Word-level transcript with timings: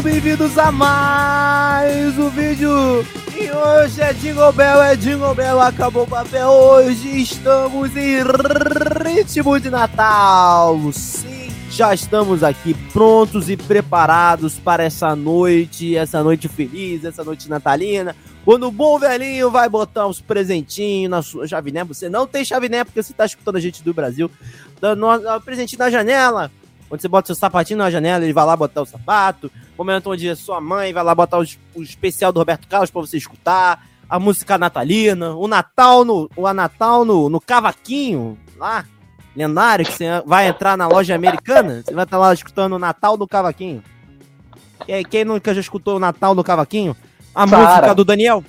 Sejam 0.00 0.12
bem-vindos 0.12 0.56
a 0.56 0.72
mais 0.72 2.18
um 2.18 2.30
vídeo. 2.30 2.70
E 3.36 3.50
hoje 3.52 4.00
é 4.00 4.14
Jingle 4.14 4.52
Bell, 4.52 4.82
é 4.82 4.96
Jingle 4.96 5.34
Bell, 5.34 5.60
acabou 5.60 6.04
o 6.04 6.06
papel. 6.06 6.48
Hoje 6.48 7.20
estamos 7.20 7.94
em 7.94 8.22
ritmo 9.04 9.60
de 9.60 9.68
Natal. 9.68 10.78
Sim, 10.92 11.50
já 11.70 11.92
estamos 11.92 12.42
aqui 12.42 12.72
prontos 12.94 13.50
e 13.50 13.58
preparados 13.58 14.58
para 14.58 14.84
essa 14.84 15.14
noite, 15.14 15.94
essa 15.96 16.22
noite 16.22 16.48
feliz, 16.48 17.04
essa 17.04 17.22
noite 17.22 17.50
natalina. 17.50 18.16
Quando 18.42 18.68
o 18.68 18.72
bom 18.72 18.98
velhinho 18.98 19.50
vai 19.50 19.68
botar 19.68 20.06
uns 20.06 20.20
presentinhos 20.20 21.10
na 21.10 21.20
sua 21.20 21.46
chaviné, 21.46 21.84
você 21.84 22.08
não 22.08 22.26
tem 22.26 22.42
chaviné 22.42 22.84
porque 22.84 23.02
você 23.02 23.12
está 23.12 23.26
escutando 23.26 23.56
a 23.56 23.60
gente 23.60 23.82
do 23.82 23.92
Brasil, 23.92 24.30
dando 24.80 25.06
um 25.06 25.40
presentinho 25.42 25.78
na 25.78 25.90
janela 25.90 26.50
onde 26.90 27.00
você 27.00 27.08
bota 27.08 27.26
seu 27.26 27.34
sapatinho 27.34 27.78
na 27.78 27.90
janela, 27.90 28.24
ele 28.24 28.32
vai 28.32 28.44
lá 28.44 28.56
botar 28.56 28.82
o 28.82 28.86
sapato. 28.86 29.50
Momento 29.78 30.10
onde 30.10 30.34
sua 30.34 30.60
mãe 30.60 30.92
vai 30.92 31.04
lá 31.04 31.14
botar 31.14 31.38
o, 31.38 31.44
o 31.74 31.82
especial 31.82 32.32
do 32.32 32.40
Roberto 32.40 32.66
Carlos 32.66 32.90
para 32.90 33.00
você 33.00 33.16
escutar. 33.16 33.86
A 34.08 34.18
música 34.18 34.58
natalina, 34.58 35.36
o 35.36 35.46
Natal 35.46 36.04
no, 36.04 36.28
o 36.34 36.52
Natal 36.52 37.04
no, 37.04 37.28
no 37.28 37.40
cavaquinho, 37.40 38.36
lá, 38.56 38.84
lendário, 39.36 39.86
que 39.86 39.92
você 39.92 40.06
vai 40.26 40.48
entrar 40.48 40.76
na 40.76 40.88
loja 40.88 41.14
americana, 41.14 41.82
você 41.84 41.94
vai 41.94 42.02
estar 42.02 42.18
lá 42.18 42.34
escutando 42.34 42.72
o 42.72 42.78
Natal 42.78 43.16
do 43.16 43.28
cavaquinho. 43.28 43.84
Quem, 44.84 45.04
quem 45.04 45.24
nunca 45.24 45.54
já 45.54 45.60
escutou 45.60 45.96
o 45.96 46.00
Natal 46.00 46.34
do 46.34 46.42
cavaquinho? 46.42 46.96
A 47.32 47.46
música 47.46 47.94
do 47.94 48.04
Daniel. 48.04 48.44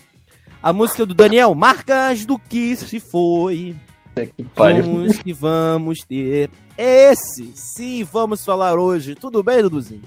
A 0.63 0.73
música 0.73 1.05
do 1.05 1.13
Daniel, 1.13 1.53
marcas 1.53 2.25
do 2.25 2.39
que 2.39 2.75
se 2.75 2.99
foi. 2.99 3.75
Que 4.15 4.45
Vamos 4.55 5.17
que 5.19 5.33
vamos 5.33 5.99
ter. 6.01 6.49
Esse, 6.83 7.51
sim, 7.53 8.03
vamos 8.03 8.43
falar 8.43 8.79
hoje. 8.79 9.13
Tudo 9.13 9.43
bem, 9.43 9.61
Duduzinho? 9.61 10.01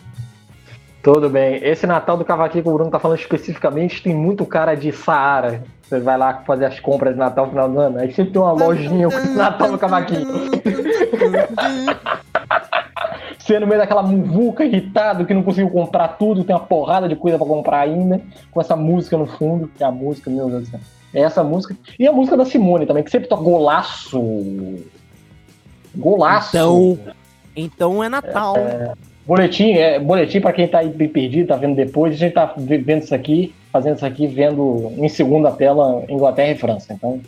Tudo 1.05 1.31
bem. 1.31 1.61
Esse 1.63 1.87
Natal 1.87 2.17
do 2.17 2.25
cavaquinho 2.25 2.65
que 2.65 2.69
o 2.69 2.73
Bruno 2.73 2.91
tá 2.91 2.99
falando 2.99 3.21
especificamente 3.21 4.03
tem 4.03 4.13
muito 4.13 4.45
cara 4.45 4.75
de 4.75 4.91
Saara. 4.91 5.63
Você 5.83 6.01
vai 6.01 6.19
lá 6.19 6.43
fazer 6.45 6.65
as 6.65 6.81
compras 6.81 7.13
de 7.13 7.21
Natal 7.21 7.45
no 7.45 7.53
final 7.53 7.69
do 7.69 7.79
ano. 7.79 8.01
Aí 8.01 8.13
sempre 8.13 8.33
tem 8.33 8.43
uma 8.43 8.51
lojinha 8.51 9.09
com 9.09 9.35
Natal 9.35 9.71
do 9.71 9.79
cavaquinho. 9.79 10.27
Você 13.39 13.61
no 13.61 13.69
meio 13.69 13.81
daquela 13.81 14.03
muvuca 14.03 14.65
irritado 14.65 15.25
que 15.25 15.35
não 15.35 15.45
conseguiu 15.45 15.71
comprar 15.71 16.09
tudo, 16.19 16.43
tem 16.43 16.57
uma 16.57 16.65
porrada 16.65 17.09
de 17.09 17.15
coisa 17.15 17.39
para 17.39 17.47
comprar 17.47 17.81
ainda, 17.83 18.21
com 18.51 18.61
essa 18.61 18.75
música 18.75 19.17
no 19.17 19.27
fundo, 19.27 19.69
que 19.69 19.85
é 19.85 19.87
a 19.87 19.93
música, 19.93 20.29
meu 20.29 20.49
Deus 20.49 20.65
do 20.65 20.71
céu. 20.71 20.81
É 21.13 21.21
essa 21.21 21.45
música. 21.45 21.77
E 21.97 22.05
a 22.05 22.13
música 22.13 22.37
da 22.37 22.45
Simone 22.45 22.85
também, 22.85 23.05
que 23.05 23.11
sempre 23.13 23.29
toca 23.29 23.45
golaço. 23.45 24.19
Golaço. 25.97 26.57
Então, 26.57 26.99
então 27.57 28.05
é 28.05 28.09
Natal. 28.09 28.57
É, 28.57 28.93
boletim, 29.27 29.73
é, 29.73 29.99
boletim 29.99 30.41
para 30.41 30.53
quem 30.53 30.67
tá 30.67 30.79
aí 30.79 30.91
perdido, 31.09 31.49
tá 31.49 31.57
vendo 31.57 31.75
depois. 31.75 32.15
A 32.15 32.17
gente 32.17 32.33
tá 32.33 32.55
vendo 32.57 33.03
isso 33.03 33.15
aqui, 33.15 33.55
fazendo 33.73 33.97
isso 33.97 34.07
aqui, 34.07 34.27
vendo 34.27 34.93
em 34.97 35.09
segunda 35.09 35.51
tela 35.53 36.05
Inglaterra 36.09 36.53
e 36.53 36.57
França. 36.57 36.93
Então, 36.93 37.21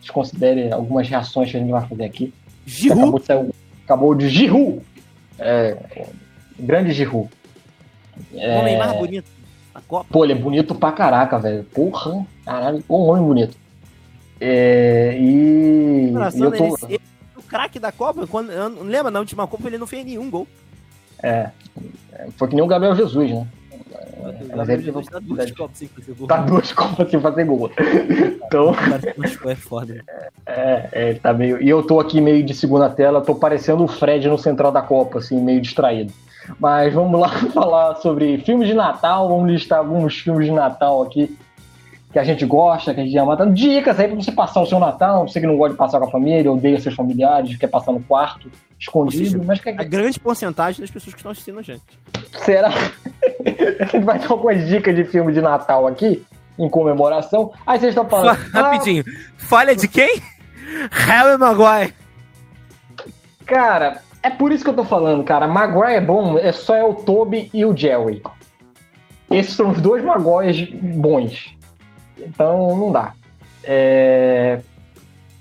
desconsidere 0.00 0.72
algumas 0.72 1.08
reações 1.08 1.50
que 1.50 1.56
a 1.56 1.60
gente 1.60 1.70
vai 1.70 1.86
fazer 1.86 2.04
aqui. 2.04 2.32
Giroud. 2.66 3.00
Acabou 3.00 3.18
de, 3.18 3.26
sair, 3.26 3.50
acabou 3.84 4.14
de 4.14 4.28
Giroud. 4.28 4.80
É, 5.38 5.76
grande 6.58 6.92
Giroud. 6.92 7.28
É... 8.34 8.58
Homem 8.58 8.78
mais 8.78 8.92
bonito 8.98 9.26
da 9.74 9.80
Copa. 9.80 10.06
Pô, 10.10 10.24
ele 10.24 10.32
é 10.32 10.36
bonito 10.36 10.74
pra 10.74 10.92
caraca, 10.92 11.38
velho. 11.38 11.64
Porra, 11.64 12.24
caralho, 12.44 12.82
um 12.88 12.94
homem 12.94 13.24
bonito. 13.24 13.56
É, 14.40 15.16
e, 15.18 16.10
e 16.10 16.40
eu 16.40 16.52
tô... 16.52 16.64
O 16.64 16.78
craque 17.50 17.80
da 17.80 17.90
Copa, 17.90 18.26
quando, 18.28 18.50
lembra, 18.82 19.10
na 19.10 19.18
última 19.18 19.46
Copa 19.46 19.66
ele 19.66 19.76
não 19.76 19.86
fez 19.86 20.06
nenhum 20.06 20.30
gol. 20.30 20.46
É, 21.22 21.50
foi 22.36 22.48
que 22.48 22.54
nem 22.54 22.64
o 22.64 22.68
Gabriel 22.68 22.94
Jesus, 22.94 23.30
né? 23.30 23.46
Mas 24.54 24.68
ele 24.68 24.92
tá 24.92 25.18
duas 25.18 25.50
copas 25.50 25.78
sem 25.78 25.88
fazer 25.88 26.14
gol. 26.14 26.28
Tá 26.28 26.36
duas 26.38 26.72
copas 26.72 27.10
sem 27.10 27.20
fazer 27.20 27.44
gol. 27.44 27.70
Então. 28.46 28.74
É 29.50 29.54
foda. 29.54 30.04
É, 30.46 30.88
é, 30.92 31.14
tá 31.14 31.32
meio. 31.32 31.62
E 31.62 31.68
eu 31.68 31.80
tô 31.80 32.00
aqui 32.00 32.20
meio 32.20 32.42
de 32.42 32.54
segunda 32.54 32.90
tela, 32.90 33.20
tô 33.20 33.36
parecendo 33.36 33.84
o 33.84 33.88
Fred 33.88 34.26
no 34.26 34.36
central 34.36 34.72
da 34.72 34.82
Copa, 34.82 35.20
assim, 35.20 35.40
meio 35.40 35.60
distraído. 35.60 36.12
Mas 36.58 36.92
vamos 36.92 37.20
lá 37.20 37.28
falar 37.54 37.94
sobre 37.96 38.38
filmes 38.38 38.66
de 38.66 38.74
Natal, 38.74 39.28
vamos 39.28 39.48
listar 39.48 39.78
alguns 39.78 40.18
filmes 40.18 40.46
de 40.46 40.52
Natal 40.52 41.02
aqui 41.02 41.36
que 42.12 42.18
a 42.18 42.24
gente 42.24 42.44
gosta, 42.44 42.92
que 42.92 43.00
a 43.00 43.04
gente 43.04 43.16
ama. 43.16 43.36
Dando 43.36 43.54
dicas 43.54 43.98
aí 43.98 44.08
pra 44.08 44.16
você 44.16 44.32
passar 44.32 44.60
o 44.60 44.66
seu 44.66 44.78
Natal, 44.78 45.28
você 45.28 45.40
que 45.40 45.46
não 45.46 45.56
gosta 45.56 45.74
de 45.74 45.78
passar 45.78 45.98
com 46.00 46.06
a 46.06 46.10
família, 46.10 46.50
odeia 46.50 46.80
seus 46.80 46.94
familiares, 46.94 47.56
quer 47.56 47.68
passar 47.68 47.92
no 47.92 48.00
quarto, 48.00 48.50
escondido, 48.78 49.24
seja, 49.24 49.44
mas 49.44 49.60
quer... 49.60 49.78
A 49.78 49.84
grande 49.84 50.18
porcentagem 50.18 50.80
das 50.80 50.90
pessoas 50.90 51.14
que 51.14 51.20
estão 51.20 51.32
assistindo 51.32 51.58
a 51.58 51.62
gente. 51.62 51.82
Será? 52.44 52.70
a 53.80 53.84
gente 53.84 54.04
vai 54.04 54.18
dar 54.18 54.30
algumas 54.30 54.66
dicas 54.66 54.94
de 54.94 55.04
filme 55.04 55.32
de 55.32 55.40
Natal 55.40 55.86
aqui, 55.86 56.24
em 56.58 56.68
comemoração. 56.68 57.52
Aí 57.66 57.78
vocês 57.78 57.90
estão 57.90 58.08
falando... 58.08 58.36
Rapidinho, 58.52 59.04
falha 59.36 59.76
de 59.76 59.86
quem? 59.86 60.20
Harry 60.90 61.38
Maguire. 61.38 61.94
Cara, 63.46 64.02
é 64.22 64.30
por 64.30 64.52
isso 64.52 64.64
que 64.64 64.70
eu 64.70 64.74
tô 64.74 64.84
falando, 64.84 65.22
cara. 65.22 65.46
Maguire 65.46 65.94
é 65.94 66.00
bom, 66.00 66.38
é 66.38 66.50
só 66.50 66.74
é 66.74 66.84
o 66.84 66.94
Toby 66.94 67.50
e 67.54 67.64
o 67.64 67.76
Jerry. 67.76 68.22
Esses 69.30 69.54
são 69.54 69.70
os 69.70 69.80
dois 69.80 70.04
Maguires 70.04 70.68
bons. 70.72 71.59
Então 72.24 72.76
não 72.76 72.92
dá. 72.92 73.14
É... 73.64 74.60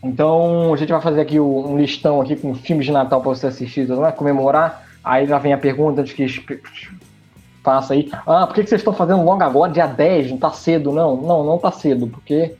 Então 0.03 0.73
a 0.73 0.77
gente 0.77 0.91
vai 0.91 1.01
fazer 1.01 1.21
aqui 1.21 1.39
um 1.39 1.77
listão 1.77 2.21
aqui 2.21 2.35
com 2.35 2.55
filmes 2.55 2.85
de 2.85 2.91
Natal 2.91 3.21
para 3.21 3.29
você 3.29 3.47
assistir, 3.47 3.87
não 3.87 4.05
é? 4.05 4.11
Comemorar. 4.11 4.87
Aí 5.03 5.25
já 5.25 5.37
vem 5.37 5.53
a 5.53 5.57
pergunta 5.57 6.03
de 6.03 6.13
que 6.13 6.25
faça 7.63 7.93
aí. 7.93 8.09
Ah, 8.25 8.47
por 8.47 8.55
que 8.55 8.65
vocês 8.65 8.81
estão 8.81 8.93
fazendo 8.93 9.23
longa 9.23 9.45
agora, 9.45 9.71
dia 9.71 9.87
10? 9.87 10.31
Não 10.31 10.37
tá 10.37 10.51
cedo, 10.51 10.91
não? 10.91 11.15
Não, 11.17 11.43
não 11.43 11.57
tá 11.57 11.71
cedo, 11.71 12.07
porque 12.07 12.55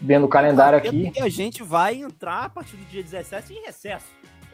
vendo 0.00 0.24
o 0.24 0.28
calendário 0.28 0.78
aqui. 0.78 1.04
Porque 1.04 1.20
a 1.20 1.28
gente 1.28 1.62
vai 1.62 1.96
entrar 1.96 2.44
a 2.44 2.48
partir 2.48 2.76
do 2.76 2.84
dia 2.84 3.02
17 3.02 3.52
em 3.52 3.64
recesso. 3.64 4.06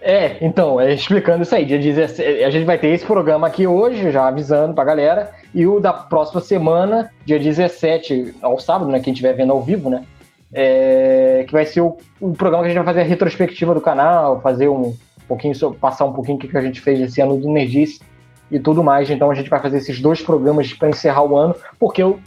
É, 0.07 0.37
então, 0.45 0.79
é, 0.79 0.93
explicando 0.93 1.45
isso 1.45 1.55
aí, 1.55 1.65
dia 1.65 1.79
17, 1.79 2.45
a 2.45 2.51
gente 2.51 2.67
vai 2.67 2.77
ter 2.77 2.89
esse 2.89 3.07
programa 3.07 3.47
aqui 3.47 3.67
hoje, 3.67 4.11
já 4.11 4.29
avisando 4.29 4.75
pra 4.75 4.85
galera, 4.85 5.31
e 5.55 5.67
o 5.67 5.81
da 5.81 5.95
próxima 5.95 6.43
semana, 6.43 7.11
dia 7.25 7.39
17, 7.39 8.35
ao 8.43 8.59
sábado, 8.59 8.91
né, 8.91 9.01
quem 9.01 9.15
estiver 9.15 9.33
vendo 9.33 9.53
ao 9.53 9.63
vivo, 9.63 9.89
né, 9.89 10.05
é, 10.53 11.47
que 11.47 11.53
vai 11.55 11.65
ser 11.65 11.81
o, 11.81 11.97
o, 12.21 12.33
programa 12.35 12.65
que 12.65 12.67
a 12.67 12.75
gente 12.75 12.85
vai 12.85 12.93
fazer 12.93 13.01
a 13.01 13.09
retrospectiva 13.09 13.73
do 13.73 13.81
canal, 13.81 14.43
fazer 14.43 14.69
um 14.69 14.95
pouquinho, 15.27 15.55
passar 15.73 16.05
um 16.05 16.13
pouquinho 16.13 16.37
o 16.37 16.39
que 16.39 16.55
a 16.55 16.61
gente 16.61 16.83
fez 16.83 17.01
esse 17.01 17.23
ano 17.23 17.39
do 17.39 17.51
Nerdice 17.51 18.03
e 18.51 18.59
tudo 18.59 18.85
mais, 18.85 19.09
então 19.09 19.31
a 19.31 19.35
gente 19.35 19.49
vai 19.49 19.59
fazer 19.59 19.79
esses 19.79 20.03
dois 20.03 20.21
programas 20.21 20.71
para 20.75 20.91
encerrar 20.91 21.25
o 21.25 21.35
ano, 21.35 21.57
porque 21.81 22.03
eu, 22.03 22.21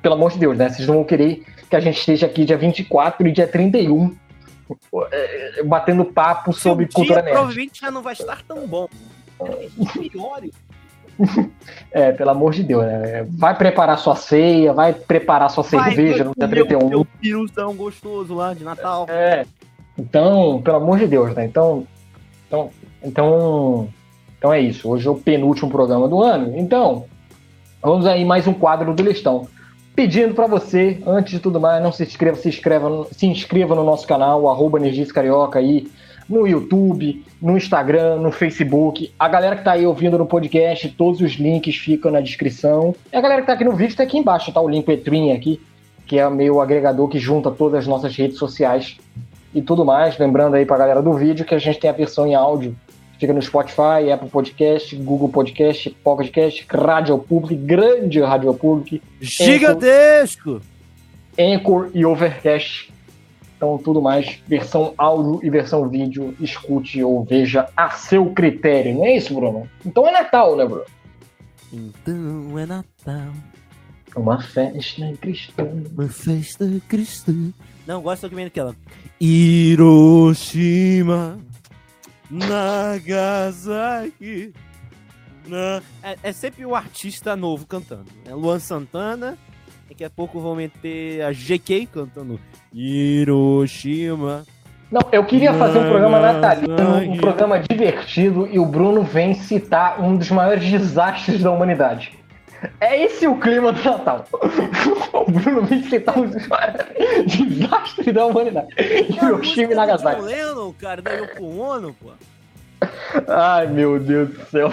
pelo 0.00 0.14
amor 0.14 0.32
de 0.32 0.38
Deus, 0.38 0.56
né, 0.56 0.70
vocês 0.70 0.88
não 0.88 0.94
vão 0.94 1.04
querer 1.04 1.42
que 1.68 1.76
a 1.76 1.80
gente 1.80 1.98
esteja 1.98 2.24
aqui 2.24 2.46
dia 2.46 2.56
24 2.56 3.28
e 3.28 3.32
dia 3.32 3.46
31 3.46 4.06
é, 4.06 4.16
batendo 5.64 6.04
papo 6.04 6.52
sobre 6.52 6.86
Seu 6.86 6.94
cultura 6.94 7.22
dia, 7.22 7.22
nerd. 7.22 7.34
Provavelmente 7.34 7.80
já 7.80 7.90
não 7.90 8.02
vai 8.02 8.12
estar 8.12 8.42
tão 8.42 8.66
bom. 8.66 8.88
É, 11.90 12.12
pelo 12.12 12.30
amor 12.30 12.52
de 12.52 12.62
Deus, 12.62 12.84
né? 12.84 13.26
Vai 13.28 13.56
preparar 13.56 13.98
sua 13.98 14.14
ceia, 14.14 14.72
vai 14.72 14.92
preparar 14.92 15.50
sua 15.50 15.64
vai, 15.64 15.92
cerveja 15.92 16.22
no 16.22 16.32
dia 16.32 16.46
31. 16.46 16.88
Meu 16.88 17.04
piruzão 17.04 17.74
gostoso 17.74 18.34
lá 18.34 18.54
de 18.54 18.62
Natal. 18.62 19.06
É. 19.08 19.44
Então, 19.98 20.62
pelo 20.62 20.76
amor 20.76 20.98
de 20.98 21.08
Deus, 21.08 21.34
né? 21.34 21.44
Então, 21.44 21.84
então, 22.46 22.70
então, 23.02 23.88
então 24.38 24.52
é 24.52 24.60
isso. 24.60 24.88
Hoje 24.88 25.08
é 25.08 25.10
o 25.10 25.16
penúltimo 25.16 25.68
programa 25.68 26.06
do 26.06 26.22
ano. 26.22 26.56
Então, 26.56 27.06
vamos 27.82 28.06
aí 28.06 28.24
mais 28.24 28.46
um 28.46 28.54
quadro 28.54 28.94
do 28.94 29.02
listão 29.02 29.48
pedindo 29.98 30.32
para 30.32 30.46
você, 30.46 31.02
antes 31.04 31.32
de 31.32 31.40
tudo 31.40 31.58
mais, 31.58 31.82
não 31.82 31.90
se 31.90 32.04
inscreva, 32.04 32.36
se 32.36 32.48
inscreva, 32.48 33.04
se 33.10 33.26
inscreva 33.26 33.74
no 33.74 33.82
nosso 33.82 34.06
canal, 34.06 34.48
arroba 34.48 34.78
Carioca 35.12 35.58
aí, 35.58 35.88
no 36.28 36.46
YouTube, 36.46 37.24
no 37.42 37.56
Instagram, 37.56 38.20
no 38.20 38.30
Facebook. 38.30 39.12
A 39.18 39.26
galera 39.26 39.56
que 39.56 39.64
tá 39.64 39.72
aí 39.72 39.84
ouvindo 39.84 40.16
no 40.16 40.24
podcast, 40.24 40.88
todos 40.90 41.20
os 41.20 41.32
links 41.32 41.74
ficam 41.74 42.12
na 42.12 42.20
descrição. 42.20 42.94
E 43.12 43.16
a 43.16 43.20
galera 43.20 43.40
que 43.40 43.48
tá 43.48 43.54
aqui 43.54 43.64
no 43.64 43.72
vídeo 43.72 43.96
tá 43.96 44.04
aqui 44.04 44.16
embaixo, 44.16 44.52
tá 44.52 44.60
o 44.60 44.68
link 44.68 44.86
Petrinha 44.86 45.34
aqui, 45.34 45.60
que 46.06 46.16
é 46.16 46.30
meu 46.30 46.60
agregador 46.60 47.08
que 47.08 47.18
junta 47.18 47.50
todas 47.50 47.80
as 47.80 47.86
nossas 47.88 48.14
redes 48.14 48.38
sociais 48.38 48.96
e 49.52 49.60
tudo 49.60 49.84
mais. 49.84 50.16
Lembrando 50.16 50.54
aí 50.54 50.64
pra 50.64 50.78
galera 50.78 51.02
do 51.02 51.12
vídeo 51.14 51.44
que 51.44 51.56
a 51.56 51.58
gente 51.58 51.80
tem 51.80 51.90
a 51.90 51.92
versão 51.92 52.24
em 52.24 52.36
áudio 52.36 52.76
Fica 53.18 53.32
no 53.32 53.42
Spotify, 53.42 54.12
Apple 54.12 54.28
Podcast, 54.28 54.94
Google 54.96 55.28
Podcast, 55.28 55.90
Podcast, 56.04 56.66
Rádio 56.70 57.18
Public, 57.18 57.56
grande 57.62 58.20
Rádio 58.20 58.54
Public. 58.54 59.02
Gigantesco! 59.20 60.60
Anchor, 61.38 61.86
Anchor 61.86 61.90
e 61.94 62.06
Overcast. 62.06 62.92
Então, 63.56 63.76
tudo 63.76 64.00
mais, 64.00 64.38
versão 64.46 64.94
áudio 64.96 65.40
e 65.42 65.50
versão 65.50 65.88
vídeo, 65.88 66.32
escute 66.38 67.02
ou 67.02 67.24
veja 67.24 67.68
a 67.76 67.90
seu 67.90 68.26
critério. 68.26 68.94
Não 68.94 69.04
é 69.04 69.16
isso, 69.16 69.34
Bruno? 69.34 69.68
Então 69.84 70.06
é 70.06 70.12
Natal, 70.12 70.54
né, 70.56 70.64
Bruno? 70.64 70.84
Então 71.72 72.56
é 72.56 72.64
Natal. 72.66 73.32
Uma 74.14 74.40
festa 74.40 75.12
cristã. 75.20 75.68
Uma 75.92 76.08
festa 76.08 76.64
cristã. 76.88 77.52
Não, 77.84 78.00
gosto 78.00 78.28
também 78.28 78.44
daquela. 78.44 78.76
Hiroshima. 79.20 80.28
Nagasaki. 82.30 82.92
Não, 85.46 85.80
é, 86.02 86.16
é 86.22 86.32
sempre 86.32 86.66
o 86.66 86.74
artista 86.74 87.34
novo 87.34 87.66
cantando. 87.66 88.10
É 88.26 88.34
Luan 88.34 88.58
Santana, 88.58 89.38
daqui 89.88 90.04
a 90.04 90.10
pouco 90.10 90.38
vão 90.40 90.54
meter 90.54 91.22
a 91.22 91.32
GK 91.32 91.86
cantando 91.86 92.38
Hiroshima. 92.72 94.44
Não, 94.90 95.02
eu 95.12 95.24
queria 95.24 95.52
fazer 95.52 95.78
um 95.80 95.88
programa 95.88 96.18
natalino, 96.18 97.12
um 97.12 97.16
programa 97.18 97.60
divertido, 97.60 98.48
e 98.50 98.58
o 98.58 98.64
Bruno 98.64 99.02
vem 99.02 99.34
citar 99.34 100.00
um 100.00 100.16
dos 100.16 100.30
maiores 100.30 100.64
desastres 100.70 101.42
da 101.42 101.50
humanidade. 101.50 102.18
É 102.80 103.04
esse 103.04 103.26
o 103.26 103.38
clima 103.38 103.72
do 103.72 103.82
Natal. 103.82 104.24
O 105.12 105.30
Bruno 105.30 105.62
vem 105.62 105.82
citar 105.84 106.18
um 106.18 106.28
maiores 106.48 107.36
desastres 107.36 108.14
da 108.14 108.26
humanidade. 108.26 108.68
Hiroshima 108.78 109.72
e 109.72 109.76
Nagasaki. 109.76 110.22
Lennon, 110.22 110.72
cara, 110.72 111.02
da 111.02 111.12
Yoko 111.12 111.44
Ono, 111.60 111.94
pô. 111.94 112.10
Ai, 113.28 113.66
meu 113.66 113.98
Deus 113.98 114.30
do 114.30 114.46
céu. 114.46 114.70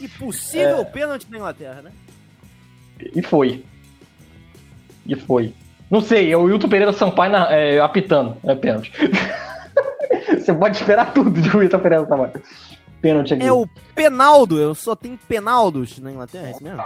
E 0.00 0.08
possível 0.08 0.80
é. 0.80 0.84
pênalti 0.84 1.26
na 1.30 1.36
Inglaterra, 1.38 1.82
né? 1.82 1.92
E 3.14 3.22
foi. 3.22 3.64
E 5.06 5.14
foi. 5.14 5.54
Não 5.90 6.00
sei, 6.00 6.32
é 6.32 6.36
o 6.36 6.42
Wilton 6.44 6.68
Pereira 6.68 6.92
Sampaio 6.92 7.32
na, 7.32 7.52
é, 7.52 7.80
apitando. 7.80 8.36
É 8.44 8.54
pênalti. 8.54 8.92
Você 10.28 10.52
pode 10.52 10.76
esperar 10.76 11.12
tudo 11.12 11.30
de 11.30 11.56
Wilton 11.56 11.78
Pereira 11.78 12.06
Sampaio. 12.06 12.32
Pênalti 13.04 13.34
aqui. 13.34 13.44
É 13.44 13.52
o 13.52 13.68
Penaldo, 13.94 14.58
eu 14.58 14.74
só 14.74 14.96
tenho 14.96 15.18
Penaldos 15.28 15.98
na 15.98 16.10
Inglaterra, 16.10 16.46
é 16.46 16.52
isso 16.52 16.64
mesmo? 16.64 16.82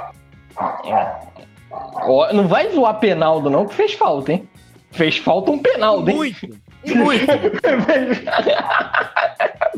Oh, 2.09 2.27
não 2.33 2.49
vai 2.49 2.69
zoar 2.73 2.99
Penaldo, 2.99 3.49
não, 3.49 3.69
que 3.69 3.77
fez 3.77 3.93
falta, 3.93 4.33
hein? 4.33 4.49
Fez 4.91 5.17
falta 5.19 5.53
um 5.53 5.61
Penaldo, 5.61 6.11
hein? 6.11 6.17
Muito. 6.17 6.59
E 6.85 6.93
muito. 6.93 7.25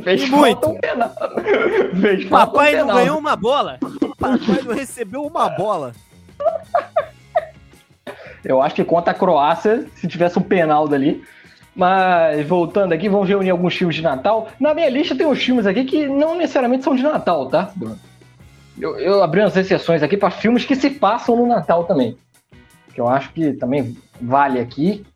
Fez 0.03 0.23
e 0.23 0.31
muito. 0.31 0.71
Um 0.71 0.81
penal. 0.81 1.13
Fez 2.01 2.25
Papai 2.25 2.75
um 2.75 2.87
não 2.87 2.95
ganhou 2.95 3.19
uma 3.19 3.37
bola. 3.37 3.79
Papai 4.19 4.39
não 4.65 4.75
recebeu 4.75 5.23
uma 5.27 5.51
bola. 5.51 5.93
Eu 8.43 8.63
acho 8.63 8.75
que 8.75 8.85
contra 8.85 9.11
a 9.11 9.15
Croácia, 9.15 9.87
se 9.95 10.09
tivesse 10.09 10.39
um 10.39 10.43
penal 10.43 10.89
dali. 10.89 11.23
Mas 11.81 12.47
voltando 12.47 12.93
aqui, 12.93 13.09
vamos 13.09 13.27
reunir 13.27 13.49
alguns 13.49 13.75
filmes 13.75 13.97
de 13.97 14.03
Natal. 14.03 14.49
Na 14.61 14.75
minha 14.75 14.91
lista 14.91 15.17
tem 15.17 15.27
uns 15.27 15.43
filmes 15.43 15.65
aqui 15.65 15.85
que 15.85 16.07
não 16.07 16.37
necessariamente 16.37 16.85
são 16.85 16.95
de 16.95 17.03
Natal, 17.03 17.47
tá, 17.47 17.73
Eu, 18.79 18.99
eu 18.99 19.23
abri 19.23 19.41
umas 19.41 19.57
exceções 19.57 20.03
aqui 20.03 20.15
para 20.15 20.31
filmes 20.31 20.67
que 20.67 20.77
se 20.77 20.91
passam 20.91 21.35
no 21.35 21.47
Natal 21.47 21.85
também. 21.85 22.19
Que 22.93 23.01
eu 23.01 23.09
acho 23.09 23.33
que 23.33 23.55
também 23.55 23.97
vale 24.21 24.61
aqui 24.61 25.07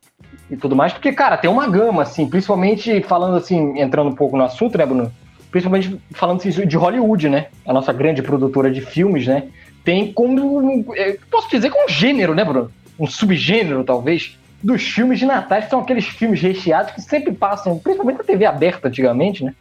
e 0.51 0.57
tudo 0.57 0.75
mais. 0.75 0.91
Porque, 0.91 1.13
cara, 1.13 1.37
tem 1.37 1.51
uma 1.51 1.69
gama, 1.69 2.01
assim, 2.01 2.27
principalmente 2.27 3.03
falando 3.03 3.37
assim, 3.37 3.79
entrando 3.79 4.09
um 4.09 4.15
pouco 4.15 4.35
no 4.35 4.45
assunto, 4.45 4.79
né, 4.79 4.87
Bruno? 4.87 5.13
Principalmente 5.51 6.01
falando 6.13 6.39
assim, 6.39 6.67
de 6.67 6.77
Hollywood, 6.79 7.29
né? 7.29 7.49
A 7.67 7.75
nossa 7.75 7.93
grande 7.93 8.23
produtora 8.23 8.71
de 8.71 8.81
filmes, 8.81 9.27
né? 9.27 9.49
Tem 9.85 10.11
como. 10.11 10.95
É, 10.97 11.19
posso 11.31 11.51
dizer 11.51 11.71
que 11.71 11.77
um 11.77 11.89
gênero, 11.91 12.35
né, 12.35 12.43
Bruno? 12.43 12.71
Um 12.99 13.07
subgênero, 13.07 13.85
talvez, 13.85 14.39
dos 14.65 14.83
filmes 14.83 15.19
de 15.19 15.27
Natal, 15.27 15.61
que 15.61 15.69
são 15.69 15.81
aqueles 15.81 16.07
filmes 16.07 16.41
recheados 16.41 16.95
que 16.95 17.03
sempre 17.03 17.33
passam, 17.33 17.79
principalmente 17.79 18.17
na 18.17 18.25
TV 18.25 18.47
aberta 18.47 18.89
antigamente, 18.89 19.45
né? 19.45 19.55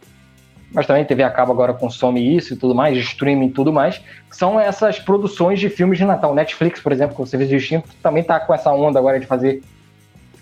Mas 0.71 0.87
também 0.87 1.03
a 1.03 1.05
TV 1.05 1.21
acaba 1.23 1.51
agora 1.51 1.73
consome 1.73 2.35
isso 2.35 2.53
e 2.53 2.57
tudo 2.57 2.73
mais, 2.73 2.97
streaming 2.97 3.47
e 3.47 3.51
tudo 3.51 3.71
mais. 3.73 4.01
São 4.31 4.57
essas 4.57 4.97
produções 4.99 5.59
de 5.59 5.69
filmes 5.69 5.97
de 5.97 6.05
Natal. 6.05 6.33
Netflix, 6.33 6.79
por 6.79 6.93
exemplo, 6.93 7.15
com 7.15 7.23
o 7.23 7.27
serviço 7.27 7.51
de 7.51 7.57
streaming, 7.57 7.83
também 8.01 8.23
tá 8.23 8.39
com 8.39 8.53
essa 8.53 8.71
onda 8.71 8.97
agora 8.97 9.19
de 9.19 9.27
fazer 9.27 9.61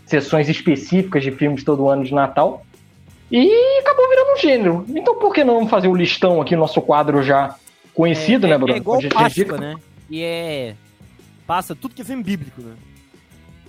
sessões 0.06 0.48
específicas 0.48 1.24
de 1.24 1.32
filmes 1.32 1.64
todo 1.64 1.90
ano 1.90 2.04
de 2.04 2.14
Natal. 2.14 2.64
E 3.32 3.80
acabou 3.80 4.08
virando 4.10 4.34
um 4.34 4.38
gênero. 4.38 4.86
Então 4.90 5.18
por 5.18 5.34
que 5.34 5.44
não 5.44 5.68
fazer 5.68 5.88
o 5.88 5.96
listão 5.96 6.40
aqui, 6.40 6.56
nosso 6.56 6.80
quadro 6.82 7.24
já 7.24 7.56
conhecido, 7.96 8.46
é, 8.46 8.52
né, 8.52 8.58
Bruno? 8.60 8.74
É 8.74 8.78
igual 8.78 9.02
Páscoa, 9.10 9.58
né? 9.58 9.76
E 10.08 10.22
é... 10.22 10.76
Passa 11.48 11.76
tudo 11.76 11.96
que 11.96 12.04
é 12.04 12.06
filme 12.06 12.24
bíblico, 12.24 12.62
né? 12.62 12.74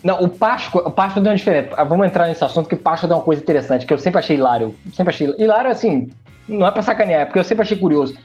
Não, 0.02 0.20
o 0.20 0.28
Páscoa, 0.28 0.82
o 0.86 0.90
Páscoa 0.90 1.22
deu 1.22 1.30
uma 1.30 1.36
diferença. 1.36 1.70
Ah, 1.76 1.84
vamos 1.84 2.06
entrar 2.06 2.26
nesse 2.26 2.42
assunto, 2.44 2.68
que 2.68 2.76
Páscoa 2.76 3.08
deu 3.08 3.16
uma 3.16 3.22
coisa 3.22 3.40
interessante, 3.40 3.86
que 3.86 3.92
eu 3.92 3.98
sempre 3.98 4.18
achei 4.18 4.36
hilário. 4.36 4.74
Sempre 4.92 5.14
achei 5.14 5.34
hilário, 5.38 5.70
assim, 5.70 6.10
não 6.48 6.66
é 6.66 6.70
pra 6.70 6.82
sacanear, 6.82 7.22
é 7.22 7.24
porque 7.24 7.38
eu 7.38 7.44
sempre 7.44 7.62
achei 7.62 7.76
curioso. 7.76 8.16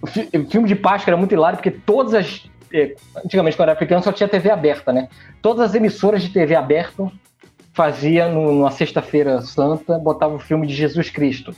O, 0.00 0.06
fi, 0.06 0.28
o 0.34 0.50
filme 0.50 0.66
de 0.66 0.74
Páscoa 0.74 1.10
era 1.10 1.16
muito 1.16 1.32
hilário, 1.32 1.58
porque 1.58 1.70
todas 1.70 2.14
as... 2.14 2.50
Eh, 2.72 2.94
antigamente, 3.24 3.56
quando 3.56 3.68
eu 3.68 3.72
era 3.72 3.78
pequeno, 3.78 4.02
só 4.02 4.12
tinha 4.12 4.28
TV 4.28 4.50
aberta, 4.50 4.92
né? 4.92 5.08
Todas 5.42 5.70
as 5.70 5.74
emissoras 5.74 6.22
de 6.22 6.30
TV 6.30 6.54
aberta 6.54 7.10
fazia 7.74 8.28
no, 8.28 8.52
numa 8.52 8.70
sexta-feira 8.70 9.42
santa, 9.42 9.98
botava 9.98 10.34
o 10.34 10.38
filme 10.38 10.66
de 10.66 10.74
Jesus 10.74 11.10
Cristo. 11.10 11.54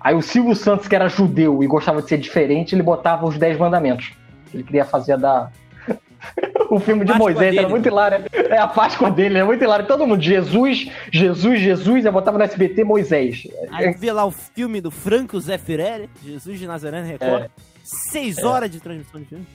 Aí 0.00 0.14
o 0.14 0.22
Silvio 0.22 0.54
Santos, 0.54 0.88
que 0.88 0.94
era 0.94 1.08
judeu 1.08 1.62
e 1.62 1.66
gostava 1.66 2.02
de 2.02 2.08
ser 2.08 2.18
diferente, 2.18 2.74
ele 2.74 2.82
botava 2.82 3.26
os 3.26 3.38
Dez 3.38 3.56
Mandamentos. 3.56 4.12
Ele 4.52 4.64
queria 4.64 4.84
fazer 4.84 5.16
da. 5.16 5.50
o 6.70 6.78
filme 6.80 7.04
de 7.04 7.12
Moisés 7.14 7.38
dele. 7.38 7.58
era 7.58 7.68
muito 7.68 7.86
hilário. 7.86 8.24
É 8.32 8.58
a 8.58 8.66
Páscoa 8.66 9.10
dele, 9.10 9.38
é 9.38 9.44
muito 9.44 9.62
hilário. 9.62 9.86
Todo 9.86 10.06
mundo, 10.06 10.22
Jesus, 10.22 10.90
Jesus, 11.12 11.60
Jesus, 11.60 12.04
eu 12.04 12.12
botava 12.12 12.38
no 12.38 12.44
SBT 12.44 12.84
Moisés. 12.84 13.46
Aí 13.70 13.92
via 13.94 14.12
lá 14.12 14.24
o 14.24 14.30
filme 14.30 14.80
do 14.80 14.90
Franco 14.90 15.38
Zé 15.40 15.58
Firelli, 15.58 16.08
Jesus 16.24 16.58
de 16.58 16.66
Nazaré 16.66 17.02
Record. 17.02 17.44
É. 17.44 17.50
Seis 17.82 18.38
é. 18.38 18.46
horas 18.46 18.70
de 18.70 18.80
transmissão 18.80 19.20
de 19.20 19.26
filme. 19.26 19.46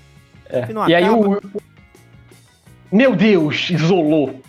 É. 0.50 0.68
E 0.90 0.96
aí 0.96 1.10
o. 1.10 1.42
Meu 2.92 3.16
Deus, 3.16 3.70
isolou. 3.70 4.40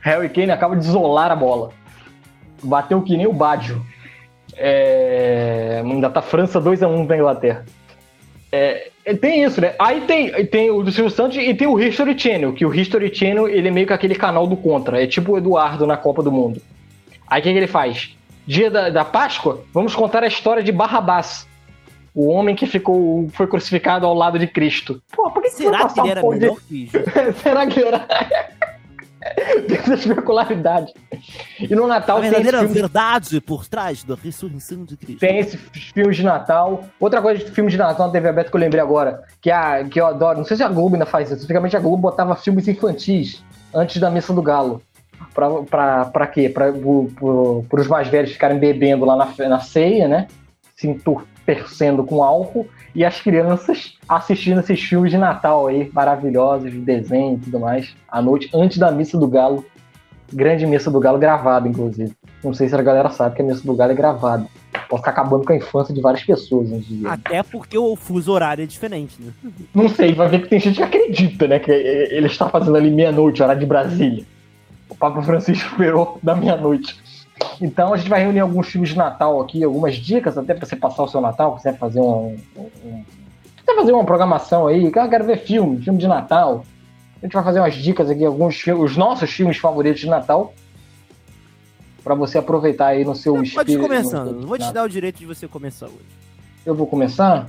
Harry 0.00 0.28
Kane 0.28 0.50
acaba 0.50 0.76
de 0.76 0.84
isolar 0.84 1.30
a 1.30 1.36
bola. 1.36 1.70
Bateu 2.62 3.02
que 3.02 3.16
nem 3.16 3.26
o 3.26 3.32
Baggio. 3.32 3.84
É... 4.56 5.82
Ainda 5.84 6.10
tá 6.10 6.22
França 6.22 6.60
2x1 6.60 7.06
da 7.06 7.16
Inglaterra. 7.16 7.64
É... 8.50 8.90
Tem 9.14 9.44
isso, 9.44 9.60
né? 9.60 9.74
Aí 9.78 10.00
tem, 10.00 10.46
tem 10.46 10.70
o 10.70 10.82
do 10.82 10.90
Silvio 10.90 11.10
Santos 11.10 11.36
e 11.36 11.54
tem 11.54 11.66
o 11.66 11.78
History 11.78 12.18
Channel, 12.18 12.52
que 12.52 12.66
o 12.66 12.74
History 12.74 13.14
Channel 13.14 13.48
ele 13.48 13.68
é 13.68 13.70
meio 13.70 13.86
que 13.86 13.92
aquele 13.92 14.16
canal 14.16 14.46
do 14.46 14.56
contra. 14.56 15.00
É 15.02 15.06
tipo 15.06 15.32
o 15.32 15.38
Eduardo 15.38 15.86
na 15.86 15.96
Copa 15.96 16.22
do 16.22 16.32
Mundo. 16.32 16.60
Aí 17.28 17.40
o 17.40 17.42
que, 17.44 17.52
que 17.52 17.58
ele 17.58 17.68
faz? 17.68 18.16
Dia 18.46 18.70
da, 18.70 18.90
da 18.90 19.04
Páscoa, 19.04 19.62
vamos 19.72 19.94
contar 19.94 20.24
a 20.24 20.26
história 20.26 20.62
de 20.62 20.72
Barrabás. 20.72 21.46
O 22.14 22.28
homem 22.28 22.56
que 22.56 22.66
ficou 22.66 23.28
foi 23.32 23.46
crucificado 23.46 24.06
ao 24.06 24.14
lado 24.14 24.38
de 24.38 24.46
Cristo. 24.46 25.00
Pô, 25.14 25.30
por 25.30 25.42
que 25.42 25.50
Será 25.54 25.86
que 25.86 26.00
ele 26.00 26.10
era 26.10 26.22
melhor 26.22 26.56
de... 26.68 26.86
que 26.86 26.90
Será 27.42 27.66
que 27.66 27.80
ele 27.80 27.88
era? 27.88 28.06
tem 29.66 29.78
essa 29.78 29.94
especularidade. 29.94 30.92
E 31.58 31.74
no 31.74 31.86
Natal 31.86 32.18
a 32.18 32.20
verdadeira 32.20 32.58
tem. 32.58 32.68
Filme... 32.68 32.80
verdade 32.80 33.40
por 33.40 33.66
trás 33.66 34.04
da 34.04 34.14
ressurreição 34.14 34.84
de 34.84 34.96
Cristo. 34.96 35.20
Tem 35.20 35.38
esses 35.38 35.60
filmes 35.92 36.16
de 36.16 36.22
Natal. 36.22 36.84
Outra 37.00 37.22
coisa 37.22 37.44
de 37.44 37.50
filme 37.50 37.70
de 37.70 37.76
Natal 37.76 38.06
na 38.06 38.12
TV 38.12 38.28
aberta 38.28 38.50
que 38.50 38.56
eu 38.56 38.60
lembrei 38.60 38.80
agora, 38.80 39.22
que, 39.40 39.50
a, 39.50 39.84
que 39.84 40.00
eu 40.00 40.06
adoro, 40.06 40.38
não 40.38 40.44
sei 40.44 40.56
se 40.56 40.62
a 40.62 40.68
Globo 40.68 40.94
ainda 40.94 41.06
faz 41.06 41.30
isso, 41.30 41.44
antigamente 41.44 41.76
a 41.76 41.80
Globo 41.80 41.98
botava 41.98 42.36
filmes 42.36 42.68
infantis 42.68 43.42
antes 43.74 44.00
da 44.00 44.10
Missa 44.10 44.32
do 44.32 44.42
Galo. 44.42 44.82
Pra, 45.34 45.50
pra, 45.62 46.04
pra 46.06 46.26
quê? 46.26 46.48
Pra, 46.48 46.72
pro, 46.72 47.10
pro, 47.14 47.64
pros 47.68 47.88
mais 47.88 48.08
velhos 48.08 48.32
ficarem 48.32 48.58
bebendo 48.58 49.04
lá 49.04 49.16
na, 49.16 49.48
na 49.48 49.60
ceia, 49.60 50.08
né? 50.08 50.28
Se 50.74 50.86
entorpecendo 51.46 52.04
com 52.04 52.22
álcool 52.22 52.66
e 52.94 53.04
as 53.04 53.20
crianças 53.20 53.94
assistindo 54.08 54.60
esses 54.60 54.80
filmes 54.80 55.10
de 55.10 55.18
Natal 55.18 55.68
aí, 55.68 55.90
maravilhosos, 55.92 56.70
de 56.70 56.78
desenho 56.78 57.36
e 57.36 57.38
tudo 57.38 57.60
mais, 57.60 57.94
à 58.08 58.20
noite, 58.20 58.50
antes 58.52 58.78
da 58.78 58.90
Missa 58.90 59.16
do 59.16 59.28
Galo. 59.28 59.64
Grande 60.32 60.66
Missa 60.66 60.90
do 60.90 60.98
Galo 60.98 61.18
gravada, 61.18 61.68
inclusive. 61.68 62.12
Não 62.42 62.52
sei 62.52 62.68
se 62.68 62.74
a 62.74 62.82
galera 62.82 63.10
sabe 63.10 63.36
que 63.36 63.42
a 63.42 63.44
Missa 63.44 63.62
do 63.64 63.76
Galo 63.76 63.92
é 63.92 63.94
gravada. 63.94 64.46
Pode 64.88 65.00
estar 65.00 65.10
acabando 65.10 65.44
com 65.44 65.52
a 65.52 65.56
infância 65.56 65.94
de 65.94 66.00
várias 66.00 66.24
pessoas 66.24 66.68
de 66.68 67.06
Até 67.06 67.42
porque 67.42 67.78
o 67.78 67.94
fuso 67.94 68.32
horário 68.32 68.62
é 68.62 68.66
diferente, 68.66 69.16
né? 69.20 69.32
Não 69.74 69.88
sei, 69.88 70.12
vai 70.14 70.28
ver 70.28 70.42
que 70.42 70.48
tem 70.48 70.60
gente 70.60 70.76
que 70.76 70.82
acredita, 70.82 71.46
né? 71.46 71.58
Que 71.58 71.70
ele 71.70 72.26
está 72.26 72.48
fazendo 72.48 72.76
ali 72.76 72.90
meia-noite, 72.90 73.42
horário 73.42 73.60
de 73.60 73.66
Brasília. 73.66 74.24
O 74.88 74.96
Papa 74.96 75.22
Francisco 75.22 75.68
esperou 75.70 76.18
da 76.22 76.34
meia-noite. 76.34 76.96
Então 77.60 77.94
a 77.94 77.96
gente 77.96 78.08
vai 78.08 78.20
reunir 78.20 78.40
alguns 78.40 78.68
filmes 78.68 78.90
de 78.90 78.96
Natal 78.96 79.40
aqui, 79.40 79.62
algumas 79.62 79.96
dicas 79.96 80.36
até 80.36 80.54
para 80.54 80.66
você 80.66 80.76
passar 80.76 81.02
o 81.02 81.08
seu 81.08 81.20
Natal, 81.20 81.56
quiser 81.56 81.76
fazer 81.78 82.00
um, 82.00 82.36
um, 82.56 83.04
quiser 83.56 83.74
fazer 83.74 83.92
uma 83.92 84.04
programação 84.04 84.66
aí, 84.66 84.90
que 84.90 84.98
eu 84.98 85.08
quero 85.08 85.24
ver 85.24 85.38
filme, 85.38 85.82
filme 85.82 85.98
de 85.98 86.06
Natal. 86.06 86.64
A 87.22 87.26
gente 87.26 87.32
vai 87.32 87.42
fazer 87.42 87.60
umas 87.60 87.74
dicas 87.74 88.10
aqui, 88.10 88.24
alguns 88.24 88.56
filmes, 88.56 88.90
os 88.90 88.96
nossos 88.96 89.30
filmes 89.30 89.56
favoritos 89.56 90.00
de 90.00 90.08
Natal, 90.08 90.52
para 92.04 92.14
você 92.14 92.38
aproveitar 92.38 92.88
aí 92.88 93.04
no 93.04 93.14
seu 93.14 93.36
você 93.36 93.44
espírito. 93.44 93.78
Pode 93.78 93.88
começando, 93.88 94.46
vou 94.46 94.58
te 94.58 94.72
dar 94.72 94.84
o 94.84 94.88
direito 94.88 95.18
de 95.18 95.26
você 95.26 95.48
começar 95.48 95.86
hoje. 95.86 96.04
Eu 96.64 96.74
vou 96.74 96.86
começar? 96.86 97.48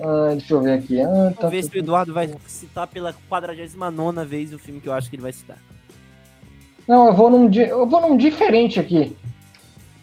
Ah, 0.00 0.30
deixa 0.32 0.54
eu 0.54 0.60
ver 0.60 0.72
aqui. 0.72 1.00
Ah, 1.00 1.32
tá, 1.34 1.42
Vamos 1.42 1.50
ver 1.50 1.62
se 1.62 1.76
o 1.76 1.78
Eduardo 1.78 2.12
vai 2.12 2.30
citar 2.46 2.86
pela 2.86 3.14
49 3.28 4.24
vez 4.24 4.52
o 4.52 4.58
filme 4.58 4.80
que 4.80 4.88
eu 4.88 4.92
acho 4.92 5.08
que 5.08 5.16
ele 5.16 5.22
vai 5.22 5.32
citar. 5.32 5.58
Não, 6.86 7.06
eu 7.06 7.14
vou 7.14 7.30
num, 7.30 7.50
eu 7.52 7.86
vou 7.86 8.00
num 8.00 8.16
diferente 8.16 8.78
aqui. 8.78 9.16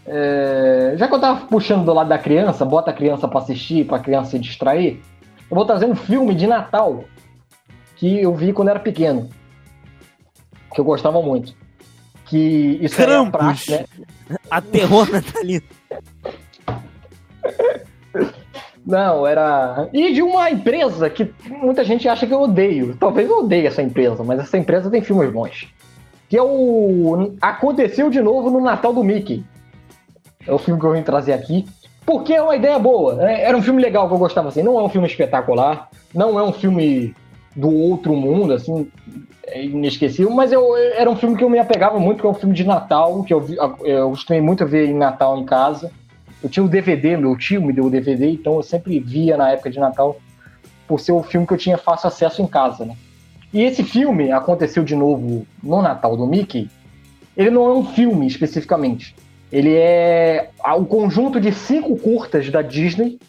É, 0.06 0.96
já 0.98 1.08
que 1.08 1.14
eu 1.14 1.20
tava 1.20 1.46
puxando 1.46 1.86
do 1.86 1.94
lado 1.94 2.10
da 2.10 2.18
criança, 2.18 2.66
bota 2.66 2.92
a 2.92 2.94
criança 2.94 3.28
para 3.28 3.40
assistir, 3.40 3.86
pra 3.86 4.00
criança 4.00 4.32
se 4.32 4.40
distrair, 4.40 5.00
eu 5.50 5.56
vou 5.56 5.66
trazer 5.66 5.86
um 5.86 5.96
filme 5.96 6.34
de 6.34 6.48
Natal 6.48 7.04
que 7.98 8.20
eu 8.20 8.34
vi 8.34 8.52
quando 8.52 8.70
era 8.70 8.80
pequeno. 8.80 9.30
Que 10.74 10.82
eu 10.82 10.86
gostava 10.86 11.22
muito. 11.22 11.54
Que 12.26 12.80
isso 12.82 12.96
Krampus. 12.96 13.28
é 13.28 13.32
praxe, 13.32 13.72
né? 13.72 13.86
A 14.50 14.62
terror. 14.62 15.08
Não, 18.86 19.28
era. 19.28 19.90
E 19.94 20.14
de 20.14 20.22
uma 20.22 20.50
empresa 20.50 21.10
que 21.10 21.32
muita 21.48 21.84
gente 21.84 22.08
acha 22.08 22.26
que 22.26 22.34
eu 22.34 22.42
odeio. 22.42 22.96
Talvez 22.98 23.30
eu 23.30 23.40
odeie 23.40 23.68
essa 23.68 23.82
empresa, 23.82 24.24
mas 24.24 24.40
essa 24.40 24.58
empresa 24.58 24.90
tem 24.90 25.02
filmes 25.02 25.32
bons. 25.32 25.68
Que 26.32 26.38
é 26.38 26.42
o. 26.42 27.34
Aconteceu 27.42 28.10
de 28.10 28.22
novo 28.22 28.50
no 28.50 28.62
Natal 28.62 28.94
do 28.94 29.04
Mickey. 29.04 29.44
É 30.48 30.54
o 30.54 30.58
filme 30.58 30.80
que 30.80 30.86
eu 30.86 30.94
vim 30.94 31.04
trazer 31.04 31.34
aqui. 31.34 31.66
Porque 32.06 32.34
é 32.34 32.42
uma 32.42 32.56
ideia 32.56 32.80
boa. 32.80 33.16
Né? 33.16 33.44
Era 33.44 33.58
um 33.58 33.62
filme 33.62 33.82
legal 33.82 34.08
que 34.08 34.14
eu 34.14 34.18
gostava 34.18 34.48
assim. 34.48 34.64
Não 34.64 34.80
é 34.80 34.82
um 34.82 34.88
filme 34.88 35.06
espetacular. 35.06 35.90
Não 36.16 36.40
é 36.40 36.44
um 36.44 36.54
filme 36.54 37.14
do 37.54 37.70
outro 37.70 38.16
mundo, 38.16 38.54
assim, 38.54 38.90
é 39.46 39.66
inesquecível, 39.66 40.32
mas 40.32 40.54
eu, 40.54 40.74
era 40.78 41.10
um 41.10 41.18
filme 41.18 41.36
que 41.36 41.44
eu 41.44 41.50
me 41.50 41.60
apegava 41.60 42.00
muito, 42.00 42.22
que 42.22 42.26
é 42.26 42.30
um 42.30 42.34
filme 42.34 42.56
de 42.56 42.64
Natal, 42.64 43.22
que 43.24 43.34
eu, 43.34 43.46
eu 43.84 44.12
costumei 44.12 44.42
muito 44.42 44.66
ver 44.66 44.88
em 44.88 44.94
Natal 44.94 45.38
em 45.38 45.44
casa. 45.44 45.92
Eu 46.42 46.50
tinha 46.50 46.64
o 46.64 46.70
DVD, 46.70 47.18
meu 47.18 47.38
tio 47.38 47.62
me 47.62 47.74
deu 47.74 47.88
o 47.88 47.90
DVD, 47.90 48.30
então 48.30 48.56
eu 48.56 48.64
sempre 48.64 48.98
via 49.02 49.36
na 49.36 49.52
época 49.52 49.70
de 49.70 49.80
Natal, 49.80 50.16
por 50.88 50.98
ser 50.98 51.12
o 51.12 51.22
filme 51.22 51.46
que 51.46 51.54
eu 51.54 51.58
tinha 51.58 51.78
fácil 51.78 52.08
acesso 52.08 52.42
em 52.42 52.48
casa, 52.48 52.86
né? 52.86 52.96
E 53.54 53.64
esse 53.64 53.84
filme 53.84 54.32
aconteceu 54.32 54.84
de 54.84 54.96
novo 54.96 55.46
no 55.62 55.82
Natal 55.82 56.16
do 56.16 56.26
Mickey. 56.26 56.70
Ele 57.36 57.50
não 57.50 57.66
é 57.66 57.74
um 57.74 57.86
filme 57.86 58.28
especificamente. 58.28 59.16
Ele 59.52 59.76
é 59.76 60.50
o 60.78 60.86
conjunto 60.86 61.40
de 61.40 61.52
cinco 61.52 61.98
curtas 61.98 62.50
da 62.50 62.62
Disney 62.62 63.20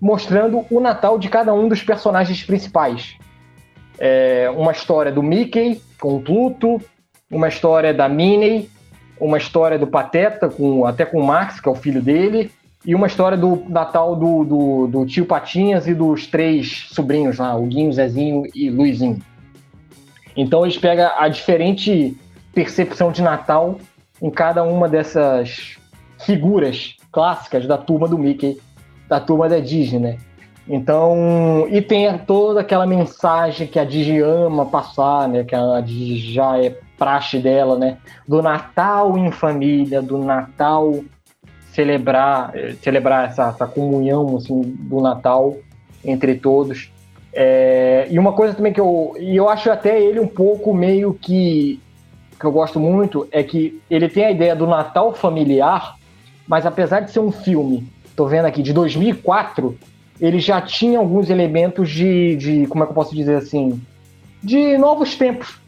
mostrando 0.00 0.64
o 0.70 0.80
Natal 0.80 1.18
de 1.18 1.28
cada 1.28 1.52
um 1.54 1.68
dos 1.68 1.82
personagens 1.82 2.42
principais. 2.44 3.16
É 3.98 4.50
uma 4.54 4.72
história 4.72 5.10
do 5.10 5.22
Mickey 5.22 5.80
com 6.00 6.16
o 6.16 6.20
Pluto, 6.20 6.80
uma 7.30 7.48
história 7.48 7.94
da 7.94 8.08
Minnie, 8.08 8.68
uma 9.18 9.38
história 9.38 9.78
do 9.78 9.86
Pateta, 9.86 10.48
com, 10.48 10.84
até 10.84 11.04
com 11.04 11.20
o 11.20 11.26
Max, 11.26 11.60
que 11.60 11.68
é 11.68 11.72
o 11.72 11.76
filho 11.76 12.02
dele, 12.02 12.50
e 12.84 12.94
uma 12.94 13.06
história 13.06 13.38
do 13.38 13.64
Natal 13.68 14.14
do, 14.14 14.44
do, 14.44 14.86
do 14.88 15.06
tio 15.06 15.24
Patinhas 15.24 15.86
e 15.86 15.94
dos 15.94 16.26
três 16.26 16.86
sobrinhos 16.90 17.38
lá, 17.38 17.56
o 17.56 17.66
Guinho, 17.66 17.92
Zezinho 17.92 18.42
e 18.54 18.68
Luizinho. 18.68 19.18
Então 20.36 20.64
eles 20.64 20.78
pegam 20.78 21.10
a 21.16 21.28
diferente 21.28 22.16
percepção 22.54 23.10
de 23.12 23.22
Natal 23.22 23.78
em 24.20 24.30
cada 24.30 24.62
uma 24.62 24.88
dessas 24.88 25.76
figuras 26.24 26.96
clássicas 27.12 27.66
da 27.66 27.76
turma 27.76 28.08
do 28.08 28.18
Mickey, 28.18 28.58
da 29.08 29.20
turma 29.20 29.48
da 29.48 29.58
Disney, 29.58 29.98
né? 29.98 30.18
Então, 30.66 31.66
e 31.70 31.82
tem 31.82 32.16
toda 32.18 32.60
aquela 32.60 32.86
mensagem 32.86 33.66
que 33.66 33.78
a 33.78 33.84
Disney 33.84 34.20
ama 34.20 34.64
passar, 34.64 35.28
né? 35.28 35.44
Que 35.44 35.54
a 35.54 35.80
Disney 35.80 36.16
já 36.32 36.58
é 36.58 36.70
praxe 36.96 37.38
dela, 37.38 37.78
né? 37.78 37.98
Do 38.26 38.40
Natal 38.40 39.18
em 39.18 39.30
família, 39.30 40.00
do 40.00 40.18
Natal 40.18 41.04
celebrar, 41.70 42.52
eh, 42.54 42.76
celebrar 42.80 43.28
essa, 43.28 43.48
essa 43.48 43.66
comunhão 43.66 44.36
assim, 44.36 44.62
do 44.62 45.00
Natal 45.00 45.56
entre 46.04 46.36
todos. 46.36 46.90
É, 47.34 48.06
e 48.10 48.18
uma 48.18 48.32
coisa 48.32 48.54
também 48.54 48.72
que 48.72 48.80
eu, 48.80 49.14
e 49.18 49.36
eu 49.36 49.48
acho 49.48 49.70
até 49.70 50.00
ele 50.00 50.20
um 50.20 50.26
pouco 50.26 50.72
meio 50.72 51.12
que 51.14 51.80
que 52.38 52.44
eu 52.46 52.52
gosto 52.52 52.78
muito 52.78 53.26
é 53.30 53.42
que 53.42 53.80
ele 53.88 54.08
tem 54.08 54.24
a 54.24 54.30
ideia 54.30 54.54
do 54.54 54.66
Natal 54.66 55.14
familiar, 55.14 55.96
mas 56.46 56.66
apesar 56.66 57.00
de 57.00 57.10
ser 57.10 57.20
um 57.20 57.32
filme, 57.32 57.88
tô 58.14 58.26
vendo 58.26 58.44
aqui 58.44 58.62
de 58.62 58.72
2004, 58.72 59.76
ele 60.20 60.38
já 60.38 60.60
tinha 60.60 60.98
alguns 60.98 61.30
elementos 61.30 61.88
de, 61.88 62.36
de 62.36 62.66
como 62.66 62.84
é 62.84 62.86
que 62.86 62.90
eu 62.90 62.94
posso 62.94 63.14
dizer 63.14 63.36
assim, 63.36 63.80
de 64.42 64.76
novos 64.76 65.16
tempos. 65.16 65.58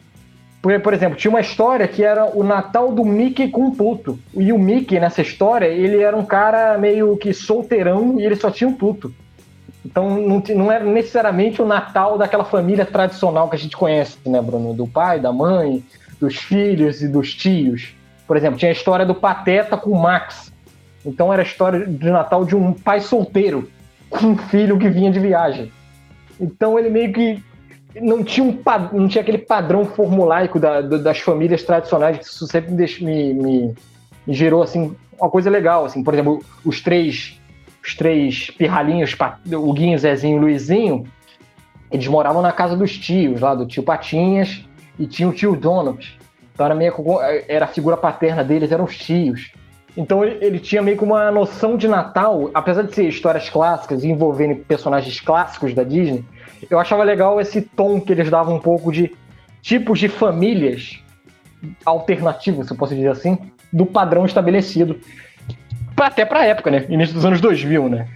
Porque, 0.61 0.79
por 0.79 0.93
exemplo, 0.93 1.17
tinha 1.17 1.31
uma 1.31 1.41
história 1.41 1.87
que 1.87 2.03
era 2.03 2.27
o 2.37 2.43
Natal 2.43 2.93
do 2.93 3.05
Mickey 3.05 3.49
com 3.49 3.71
Pluto. 3.71 4.19
E 4.35 4.53
o 4.53 4.59
Mickey, 4.59 4.99
nessa 4.99 5.23
história, 5.23 5.67
ele 5.67 6.03
era 6.03 6.17
um 6.17 6.25
cara 6.25 6.77
meio 6.77 7.17
que 7.17 7.33
solteirão 7.33 8.19
e 8.19 8.25
ele 8.25 8.35
só 8.35 8.51
tinha 8.51 8.69
um 8.69 8.75
Pluto. 8.75 9.15
Então 9.87 10.21
não, 10.21 10.43
não 10.57 10.73
era 10.73 10.85
necessariamente 10.85 11.63
o 11.63 11.65
Natal 11.65 12.19
daquela 12.19 12.45
família 12.45 12.85
tradicional 12.85 13.49
que 13.49 13.55
a 13.55 13.59
gente 13.59 13.77
conhece, 13.77 14.19
né, 14.27 14.43
Bruno? 14.43 14.75
Do 14.75 14.87
pai, 14.87 15.21
da 15.21 15.33
mãe, 15.33 15.85
dos 16.21 16.35
filhos 16.35 17.03
e 17.03 17.09
dos 17.09 17.33
tios. 17.33 17.95
Por 18.27 18.37
exemplo, 18.37 18.59
tinha 18.59 18.71
a 18.71 18.73
história 18.73 19.07
do 19.07 19.15
Pateta 19.15 19.77
com 19.77 19.91
o 19.91 20.03
Max. 20.03 20.53
Então 21.05 21.33
era 21.33 21.43
a 21.43 21.45
história 21.45 21.87
de 21.87 22.11
Natal 22.11 22.45
de 22.45 22.57
um 22.57 22.73
pai 22.73 23.01
solteiro 23.01 23.71
com 24.11 24.27
um 24.27 24.37
filho 24.37 24.77
que 24.77 24.89
vinha 24.89 25.11
de 25.11 25.21
viagem. 25.21 25.71
Então 26.41 26.77
ele 26.77 26.91
meio 26.91 27.13
que 27.13 27.41
não 28.01 28.25
tinha, 28.25 28.45
um, 28.45 28.59
não 28.93 29.07
tinha 29.07 29.23
aquele 29.23 29.39
padrão 29.39 29.85
formulaico 29.85 30.59
da, 30.59 30.81
das 30.81 31.21
famílias 31.21 31.63
tradicionais, 31.63 32.19
que 32.19 32.25
isso 32.25 32.47
sempre 32.49 32.73
me, 32.73 33.35
me, 33.35 33.75
me, 34.27 34.35
gerou 34.35 34.65
assim, 34.65 34.97
uma 35.17 35.31
coisa 35.31 35.49
legal. 35.49 35.85
Assim. 35.85 36.03
Por 36.03 36.13
exemplo, 36.13 36.43
os 36.65 36.81
três, 36.81 37.41
os 37.87 37.95
três 37.95 38.51
pirralhinhos, 38.51 39.17
o 39.53 39.73
Guinho, 39.73 39.99
Zezinho 39.99 40.39
e 40.39 40.41
Luizinho, 40.41 41.05
eles 41.91 42.09
moravam 42.09 42.43
na 42.43 42.51
casa 42.51 42.77
dos 42.77 42.99
tios, 42.99 43.41
lá 43.41 43.55
do 43.55 43.65
tio 43.65 43.83
Patinhas, 43.83 44.65
e 44.99 45.07
tinha 45.07 45.29
o 45.29 45.33
tio 45.33 45.55
Donald. 45.55 46.19
Então 46.53 46.67
era, 46.67 46.75
meio, 46.75 46.93
era 47.47 47.67
a 47.67 47.69
figura 47.69 47.97
paterna 47.97 48.43
deles, 48.43 48.73
eram 48.73 48.85
os 48.85 48.97
tios. 48.97 49.53
Então 49.97 50.25
ele, 50.25 50.59
tinha 50.59 50.83
meio 50.83 50.97
que 50.97 51.05
uma 51.05 51.31
noção 51.31 51.77
de 51.77 51.87
Natal, 51.87 52.51
apesar 52.53 52.83
de 52.83 52.95
ser 52.95 53.09
histórias 53.09 53.49
clássicas 53.49 54.03
e 54.03 54.09
envolvendo 54.09 54.57
personagens 54.65 55.21
clássicos 55.21 55.73
da 55.73 55.85
Disney, 55.85 56.25
eu 56.69 56.79
achava 56.79 57.05
legal 57.05 57.41
esse 57.41 57.63
tom 57.63 58.01
que 58.01 58.13
eles 58.13 58.29
davam 58.29 58.57
um 58.57 58.61
pouco 58.61 58.91
de 58.91 59.15
tipos 59.63 59.99
de 59.99 60.09
famílias 60.09 61.03
alternativos, 61.85 62.67
se 62.67 62.73
eu 62.73 62.77
posso 62.77 62.95
dizer 62.95 63.09
assim, 63.09 63.39
do 63.73 63.87
padrão 63.87 64.27
estabelecido. 64.27 64.99
Até 65.97 66.25
pra 66.25 66.45
época, 66.45 66.71
né? 66.71 66.85
Início 66.89 67.15
dos 67.15 67.25
anos 67.25 67.41
2000, 67.41 67.89
né? 67.89 68.09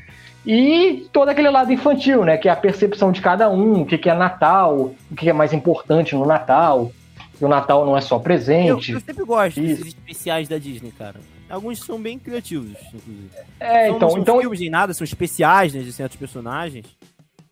E 0.45 1.07
todo 1.13 1.29
aquele 1.29 1.51
lado 1.51 1.73
infantil, 1.73 2.25
né? 2.25 2.37
Que 2.37 2.49
é 2.49 2.53
a 2.53 2.57
percepção 2.57 3.13
de 3.13 3.21
cada 3.21 3.51
um, 3.51 3.83
o 3.83 3.87
que, 3.87 4.09
é 4.09 4.15
Natal, 4.15 4.95
o 5.11 5.17
que, 5.17 5.29
é 5.29 5.33
mais 5.33 5.53
importante 5.53 6.15
no 6.15 6.27
Natal, 6.27 6.91
que 7.37 7.45
o 7.45 7.49
Natal 7.49 7.85
não 7.85 7.97
é 7.97 8.01
só 8.01 8.19
presente. 8.19 8.93
Eu, 8.93 8.99
eu 8.99 9.05
sempre 9.05 9.25
gosto 9.25 9.61
desses 9.61 9.87
especiais 9.89 10.49
da 10.49 10.59
Disney, 10.59 10.93
cara. 10.97 11.17
Alguns 11.49 11.81
são 11.81 12.01
bem 12.01 12.19
criativos, 12.19 12.71
inclusive. 12.71 13.31
É, 13.59 13.89
então. 13.89 14.01
Não 14.01 14.11
são 14.11 14.21
então... 14.21 14.41
filmes 14.41 14.61
nem 14.61 14.71
nada, 14.71 14.95
são 14.95 15.05
especiais 15.05 15.75
né, 15.75 15.83
de 15.83 15.93
certos 15.93 16.17
personagens. 16.17 16.87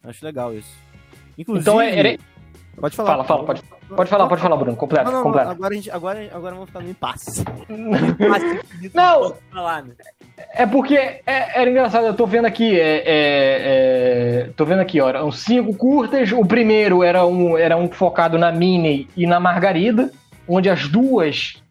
Acho 0.05 0.25
legal 0.25 0.55
isso. 0.55 0.73
Inclusive. 1.37 1.69
Então, 1.69 1.81
é, 1.81 2.15
é... 2.15 2.19
Pode 2.81 2.95
falar. 2.95 3.11
Fala, 3.11 3.25
fala, 3.25 3.45
pode, 3.45 3.63
pode 3.89 4.11
falar, 4.11 4.29
pode 4.29 4.41
falar, 4.41 4.57
Bruno. 4.57 4.77
Completo, 4.77 5.05
não, 5.07 5.13
não, 5.13 5.23
completo. 5.25 5.51
Agora, 5.51 5.75
a 5.75 5.77
gente, 5.77 5.91
agora, 5.91 6.31
agora 6.33 6.55
vamos 6.55 6.69
ficar 6.71 6.81
no 6.81 6.91
impasse. 6.91 7.45
não! 8.95 9.35
Falar, 9.51 9.83
né? 9.83 9.95
É 10.55 10.67
porque 10.67 10.97
é, 10.97 11.23
era 11.27 11.71
engraçado, 11.71 12.07
eu 12.07 12.15
tô 12.15 12.27
vendo 12.27 12.47
aqui, 12.47 12.79
é, 12.79 12.97
é, 12.97 13.05
é, 13.07 14.51
tô 14.57 14.65
vendo 14.65 14.81
aqui, 14.81 15.01
ó, 15.01 15.31
cinco 15.31 15.75
curtas. 15.75 16.33
O 16.33 16.45
primeiro 16.45 17.03
era 17.03 17.27
um, 17.27 17.57
era 17.57 17.77
um 17.77 17.89
focado 17.89 18.39
na 18.39 18.51
Minnie 18.51 19.09
e 19.17 19.27
na 19.27 19.39
Margarida, 19.39 20.11
onde 20.47 20.69
as 20.69 20.89
duas 20.89 21.63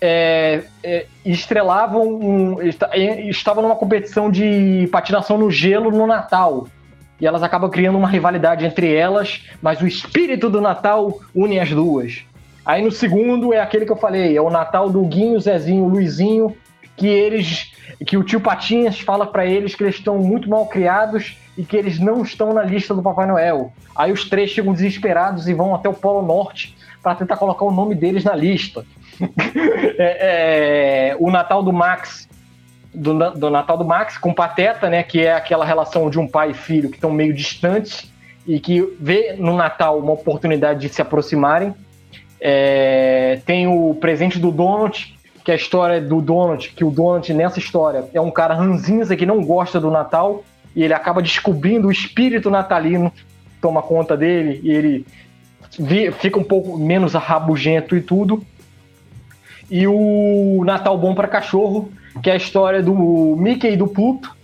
é, 0.00 0.62
é, 0.82 1.06
estrelavam, 1.24 2.06
um, 2.06 2.56
estavam 3.28 3.62
numa 3.62 3.76
competição 3.76 4.30
de 4.30 4.88
patinação 4.90 5.36
no 5.36 5.50
gelo 5.50 5.90
no 5.90 6.06
Natal 6.06 6.66
e 7.20 7.26
elas 7.26 7.42
acabam 7.42 7.70
criando 7.70 7.98
uma 7.98 8.08
rivalidade 8.08 8.64
entre 8.64 8.94
elas, 8.94 9.44
mas 9.60 9.80
o 9.80 9.86
espírito 9.86 10.48
do 10.48 10.60
Natal 10.60 11.20
une 11.34 11.60
as 11.60 11.70
duas. 11.70 12.24
Aí 12.64 12.82
no 12.82 12.90
segundo 12.90 13.52
é 13.52 13.60
aquele 13.60 13.84
que 13.84 13.92
eu 13.92 13.96
falei, 13.96 14.36
é 14.36 14.40
o 14.40 14.50
Natal 14.50 14.88
do 14.88 15.02
Guinho, 15.02 15.38
Zezinho, 15.38 15.86
Luizinho, 15.86 16.56
que 17.00 17.06
eles, 17.06 17.72
que 18.06 18.18
o 18.18 18.22
tio 18.22 18.42
Patinhas 18.42 19.00
fala 19.00 19.26
para 19.26 19.46
eles 19.46 19.74
que 19.74 19.82
eles 19.82 19.94
estão 19.94 20.18
muito 20.18 20.50
mal 20.50 20.66
criados 20.66 21.34
e 21.56 21.64
que 21.64 21.74
eles 21.74 21.98
não 21.98 22.22
estão 22.22 22.52
na 22.52 22.62
lista 22.62 22.94
do 22.94 23.02
Papai 23.02 23.26
Noel. 23.26 23.72
Aí 23.96 24.12
os 24.12 24.28
três 24.28 24.50
chegam 24.50 24.74
desesperados 24.74 25.48
e 25.48 25.54
vão 25.54 25.74
até 25.74 25.88
o 25.88 25.94
Polo 25.94 26.20
Norte 26.20 26.76
para 27.02 27.14
tentar 27.14 27.38
colocar 27.38 27.64
o 27.64 27.70
nome 27.70 27.94
deles 27.94 28.22
na 28.22 28.36
lista. 28.36 28.84
é, 29.98 31.12
é, 31.12 31.16
o 31.18 31.30
Natal 31.30 31.62
do 31.62 31.72
Max 31.72 32.28
do, 32.92 33.30
do 33.30 33.48
Natal 33.48 33.78
do 33.78 33.84
Max 33.84 34.18
com 34.18 34.34
Pateta, 34.34 34.90
né? 34.90 35.02
Que 35.02 35.22
é 35.22 35.32
aquela 35.32 35.64
relação 35.64 36.10
de 36.10 36.18
um 36.18 36.28
pai 36.28 36.50
e 36.50 36.54
filho 36.54 36.90
que 36.90 36.96
estão 36.96 37.10
meio 37.10 37.32
distantes 37.32 38.12
e 38.46 38.60
que 38.60 38.82
vê 39.00 39.36
no 39.38 39.56
Natal 39.56 39.98
uma 39.98 40.12
oportunidade 40.12 40.80
de 40.80 40.90
se 40.90 41.00
aproximarem. 41.00 41.74
É, 42.38 43.40
tem 43.46 43.66
o 43.66 43.94
presente 43.94 44.38
do 44.38 44.50
Donald, 44.50 45.18
que 45.44 45.50
é 45.50 45.54
a 45.54 45.56
história 45.56 46.00
do 46.00 46.20
Donald, 46.20 46.70
que 46.70 46.84
o 46.84 46.90
Donald 46.90 47.32
nessa 47.32 47.58
história 47.58 48.04
é 48.12 48.20
um 48.20 48.30
cara 48.30 48.54
ranzinza 48.54 49.16
que 49.16 49.26
não 49.26 49.42
gosta 49.42 49.80
do 49.80 49.90
Natal 49.90 50.44
e 50.74 50.82
ele 50.82 50.94
acaba 50.94 51.22
descobrindo 51.22 51.88
o 51.88 51.92
espírito 51.92 52.50
natalino 52.50 53.12
toma 53.60 53.82
conta 53.82 54.16
dele 54.16 54.60
e 54.62 54.70
ele 54.70 55.06
fica 56.18 56.38
um 56.38 56.44
pouco 56.44 56.78
menos 56.78 57.14
rabugento 57.14 57.96
e 57.96 58.00
tudo. 58.00 58.42
E 59.70 59.86
o 59.86 60.62
Natal 60.64 60.98
Bom 60.98 61.14
para 61.14 61.28
Cachorro, 61.28 61.92
que 62.22 62.30
é 62.30 62.32
a 62.32 62.36
história 62.36 62.82
do 62.82 62.94
Mickey 63.36 63.72
e 63.72 63.76
do 63.76 63.86
Pluto, 63.86 64.36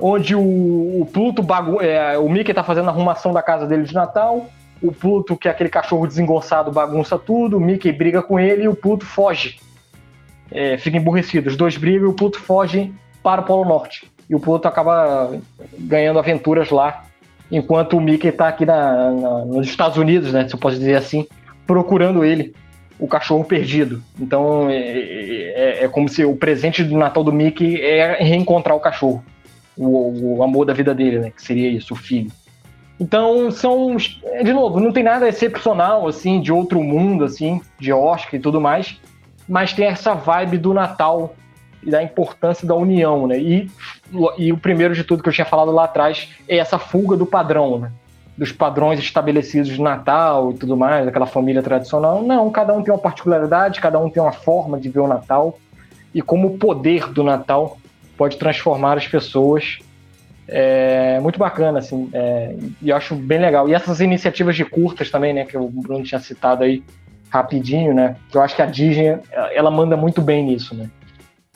onde 0.00 0.34
o, 0.34 1.06
Pluto 1.12 1.42
bagu 1.42 1.82
é, 1.82 2.16
o 2.16 2.28
Mickey 2.28 2.54
tá 2.54 2.62
fazendo 2.62 2.88
a 2.88 2.92
arrumação 2.92 3.32
da 3.32 3.42
casa 3.42 3.66
dele 3.66 3.82
de 3.82 3.92
Natal, 3.92 4.46
o 4.82 4.90
Pluto, 4.90 5.36
que 5.36 5.48
é 5.48 5.50
aquele 5.50 5.68
cachorro 5.68 6.06
desengonçado, 6.06 6.72
bagunça 6.72 7.18
tudo, 7.18 7.58
o 7.58 7.60
Mickey 7.60 7.92
briga 7.92 8.22
com 8.22 8.40
ele 8.40 8.62
e 8.62 8.68
o 8.68 8.74
Pluto 8.74 9.04
foge. 9.04 9.58
É, 10.50 10.76
fica 10.78 10.96
emburrecido. 10.96 11.48
Os 11.48 11.56
dois 11.56 11.76
brigam 11.76 12.08
e 12.08 12.10
o 12.10 12.14
Pluto 12.14 12.40
foge 12.40 12.92
para 13.22 13.40
o 13.40 13.44
Polo 13.44 13.64
Norte. 13.64 14.10
e 14.28 14.34
o 14.34 14.40
Pluto 14.40 14.66
acaba 14.66 15.36
ganhando 15.78 16.18
aventuras 16.18 16.70
lá, 16.70 17.04
enquanto 17.50 17.96
o 17.96 18.00
Mickey 18.00 18.28
está 18.28 18.48
aqui 18.48 18.64
na, 18.64 19.10
na, 19.10 19.44
nos 19.44 19.66
Estados 19.66 19.98
Unidos, 19.98 20.32
né, 20.32 20.46
se 20.48 20.54
eu 20.54 20.58
posso 20.58 20.78
dizer 20.78 20.94
assim, 20.94 21.26
procurando 21.66 22.24
ele, 22.24 22.54
o 22.98 23.08
cachorro 23.08 23.44
perdido. 23.44 24.02
Então 24.20 24.70
é, 24.70 24.76
é, 24.76 25.84
é 25.84 25.88
como 25.88 26.08
se 26.08 26.24
o 26.24 26.36
presente 26.36 26.84
do 26.84 26.96
Natal 26.96 27.24
do 27.24 27.32
Mickey 27.32 27.80
é 27.80 28.22
reencontrar 28.22 28.76
o 28.76 28.80
cachorro, 28.80 29.24
o, 29.76 30.36
o 30.36 30.42
amor 30.42 30.64
da 30.64 30.72
vida 30.72 30.94
dele, 30.94 31.18
né, 31.18 31.30
que 31.30 31.42
seria 31.42 31.68
isso, 31.68 31.94
o 31.94 31.96
filho. 31.96 32.30
Então, 33.00 33.50
são. 33.50 33.96
De 33.96 34.52
novo, 34.52 34.78
não 34.78 34.92
tem 34.92 35.02
nada 35.02 35.26
excepcional, 35.26 36.06
assim, 36.06 36.38
de 36.38 36.52
outro 36.52 36.82
mundo, 36.82 37.24
assim, 37.24 37.58
de 37.78 37.90
Oscar 37.90 38.34
e 38.34 38.38
tudo 38.38 38.60
mais. 38.60 39.00
Mas 39.50 39.72
tem 39.72 39.86
essa 39.86 40.14
vibe 40.14 40.58
do 40.58 40.72
Natal 40.72 41.34
e 41.82 41.90
da 41.90 42.00
importância 42.00 42.68
da 42.68 42.74
união, 42.76 43.26
né? 43.26 43.36
E, 43.36 43.68
e 44.38 44.52
o 44.52 44.56
primeiro 44.56 44.94
de 44.94 45.02
tudo 45.02 45.24
que 45.24 45.28
eu 45.28 45.32
tinha 45.32 45.44
falado 45.44 45.72
lá 45.72 45.86
atrás 45.86 46.28
é 46.48 46.58
essa 46.58 46.78
fuga 46.78 47.16
do 47.16 47.26
padrão, 47.26 47.80
né? 47.80 47.90
Dos 48.38 48.52
padrões 48.52 49.00
estabelecidos 49.00 49.68
de 49.68 49.82
Natal 49.82 50.52
e 50.52 50.54
tudo 50.54 50.76
mais, 50.76 51.08
aquela 51.08 51.26
família 51.26 51.64
tradicional. 51.64 52.22
Não, 52.22 52.48
cada 52.48 52.72
um 52.72 52.80
tem 52.80 52.94
uma 52.94 53.00
particularidade, 53.00 53.80
cada 53.80 53.98
um 53.98 54.08
tem 54.08 54.22
uma 54.22 54.30
forma 54.30 54.78
de 54.78 54.88
ver 54.88 55.00
o 55.00 55.08
Natal. 55.08 55.58
E 56.14 56.22
como 56.22 56.46
o 56.46 56.56
poder 56.56 57.08
do 57.12 57.24
Natal 57.24 57.76
pode 58.16 58.36
transformar 58.36 58.98
as 58.98 59.08
pessoas 59.08 59.78
é 60.46 61.20
muito 61.20 61.38
bacana, 61.38 61.78
assim, 61.78 62.08
é, 62.12 62.56
e 62.82 62.90
acho 62.90 63.14
bem 63.14 63.38
legal. 63.38 63.68
E 63.68 63.74
essas 63.74 64.00
iniciativas 64.00 64.56
de 64.56 64.64
curtas 64.64 65.08
também, 65.08 65.32
né, 65.32 65.44
que 65.44 65.56
o 65.56 65.68
Bruno 65.68 66.02
tinha 66.02 66.20
citado 66.20 66.64
aí 66.64 66.82
rapidinho, 67.30 67.94
né, 67.94 68.16
eu 68.32 68.42
acho 68.42 68.54
que 68.54 68.62
a 68.62 68.66
Disney, 68.66 69.18
ela 69.52 69.70
manda 69.70 69.96
muito 69.96 70.20
bem 70.20 70.44
nisso, 70.44 70.74
né. 70.74 70.90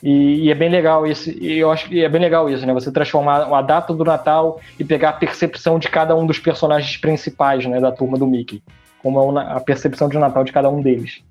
E, 0.03 0.45
e 0.45 0.51
é 0.51 0.55
bem 0.55 0.69
legal 0.69 1.07
isso, 1.07 1.31
e 1.31 1.59
eu 1.59 1.71
acho 1.71 1.89
que 1.89 2.05
é 2.05 2.09
bem 2.09 2.21
legal 2.21 2.49
isso, 2.49 2.65
né, 2.67 2.73
você 2.73 2.93
transformar 2.93 3.53
a 3.55 3.63
data 3.63 3.93
do 3.93 4.05
Natal 4.05 4.61
e 4.79 4.85
pegar 4.85 5.11
a 5.11 5.15
percepção 5.15 5.79
de 5.79 5.89
cada 5.89 6.17
um 6.17 6.27
dos 6.27 6.39
personagens 6.39 6.97
principais, 6.97 7.67
né, 7.67 7.81
da 7.81 7.91
turma 7.91 8.19
do 8.19 8.27
Mickey, 8.27 8.63
como 9.03 9.39
é 9.39 9.45
a 9.45 9.61
percepção 9.61 10.09
de 10.09 10.19
Natal 10.19 10.45
de 10.45 10.53
cada 10.53 10.71
um 10.71 10.81
deles. 10.81 11.23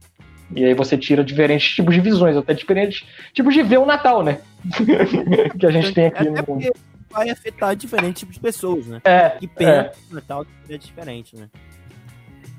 E 0.55 0.63
aí 0.63 0.73
você 0.73 0.95
tira 0.97 1.23
diferentes 1.23 1.73
tipos 1.73 1.95
de 1.95 2.01
visões, 2.01 2.38
até 2.38 2.53
diferentes 2.53 3.07
tipos 3.33 3.53
de 3.53 3.63
ver 3.63 3.79
o 3.79 3.85
Natal, 3.85 4.21
né? 4.21 4.39
que 5.57 5.65
a 5.65 5.71
gente 5.71 5.93
tem 5.93 6.07
aqui 6.07 6.25
no 6.25 6.43
mundo 6.47 6.71
vai 7.13 7.29
afetar 7.29 7.75
diferentes 7.75 8.21
tipos 8.21 8.35
de 8.35 8.41
pessoas, 8.41 8.88
né? 8.88 9.00
É. 9.03 9.29
Que 9.29 9.47
pena 9.47 9.71
é. 9.71 9.91
Natal 10.09 10.45
é 10.67 10.77
diferente, 10.77 11.35
né? 11.35 11.47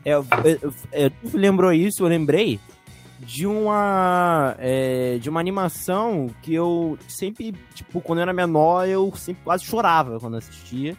É, 0.04 0.12
eu, 0.12 0.26
eu, 0.92 1.10
tu 1.10 1.36
lembrou 1.36 1.72
isso, 1.72 2.02
eu 2.02 2.08
lembrei 2.08 2.60
de 3.20 3.46
uma 3.46 4.54
é, 4.58 5.18
de 5.18 5.30
uma 5.30 5.40
animação 5.40 6.28
que 6.42 6.52
eu 6.52 6.98
sempre, 7.08 7.54
tipo, 7.74 8.00
quando 8.00 8.18
eu 8.18 8.22
era 8.22 8.32
menor, 8.32 8.86
eu 8.86 9.12
sempre 9.16 9.42
quase 9.42 9.64
chorava 9.64 10.20
quando 10.20 10.36
assistia. 10.36 10.96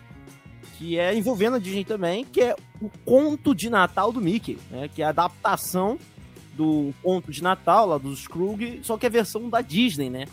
Que 0.77 1.00
é 1.00 1.15
envolvendo 1.15 1.55
a 1.55 1.59
Disney 1.59 1.85
também, 1.85 2.25
que 2.25 2.41
é 2.41 2.55
o 2.81 2.89
conto 3.05 3.55
de 3.55 3.69
Natal 3.69 4.12
do 4.12 4.19
Mickey, 4.19 4.57
né? 4.69 4.89
Que 4.93 5.01
é 5.01 5.05
a 5.05 5.09
adaptação 5.09 5.97
do 6.53 6.93
conto 7.01 7.31
de 7.31 7.41
Natal 7.41 7.85
lá 7.85 7.97
dos 7.97 8.24
Scrooge, 8.24 8.79
só 8.83 8.97
que 8.97 9.05
é 9.05 9.09
a 9.09 9.12
versão 9.12 9.50
da 9.50 9.62
Disney, 9.62 10.09
né? 10.09 10.25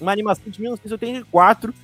Uma 0.00 0.12
animação 0.12 0.50
de 0.50 0.60
1984 0.60 1.74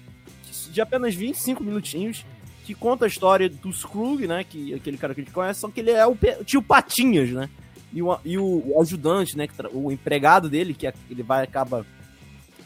de 0.71 0.81
apenas 0.81 1.15
25 1.15 1.63
minutinhos, 1.63 2.25
que 2.65 2.75
conta 2.75 3.05
a 3.05 3.09
história 3.09 3.49
do 3.49 3.73
Scrooge, 3.73 4.27
né? 4.27 4.45
Que 4.45 4.75
aquele 4.75 4.97
cara 4.97 5.15
que 5.15 5.21
a 5.21 5.25
gente 5.25 5.33
conhece, 5.33 5.61
só 5.61 5.69
que 5.69 5.81
ele 5.81 5.91
é 5.91 6.07
o 6.07 6.17
tio 6.45 6.63
Patinhas, 6.63 7.31
né? 7.31 7.49
E 7.93 8.03
o, 8.03 8.19
e 8.25 8.39
o, 8.39 8.81
ajudante, 8.81 9.37
né? 9.37 9.47
O 9.73 9.91
empregado 9.91 10.49
dele, 10.49 10.75
que 10.75 10.87
ele 11.11 11.23
vai 11.23 11.45
acaba 11.45 11.87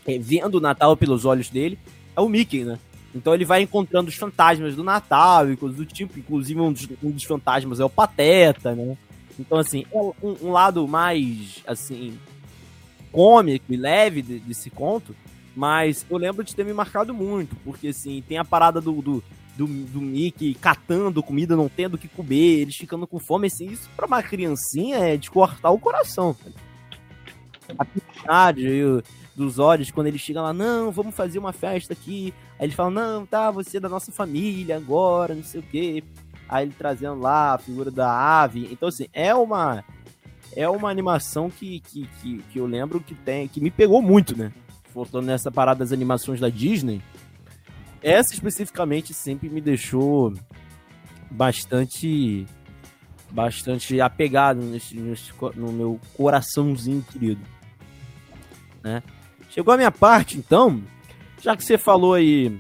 é, 0.06 0.18
vendo 0.18 0.56
o 0.56 0.60
Natal 0.60 0.96
pelos 0.96 1.24
olhos 1.24 1.50
dele, 1.50 1.78
é 2.14 2.20
o 2.20 2.28
Mickey, 2.28 2.64
né? 2.64 2.78
Então 3.14 3.34
ele 3.34 3.44
vai 3.44 3.62
encontrando 3.62 4.08
os 4.08 4.14
fantasmas 4.14 4.76
do 4.76 4.84
Natal 4.84 5.50
e 5.50 5.56
coisas 5.56 5.78
do 5.78 5.86
tipo. 5.86 6.18
Inclusive, 6.18 6.60
um 6.60 6.72
dos, 6.72 6.88
um 7.02 7.10
dos 7.10 7.24
fantasmas 7.24 7.80
é 7.80 7.84
o 7.84 7.90
Pateta, 7.90 8.74
né? 8.74 8.96
Então, 9.38 9.58
assim, 9.58 9.84
é 9.92 9.98
um, 9.98 10.14
um 10.42 10.50
lado 10.50 10.86
mais, 10.86 11.62
assim, 11.66 12.18
cômico 13.12 13.72
e 13.72 13.76
leve 13.76 14.22
desse 14.22 14.70
conto 14.70 15.14
mas 15.56 16.04
eu 16.10 16.18
lembro 16.18 16.44
de 16.44 16.54
ter 16.54 16.64
me 16.64 16.74
marcado 16.74 17.14
muito, 17.14 17.56
porque 17.64 17.88
assim, 17.88 18.22
tem 18.28 18.36
a 18.36 18.44
parada 18.44 18.78
do, 18.78 19.00
do, 19.00 19.24
do, 19.56 19.66
do 19.66 20.00
Mickey 20.00 20.54
catando 20.54 21.22
comida, 21.22 21.56
não 21.56 21.68
tendo 21.68 21.94
o 21.94 21.98
que 21.98 22.08
comer, 22.08 22.60
eles 22.60 22.76
ficando 22.76 23.06
com 23.06 23.18
fome, 23.18 23.46
assim, 23.46 23.66
isso 23.66 23.88
pra 23.96 24.06
uma 24.06 24.22
criancinha 24.22 24.98
é 24.98 25.16
de 25.16 25.30
cortar 25.30 25.70
o 25.70 25.78
coração. 25.78 26.36
A 27.78 27.84
piedade 27.84 29.02
dos 29.34 29.58
olhos, 29.58 29.90
quando 29.90 30.06
eles 30.06 30.20
chegam 30.20 30.42
lá, 30.42 30.52
não, 30.52 30.92
vamos 30.92 31.14
fazer 31.14 31.38
uma 31.38 31.52
festa 31.52 31.92
aqui. 31.92 32.32
Aí 32.58 32.66
eles 32.66 32.74
falam, 32.74 32.92
não, 32.92 33.26
tá, 33.26 33.50
você 33.50 33.78
é 33.78 33.80
da 33.80 33.88
nossa 33.88 34.12
família 34.12 34.76
agora, 34.76 35.34
não 35.34 35.44
sei 35.44 35.60
o 35.60 35.64
quê. 35.64 36.04
Aí 36.48 36.64
ele 36.64 36.74
trazendo 36.76 37.20
lá 37.20 37.54
a 37.54 37.58
figura 37.58 37.90
da 37.90 38.08
ave. 38.08 38.68
Então, 38.70 38.88
assim, 38.88 39.06
é 39.12 39.34
uma. 39.34 39.84
É 40.54 40.66
uma 40.68 40.88
animação 40.88 41.50
que, 41.50 41.80
que, 41.80 42.08
que, 42.22 42.38
que 42.50 42.58
eu 42.58 42.66
lembro 42.66 43.00
que 43.00 43.14
tem, 43.14 43.48
que 43.48 43.60
me 43.60 43.70
pegou 43.70 44.00
muito, 44.00 44.38
né? 44.38 44.52
voltando 44.96 45.26
nessa 45.26 45.50
parada 45.50 45.80
das 45.80 45.92
animações 45.92 46.40
da 46.40 46.48
Disney, 46.48 47.02
essa 48.08 48.32
especificamente 48.32 49.12
sempre 49.12 49.48
me 49.48 49.60
deixou 49.60 50.32
bastante 51.30 52.46
bastante 53.30 54.00
apegado 54.00 54.62
nesse, 54.62 54.96
nesse, 54.96 55.32
no 55.56 55.72
meu 55.72 56.00
coraçãozinho 56.16 57.02
querido, 57.02 57.40
né? 58.82 59.02
Chegou 59.50 59.74
a 59.74 59.76
minha 59.76 59.90
parte, 59.90 60.38
então, 60.38 60.82
já 61.42 61.56
que 61.56 61.64
você 61.64 61.76
falou 61.76 62.14
aí 62.14 62.56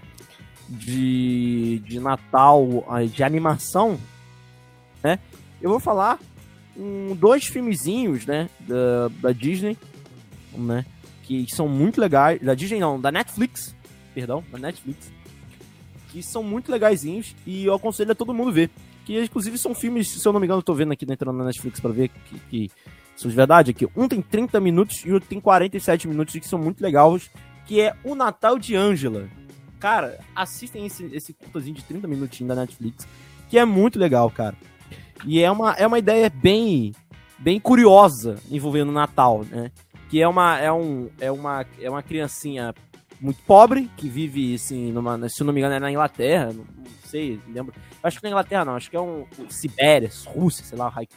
de, 0.68 1.78
de 1.84 2.00
Natal, 2.00 2.84
de 3.12 3.22
animação, 3.22 3.98
né? 5.02 5.20
Eu 5.62 5.70
vou 5.70 5.78
falar 5.78 6.18
um, 6.76 7.14
dois 7.14 7.46
filmezinhos, 7.46 8.26
né, 8.26 8.50
da, 8.60 9.08
da 9.20 9.32
Disney, 9.32 9.78
né? 10.52 10.84
que 11.26 11.46
são 11.48 11.68
muito 11.68 12.00
legais. 12.00 12.40
Da 12.40 12.54
Disney 12.54 12.78
não, 12.78 13.00
da 13.00 13.10
Netflix. 13.10 13.74
Perdão, 14.14 14.42
da 14.50 14.58
Netflix. 14.58 15.12
Que 16.16 16.22
são 16.22 16.42
muito 16.42 16.72
legaisinhos 16.72 17.36
e 17.44 17.66
eu 17.66 17.74
aconselho 17.74 18.12
a 18.12 18.14
todo 18.14 18.32
mundo 18.32 18.50
ver. 18.50 18.70
Que 19.04 19.22
inclusive 19.22 19.58
são 19.58 19.74
filmes, 19.74 20.08
se 20.08 20.26
eu 20.26 20.32
não 20.32 20.40
me 20.40 20.46
engano, 20.46 20.60
eu 20.60 20.64
tô 20.64 20.72
vendo 20.72 20.90
aqui 20.90 21.04
entrando 21.06 21.36
na 21.36 21.44
Netflix 21.44 21.78
para 21.78 21.92
ver 21.92 22.08
que, 22.08 22.38
que, 22.48 22.70
são 23.14 23.28
de 23.28 23.36
verdade 23.36 23.70
aqui. 23.70 23.86
Um 23.94 24.08
tem 24.08 24.22
30 24.22 24.58
minutos 24.58 25.04
e 25.04 25.12
outro 25.12 25.28
tem 25.28 25.38
47 25.38 26.08
minutos 26.08 26.34
que 26.34 26.48
são 26.48 26.58
muito 26.58 26.80
legais. 26.80 27.30
Que 27.66 27.82
é 27.82 27.94
O 28.02 28.14
Natal 28.14 28.58
de 28.58 28.74
Angela. 28.74 29.28
Cara, 29.78 30.18
assistem 30.34 30.86
esse, 30.86 31.04
esse 31.12 31.34
curtozinho 31.34 31.76
de 31.76 31.84
30 31.84 32.08
minutinhos 32.08 32.48
da 32.48 32.62
Netflix, 32.62 33.06
que 33.50 33.58
é 33.58 33.64
muito 33.66 33.98
legal, 33.98 34.30
cara. 34.30 34.56
E 35.22 35.42
é 35.42 35.50
uma, 35.50 35.72
é 35.74 35.86
uma 35.86 35.98
ideia 35.98 36.30
bem, 36.30 36.94
bem 37.38 37.60
curiosa 37.60 38.36
envolvendo 38.50 38.88
o 38.88 38.92
Natal, 38.92 39.44
né? 39.44 39.70
que 40.08 40.22
é 40.22 40.28
uma 40.28 40.58
é 40.58 40.72
um 40.72 41.10
é 41.20 41.30
uma 41.30 41.66
é 41.80 41.90
uma 41.90 42.02
criancinha 42.02 42.74
muito 43.20 43.42
pobre 43.42 43.90
que 43.96 44.08
vive 44.08 44.54
assim 44.54 44.92
numa, 44.92 45.28
se 45.28 45.42
não 45.42 45.52
me 45.52 45.60
engano 45.60 45.74
é 45.74 45.80
na 45.80 45.90
Inglaterra, 45.90 46.46
não, 46.46 46.64
não 46.64 46.86
sei, 47.04 47.40
lembro. 47.48 47.74
Acho 48.02 48.18
que 48.18 48.24
na 48.24 48.30
Inglaterra 48.30 48.64
não, 48.64 48.76
acho 48.76 48.90
que 48.90 48.96
é 48.96 49.00
um, 49.00 49.26
um 49.38 49.50
Sibéria, 49.50 50.10
Rússia, 50.26 50.64
sei 50.64 50.76
lá, 50.76 50.92
Hike. 50.96 51.14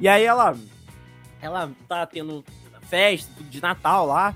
E 0.00 0.08
aí 0.08 0.24
ela 0.24 0.56
ela 1.40 1.70
tá 1.88 2.06
tendo 2.06 2.44
festa 2.88 3.30
de 3.44 3.60
Natal 3.60 4.06
lá. 4.06 4.34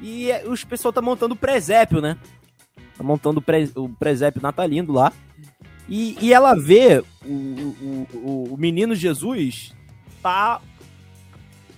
E 0.00 0.30
os 0.46 0.62
pessoal 0.62 0.92
tá 0.92 1.00
montando 1.00 1.34
o 1.34 1.38
presépio, 1.38 2.02
né? 2.02 2.18
Tá 2.96 3.02
montando 3.02 3.40
o, 3.40 3.42
pre, 3.42 3.70
o 3.74 3.88
presépio 3.88 4.42
natalino 4.42 4.92
lá. 4.92 5.12
E, 5.88 6.16
e 6.20 6.32
ela 6.32 6.54
vê 6.54 7.02
o, 7.24 7.32
o, 7.32 8.06
o, 8.12 8.54
o 8.54 8.56
menino 8.58 8.94
Jesus 8.94 9.74
tá 10.22 10.60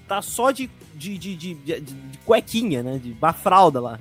tá 0.08 0.22
só 0.22 0.50
de 0.50 0.68
de, 0.94 1.16
de, 1.16 1.36
de, 1.36 1.54
de, 1.54 2.18
cuequinha, 2.24 2.82
né? 2.82 2.98
De 2.98 3.12
uma 3.12 3.32
fralda 3.32 3.80
lá. 3.80 3.98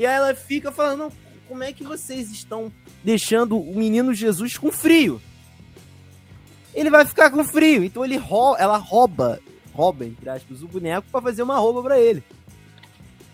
E 0.00 0.06
aí 0.06 0.16
ela 0.16 0.34
fica 0.34 0.72
falando: 0.72 1.12
como 1.46 1.62
é 1.62 1.74
que 1.74 1.84
vocês 1.84 2.30
estão 2.30 2.72
deixando 3.04 3.60
o 3.60 3.76
menino 3.76 4.14
Jesus 4.14 4.56
com 4.56 4.72
frio? 4.72 5.20
Ele 6.74 6.88
vai 6.88 7.04
ficar 7.04 7.30
com 7.30 7.44
frio, 7.44 7.84
então 7.84 8.02
ele 8.02 8.16
rou 8.16 8.56
ela 8.56 8.78
rouba, 8.78 9.38
rouba, 9.74 10.06
entre 10.06 10.30
aspas, 10.30 10.62
o 10.62 10.68
boneco 10.68 11.06
para 11.12 11.20
fazer 11.20 11.42
uma 11.42 11.58
roupa 11.58 11.82
para 11.82 12.00
ele. 12.00 12.24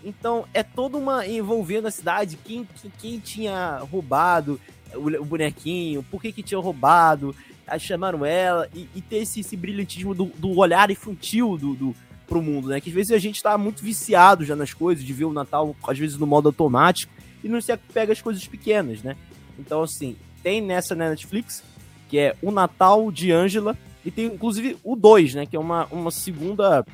Então 0.03 0.45
é 0.53 0.61
toda 0.61 0.97
uma 0.97 1.25
envolvendo 1.25 1.87
a 1.87 1.91
cidade, 1.91 2.37
quem, 2.43 2.67
quem 2.99 3.17
tinha 3.17 3.77
roubado 3.89 4.59
o, 4.93 5.23
bonequinho, 5.23 6.03
por 6.03 6.21
que, 6.21 6.33
que 6.33 6.43
tinha 6.43 6.59
roubado, 6.59 7.33
aí 7.65 7.79
chamaram 7.79 8.25
ela, 8.25 8.67
e, 8.75 8.89
e 8.93 9.01
ter 9.01 9.19
esse, 9.19 9.39
esse 9.39 9.55
brilhantismo 9.55 10.13
do, 10.13 10.25
do 10.25 10.57
olhar 10.57 10.91
infantil 10.91 11.57
do, 11.57 11.73
do, 11.75 11.95
pro 12.27 12.41
mundo, 12.41 12.67
né? 12.67 12.81
Que 12.81 12.89
às 12.89 12.95
vezes 12.95 13.11
a 13.11 13.17
gente 13.17 13.41
tá 13.41 13.57
muito 13.57 13.83
viciado 13.83 14.45
já 14.45 14.55
nas 14.55 14.73
coisas, 14.73 15.03
de 15.03 15.13
ver 15.13 15.25
o 15.25 15.33
Natal, 15.33 15.75
às 15.87 15.97
vezes, 15.97 16.17
no 16.17 16.27
modo 16.27 16.49
automático, 16.49 17.11
e 17.43 17.47
não 17.47 17.61
se 17.61 17.75
pega 17.93 18.11
as 18.11 18.21
coisas 18.21 18.45
pequenas, 18.45 19.01
né? 19.01 19.15
Então, 19.57 19.81
assim, 19.81 20.15
tem 20.43 20.61
nessa 20.61 20.95
na 20.95 21.09
Netflix, 21.09 21.63
que 22.09 22.17
é 22.17 22.35
O 22.41 22.51
Natal 22.51 23.11
de 23.11 23.31
Angela, 23.31 23.77
e 24.05 24.11
tem 24.11 24.25
inclusive 24.25 24.77
o 24.83 24.95
2, 24.95 25.35
né? 25.35 25.45
Que 25.45 25.55
é 25.55 25.59
uma, 25.59 25.85
uma 25.91 26.11
segunda. 26.11 26.85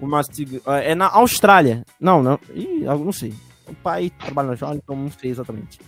Uma, 0.00 0.22
é 0.82 0.94
na 0.94 1.08
Austrália. 1.08 1.84
Não, 2.00 2.22
não. 2.22 2.38
Ih, 2.54 2.84
não 2.84 3.12
sei. 3.12 3.34
o 3.66 3.74
pai 3.74 4.10
trabalha 4.18 4.48
na 4.48 4.54
Jolly, 4.54 4.80
então 4.82 4.96
não 4.96 5.10
sei 5.10 5.30
exatamente. 5.30 5.78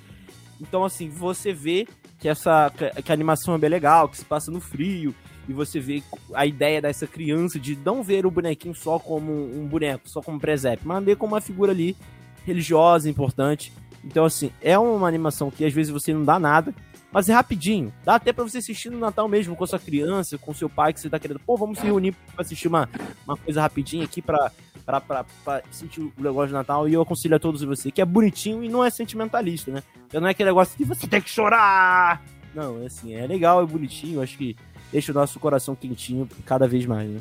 Então, 0.61 0.85
assim, 0.85 1.09
você 1.09 1.53
vê 1.53 1.89
que 2.19 2.29
essa 2.29 2.71
que 3.05 3.11
a 3.11 3.15
animação 3.15 3.55
é 3.55 3.59
bem 3.59 3.71
legal, 3.71 4.09
que 4.09 4.17
se 4.17 4.25
passa 4.25 4.51
no 4.51 4.61
frio, 4.61 5.15
e 5.49 5.53
você 5.53 5.81
vê 5.81 6.03
a 6.35 6.47
ideia 6.47 6.81
dessa 6.81 7.07
criança 7.07 7.59
de 7.59 7.77
não 7.85 8.03
ver 8.03 8.25
o 8.25 8.31
bonequinho 8.31 8.75
só 8.75 8.99
como 8.99 9.33
um 9.33 9.67
boneco, 9.67 10.09
só 10.09 10.23
como 10.23 10.39
presépio, 10.39 10.87
mas 10.87 11.05
ver 11.05 11.17
como 11.17 11.35
uma 11.35 11.41
figura 11.41 11.73
ali 11.73 11.97
religiosa, 12.45 13.09
importante. 13.09 13.73
Então, 14.05 14.25
assim, 14.25 14.51
é 14.61 14.79
uma 14.79 15.07
animação 15.07 15.51
que 15.51 15.65
às 15.65 15.73
vezes 15.73 15.93
você 15.93 16.13
não 16.13 16.25
dá 16.25 16.39
nada, 16.39 16.75
mas 17.13 17.29
é 17.29 17.33
rapidinho. 17.33 17.93
Dá 18.05 18.15
até 18.17 18.33
para 18.33 18.43
você 18.43 18.59
assistir 18.59 18.91
no 18.91 18.99
Natal 18.99 19.29
mesmo, 19.29 19.55
com 19.55 19.65
a 19.65 19.67
sua 19.67 19.79
criança, 19.79 20.39
com 20.39 20.55
seu 20.55 20.69
pai, 20.69 20.93
que 20.93 21.01
você 21.01 21.11
tá 21.11 21.19
querendo. 21.19 21.41
Pô, 21.41 21.57
vamos 21.57 21.79
se 21.79 21.85
reunir 21.85 22.13
pra 22.35 22.43
assistir 22.43 22.69
uma, 22.69 22.89
uma 23.27 23.37
coisa 23.37 23.61
rapidinha 23.61 24.05
aqui 24.05 24.23
pra, 24.23 24.51
pra, 24.85 25.01
pra, 25.01 25.25
pra 25.45 25.63
sentir 25.71 26.01
o 26.01 26.13
negócio 26.19 26.49
de 26.49 26.55
Natal. 26.55 26.89
E 26.89 26.95
eu 26.95 27.03
aconselho 27.03 27.37
a 27.37 27.39
todos 27.39 27.63
você, 27.63 27.91
que 27.91 28.01
é 28.01 28.05
bonitinho 28.05 28.65
e 28.65 28.69
não 28.69 28.83
é 28.83 28.91
sentimentalista, 28.91 29.71
né? 29.71 29.83
Então 30.07 30.21
não 30.21 30.29
é 30.29 30.31
aquele 30.31 30.49
negócio 30.49 30.77
que 30.77 30.85
você 30.85 31.07
tem 31.07 31.21
que 31.21 31.31
chorar. 31.31 32.23
Não, 32.55 32.83
é 32.83 32.87
assim, 32.87 33.15
é 33.15 33.27
legal, 33.27 33.63
é 33.63 33.67
bonitinho. 33.67 34.23
Acho 34.23 34.37
que 34.37 34.57
deixa 34.93 35.11
o 35.11 35.15
nosso 35.15 35.41
coração 35.41 35.75
quentinho 35.75 36.29
cada 36.45 36.69
vez 36.69 36.85
mais, 36.87 37.09
né? 37.09 37.21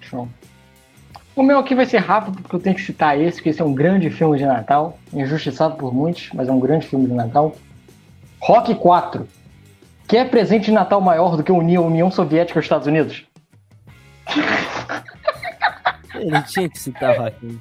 Show. 0.00 0.28
O 1.34 1.42
meu 1.42 1.58
aqui 1.58 1.74
vai 1.74 1.86
ser 1.86 1.98
rápido, 1.98 2.40
porque 2.40 2.54
eu 2.54 2.60
tenho 2.60 2.76
que 2.76 2.82
citar 2.82 3.18
esse, 3.20 3.42
que 3.42 3.48
esse 3.48 3.60
é 3.60 3.64
um 3.64 3.74
grande 3.74 4.10
filme 4.10 4.38
de 4.38 4.44
Natal, 4.44 4.98
injustiçado 5.12 5.76
por 5.76 5.92
muitos, 5.92 6.30
mas 6.34 6.48
é 6.48 6.52
um 6.52 6.60
grande 6.60 6.86
filme 6.86 7.06
de 7.06 7.14
Natal. 7.14 7.56
Rock 8.38 8.74
4. 8.74 9.26
Quer 10.06 10.26
é 10.26 10.28
presente 10.28 10.66
de 10.66 10.72
Natal 10.72 11.00
maior 11.00 11.36
do 11.36 11.42
que 11.42 11.50
unir 11.50 11.76
a 11.76 11.80
União 11.80 12.10
Soviética 12.10 12.58
aos 12.58 12.66
Estados 12.66 12.86
Unidos? 12.86 13.24
Ele 16.14 16.42
tinha 16.42 16.68
que 16.68 16.78
citar 16.78 17.18
Rock. 17.18 17.58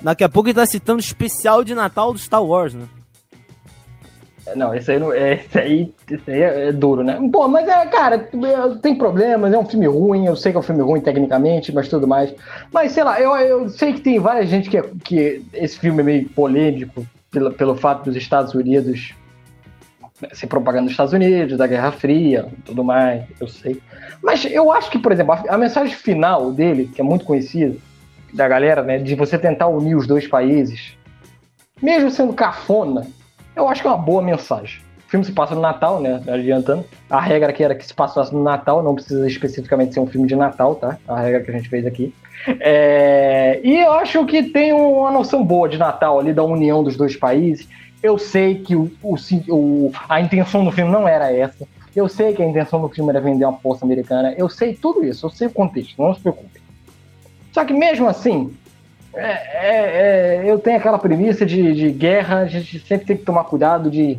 Daqui 0.00 0.22
a 0.22 0.28
pouco 0.28 0.48
ele 0.48 0.54
tá 0.54 0.66
citando 0.66 0.98
o 0.98 1.00
especial 1.00 1.64
de 1.64 1.74
Natal 1.74 2.12
do 2.12 2.18
Star 2.18 2.44
Wars, 2.44 2.74
né? 2.74 2.86
Não, 4.54 4.74
esse 4.74 4.92
aí, 4.92 4.98
não, 4.98 5.12
é, 5.12 5.34
esse 5.34 5.58
aí, 5.58 5.94
esse 6.10 6.30
aí 6.30 6.42
é, 6.42 6.68
é, 6.68 6.72
duro, 6.72 7.02
né? 7.02 7.18
Pô, 7.32 7.48
mas 7.48 7.66
é, 7.66 7.86
cara, 7.86 8.28
tem 8.82 8.94
problemas, 8.94 9.52
é 9.52 9.58
um 9.58 9.64
filme 9.64 9.86
ruim, 9.86 10.26
eu 10.26 10.36
sei 10.36 10.52
que 10.52 10.56
é 10.56 10.60
um 10.60 10.62
filme 10.62 10.82
ruim 10.82 11.00
tecnicamente, 11.00 11.72
mas 11.72 11.88
tudo 11.88 12.06
mais. 12.06 12.34
Mas, 12.72 12.92
sei 12.92 13.04
lá, 13.04 13.20
eu, 13.20 13.34
eu 13.36 13.68
sei 13.68 13.94
que 13.94 14.00
tem 14.00 14.18
várias 14.18 14.48
gente 14.48 14.68
que, 14.68 14.76
é, 14.76 14.82
que 15.02 15.44
esse 15.52 15.78
filme 15.78 16.00
é 16.00 16.04
meio 16.04 16.28
polêmico, 16.28 17.06
pelo, 17.30 17.52
pelo 17.52 17.74
fato 17.74 18.04
dos 18.04 18.16
Estados 18.16 18.54
Unidos 18.54 19.14
ser 20.32 20.46
propaganda 20.46 20.84
dos 20.84 20.92
Estados 20.92 21.12
Unidos, 21.12 21.58
da 21.58 21.66
Guerra 21.66 21.90
Fria, 21.90 22.46
tudo 22.64 22.84
mais, 22.84 23.24
eu 23.40 23.48
sei. 23.48 23.80
Mas 24.22 24.44
eu 24.44 24.70
acho 24.72 24.90
que, 24.90 24.98
por 24.98 25.12
exemplo, 25.12 25.32
a, 25.32 25.54
a 25.54 25.58
mensagem 25.58 25.94
final 25.94 26.52
dele, 26.52 26.90
que 26.94 27.00
é 27.00 27.04
muito 27.04 27.24
conhecida, 27.24 27.76
da 28.32 28.48
galera, 28.48 28.82
né, 28.82 28.98
de 28.98 29.14
você 29.14 29.38
tentar 29.38 29.68
unir 29.68 29.96
os 29.96 30.06
dois 30.06 30.26
países, 30.26 30.96
mesmo 31.80 32.10
sendo 32.10 32.32
cafona, 32.32 33.06
eu 33.56 33.68
acho 33.68 33.82
que 33.82 33.86
é 33.86 33.90
uma 33.90 33.98
boa 33.98 34.22
mensagem. 34.22 34.80
O 35.06 35.10
filme 35.10 35.24
se 35.24 35.32
passa 35.32 35.54
no 35.54 35.60
Natal, 35.60 36.00
né? 36.00 36.22
Adiantando. 36.26 36.84
A 37.08 37.20
regra 37.20 37.50
aqui 37.50 37.62
era 37.62 37.74
que 37.74 37.86
se 37.86 37.94
passasse 37.94 38.34
no 38.34 38.42
Natal, 38.42 38.82
não 38.82 38.94
precisa 38.94 39.26
especificamente 39.26 39.94
ser 39.94 40.00
um 40.00 40.06
filme 40.06 40.26
de 40.26 40.34
Natal, 40.34 40.74
tá? 40.74 40.98
A 41.06 41.20
regra 41.20 41.42
que 41.42 41.50
a 41.50 41.54
gente 41.54 41.68
fez 41.68 41.86
aqui. 41.86 42.12
É... 42.60 43.60
E 43.62 43.78
eu 43.78 43.92
acho 43.92 44.24
que 44.26 44.42
tem 44.42 44.72
uma 44.72 45.10
noção 45.10 45.44
boa 45.44 45.68
de 45.68 45.78
Natal 45.78 46.18
ali, 46.18 46.32
da 46.32 46.42
união 46.42 46.82
dos 46.82 46.96
dois 46.96 47.16
países. 47.16 47.68
Eu 48.02 48.18
sei 48.18 48.56
que 48.56 48.74
o, 48.74 48.90
o, 49.02 49.92
a 50.08 50.20
intenção 50.20 50.64
do 50.64 50.72
filme 50.72 50.90
não 50.90 51.06
era 51.06 51.32
essa. 51.32 51.66
Eu 51.94 52.08
sei 52.08 52.34
que 52.34 52.42
a 52.42 52.46
intenção 52.46 52.80
do 52.80 52.88
filme 52.88 53.10
era 53.10 53.20
vender 53.20 53.44
uma 53.44 53.56
poça 53.56 53.84
americana. 53.84 54.34
Eu 54.36 54.48
sei 54.48 54.74
tudo 54.74 55.04
isso, 55.04 55.24
eu 55.24 55.30
sei 55.30 55.46
o 55.46 55.50
contexto, 55.50 56.02
não 56.02 56.12
se 56.12 56.20
preocupe. 56.20 56.60
Só 57.52 57.64
que 57.64 57.72
mesmo 57.72 58.08
assim, 58.08 58.52
é, 59.16 59.30
é, 59.30 60.36
é, 60.46 60.50
eu 60.50 60.58
tenho 60.58 60.76
aquela 60.76 60.98
premissa 60.98 61.46
de, 61.46 61.72
de, 61.72 61.90
guerra, 61.90 62.40
a 62.40 62.46
gente 62.46 62.78
sempre 62.80 63.06
tem 63.06 63.16
que 63.16 63.24
tomar 63.24 63.44
cuidado 63.44 63.90
de. 63.90 64.18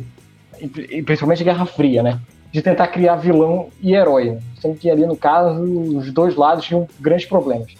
Principalmente 1.04 1.44
Guerra 1.44 1.66
Fria, 1.66 2.02
né? 2.02 2.18
De 2.50 2.62
tentar 2.62 2.88
criar 2.88 3.16
vilão 3.16 3.68
e 3.80 3.94
herói. 3.94 4.30
Né? 4.30 4.40
Sendo 4.60 4.76
que 4.76 4.90
ali, 4.90 5.04
no 5.04 5.16
caso, 5.16 5.62
os 5.62 6.10
dois 6.10 6.34
lados 6.34 6.64
tinham 6.64 6.88
grandes 6.98 7.26
problemas. 7.26 7.74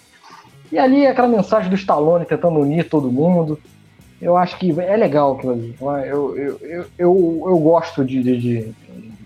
E 0.70 0.78
ali 0.78 1.06
aquela 1.06 1.28
mensagem 1.28 1.70
do 1.70 1.76
Stallone 1.76 2.26
tentando 2.26 2.58
unir 2.58 2.88
todo 2.88 3.10
mundo. 3.10 3.58
Eu 4.20 4.36
acho 4.36 4.58
que 4.58 4.78
é 4.80 4.96
legal 4.96 5.34
aquilo 5.34 5.52
ali. 5.52 5.76
Eu, 5.80 6.36
eu, 6.36 6.58
eu, 6.60 6.86
eu, 6.98 7.44
eu 7.46 7.58
gosto 7.58 8.04
de, 8.04 8.22
de, 8.22 8.40
de, 8.40 8.74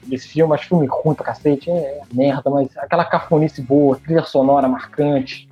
desse 0.05 0.29
filme, 0.29 0.55
acho 0.55 0.69
filme 0.69 0.87
ruim 0.87 1.15
pra 1.15 1.27
cacete, 1.27 1.71
é 1.71 2.01
merda, 2.13 2.51
mas 2.51 2.69
aquela 2.77 3.05
cafonice 3.05 3.63
boa, 3.63 3.97
trilha 3.97 4.23
sonora 4.23 4.69
marcante, 4.69 5.49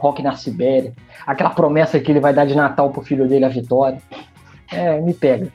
rock 0.00 0.22
na 0.22 0.34
Sibéria, 0.34 0.94
aquela 1.26 1.50
promessa 1.50 2.00
que 2.00 2.10
ele 2.10 2.20
vai 2.20 2.32
dar 2.32 2.46
de 2.46 2.54
Natal 2.54 2.90
pro 2.90 3.02
filho 3.02 3.28
dele, 3.28 3.44
a 3.44 3.48
Vitória. 3.48 4.00
É, 4.72 4.98
me 5.00 5.12
pega. 5.12 5.48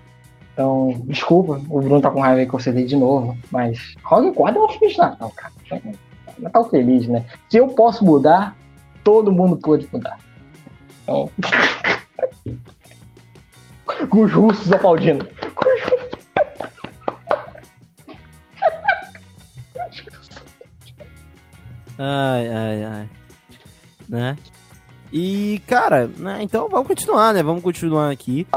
Então, 0.54 1.02
desculpa, 1.06 1.60
o 1.70 1.82
Bruno 1.82 2.00
tá 2.00 2.12
com 2.12 2.22
raiva 2.22 2.50
que 2.50 2.56
eu 2.56 2.60
cedei 2.60 2.86
de 2.86 2.96
novo, 2.96 3.36
mas 3.52 3.96
Rock 4.04 4.32
4 4.32 4.62
é 4.62 4.64
um 4.64 4.70
filme 4.70 4.88
de 4.88 4.98
Natal, 4.98 5.34
cara. 5.36 5.52
Natal 6.38 6.70
feliz, 6.70 7.08
né? 7.08 7.26
Se 7.50 7.58
eu 7.58 7.70
posso 7.70 8.06
mudar, 8.06 8.56
todo 9.04 9.32
mundo 9.32 9.58
pode 9.58 9.90
mudar. 9.92 10.20
Então. 11.04 11.30
com 14.10 14.24
os 14.24 14.32
russos 14.32 14.72
aplaudindo. 14.72 15.28
Com 15.56 15.76
os 15.76 15.82
russos. 15.84 16.16
Ai, 21.98 22.48
ai, 22.50 22.84
ai. 22.84 23.10
Né? 24.08 24.38
E, 25.12 25.62
cara, 25.68 26.08
né, 26.18 26.40
então 26.42 26.68
vamos 26.68 26.88
continuar, 26.88 27.34
né? 27.34 27.42
Vamos 27.42 27.64
continuar 27.64 28.12
aqui. 28.12 28.48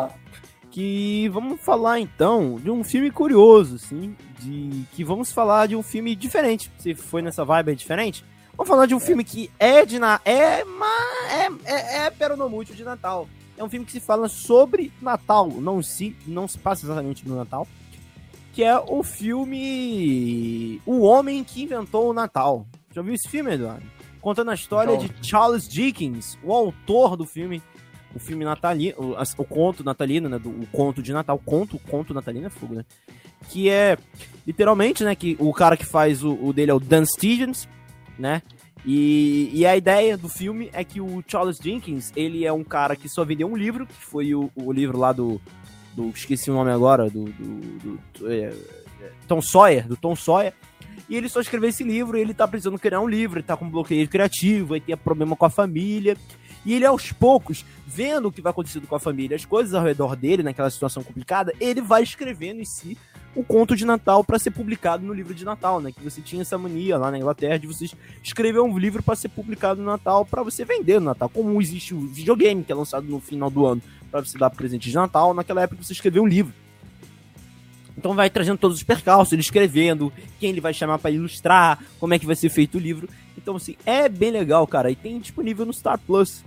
Que 0.70 1.28
vamos 1.30 1.60
falar 1.60 2.00
então 2.00 2.56
de 2.62 2.70
um 2.70 2.82
filme 2.84 3.10
curioso, 3.10 3.76
assim. 3.76 4.16
De 4.40 4.84
que 4.92 5.04
vamos 5.04 5.32
falar 5.32 5.66
de 5.66 5.76
um 5.76 5.82
filme 5.82 6.14
diferente. 6.14 6.70
Se 6.78 6.94
foi 6.94 7.22
nessa 7.22 7.44
vibe 7.44 7.72
é 7.72 7.74
diferente. 7.74 8.24
Vamos 8.56 8.68
falar 8.68 8.86
de 8.86 8.94
um 8.94 8.98
filme 8.98 9.22
que 9.22 9.48
é 9.56 9.86
de 9.86 10.00
na 10.00 10.20
é, 10.24 10.62
é, 10.62 11.48
é, 11.64 12.06
é 12.06 12.10
peronomútil 12.10 12.74
de 12.74 12.82
Natal. 12.82 13.28
É 13.56 13.62
um 13.62 13.68
filme 13.68 13.86
que 13.86 13.92
se 13.92 14.00
fala 14.00 14.28
sobre 14.28 14.92
Natal, 15.00 15.48
não 15.48 15.80
se 15.82 16.16
não 16.26 16.46
se 16.48 16.58
passa 16.58 16.86
exatamente 16.86 17.26
no 17.26 17.36
Natal, 17.36 17.66
que 18.52 18.64
é 18.64 18.76
o 18.76 19.02
filme 19.02 20.80
O 20.84 21.02
Homem 21.02 21.44
que 21.44 21.62
Inventou 21.62 22.10
o 22.10 22.12
Natal. 22.12 22.66
Já 22.92 23.00
viu 23.02 23.14
esse 23.14 23.28
filme, 23.28 23.54
Eduardo? 23.54 23.97
Contando 24.20 24.50
a 24.50 24.54
história 24.54 24.96
de 24.96 25.10
Charles 25.22 25.68
Dickens, 25.68 26.38
o 26.42 26.52
autor 26.52 27.16
do 27.16 27.24
filme, 27.24 27.62
o 28.14 28.18
filme 28.18 28.44
natalino, 28.44 28.94
o, 28.98 29.42
o 29.42 29.44
conto 29.44 29.84
natalino, 29.84 30.28
né, 30.28 30.38
do, 30.38 30.50
o 30.50 30.66
conto 30.72 31.02
de 31.02 31.12
Natal, 31.12 31.40
conto, 31.44 31.78
conto 31.78 32.12
natalino 32.12 32.46
é 32.46 32.50
fogo, 32.50 32.74
né? 32.74 32.84
Que 33.48 33.70
é 33.70 33.96
literalmente, 34.46 35.04
né, 35.04 35.14
que 35.14 35.36
o 35.38 35.52
cara 35.52 35.76
que 35.76 35.86
faz 35.86 36.24
o, 36.24 36.34
o 36.34 36.52
dele 36.52 36.70
é 36.70 36.74
o 36.74 36.80
Dan 36.80 37.04
Stevens, 37.04 37.68
né? 38.18 38.42
E, 38.84 39.50
e, 39.52 39.66
a 39.66 39.76
ideia 39.76 40.16
do 40.16 40.28
filme 40.28 40.70
é 40.72 40.84
que 40.84 41.00
o 41.00 41.22
Charles 41.26 41.58
Dickens, 41.58 42.12
ele 42.16 42.46
é 42.46 42.52
um 42.52 42.64
cara 42.64 42.96
que 42.96 43.08
só 43.08 43.24
vendeu 43.24 43.50
um 43.50 43.56
livro, 43.56 43.86
que 43.86 44.04
foi 44.04 44.34
o, 44.34 44.50
o 44.54 44.72
livro 44.72 44.98
lá 44.98 45.12
do, 45.12 45.40
do. 45.94 46.08
Esqueci 46.10 46.50
o 46.50 46.54
nome 46.54 46.70
agora, 46.70 47.10
do. 47.10 47.24
do, 47.24 47.98
do 48.16 48.32
é, 48.32 48.52
Tom 49.26 49.42
Sawyer, 49.42 49.86
do 49.86 49.96
Tom 49.96 50.14
Sawyer. 50.14 50.54
E 51.08 51.16
ele 51.16 51.28
só 51.28 51.40
escreveu 51.40 51.68
esse 51.68 51.84
livro, 51.84 52.16
ele 52.16 52.32
tá 52.32 52.46
precisando 52.46 52.78
criar 52.78 53.00
um 53.00 53.08
livro, 53.08 53.38
ele 53.38 53.46
tá 53.46 53.56
com 53.56 53.68
bloqueio 53.68 54.08
criativo, 54.08 54.74
aí 54.74 54.80
tem 54.80 54.96
problema 54.96 55.36
com 55.36 55.44
a 55.44 55.50
família. 55.50 56.16
E 56.64 56.74
ele, 56.74 56.84
aos 56.84 57.12
poucos, 57.12 57.64
vendo 57.86 58.28
o 58.28 58.32
que 58.32 58.42
vai 58.42 58.50
acontecendo 58.50 58.86
com 58.86 58.94
a 58.94 59.00
família, 59.00 59.36
as 59.36 59.44
coisas 59.44 59.74
ao 59.74 59.84
redor 59.84 60.16
dele, 60.16 60.42
naquela 60.42 60.70
situação 60.70 61.02
complicada, 61.02 61.52
ele 61.60 61.80
vai 61.80 62.02
escrevendo 62.02 62.60
em 62.60 62.64
si 62.64 62.96
o 63.34 63.44
conto 63.44 63.76
de 63.76 63.84
Natal 63.84 64.24
para 64.24 64.38
ser 64.38 64.50
publicado 64.50 65.06
no 65.06 65.12
livro 65.12 65.32
de 65.32 65.44
Natal, 65.44 65.80
né? 65.80 65.92
Que 65.92 66.02
você 66.02 66.20
tinha 66.20 66.42
essa 66.42 66.58
mania 66.58 66.98
lá 66.98 67.10
na 67.10 67.18
Inglaterra 67.18 67.58
de 67.58 67.66
você 67.66 67.88
escrever 68.22 68.60
um 68.60 68.76
livro 68.76 69.02
para 69.02 69.14
ser 69.14 69.28
publicado 69.28 69.80
no 69.80 69.86
Natal, 69.86 70.24
para 70.24 70.42
você 70.42 70.64
vender 70.64 70.98
no 70.98 71.06
Natal. 71.06 71.28
Como 71.28 71.60
existe 71.60 71.94
o 71.94 72.00
videogame 72.00 72.64
que 72.64 72.72
é 72.72 72.74
lançado 72.74 73.06
no 73.06 73.20
final 73.20 73.50
do 73.50 73.64
ano 73.64 73.82
para 74.10 74.24
você 74.24 74.36
dar 74.36 74.50
presente 74.50 74.90
de 74.90 74.94
Natal, 74.94 75.32
naquela 75.34 75.62
época 75.62 75.82
você 75.82 75.92
escreveu 75.92 76.22
um 76.22 76.26
livro. 76.26 76.52
Então 77.98 78.14
vai 78.14 78.30
trazendo 78.30 78.56
todos 78.56 78.78
os 78.78 78.82
percalços, 78.82 79.32
ele 79.32 79.42
escrevendo, 79.42 80.10
quem 80.40 80.50
ele 80.50 80.60
vai 80.60 80.72
chamar 80.72 80.98
para 80.98 81.10
ilustrar, 81.10 81.78
como 82.00 82.14
é 82.14 82.18
que 82.18 82.24
vai 82.24 82.36
ser 82.36 82.48
feito 82.48 82.76
o 82.76 82.80
livro. 82.80 83.08
Então, 83.36 83.56
assim, 83.56 83.76
é 83.84 84.08
bem 84.08 84.30
legal, 84.30 84.66
cara. 84.66 84.90
E 84.90 84.96
tem 84.96 85.18
disponível 85.18 85.66
no 85.66 85.72
Star 85.72 85.98
Plus. 85.98 86.44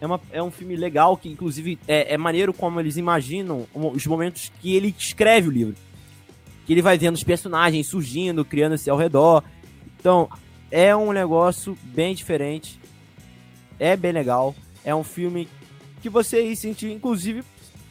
É, 0.00 0.06
uma, 0.06 0.20
é 0.32 0.42
um 0.42 0.50
filme 0.50 0.74
legal 0.74 1.16
que, 1.16 1.28
inclusive, 1.28 1.78
é, 1.86 2.14
é 2.14 2.18
maneiro 2.18 2.52
como 2.52 2.80
eles 2.80 2.96
imaginam 2.96 3.66
os 3.72 4.06
momentos 4.06 4.50
que 4.60 4.74
ele 4.74 4.94
escreve 4.98 5.48
o 5.48 5.52
livro 5.52 5.76
que 6.66 6.72
ele 6.72 6.82
vai 6.82 6.98
vendo 6.98 7.14
os 7.14 7.24
personagens 7.24 7.86
surgindo, 7.86 8.44
criando-se 8.44 8.88
ao 8.88 8.96
redor. 8.96 9.42
Então, 9.98 10.28
é 10.70 10.94
um 10.96 11.12
negócio 11.12 11.76
bem 11.82 12.14
diferente. 12.14 12.80
É 13.78 13.96
bem 13.96 14.12
legal. 14.12 14.54
É 14.84 14.94
um 14.94 15.04
filme 15.04 15.48
que 16.00 16.08
você 16.08 16.54
sente, 16.56 16.86
inclusive, 16.90 17.44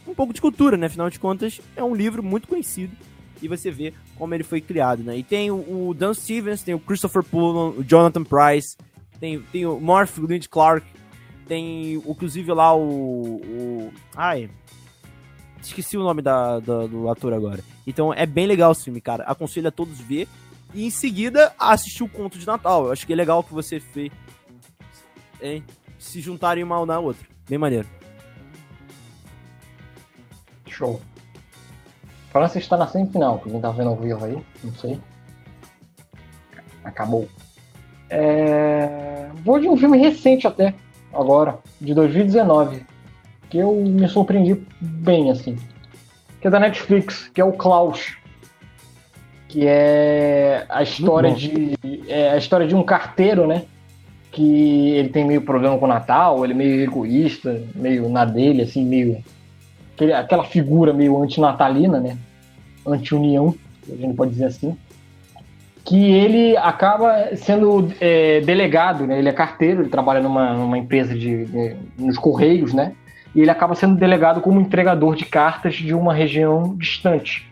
um 0.07 0.13
pouco 0.13 0.33
de 0.33 0.41
cultura, 0.41 0.77
né? 0.77 0.87
Afinal 0.87 1.09
de 1.09 1.19
contas, 1.19 1.61
é 1.75 1.83
um 1.83 1.95
livro 1.95 2.21
muito 2.21 2.47
conhecido. 2.47 2.95
E 3.41 3.47
você 3.47 3.69
vê 3.71 3.93
como 4.15 4.33
ele 4.33 4.43
foi 4.43 4.61
criado, 4.61 5.03
né? 5.03 5.17
E 5.17 5.23
tem 5.23 5.51
o, 5.51 5.93
Dan 5.93 6.13
Stevens, 6.13 6.63
tem 6.63 6.73
o 6.73 6.79
Christopher 6.79 7.23
Pullen, 7.23 7.79
o 7.79 7.83
Jonathan 7.83 8.23
Price, 8.23 8.77
tem, 9.19 9.41
tem 9.51 9.65
o 9.65 9.79
Morph 9.79 10.17
Lynch 10.17 10.47
Clark, 10.47 10.85
tem, 11.47 11.93
inclusive, 11.95 12.51
lá 12.53 12.75
o, 12.75 13.35
o. 13.35 13.93
Ai. 14.15 14.49
Esqueci 15.61 15.97
o 15.97 16.03
nome 16.03 16.21
da, 16.21 16.59
da, 16.59 16.87
do 16.87 17.09
ator 17.09 17.33
agora. 17.33 17.63
Então 17.87 18.13
é 18.13 18.25
bem 18.25 18.45
legal 18.45 18.71
esse 18.71 18.85
filme, 18.85 18.99
cara. 18.99 19.23
Aconselho 19.23 19.67
a 19.67 19.71
todos 19.71 19.99
ver. 19.99 20.27
E 20.73 20.85
em 20.85 20.89
seguida, 20.89 21.53
assistir 21.57 22.03
o 22.03 22.09
conto 22.09 22.37
de 22.37 22.45
Natal. 22.45 22.85
Eu 22.85 22.91
acho 22.91 23.05
que 23.05 23.13
é 23.13 23.15
legal 23.15 23.43
que 23.43 23.53
você 23.53 23.79
fez. 23.79 24.11
Hein? 25.41 25.63
Se 25.97 26.19
juntarem 26.19 26.63
uma 26.63 26.85
na 26.85 26.99
outra. 26.99 27.25
Bem 27.47 27.57
maneiro. 27.57 27.87
Show. 30.73 30.99
França 32.31 32.57
está 32.57 32.75
na 32.75 32.87
semifinal, 32.87 33.39
quem 33.39 33.59
tá 33.61 33.69
vendo 33.69 33.89
ao 33.89 33.95
vivo 33.95 34.25
aí, 34.25 34.37
não 34.63 34.73
sei. 34.73 34.99
Acabou. 36.83 37.27
É... 38.09 39.29
Vou 39.43 39.59
de 39.59 39.67
um 39.67 39.77
filme 39.77 39.97
recente 39.97 40.47
até, 40.47 40.73
agora, 41.13 41.59
de 41.79 41.93
2019, 41.93 42.83
que 43.49 43.57
eu 43.57 43.73
me 43.75 44.07
surpreendi 44.07 44.65
bem, 44.81 45.29
assim. 45.29 45.57
Que 46.41 46.47
é 46.47 46.49
da 46.49 46.59
Netflix, 46.59 47.29
que 47.33 47.39
é 47.39 47.45
o 47.45 47.53
Klaus. 47.53 48.17
Que 49.47 49.67
é 49.67 50.65
a 50.67 50.81
história 50.81 51.33
de. 51.33 51.77
É 52.07 52.31
a 52.31 52.37
história 52.37 52.67
de 52.67 52.75
um 52.75 52.83
carteiro, 52.83 53.45
né? 53.45 53.63
Que 54.31 54.89
ele 54.91 55.09
tem 55.09 55.23
meio 55.23 55.41
problema 55.41 55.77
com 55.77 55.85
o 55.85 55.87
Natal, 55.87 56.43
ele 56.43 56.53
é 56.53 56.55
meio 56.55 56.81
egoísta, 56.81 57.61
meio 57.75 58.09
na 58.09 58.25
dele, 58.25 58.63
assim, 58.63 58.83
meio. 58.83 59.23
Aquela 60.17 60.43
figura 60.43 60.93
meio 60.93 61.21
antinatalina, 61.21 61.99
né? 61.99 62.17
Anti-união, 62.85 63.55
a 63.91 63.95
gente 63.95 64.15
pode 64.15 64.31
dizer 64.31 64.45
assim 64.45 64.77
que 65.83 66.11
ele 66.11 66.55
acaba 66.55 67.35
sendo 67.35 67.91
é, 67.99 68.39
delegado, 68.41 69.05
né? 69.05 69.19
Ele 69.19 69.27
é 69.27 69.33
carteiro, 69.33 69.81
ele 69.81 69.89
trabalha 69.89 70.21
numa, 70.21 70.53
numa 70.53 70.77
empresa 70.77 71.13
de, 71.13 71.45
de, 71.45 71.75
nos 71.97 72.17
correios, 72.17 72.73
né? 72.73 72.93
E 73.35 73.41
ele 73.41 73.49
acaba 73.49 73.75
sendo 73.75 73.95
delegado 73.95 74.39
como 74.39 74.61
entregador 74.61 75.15
de 75.15 75.25
cartas 75.25 75.75
de 75.75 75.93
uma 75.93 76.13
região 76.13 76.75
distante. 76.77 77.51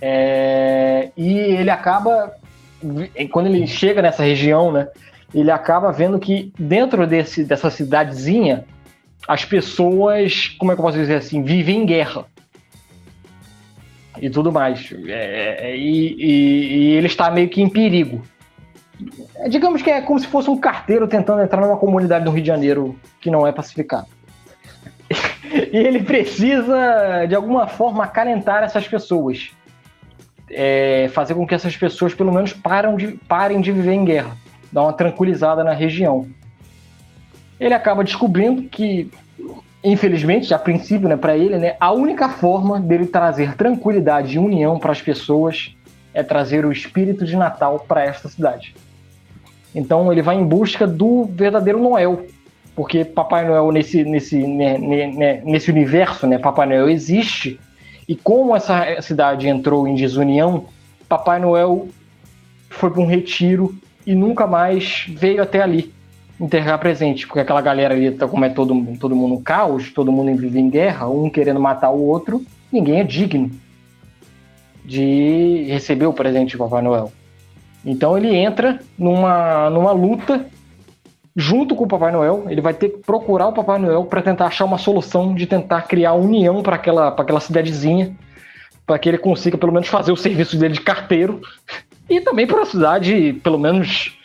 É, 0.00 1.10
e 1.16 1.38
ele 1.38 1.70
acaba, 1.70 2.32
quando 3.30 3.46
ele 3.46 3.66
chega 3.66 4.00
nessa 4.00 4.22
região, 4.22 4.72
né? 4.72 4.88
Ele 5.34 5.50
acaba 5.50 5.92
vendo 5.92 6.18
que 6.18 6.52
dentro 6.58 7.06
desse, 7.06 7.44
dessa 7.44 7.68
cidadezinha, 7.68 8.64
as 9.26 9.44
pessoas, 9.44 10.48
como 10.58 10.72
é 10.72 10.74
que 10.74 10.80
eu 10.80 10.84
posso 10.84 10.98
dizer 10.98 11.16
assim, 11.16 11.42
vivem 11.42 11.82
em 11.82 11.86
guerra 11.86 12.26
e 14.20 14.30
tudo 14.30 14.52
mais. 14.52 14.92
É, 15.06 15.70
é, 15.70 15.76
e, 15.76 16.14
e, 16.18 16.76
e, 16.76 16.92
ele 16.92 17.06
está 17.06 17.30
meio 17.30 17.48
que 17.48 17.62
em 17.62 17.68
perigo. 17.68 18.22
É, 19.36 19.48
digamos 19.48 19.82
que 19.82 19.90
é 19.90 20.00
como 20.00 20.18
se 20.18 20.26
fosse 20.26 20.48
um 20.50 20.56
carteiro 20.56 21.08
tentando 21.08 21.42
entrar 21.42 21.60
numa 21.60 21.76
comunidade 21.76 22.24
do 22.24 22.30
Rio 22.30 22.42
de 22.42 22.48
Janeiro 22.48 22.98
que 23.20 23.30
não 23.30 23.46
é 23.46 23.52
pacificada. 23.52 24.06
e 25.72 25.76
ele 25.76 26.02
precisa, 26.02 27.26
de 27.26 27.34
alguma 27.34 27.66
forma, 27.66 28.04
acalentar 28.04 28.62
essas 28.62 28.86
pessoas. 28.86 29.50
É, 30.50 31.08
fazer 31.12 31.34
com 31.34 31.46
que 31.46 31.54
essas 31.54 31.76
pessoas, 31.76 32.14
pelo 32.14 32.32
menos, 32.32 32.52
param 32.52 32.96
de, 32.96 33.08
parem 33.26 33.60
de 33.60 33.72
viver 33.72 33.92
em 33.92 34.04
guerra. 34.04 34.36
Dar 34.70 34.82
uma 34.82 34.92
tranquilizada 34.92 35.64
na 35.64 35.72
região. 35.72 36.28
Ele 37.64 37.74
acaba 37.74 38.04
descobrindo 38.04 38.62
que 38.62 39.10
infelizmente, 39.84 40.52
a 40.54 40.58
princípio, 40.58 41.08
né, 41.08 41.16
para 41.16 41.36
ele, 41.36 41.58
né, 41.58 41.76
a 41.78 41.92
única 41.92 42.28
forma 42.28 42.80
dele 42.80 43.06
trazer 43.06 43.54
tranquilidade 43.54 44.36
e 44.36 44.38
união 44.38 44.78
para 44.78 44.92
as 44.92 45.02
pessoas 45.02 45.76
é 46.14 46.22
trazer 46.22 46.64
o 46.64 46.72
espírito 46.72 47.26
de 47.26 47.36
Natal 47.36 47.84
para 47.86 48.02
esta 48.02 48.28
cidade. 48.28 48.74
Então 49.74 50.10
ele 50.10 50.22
vai 50.22 50.36
em 50.36 50.44
busca 50.44 50.86
do 50.86 51.24
verdadeiro 51.24 51.82
Noel, 51.82 52.24
porque 52.74 53.04
Papai 53.04 53.46
Noel 53.46 53.70
nesse 53.72 54.04
nesse 54.04 54.38
né, 54.38 54.78
né, 54.78 55.06
né 55.08 55.42
nesse 55.44 55.70
universo, 55.70 56.26
né, 56.26 56.38
Papai 56.38 56.66
Noel 56.66 56.88
existe 56.88 57.60
e 58.08 58.14
como 58.14 58.54
essa 58.54 59.00
cidade 59.02 59.48
entrou 59.48 59.86
em 59.86 59.94
desunião, 59.94 60.66
Papai 61.08 61.38
Noel 61.38 61.88
foi 62.70 62.90
para 62.90 63.00
um 63.00 63.06
retiro 63.06 63.74
e 64.06 64.14
nunca 64.14 64.46
mais 64.46 65.06
veio 65.08 65.42
até 65.42 65.60
ali 65.62 65.93
enterrar 66.40 66.78
presente, 66.78 67.26
porque 67.26 67.40
aquela 67.40 67.60
galera 67.60 67.94
ali, 67.94 68.10
tá, 68.10 68.26
como 68.26 68.44
é 68.44 68.48
todo, 68.48 68.74
todo 68.98 69.14
mundo 69.14 69.34
um 69.34 69.42
caos, 69.42 69.92
todo 69.92 70.12
mundo 70.12 70.36
vive 70.36 70.58
em 70.58 70.68
guerra, 70.68 71.08
um 71.08 71.30
querendo 71.30 71.60
matar 71.60 71.90
o 71.90 72.02
outro, 72.02 72.44
ninguém 72.72 73.00
é 73.00 73.04
digno 73.04 73.50
de 74.84 75.64
receber 75.68 76.06
o 76.06 76.12
presente 76.12 76.50
de 76.50 76.58
Papai 76.58 76.82
Noel. 76.82 77.12
Então 77.84 78.16
ele 78.16 78.34
entra 78.34 78.80
numa, 78.98 79.70
numa 79.70 79.92
luta 79.92 80.46
junto 81.36 81.74
com 81.74 81.84
o 81.84 81.88
Papai 81.88 82.12
Noel, 82.12 82.44
ele 82.48 82.60
vai 82.60 82.74
ter 82.74 82.90
que 82.90 82.98
procurar 82.98 83.48
o 83.48 83.52
Papai 83.52 83.78
Noel 83.78 84.04
para 84.04 84.22
tentar 84.22 84.46
achar 84.46 84.64
uma 84.64 84.78
solução 84.78 85.34
de 85.34 85.46
tentar 85.46 85.82
criar 85.82 86.12
união 86.14 86.62
para 86.62 86.76
aquela, 86.76 87.08
aquela 87.08 87.40
cidadezinha, 87.40 88.14
para 88.86 88.98
que 88.98 89.08
ele 89.08 89.18
consiga 89.18 89.58
pelo 89.58 89.72
menos 89.72 89.88
fazer 89.88 90.12
o 90.12 90.16
serviço 90.16 90.56
dele 90.56 90.74
de 90.74 90.80
carteiro 90.80 91.40
e 92.08 92.20
também 92.20 92.46
para 92.46 92.62
a 92.62 92.66
cidade, 92.66 93.32
pelo 93.42 93.58
menos 93.58 94.16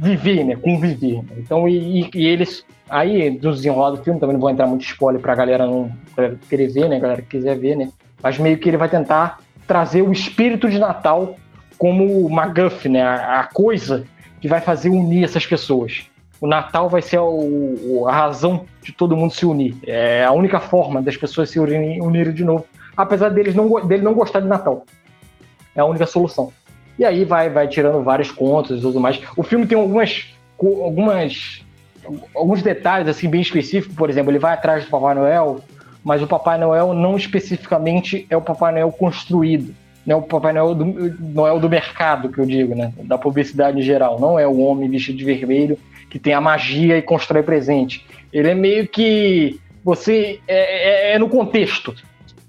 viver, 0.00 0.44
né? 0.44 0.56
Conviver. 0.56 1.22
Né? 1.22 1.36
Então, 1.38 1.68
e, 1.68 2.10
e, 2.14 2.26
eles. 2.26 2.64
Aí, 2.88 3.30
do 3.30 3.52
desenrolar 3.52 3.90
do 3.90 4.02
filme, 4.02 4.20
também 4.20 4.34
não 4.34 4.40
vou 4.40 4.50
entrar 4.50 4.66
muito 4.66 4.84
spoiler 4.84 5.20
pra 5.20 5.34
galera 5.34 5.66
não 5.66 5.90
pra 6.14 6.32
querer 6.48 6.68
ver, 6.68 6.88
né? 6.88 7.00
Galera 7.00 7.22
que 7.22 7.28
quiser 7.28 7.58
ver, 7.58 7.76
né? 7.76 7.90
Mas 8.22 8.38
meio 8.38 8.58
que 8.58 8.68
ele 8.68 8.76
vai 8.76 8.88
tentar 8.88 9.38
trazer 9.66 10.02
o 10.02 10.12
espírito 10.12 10.68
de 10.68 10.78
Natal 10.78 11.36
como 11.78 12.26
o 12.26 12.30
MacGuff, 12.30 12.88
né? 12.88 13.02
A, 13.02 13.40
a 13.40 13.44
coisa 13.44 14.04
que 14.40 14.48
vai 14.48 14.60
fazer 14.60 14.90
unir 14.90 15.24
essas 15.24 15.46
pessoas. 15.46 16.06
O 16.40 16.46
Natal 16.46 16.90
vai 16.90 17.00
ser 17.00 17.18
o, 17.18 18.04
a 18.06 18.12
razão 18.12 18.66
de 18.82 18.92
todo 18.92 19.16
mundo 19.16 19.32
se 19.32 19.46
unir. 19.46 19.74
É 19.86 20.24
a 20.24 20.32
única 20.32 20.60
forma 20.60 21.00
das 21.00 21.16
pessoas 21.16 21.48
se 21.48 21.58
unirem, 21.58 22.02
unirem 22.02 22.34
de 22.34 22.44
novo. 22.44 22.66
Apesar 22.96 23.30
deles 23.30 23.54
não, 23.54 23.86
dele 23.86 24.02
não 24.02 24.12
gostar 24.12 24.40
de 24.40 24.46
Natal. 24.46 24.84
É 25.74 25.80
a 25.80 25.84
única 25.84 26.06
solução. 26.06 26.52
E 26.98 27.04
aí 27.04 27.24
vai, 27.24 27.50
vai 27.50 27.66
tirando 27.66 28.02
vários 28.02 28.30
contos 28.30 28.78
e 28.78 28.80
tudo 28.80 29.00
mais. 29.00 29.20
O 29.36 29.42
filme 29.42 29.66
tem 29.66 29.76
algumas, 29.76 30.26
algumas 30.58 31.64
alguns 32.34 32.62
detalhes 32.62 33.08
assim 33.08 33.28
bem 33.28 33.40
específicos, 33.40 33.96
por 33.96 34.10
exemplo, 34.10 34.30
ele 34.30 34.38
vai 34.38 34.54
atrás 34.54 34.84
do 34.84 34.90
Papai 34.90 35.14
Noel, 35.14 35.60
mas 36.02 36.22
o 36.22 36.26
Papai 36.26 36.58
Noel 36.58 36.92
não 36.92 37.16
especificamente 37.16 38.26
é 38.28 38.36
o 38.36 38.42
Papai 38.42 38.72
Noel 38.72 38.92
construído, 38.92 39.74
não 40.06 40.16
é 40.16 40.18
o 40.18 40.22
Papai 40.22 40.52
Noel 40.52 40.74
do, 40.74 40.84
Noel 41.18 41.58
do 41.58 41.68
mercado, 41.68 42.28
que 42.28 42.38
eu 42.38 42.46
digo, 42.46 42.74
né? 42.74 42.92
Da 43.04 43.16
publicidade 43.16 43.78
em 43.78 43.82
geral. 43.82 44.20
Não 44.20 44.38
é 44.38 44.46
o 44.46 44.58
homem 44.58 44.88
vestido 44.88 45.16
de 45.16 45.24
vermelho 45.24 45.78
que 46.10 46.18
tem 46.18 46.34
a 46.34 46.40
magia 46.40 46.98
e 46.98 47.02
constrói 47.02 47.42
presente. 47.42 48.06
Ele 48.30 48.50
é 48.50 48.54
meio 48.54 48.86
que 48.86 49.58
você 49.82 50.40
é, 50.46 51.12
é, 51.12 51.14
é 51.14 51.18
no 51.18 51.28
contexto. 51.28 51.94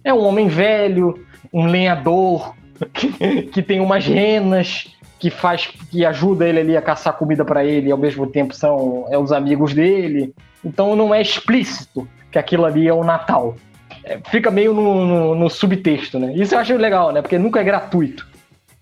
É 0.04 0.14
um 0.14 0.24
homem 0.26 0.50
velho, 0.50 1.26
um 1.52 1.66
lenhador, 1.66 2.54
que, 3.52 3.62
tem 3.62 3.80
umas 3.80 4.06
renas 4.06 4.88
que 5.20 5.30
faz 5.30 5.68
que 5.90 6.06
ajuda 6.06 6.48
ele 6.48 6.60
ali 6.60 6.78
a 6.78 6.82
caçar 6.82 7.14
comida 7.14 7.46
para 7.46 7.64
ele 7.64 7.90
e 7.90 7.92
ao 7.92 7.98
mesmo 7.98 8.28
tempo 8.28 8.54
são 8.54 9.06
é 9.10 9.18
os 9.18 9.32
amigos 9.32 9.74
dele. 9.74 10.34
Então 10.64 10.96
não 10.96 11.14
é 11.14 11.22
explícito 11.22 12.08
que 12.32 12.38
aquilo 12.38 12.66
ali 12.66 12.88
é 12.88 12.94
o 12.94 13.04
Natal. 13.04 13.56
É, 14.04 14.20
fica 14.30 14.52
meio 14.52 14.74
no, 14.74 15.06
no, 15.06 15.36
no, 15.36 15.50
subtexto, 15.50 16.20
né? 16.20 16.34
Isso 16.36 16.54
eu 16.54 16.60
acho 16.60 16.76
legal, 16.76 17.12
né? 17.12 17.22
Porque 17.22 17.38
nunca 17.38 17.60
é 17.60 17.64
gratuito. 17.64 18.28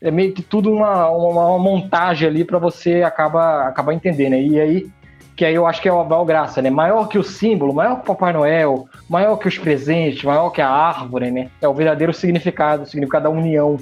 É 0.02 0.12
meio 0.12 0.34
que 0.34 0.42
tudo 0.42 0.72
uma, 0.72 1.10
uma, 1.10 1.48
uma 1.48 1.60
montagem 1.60 2.28
ali 2.28 2.44
para 2.44 2.60
você 2.60 3.04
acabar 3.04 3.68
acaba 3.68 3.94
entendendo. 3.94 4.32
Né? 4.32 4.42
E 4.42 4.60
aí 4.60 4.88
que 5.36 5.44
aí 5.44 5.56
eu 5.56 5.66
acho 5.66 5.82
que 5.82 5.90
é 5.90 5.94
o 5.94 6.00
Abel 6.00 6.26
Graça, 6.26 6.62
né? 6.62 6.70
Maior 6.70 7.08
que 7.08 7.18
o 7.18 7.24
símbolo, 7.24 7.74
maior 7.74 7.96
que 7.96 8.02
o 8.02 8.16
Papai 8.16 8.34
Noel, 8.34 8.88
maior 9.10 9.38
que 9.38 9.48
os 9.48 9.58
presentes, 9.58 10.24
maior 10.24 10.50
que 10.52 10.62
a 10.62 10.70
árvore, 10.70 11.32
né? 11.32 11.50
É 11.62 11.68
o 11.68 11.74
verdadeiro 11.74 12.14
significado, 12.14 12.84
o 12.84 12.86
significado 12.86 13.24
da 13.24 13.30
união 13.30 13.78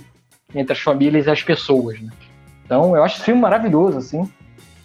entre 0.56 0.74
as 0.74 0.80
famílias 0.80 1.28
e 1.28 1.32
as 1.32 1.44
pessoas, 1.44 2.00
né? 2.00 2.10
Então, 2.66 2.96
eu 2.96 3.04
acho 3.04 3.18
esse 3.18 3.26
filme 3.26 3.42
maravilhoso, 3.42 3.98
assim. 3.98 4.30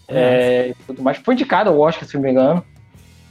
É, 0.08 0.72
tudo 0.86 1.02
mais. 1.02 1.18
Foi 1.18 1.34
indicado 1.34 1.70
ao 1.70 1.78
Oscar, 1.78 2.08
se 2.08 2.14
não 2.14 2.22
me 2.22 2.30
engano. 2.30 2.64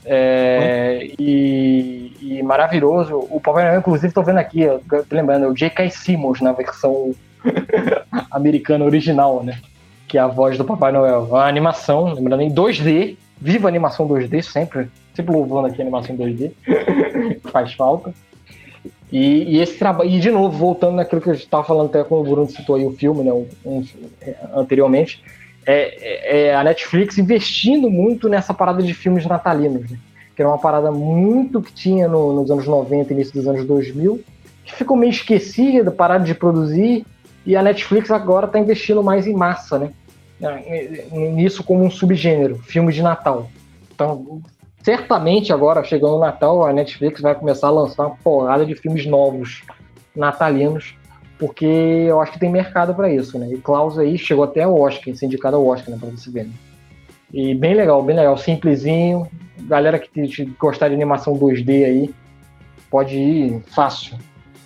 É, 0.06 1.10
e, 1.20 2.14
e, 2.22 2.44
maravilhoso. 2.44 3.28
O 3.30 3.42
Papai 3.42 3.66
Noel, 3.66 3.80
inclusive, 3.80 4.08
estou 4.08 4.24
vendo 4.24 4.38
aqui, 4.38 4.62
tô 4.88 5.16
lembrando, 5.16 5.46
é 5.46 5.48
o 5.48 5.54
J.K. 5.54 5.90
Simmons 5.90 6.40
na 6.42 6.54
versão 6.54 7.14
americana 8.32 8.86
original, 8.86 9.44
né? 9.44 9.60
Que 10.08 10.18
é 10.18 10.22
a 10.22 10.28
voz 10.28 10.58
do 10.58 10.64
Papai 10.64 10.92
Noel. 10.92 11.24
Uma 11.24 11.48
animação, 11.48 12.14
lembrando, 12.14 12.42
em 12.42 12.54
2D, 12.54 13.18
Viva 13.40 13.68
a 13.68 13.70
animação 13.70 14.08
2D, 14.08 14.42
sempre, 14.42 14.90
sempre 15.14 15.34
louvando 15.34 15.68
aqui 15.68 15.82
a 15.82 15.84
animação 15.84 16.16
2D, 16.16 16.52
faz 17.52 17.74
falta. 17.74 18.14
E, 19.12 19.56
e 19.56 19.62
esse 19.62 19.78
trabalho, 19.78 20.10
e 20.10 20.20
de 20.20 20.32
novo, 20.32 20.58
voltando 20.58 20.96
naquilo 20.96 21.22
que 21.22 21.32
gente 21.34 21.44
estava 21.44 21.64
falando 21.64 21.88
até 21.88 22.04
quando 22.04 22.28
o 22.28 22.30
Bruno 22.30 22.50
citou 22.50 22.76
aí 22.76 22.86
o 22.86 22.92
filme, 22.92 23.24
né, 23.24 23.32
um, 23.32 23.48
um, 23.66 23.86
anteriormente, 24.54 25.24
é, 25.66 25.96
é, 26.02 26.48
é, 26.48 26.56
a 26.56 26.64
Netflix 26.64 27.18
investindo 27.18 27.90
muito 27.90 28.28
nessa 28.28 28.54
parada 28.54 28.82
de 28.82 28.94
filmes 28.94 29.26
natalinos, 29.26 29.90
né, 29.90 29.98
que 30.36 30.42
era 30.42 30.50
uma 30.50 30.58
parada 30.58 30.92
muito 30.92 31.62
que 31.62 31.72
tinha 31.72 32.08
no, 32.08 32.34
nos 32.34 32.52
anos 32.52 32.68
90, 32.68 33.14
início 33.14 33.34
dos 33.34 33.48
anos 33.48 33.66
2000, 33.66 34.22
que 34.66 34.74
ficou 34.74 34.98
meio 34.98 35.12
esquecida, 35.12 35.92
parada 35.92 36.26
de 36.26 36.34
produzir, 36.34 37.06
e 37.46 37.56
a 37.56 37.62
Netflix 37.62 38.10
agora 38.10 38.48
está 38.48 38.58
investindo 38.58 39.04
mais 39.04 39.28
em 39.28 39.34
massa, 39.34 39.78
né? 39.78 39.92
Né, 40.40 41.08
nisso 41.12 41.64
como 41.64 41.84
um 41.84 41.90
subgênero, 41.90 42.58
filme 42.58 42.92
de 42.92 43.02
Natal. 43.02 43.50
Então, 43.94 44.42
certamente 44.84 45.54
agora, 45.54 45.84
chegando 45.84 46.18
o 46.18 46.20
Natal, 46.20 46.66
a 46.66 46.74
Netflix 46.74 47.22
vai 47.22 47.34
começar 47.34 47.68
a 47.68 47.72
lançar 47.72 48.08
uma 48.08 48.18
porrada 48.18 48.66
de 48.66 48.76
filmes 48.76 49.06
novos 49.06 49.64
natalinos, 50.16 50.94
porque 51.40 51.66
eu 51.66 52.22
acho 52.22 52.34
que 52.34 52.40
tem 52.40 52.50
mercado 52.50 52.94
para 52.94 53.10
isso, 53.10 53.40
né? 53.40 53.50
E 53.52 53.58
Klaus 53.58 53.98
aí 53.98 54.18
chegou 54.18 54.44
até 54.44 54.64
ao 54.64 54.78
Oscar, 54.78 55.16
ser 55.16 55.26
indicado 55.26 55.56
ao 55.56 55.66
Oscar, 55.66 55.92
né, 55.92 55.98
pra 56.00 56.10
você 56.10 56.30
ver. 56.30 56.46
Né? 56.46 56.54
E 57.34 57.56
bem 57.56 57.74
legal, 57.74 58.04
bem 58.04 58.16
legal, 58.16 58.38
simplesinho. 58.38 59.28
Galera 59.62 59.98
que 59.98 60.46
gostar 60.60 60.90
de 60.90 60.96
animação 60.96 61.34
2D 61.34 61.86
aí, 61.86 62.14
pode 62.90 63.18
ir 63.18 63.62
fácil. 63.74 64.18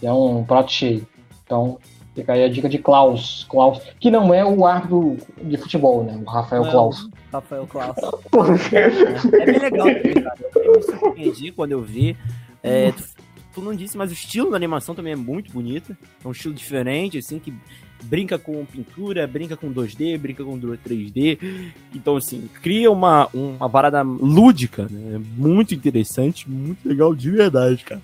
É 0.01 0.12
um 0.12 0.43
prato 0.43 0.71
cheio. 0.71 1.08
Então, 1.43 1.77
fica 2.19 2.34
aí 2.34 2.43
a 2.43 2.49
dica 2.49 2.69
de 2.69 2.77
Klaus. 2.77 3.45
Klaus, 3.49 3.82
que 3.99 4.12
não 4.12 4.34
é 4.34 4.45
o 4.45 4.65
árbitro 4.65 5.17
de 5.41 5.58
futebol, 5.58 6.03
né? 6.03 6.19
O 6.25 6.29
Rafael 6.29 6.63
não, 6.63 6.71
Klaus. 6.71 7.10
Rafael 7.32 7.67
Klaus. 7.67 7.95
é 9.34 9.45
bem 9.45 9.60
legal, 9.60 9.88
cara. 9.88 10.38
Eu 10.55 10.75
me 10.75 10.84
surpreendi 10.84 11.51
quando 11.51 11.71
eu 11.71 11.82
vi. 11.82 12.15
É, 12.62 12.91
tu, 12.91 13.03
tu, 13.55 13.62
não 13.62 13.73
disse, 13.73 13.97
mas 13.97 14.10
o 14.10 14.13
estilo 14.13 14.51
da 14.51 14.58
animação 14.58 14.93
também 14.93 15.13
é 15.13 15.15
muito 15.15 15.51
bonito. 15.51 15.95
É 16.23 16.27
um 16.27 16.32
estilo 16.32 16.53
diferente, 16.53 17.17
assim, 17.17 17.39
que 17.39 17.53
brinca 18.03 18.38
com 18.38 18.65
pintura, 18.65 19.27
brinca 19.27 19.55
com 19.55 19.73
2D, 19.73 20.17
brinca 20.17 20.43
com 20.43 20.60
3D. 20.60 21.38
Então, 21.93 22.17
assim, 22.17 22.49
cria 22.62 22.91
uma, 22.91 23.27
uma 23.34 23.69
parada 23.69 24.01
lúdica, 24.01 24.88
né? 24.89 25.21
Muito 25.38 25.73
interessante, 25.73 26.49
muito 26.49 26.88
legal 26.88 27.15
de 27.15 27.29
verdade, 27.32 27.84
cara. 27.84 28.01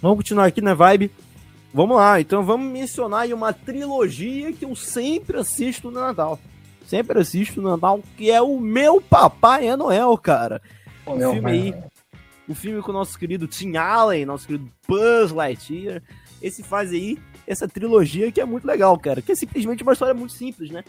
Vamos 0.00 0.18
continuar 0.18 0.44
aqui 0.44 0.60
na 0.60 0.72
né, 0.72 0.76
vibe. 0.76 1.10
Vamos 1.74 1.96
lá, 1.96 2.20
então 2.20 2.44
vamos 2.44 2.72
mencionar 2.72 3.22
aí 3.22 3.34
uma 3.34 3.52
trilogia 3.52 4.52
que 4.52 4.64
eu 4.64 4.76
sempre 4.76 5.38
assisto 5.38 5.90
no 5.90 5.98
Natal. 5.98 6.38
Sempre 6.86 7.18
assisto 7.18 7.60
no 7.60 7.70
Natal, 7.70 8.00
que 8.16 8.30
é 8.30 8.40
o 8.40 8.60
meu 8.60 9.00
Papai 9.00 9.66
é 9.66 9.76
Noel, 9.76 10.16
cara. 10.16 10.62
O, 11.04 11.14
o 11.14 11.32
filme 11.32 11.50
aí. 11.50 11.74
O 12.46 12.54
filme 12.54 12.80
com 12.80 12.92
o 12.92 12.94
nosso 12.94 13.18
querido 13.18 13.48
Tim 13.48 13.74
Allen, 13.74 14.24
nosso 14.24 14.46
querido 14.46 14.70
Buzz 14.86 15.32
Lightyear. 15.32 16.00
Esse 16.40 16.62
faz 16.62 16.92
aí 16.92 17.18
essa 17.44 17.66
trilogia 17.66 18.30
que 18.30 18.40
é 18.40 18.44
muito 18.44 18.68
legal, 18.68 18.96
cara. 18.96 19.20
Que 19.20 19.32
é 19.32 19.34
simplesmente 19.34 19.82
uma 19.82 19.94
história 19.94 20.14
muito 20.14 20.34
simples, 20.34 20.70
né? 20.70 20.84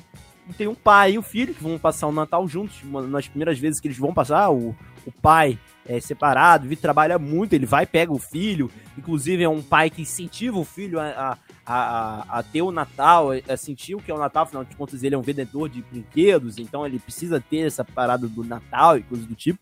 Tem 0.55 0.67
um 0.67 0.75
pai 0.75 1.13
e 1.13 1.17
um 1.17 1.23
filho 1.23 1.55
que 1.55 1.63
vão 1.63 1.79
passar 1.79 2.05
o 2.05 2.11
Natal 2.11 2.47
juntos. 2.47 2.83
Nas 3.09 3.27
primeiras 3.27 3.57
vezes 3.57 3.81
que 3.81 3.87
eles 3.87 3.97
vão 3.97 4.13
passar, 4.13 4.51
o, 4.51 4.75
o 5.05 5.11
pai 5.11 5.59
é 5.87 5.99
separado, 5.99 6.67
o 6.67 6.75
trabalha 6.75 7.19
muito, 7.19 7.53
ele 7.53 7.65
vai 7.65 7.85
pega 7.85 8.11
o 8.11 8.17
filho. 8.17 8.71
Inclusive, 8.97 9.43
é 9.43 9.49
um 9.49 9.61
pai 9.61 9.89
que 9.89 10.01
incentiva 10.01 10.57
o 10.57 10.65
filho 10.65 10.99
a, 10.99 11.05
a, 11.05 11.37
a, 11.65 12.39
a 12.39 12.43
ter 12.43 12.63
o 12.63 12.71
Natal, 12.71 13.29
a 13.47 13.57
sentir 13.57 13.95
o 13.95 13.99
que 13.99 14.09
é 14.09 14.13
o 14.13 14.19
Natal, 14.19 14.43
afinal 14.43 14.63
de 14.63 14.75
contas, 14.75 15.03
ele 15.03 15.15
é 15.15 15.17
um 15.17 15.21
vendedor 15.21 15.69
de 15.69 15.81
brinquedos, 15.83 16.57
então 16.57 16.85
ele 16.85 16.99
precisa 16.99 17.39
ter 17.39 17.67
essa 17.67 17.83
parada 17.85 18.27
do 18.27 18.43
Natal 18.43 18.97
e 18.97 19.03
coisas 19.03 19.27
do 19.27 19.35
tipo. 19.35 19.59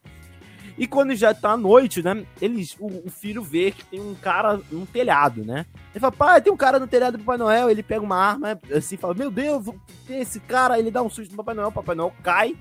E 0.75 0.88
quando 0.88 1.13
já 1.13 1.36
tá 1.36 1.51
à 1.51 1.58
noite, 1.58 2.01
né? 2.01 2.25
Eles, 2.41 2.75
o, 2.79 2.88
o, 3.06 3.10
filho 3.10 3.43
vê 3.43 3.69
que 3.69 3.86
tem 3.86 3.99
um 3.99 4.15
cara 4.15 4.60
no 4.71 4.88
telhado, 4.88 5.45
né? 5.45 5.67
Ele 5.93 5.99
fala, 5.99 6.12
pai, 6.12 6.41
tem 6.41 6.51
um 6.51 6.58
cara 6.58 6.79
no 6.79 6.88
telhado 6.88 7.15
do 7.15 7.23
Papai 7.23 7.38
Noel. 7.38 7.69
Ele 7.69 7.84
pega 7.84 8.01
uma 8.01 8.15
arma, 8.15 8.60
assim, 8.75 8.97
fala, 8.97 9.13
meu 9.13 9.29
Deus, 9.29 9.67
tem 10.08 10.19
esse 10.19 10.39
cara. 10.39 10.79
Ele 10.79 10.89
dá 10.89 11.03
um 11.03 11.12
susto 11.12 11.29
no 11.29 11.38
Papai 11.38 11.53
Noel. 11.53 11.67
O 11.67 11.71
Papai 11.71 11.93
Noel 11.93 12.12
cai 12.23 12.58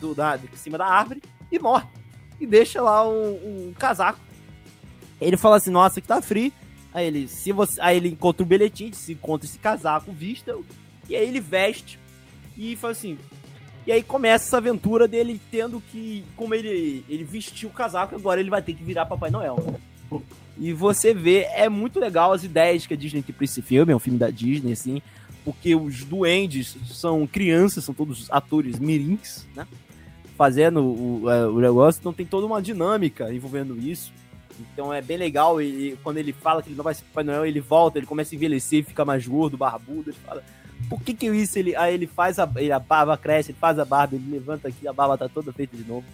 do, 0.00 0.12
da, 0.12 0.34
de 0.34 0.48
cima 0.56 0.76
da 0.76 0.86
árvore 0.86 1.22
e 1.50 1.58
morre. 1.58 1.86
E 2.40 2.46
deixa 2.46 2.80
lá 2.80 3.08
um, 3.08 3.68
um 3.68 3.74
casaco. 3.78 4.20
Ele 5.20 5.36
fala 5.36 5.56
assim, 5.56 5.70
nossa, 5.70 6.00
que 6.00 6.08
tá 6.08 6.22
frio. 6.22 6.52
Aí 6.92 7.06
ele, 7.06 7.28
se 7.28 7.52
você, 7.52 7.80
aí 7.80 7.96
ele 7.96 8.08
encontra 8.08 8.42
um 8.42 8.46
bilhetinho, 8.46 8.94
se 8.94 9.12
encontra 9.12 9.46
esse 9.46 9.58
casaco, 9.58 10.10
vista. 10.12 10.56
E 11.08 11.14
aí 11.14 11.26
ele 11.28 11.40
veste 11.40 11.98
e 12.56 12.76
fala 12.76 12.92
assim, 12.92 13.18
e 13.86 13.92
aí 13.92 14.02
começa 14.02 14.46
essa 14.46 14.58
aventura 14.58 15.08
dele 15.08 15.40
tendo 15.50 15.82
que, 15.90 16.24
como 16.36 16.54
ele, 16.54 17.04
ele 17.08 17.24
vestiu 17.24 17.68
o 17.68 17.72
casaco, 17.72 18.14
agora 18.14 18.40
ele 18.40 18.50
vai 18.50 18.62
ter 18.62 18.74
que 18.74 18.84
virar 18.84 19.06
Papai 19.06 19.30
Noel. 19.30 19.78
E 20.58 20.72
você 20.72 21.14
vê, 21.14 21.46
é 21.54 21.68
muito 21.68 21.98
legal 21.98 22.32
as 22.32 22.44
ideias 22.44 22.86
que 22.86 22.94
a 22.94 22.96
Disney 22.96 23.22
tem 23.22 23.34
pra 23.34 23.44
esse 23.44 23.62
filme, 23.62 23.92
é 23.92 23.96
um 23.96 24.00
filme 24.00 24.18
da 24.18 24.30
Disney, 24.30 24.72
assim, 24.72 25.00
porque 25.44 25.74
os 25.74 26.04
duendes 26.04 26.76
são 26.92 27.26
crianças, 27.26 27.84
são 27.84 27.94
todos 27.94 28.30
atores 28.30 28.78
mirins, 28.78 29.46
né? 29.54 29.66
Fazendo 30.40 30.80
o, 30.80 31.30
é, 31.30 31.46
o 31.46 31.60
negócio, 31.60 32.00
então 32.00 32.14
tem 32.14 32.24
toda 32.24 32.46
uma 32.46 32.62
dinâmica 32.62 33.30
envolvendo 33.30 33.78
isso. 33.78 34.10
Então 34.58 34.90
é 34.90 35.02
bem 35.02 35.18
legal, 35.18 35.60
e, 35.60 35.98
quando 36.02 36.16
ele 36.16 36.32
fala 36.32 36.62
que 36.62 36.70
ele 36.70 36.76
não 36.76 36.84
vai 36.84 36.94
ser 36.94 37.04
Papai 37.04 37.24
Noel, 37.24 37.44
ele 37.44 37.60
volta, 37.60 37.98
ele 37.98 38.06
começa 38.06 38.34
a 38.34 38.36
envelhecer, 38.36 38.82
fica 38.82 39.04
mais 39.04 39.26
gordo, 39.26 39.58
barbudo, 39.58 40.08
ele 40.08 40.16
fala 40.24 40.42
por 40.88 41.02
que 41.02 41.12
que 41.12 41.26
isso 41.26 41.58
ele, 41.58 41.76
aí 41.76 41.92
ele 41.92 42.06
faz 42.06 42.38
a, 42.38 42.50
ele, 42.56 42.72
a 42.72 42.78
barba 42.78 43.18
cresce, 43.18 43.50
ele 43.50 43.58
faz 43.58 43.78
a 43.78 43.84
barba, 43.84 44.16
ele 44.16 44.30
levanta 44.30 44.68
aqui, 44.68 44.88
a 44.88 44.94
barba 44.94 45.18
tá 45.18 45.28
toda 45.28 45.52
feita 45.52 45.76
de 45.76 45.84
novo. 45.84 46.06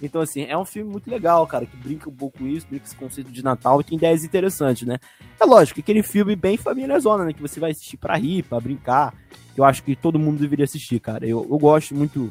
Então, 0.00 0.20
assim, 0.20 0.44
é 0.44 0.56
um 0.56 0.64
filme 0.64 0.88
muito 0.88 1.10
legal, 1.10 1.44
cara, 1.44 1.66
que 1.66 1.76
brinca 1.76 2.08
um 2.08 2.14
pouco 2.14 2.38
com 2.38 2.46
isso, 2.46 2.68
brinca 2.68 2.84
com 2.84 2.88
esse 2.88 2.96
conceito 2.96 3.32
de 3.32 3.42
Natal 3.42 3.80
e 3.80 3.84
tem 3.84 3.98
ideias 3.98 4.22
interessantes, 4.22 4.86
né? 4.86 5.00
É 5.40 5.44
lógico, 5.44 5.80
aquele 5.80 6.04
filme 6.04 6.36
bem 6.36 6.56
família 6.56 7.00
zona, 7.00 7.24
né? 7.24 7.32
Que 7.32 7.42
você 7.42 7.58
vai 7.58 7.72
assistir 7.72 7.96
pra 7.96 8.14
rir, 8.14 8.44
pra 8.44 8.60
brincar. 8.60 9.12
Eu 9.56 9.64
acho 9.64 9.82
que 9.82 9.96
todo 9.96 10.20
mundo 10.20 10.38
deveria 10.38 10.66
assistir, 10.66 11.00
cara. 11.00 11.26
Eu, 11.26 11.44
eu 11.50 11.58
gosto 11.58 11.94
muito 11.94 12.30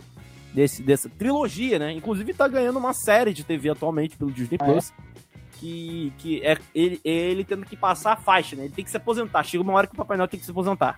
desse, 0.55 0.81
dessa 0.81 1.09
trilogia, 1.09 1.77
né? 1.77 1.91
Inclusive 1.91 2.33
tá 2.33 2.47
ganhando 2.47 2.79
uma 2.79 2.93
série 2.93 3.33
de 3.33 3.43
TV 3.43 3.69
atualmente 3.69 4.15
pelo 4.17 4.31
Disney 4.31 4.57
ah, 4.61 4.65
é? 4.65 4.71
Plus. 4.71 4.93
Que, 5.59 6.13
que 6.17 6.41
é 6.43 6.57
ele, 6.73 6.99
ele 7.03 7.43
tendo 7.43 7.65
que 7.65 7.75
passar 7.75 8.13
a 8.13 8.15
faixa, 8.15 8.55
né? 8.55 8.65
Ele 8.65 8.73
tem 8.73 8.85
que 8.85 8.91
se 8.91 8.97
aposentar. 8.97 9.43
Chega 9.43 9.61
uma 9.61 9.73
hora 9.73 9.85
que 9.85 9.93
o 9.93 9.97
Papai 9.97 10.17
Noel 10.17 10.27
tem 10.27 10.39
que 10.39 10.45
se 10.45 10.51
aposentar. 10.51 10.97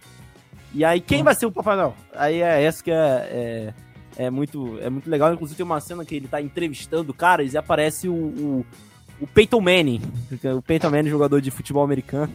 E 0.73 0.85
aí, 0.85 1.01
quem 1.01 1.23
vai 1.23 1.33
ser 1.33 1.45
o 1.47 1.51
Papai 1.51 1.75
Noel? 1.75 1.95
Aí 2.13 2.41
é 2.41 2.63
essa 2.63 2.83
que 2.83 2.91
é, 2.91 2.93
é, 2.95 4.25
é, 4.25 4.29
muito, 4.29 4.77
é 4.79 4.89
muito 4.89 5.09
legal. 5.09 5.33
Inclusive, 5.33 5.57
tem 5.57 5.65
uma 5.65 5.79
cena 5.79 6.05
que 6.05 6.15
ele 6.15 6.27
tá 6.27 6.41
entrevistando 6.41 7.13
caras 7.13 7.53
e 7.53 7.57
aparece 7.57 8.07
o, 8.07 8.13
o, 8.13 8.65
o 9.21 9.27
Peyton 9.27 9.61
Manning. 9.61 10.01
O 10.55 10.61
Peyton 10.61 10.89
Manning, 10.89 11.09
jogador 11.09 11.41
de 11.41 11.49
futebol 11.49 11.83
americano. 11.83 12.33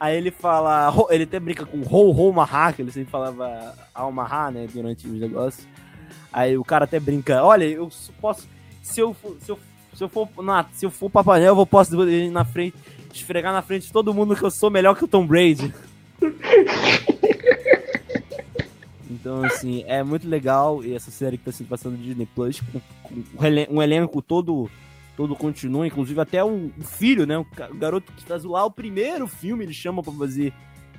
Aí 0.00 0.16
ele 0.16 0.30
fala. 0.30 0.90
Ele 1.10 1.24
até 1.24 1.38
brinca 1.38 1.66
com 1.66 1.82
Ho 1.82 2.10
Ho 2.10 2.32
Mahá, 2.32 2.72
que 2.72 2.80
ele 2.80 2.90
sempre 2.90 3.10
falava 3.10 3.74
Almahá, 3.94 4.50
né? 4.50 4.66
Durante 4.72 5.06
os 5.06 5.20
negócios. 5.20 5.68
Aí 6.32 6.56
o 6.56 6.64
cara 6.64 6.86
até 6.86 6.98
brinca: 6.98 7.44
Olha, 7.44 7.64
eu 7.64 7.90
posso. 8.18 8.48
Se 8.82 8.98
eu, 9.00 9.14
se 9.40 9.50
eu, 9.50 9.58
se 9.92 10.02
eu 10.02 10.08
for, 10.08 10.26
na, 10.42 10.64
se 10.72 10.86
eu 10.86 10.90
for 10.90 11.10
Papai 11.10 11.40
Noel, 11.40 11.58
eu 11.58 11.66
posso 11.66 12.08
ir 12.08 12.30
na 12.30 12.46
frente, 12.46 12.74
esfregar 13.12 13.52
na 13.52 13.60
frente 13.60 13.88
de 13.88 13.92
todo 13.92 14.14
mundo 14.14 14.34
que 14.34 14.42
eu 14.42 14.50
sou 14.50 14.70
melhor 14.70 14.96
que 14.96 15.04
o 15.04 15.08
Tom 15.08 15.26
Brady. 15.26 15.72
Então, 19.12 19.44
assim, 19.44 19.84
é 19.86 20.02
muito 20.04 20.26
legal 20.26 20.80
essa 20.84 21.10
série 21.10 21.36
que 21.36 21.44
tá 21.44 21.50
sendo 21.50 21.66
passando 21.66 21.92
no 21.92 22.02
Disney 22.02 22.26
Plus, 22.32 22.60
com, 22.60 22.80
com 23.12 23.44
um 23.68 23.82
elenco 23.82 24.22
todo 24.22 24.70
todo 25.16 25.36
continua, 25.36 25.86
inclusive 25.86 26.20
até 26.20 26.42
o, 26.44 26.70
filho, 26.80 27.26
né? 27.26 27.38
O, 27.38 27.46
garoto 27.74 28.12
que 28.12 28.24
faz 28.24 28.44
lá 28.44 28.64
o 28.64 28.70
primeiro 28.70 29.26
filme, 29.26 29.64
ele 29.64 29.72
chama 29.72 30.02
para 30.02 30.12
fazer 30.12 30.52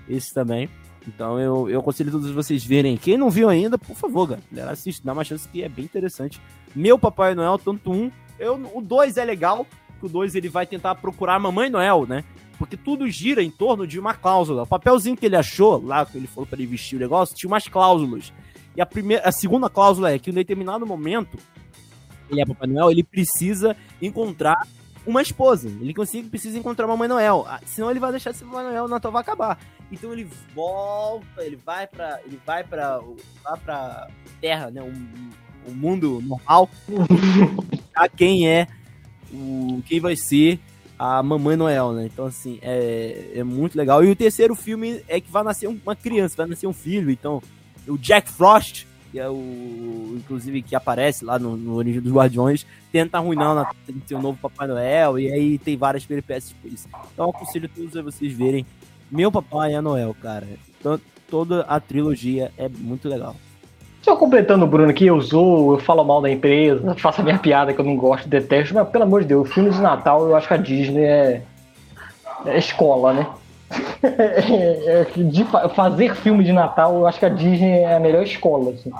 esse 0.08 0.34
também. 0.34 0.69
Então 1.08 1.39
eu, 1.39 1.69
eu 1.69 1.80
aconselho 1.80 2.12
todos 2.12 2.30
vocês 2.32 2.63
verem. 2.63 2.97
Quem 2.97 3.17
não 3.17 3.30
viu 3.30 3.50
ainda, 3.50 3.78
por 3.78 3.95
favor, 3.95 4.38
galera, 4.52 4.71
assiste, 4.71 5.04
dá 5.04 5.13
uma 5.13 5.24
chance 5.24 5.47
que 5.47 5.63
é 5.63 5.69
bem 5.69 5.86
interessante. 5.86 6.39
Meu 6.76 7.00
Papai 7.00 7.34
Noel, 7.34 7.58
tanto 7.58 7.91
um, 7.91 8.12
eu, 8.38 8.56
o 8.74 8.82
dois 8.82 9.17
é 9.17 9.26
legal, 9.26 9.65
que 10.00 10.06
o 10.06 10.10
dois 10.10 10.36
ele 10.36 10.50
vai 10.50 10.65
tentar 10.65 10.95
procurar 10.95 11.36
a 11.36 11.39
Mamãe 11.39 11.69
Noel, 11.69 12.06
né? 12.08 12.24
porque 12.62 12.78
tudo 12.78 13.10
gira 13.10 13.41
em 13.41 13.50
torno 13.50 13.88
de 13.88 14.00
uma 14.00 14.13
cláusula. 14.13 14.62
O 14.62 14.67
papelzinho 14.67 15.17
que 15.17 15.26
ele 15.26 15.36
achou, 15.36 15.84
lá 15.84 16.06
que 16.06 16.15
ele 16.15 16.28
falou 16.28 16.45
para 16.45 16.60
ele 16.60 16.67
vestir 16.67 16.95
o 16.95 17.00
negócio, 17.00 17.36
tinha 17.36 17.47
umas 17.47 17.67
cláusulas. 17.67 18.32
E 18.76 18.82
a, 18.82 18.86
primeira, 18.86 19.28
a 19.28 19.32
segunda 19.32 19.67
cláusula 19.67 20.12
é 20.12 20.19
que 20.19 20.30
em 20.30 20.34
determinado 20.34 20.86
momento, 20.86 21.39
ele 22.32 22.41
é 22.41 22.46
Papai 22.46 22.67
Noel, 22.67 22.91
ele 22.91 23.04
precisa 23.04 23.76
encontrar 24.02 24.67
uma 25.06 25.22
esposa. 25.22 25.67
Ele 25.67 25.94
consegue, 25.94 26.30
precisa 26.30 26.58
encontrar 26.58 26.88
Mamãe 26.88 27.08
Noel. 27.08 27.46
Ah, 27.48 27.60
senão 27.65 27.89
ele 27.89 28.00
vai 28.00 28.12
deixar 28.12 28.32
esse 28.32 28.43
Mamãe 28.43 28.66
Noel, 28.66 28.86
o 28.86 28.88
Natal 28.88 29.12
vai 29.12 29.22
acabar. 29.22 29.60
Então 29.91 30.14
ele 30.14 30.28
volta, 30.56 31.43
ele 31.43 31.58
vai 31.58 31.86
para 31.86 32.22
ele 32.26 32.39
vai 32.45 32.64
para 32.64 32.99
vai 33.43 33.60
para 33.60 34.08
Terra, 34.39 34.72
né, 34.72 34.82
o, 34.82 35.70
o 35.70 35.74
mundo 35.74 36.22
normal. 36.22 36.70
a 37.93 38.08
quem 38.08 38.47
é 38.47 38.68
o 39.34 39.82
quem 39.86 39.99
vai 39.99 40.16
ser 40.16 40.60
a 40.97 41.24
Mamãe 41.24 41.56
Noel, 41.56 41.93
né? 41.93 42.06
Então, 42.06 42.28
assim, 42.28 42.60
é, 42.62 43.32
é 43.34 43.43
muito 43.43 43.76
legal. 43.76 44.03
E 44.03 44.12
o 44.12 44.16
terceiro 44.16 44.53
filme 44.53 45.03
é 45.08 45.20
que 45.20 45.32
vai 45.32 45.43
nascer 45.43 45.66
uma 45.66 45.95
criança, 45.95 46.38
vai 46.38 46.45
nascer 46.45 46.68
um 46.68 46.74
filho. 46.74 47.10
Então, 47.10 47.41
o 47.88 47.97
Jack 47.97 48.30
Frost, 48.30 48.86
que 49.12 49.20
é 49.20 49.30
o. 49.30 50.16
Inclusive, 50.18 50.62
que 50.62 50.76
aparece 50.76 51.26
lá 51.26 51.38
no, 51.38 51.57
no 51.57 51.76
Origem 51.76 52.01
dos 52.01 52.12
Guardiões, 52.12 52.66
tenta 52.91 53.18
arruinar 53.18 53.53
na 53.53 53.70
ser 54.05 54.16
um 54.16 54.22
novo 54.22 54.38
Papai 54.41 54.68
Noel. 54.68 55.20
E 55.20 55.32
aí 55.32 55.57
tem 55.57 55.76
várias 55.76 56.05
peripécias 56.05 56.55
por 56.62 56.72
isso. 56.72 56.88
Então, 57.14 57.26
eu 57.26 57.30
aconselho 57.30 57.70
todos 57.70 57.95
a 57.97 58.01
vocês 58.01 58.34
verem. 58.34 58.66
Meu 59.12 59.32
Papai 59.32 59.74
é 59.74 59.82
Noel, 59.82 60.16
cara. 60.22 60.47
Então, 60.80 60.99
toda 61.30 61.62
a 61.62 61.80
trilogia 61.80 62.51
é 62.57 62.70
muito 62.70 63.09
legal. 63.09 63.36
Só 64.01 64.16
completando 64.16 64.66
o 64.66 64.68
Bruno 64.68 64.89
aqui, 64.89 65.05
eu 65.05 65.22
zoo, 65.22 65.74
eu 65.76 65.80
falo 65.80 66.03
mal 66.03 66.22
da 66.22 66.30
empresa, 66.30 66.95
faço 66.97 67.22
a 67.22 67.24
minha 67.24 67.38
piada 67.38 67.74
que 67.74 67.80
eu 67.80 67.86
não 67.86 67.95
gosto, 67.95 68.28
detesto, 68.28 68.74
mas 68.74 68.89
pelo 68.89 69.03
amor 69.03 69.22
de 69.22 69.28
Deus, 69.28 69.51
filme 69.53 69.70
de 69.70 69.80
Natal 69.80 70.28
eu 70.28 70.36
acho 70.36 70.47
que 70.47 70.53
a 70.55 70.57
Disney 70.57 71.03
é, 71.03 71.43
é 72.45 72.57
escola, 72.57 73.14
né? 73.14 73.28
É, 74.03 75.01
é, 75.01 75.24
de 75.24 75.45
fazer 75.76 76.15
filme 76.15 76.43
de 76.43 76.51
Natal, 76.51 76.95
eu 76.95 77.07
acho 77.07 77.19
que 77.19 77.26
a 77.26 77.30
Disney 77.30 77.80
é 77.80 77.95
a 77.95 77.99
melhor 77.99 78.24
escola, 78.24 78.72
assim. 78.72 78.91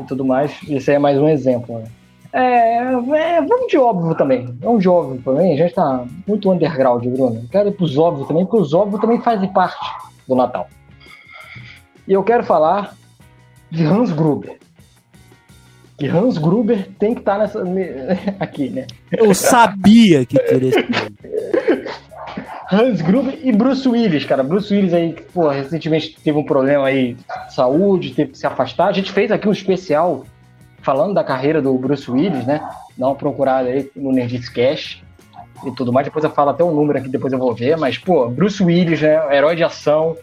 e 0.00 0.04
tudo 0.04 0.24
mais. 0.24 0.56
Esse 0.68 0.90
aí 0.90 0.96
é 0.96 0.98
mais 0.98 1.18
um 1.18 1.28
exemplo, 1.28 1.78
né? 1.78 1.84
É, 2.32 2.78
é, 2.78 3.40
vamos 3.40 3.68
de 3.68 3.78
óbvio 3.78 4.14
também. 4.14 4.46
Vamos 4.60 4.82
de 4.82 4.88
óbvio 4.88 5.20
também. 5.22 5.54
A 5.54 5.56
gente 5.56 5.74
tá 5.74 6.04
muito 6.26 6.50
underground, 6.50 7.04
Bruno. 7.06 7.46
Quero 7.50 7.68
ir 7.68 7.72
pros 7.72 7.96
óbvios 7.96 8.28
também, 8.28 8.44
porque 8.44 8.62
os 8.62 8.74
óbvios 8.74 9.00
também 9.00 9.20
fazem 9.20 9.50
parte 9.52 9.78
do 10.26 10.34
Natal. 10.34 10.68
E 12.06 12.12
eu 12.12 12.22
quero 12.22 12.44
falar 12.44 12.94
de 13.70 13.84
Hans 13.84 14.12
Gruber. 14.12 14.58
Que 15.98 16.06
Hans 16.06 16.38
Gruber 16.38 16.88
tem 16.98 17.12
que 17.12 17.20
estar 17.20 17.34
tá 17.34 17.38
nessa 17.38 17.62
aqui, 18.38 18.70
né? 18.70 18.86
Eu 19.10 19.34
sabia 19.34 20.24
que 20.24 20.38
teria 20.38 20.72
Hans 22.70 23.00
Gruber 23.00 23.38
e 23.42 23.50
Bruce 23.50 23.88
Willis, 23.88 24.24
cara. 24.26 24.42
Bruce 24.42 24.74
Willis 24.74 24.92
aí, 24.92 25.16
pô, 25.32 25.48
recentemente 25.48 26.16
teve 26.22 26.36
um 26.36 26.44
problema 26.44 26.86
aí 26.86 27.14
de 27.14 27.54
saúde, 27.54 28.14
teve 28.14 28.32
que 28.32 28.38
se 28.38 28.46
afastar. 28.46 28.88
A 28.88 28.92
gente 28.92 29.10
fez 29.10 29.32
aqui 29.32 29.48
um 29.48 29.52
especial 29.52 30.24
falando 30.82 31.14
da 31.14 31.24
carreira 31.24 31.62
do 31.62 31.72
Bruce 31.78 32.10
Willis, 32.10 32.46
né? 32.46 32.60
Dá 32.96 33.06
uma 33.06 33.14
procurada 33.14 33.70
aí 33.70 33.90
no 33.96 34.12
Nerdist 34.12 34.52
Cash 34.52 35.02
e 35.64 35.70
tudo 35.72 35.92
mais. 35.92 36.06
Depois 36.06 36.24
eu 36.24 36.30
falo 36.30 36.50
até 36.50 36.62
o 36.62 36.68
um 36.68 36.74
número 36.74 36.98
aqui, 36.98 37.08
depois 37.08 37.32
eu 37.32 37.38
vou 37.38 37.54
ver. 37.54 37.76
Mas, 37.78 37.96
pô, 37.96 38.28
Bruce 38.28 38.62
Willis, 38.62 39.00
né? 39.00 39.34
Herói 39.34 39.56
de 39.56 39.64
ação. 39.64 40.14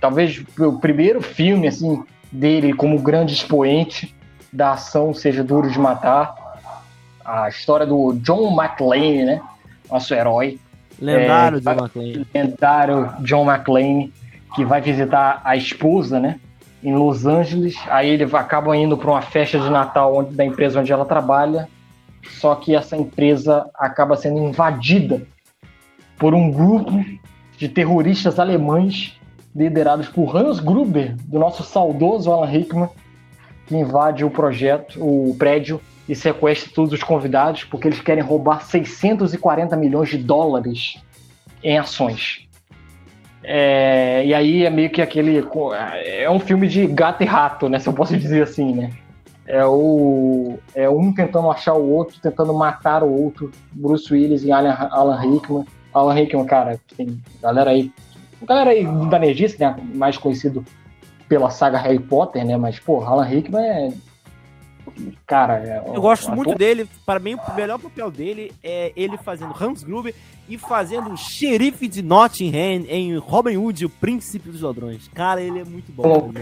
Talvez 0.00 0.42
o 0.58 0.78
primeiro 0.78 1.20
filme, 1.20 1.66
assim, 1.66 2.02
dele 2.30 2.72
como 2.72 3.00
grande 3.00 3.34
expoente 3.34 4.14
da 4.52 4.72
ação 4.72 5.12
seja 5.12 5.42
Duro 5.42 5.68
de 5.68 5.78
Matar. 5.78 6.34
A 7.24 7.48
história 7.48 7.84
do 7.84 8.12
John 8.14 8.52
McClane, 8.52 9.24
né? 9.24 9.40
Nosso 9.90 10.14
herói. 10.14 10.58
Lendário 11.00 11.58
é, 11.58 11.60
John 11.60 11.70
McClane. 11.70 12.26
Lendário 12.34 13.14
John 13.20 13.50
McClane, 13.50 14.12
que 14.54 14.64
vai 14.64 14.80
visitar 14.80 15.40
a 15.44 15.56
esposa, 15.56 16.20
né? 16.20 16.38
em 16.82 16.94
Los 16.94 17.26
Angeles. 17.26 17.76
Aí 17.88 18.10
ele 18.10 18.24
acaba 18.24 18.76
indo 18.76 18.96
para 18.96 19.10
uma 19.10 19.22
festa 19.22 19.58
de 19.58 19.70
Natal 19.70 20.16
onde, 20.16 20.34
da 20.34 20.44
empresa 20.44 20.80
onde 20.80 20.92
ela 20.92 21.04
trabalha. 21.04 21.68
Só 22.28 22.54
que 22.54 22.74
essa 22.74 22.96
empresa 22.96 23.68
acaba 23.74 24.16
sendo 24.16 24.38
invadida 24.38 25.22
por 26.18 26.34
um 26.34 26.50
grupo 26.50 27.04
de 27.56 27.68
terroristas 27.68 28.38
alemães 28.38 29.18
liderados 29.54 30.08
por 30.08 30.36
Hans 30.36 30.60
Gruber, 30.60 31.16
do 31.24 31.38
nosso 31.38 31.62
saudoso 31.62 32.30
Alan 32.30 32.46
Rickman, 32.46 32.88
que 33.66 33.76
invade 33.76 34.24
o 34.24 34.30
projeto, 34.30 35.00
o 35.02 35.34
prédio 35.36 35.80
e 36.10 36.16
sequestra 36.16 36.72
todos 36.74 36.92
os 36.92 37.04
convidados 37.04 37.62
porque 37.62 37.86
eles 37.86 38.00
querem 38.00 38.20
roubar 38.20 38.62
640 38.62 39.76
milhões 39.76 40.08
de 40.08 40.18
dólares 40.18 41.00
em 41.62 41.78
ações. 41.78 42.48
É, 43.44 44.26
e 44.26 44.34
aí 44.34 44.66
é 44.66 44.70
meio 44.70 44.90
que 44.90 45.00
aquele. 45.00 45.40
É 46.04 46.28
um 46.28 46.40
filme 46.40 46.66
de 46.66 46.84
gato 46.88 47.22
e 47.22 47.26
rato, 47.26 47.68
né? 47.68 47.78
Se 47.78 47.88
eu 47.88 47.92
posso 47.92 48.16
dizer 48.18 48.42
assim, 48.42 48.74
né? 48.74 48.90
É, 49.46 49.64
o, 49.64 50.58
é 50.74 50.90
um 50.90 51.12
tentando 51.12 51.48
achar 51.48 51.74
o 51.74 51.88
outro, 51.88 52.20
tentando 52.20 52.52
matar 52.52 53.04
o 53.04 53.22
outro. 53.22 53.52
Bruce 53.70 54.12
Willis 54.12 54.42
e 54.42 54.50
Alan, 54.50 54.72
Alan 54.90 55.16
Rickman. 55.16 55.64
Alan 55.94 56.12
Rickman, 56.12 56.44
cara, 56.44 56.80
tem 56.96 57.22
galera 57.40 57.70
aí. 57.70 57.92
Galera 58.42 58.70
aí 58.70 58.84
da 59.08 59.18
Nerdice, 59.18 59.60
né? 59.60 59.76
Mais 59.94 60.18
conhecido 60.18 60.64
pela 61.28 61.50
saga 61.50 61.78
Harry 61.78 62.00
Potter, 62.00 62.44
né? 62.44 62.56
Mas, 62.56 62.80
pô, 62.80 63.00
Alan 63.00 63.24
Rickman 63.24 63.64
é 63.64 63.92
Cara, 65.26 65.58
é, 65.58 65.82
eu 65.86 66.00
gosto 66.00 66.30
muito 66.32 66.54
dele. 66.54 66.88
Para 67.04 67.18
mim, 67.20 67.34
o 67.34 67.54
melhor 67.54 67.78
papel 67.78 68.10
dele 68.10 68.52
é 68.62 68.92
ele 68.96 69.16
fazendo 69.16 69.54
Hans 69.58 69.82
Gruber 69.82 70.14
e 70.48 70.58
fazendo 70.58 71.10
o 71.10 71.16
xerife 71.16 71.86
de 71.86 72.02
Nottingham 72.02 72.84
em 72.88 73.16
Robin 73.16 73.56
Hood, 73.56 73.86
o 73.86 73.90
príncipe 73.90 74.50
dos 74.50 74.62
ladrões. 74.62 75.08
Cara, 75.14 75.40
ele 75.40 75.60
é 75.60 75.64
muito 75.64 75.92
bom. 75.92 76.32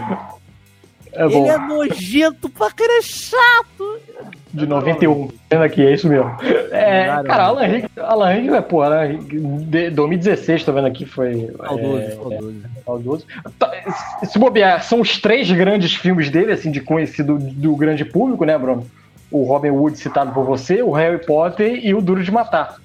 Bom. 1.11 1.23
É 1.23 1.25
ele 1.25 1.49
é 1.49 1.57
nojento 1.57 2.49
pra 2.49 2.71
cara, 2.71 2.99
é 2.99 3.01
chato. 3.01 3.99
De 4.53 4.65
91. 4.65 5.29
Vendo 5.49 5.63
aqui, 5.63 5.85
é 5.85 5.93
isso 5.93 6.07
mesmo. 6.07 6.31
É, 6.71 7.05
cara, 7.23 7.43
Alan 7.43 7.65
Rick, 7.65 7.87
Alan 7.99 8.33
Rick 8.33 8.49
é, 8.49 8.61
pô, 8.61 8.87
né? 8.89 9.19
2016, 9.91 10.63
tô 10.63 10.73
vendo 10.73 10.87
aqui, 10.87 11.05
foi. 11.05 11.51
Saudoso, 12.85 13.25
é. 13.31 13.47
É. 13.47 13.51
Tá, 13.59 13.71
se 14.23 14.39
bobear, 14.39 14.83
são 14.83 15.01
os 15.01 15.19
três 15.19 15.51
grandes 15.51 15.93
filmes 15.93 16.29
dele, 16.29 16.51
assim, 16.51 16.71
de 16.71 16.81
conhecido 16.81 17.37
do 17.37 17.75
grande 17.75 18.03
público, 18.03 18.43
né, 18.43 18.57
Bruno? 18.57 18.85
O 19.31 19.43
Robin 19.43 19.69
Hood 19.69 19.97
citado 19.97 20.31
por 20.33 20.43
você, 20.43 20.81
o 20.81 20.91
Harry 20.91 21.23
Potter 21.23 21.85
e 21.85 21.93
o 21.93 22.01
Duro 22.01 22.23
de 22.23 22.31
Matar. 22.31 22.77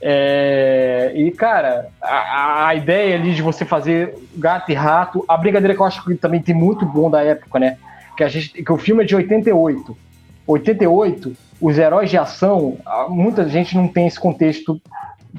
É, 0.00 1.12
e, 1.14 1.30
cara, 1.30 1.88
a, 2.02 2.68
a, 2.68 2.74
ideia 2.74 3.16
ali 3.16 3.34
de 3.34 3.42
você 3.42 3.64
fazer 3.64 4.14
gato 4.36 4.70
e 4.70 4.74
rato, 4.74 5.24
a 5.26 5.36
brincadeira 5.36 5.74
que 5.74 5.80
eu 5.80 5.86
acho 5.86 6.04
que 6.04 6.14
também 6.14 6.42
tem 6.42 6.54
muito 6.54 6.84
bom 6.84 7.10
da 7.10 7.22
época, 7.22 7.58
né? 7.58 7.78
Que, 8.16 8.24
a 8.24 8.28
gente, 8.28 8.62
que 8.62 8.72
o 8.72 8.76
filme 8.76 9.02
é 9.02 9.06
de 9.06 9.16
88. 9.16 9.96
88, 10.46 11.36
os 11.60 11.78
heróis 11.78 12.10
de 12.10 12.18
ação, 12.18 12.76
muita 13.08 13.48
gente 13.48 13.76
não 13.76 13.88
tem 13.88 14.06
esse 14.06 14.18
contexto 14.18 14.80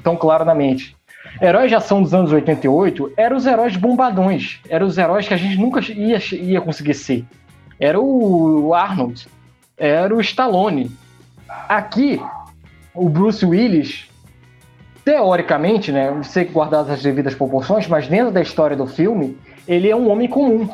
tão 0.02 0.16
claro 0.16 0.44
na 0.44 0.54
mente. 0.54 0.96
Heróis 1.40 1.68
de 1.68 1.74
ação 1.74 2.02
dos 2.02 2.12
anos 2.12 2.32
88 2.32 3.12
eram 3.16 3.36
os 3.36 3.46
heróis 3.46 3.76
bombadões, 3.76 4.60
eram 4.68 4.86
os 4.86 4.98
heróis 4.98 5.28
que 5.28 5.34
a 5.34 5.36
gente 5.36 5.56
nunca 5.56 5.80
ia, 5.92 6.18
ia 6.34 6.60
conseguir 6.60 6.94
ser. 6.94 7.24
Era 7.78 8.00
o 8.00 8.74
Arnold, 8.74 9.26
era 9.76 10.14
o 10.14 10.20
Stallone. 10.20 10.90
Aqui, 11.68 12.20
o 12.94 13.08
Bruce 13.08 13.44
Willis 13.44 14.11
teoricamente, 15.04 15.90
né, 15.90 16.10
você 16.10 16.44
guardar 16.44 16.88
as 16.88 17.02
devidas 17.02 17.34
proporções, 17.34 17.86
mas 17.88 18.06
dentro 18.06 18.32
da 18.32 18.40
história 18.40 18.76
do 18.76 18.86
filme, 18.86 19.36
ele 19.66 19.88
é 19.88 19.96
um 19.96 20.08
homem 20.10 20.28
comum. 20.28 20.68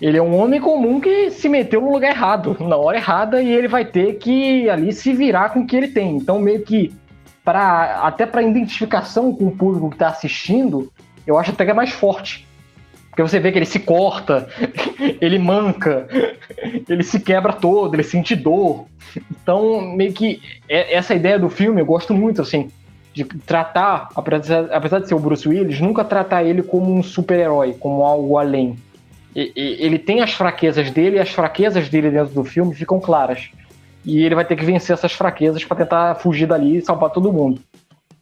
Ele 0.00 0.18
é 0.18 0.22
um 0.22 0.36
homem 0.36 0.60
comum 0.60 1.00
que 1.00 1.30
se 1.30 1.48
meteu 1.48 1.80
no 1.80 1.92
lugar 1.92 2.10
errado, 2.10 2.56
na 2.60 2.76
hora 2.76 2.96
errada, 2.96 3.40
e 3.40 3.50
ele 3.50 3.68
vai 3.68 3.84
ter 3.84 4.14
que 4.14 4.68
ali 4.68 4.92
se 4.92 5.12
virar 5.12 5.50
com 5.50 5.60
o 5.60 5.66
que 5.66 5.76
ele 5.76 5.88
tem. 5.88 6.16
Então, 6.16 6.38
meio 6.40 6.62
que 6.62 6.92
para 7.44 8.00
até 8.02 8.26
para 8.26 8.42
identificação 8.42 9.32
com 9.34 9.46
o 9.46 9.56
público 9.56 9.90
que 9.90 9.96
está 9.96 10.08
assistindo, 10.08 10.90
eu 11.26 11.38
acho 11.38 11.52
até 11.52 11.64
que 11.64 11.70
é 11.70 11.74
mais 11.74 11.90
forte. 11.90 12.46
Porque 13.10 13.22
você 13.22 13.38
vê 13.38 13.52
que 13.52 13.58
ele 13.58 13.66
se 13.66 13.78
corta, 13.78 14.48
ele 15.20 15.38
manca, 15.38 16.08
ele 16.88 17.04
se 17.04 17.20
quebra 17.20 17.52
todo, 17.52 17.94
ele 17.94 18.02
sente 18.02 18.34
dor. 18.34 18.86
Então, 19.30 19.80
meio 19.80 20.12
que 20.12 20.42
é, 20.68 20.96
essa 20.96 21.14
ideia 21.14 21.38
do 21.38 21.48
filme 21.48 21.80
eu 21.80 21.86
gosto 21.86 22.12
muito, 22.12 22.42
assim 22.42 22.68
de 23.14 23.24
tratar, 23.24 24.08
apesar, 24.16 24.98
de 24.98 25.08
ser 25.08 25.14
o 25.14 25.20
Bruce 25.20 25.48
Willis, 25.48 25.80
nunca 25.80 26.04
tratar 26.04 26.42
ele 26.42 26.64
como 26.64 26.92
um 26.92 27.00
super-herói, 27.00 27.72
como 27.78 28.04
algo 28.04 28.36
além. 28.36 28.76
E, 29.34 29.52
e, 29.54 29.86
ele 29.86 30.00
tem 30.00 30.20
as 30.20 30.32
fraquezas 30.32 30.90
dele 30.90 31.16
e 31.16 31.20
as 31.20 31.30
fraquezas 31.30 31.88
dele 31.88 32.10
dentro 32.10 32.34
do 32.34 32.44
filme 32.44 32.74
ficam 32.74 32.98
claras. 32.98 33.50
E 34.04 34.24
ele 34.24 34.34
vai 34.34 34.44
ter 34.44 34.56
que 34.56 34.64
vencer 34.64 34.94
essas 34.94 35.12
fraquezas 35.12 35.64
para 35.64 35.76
tentar 35.76 36.16
fugir 36.16 36.46
dali 36.46 36.78
e 36.78 36.82
salvar 36.82 37.10
todo 37.10 37.32
mundo. 37.32 37.60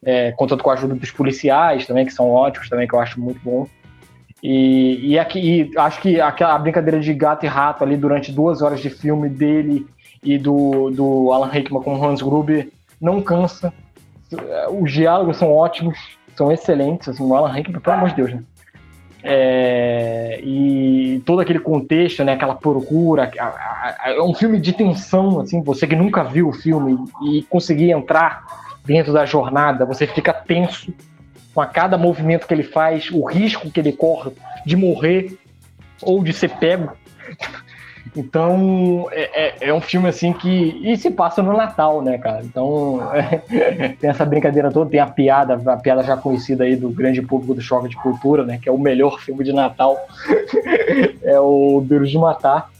É, 0.04 0.32
contando 0.32 0.62
com 0.62 0.68
a 0.68 0.74
ajuda 0.74 0.94
dos 0.94 1.10
policiais 1.10 1.86
também, 1.86 2.04
que 2.04 2.12
são 2.12 2.28
ótimos 2.30 2.68
também, 2.68 2.86
que 2.86 2.94
eu 2.94 3.00
acho 3.00 3.18
muito 3.18 3.40
bom. 3.42 3.66
E, 4.42 5.12
e, 5.12 5.18
aqui, 5.18 5.38
e 5.72 5.78
acho 5.78 6.02
que 6.02 6.20
aquela 6.20 6.58
brincadeira 6.58 7.00
de 7.00 7.14
gato 7.14 7.46
e 7.46 7.48
rato 7.48 7.82
ali 7.82 7.96
durante 7.96 8.30
duas 8.30 8.60
horas 8.60 8.80
de 8.80 8.90
filme 8.90 9.28
dele 9.28 9.86
e 10.22 10.36
do, 10.36 10.90
do 10.90 11.32
Alan 11.32 11.48
Rickman 11.48 11.82
com 11.82 12.04
Hans 12.04 12.20
Gruber 12.20 12.68
não 13.00 13.22
cansa 13.22 13.72
os 14.70 14.92
diálogos 14.92 15.36
são 15.36 15.52
ótimos, 15.52 15.98
são 16.36 16.50
excelentes, 16.50 17.08
assim, 17.08 17.24
o 17.24 17.34
Alan 17.34 17.52
Rickman, 17.52 17.80
pelo 17.80 17.96
amor 17.96 18.10
de 18.10 18.16
Deus, 18.16 18.32
né? 18.32 18.42
É, 19.24 20.40
e 20.42 21.22
todo 21.24 21.40
aquele 21.40 21.60
contexto, 21.60 22.24
né, 22.24 22.32
aquela 22.32 22.56
procura, 22.56 23.30
é 24.04 24.20
um 24.20 24.34
filme 24.34 24.58
de 24.58 24.72
tensão, 24.72 25.40
assim, 25.40 25.62
você 25.62 25.86
que 25.86 25.94
nunca 25.94 26.24
viu 26.24 26.48
o 26.48 26.52
filme 26.52 26.98
e 27.22 27.42
conseguir 27.42 27.92
entrar 27.92 28.44
dentro 28.84 29.12
da 29.12 29.24
jornada, 29.24 29.86
você 29.86 30.08
fica 30.08 30.32
tenso 30.32 30.92
com 31.54 31.60
a 31.60 31.66
cada 31.66 31.96
movimento 31.96 32.48
que 32.48 32.54
ele 32.54 32.64
faz, 32.64 33.10
o 33.12 33.24
risco 33.24 33.70
que 33.70 33.78
ele 33.78 33.92
corre 33.92 34.32
de 34.66 34.74
morrer 34.74 35.38
ou 36.02 36.24
de 36.24 36.32
ser 36.32 36.50
pego. 36.50 36.92
Então, 38.16 39.08
é, 39.10 39.46
é, 39.46 39.68
é, 39.68 39.74
um 39.74 39.80
filme 39.80 40.08
assim 40.08 40.32
que. 40.32 40.80
E 40.82 40.96
se 40.96 41.10
passa 41.10 41.42
no 41.42 41.56
Natal, 41.56 42.02
né, 42.02 42.18
cara? 42.18 42.42
Então, 42.44 43.00
é, 43.14 43.38
tem 44.00 44.10
essa 44.10 44.24
brincadeira 44.24 44.70
toda, 44.70 44.90
tem 44.90 45.00
a 45.00 45.06
piada, 45.06 45.60
a 45.72 45.76
piada 45.76 46.02
já 46.02 46.16
conhecida 46.16 46.64
aí 46.64 46.76
do 46.76 46.90
grande 46.90 47.22
público 47.22 47.54
do 47.54 47.60
Choque 47.60 47.88
de 47.88 47.96
Cultura, 47.96 48.44
né? 48.44 48.58
Que 48.60 48.68
é 48.68 48.72
o 48.72 48.78
melhor 48.78 49.20
filme 49.20 49.44
de 49.44 49.52
Natal. 49.52 49.96
é 51.22 51.38
o 51.40 51.82
Duro 51.84 52.06
de 52.06 52.18
Matar. 52.18 52.70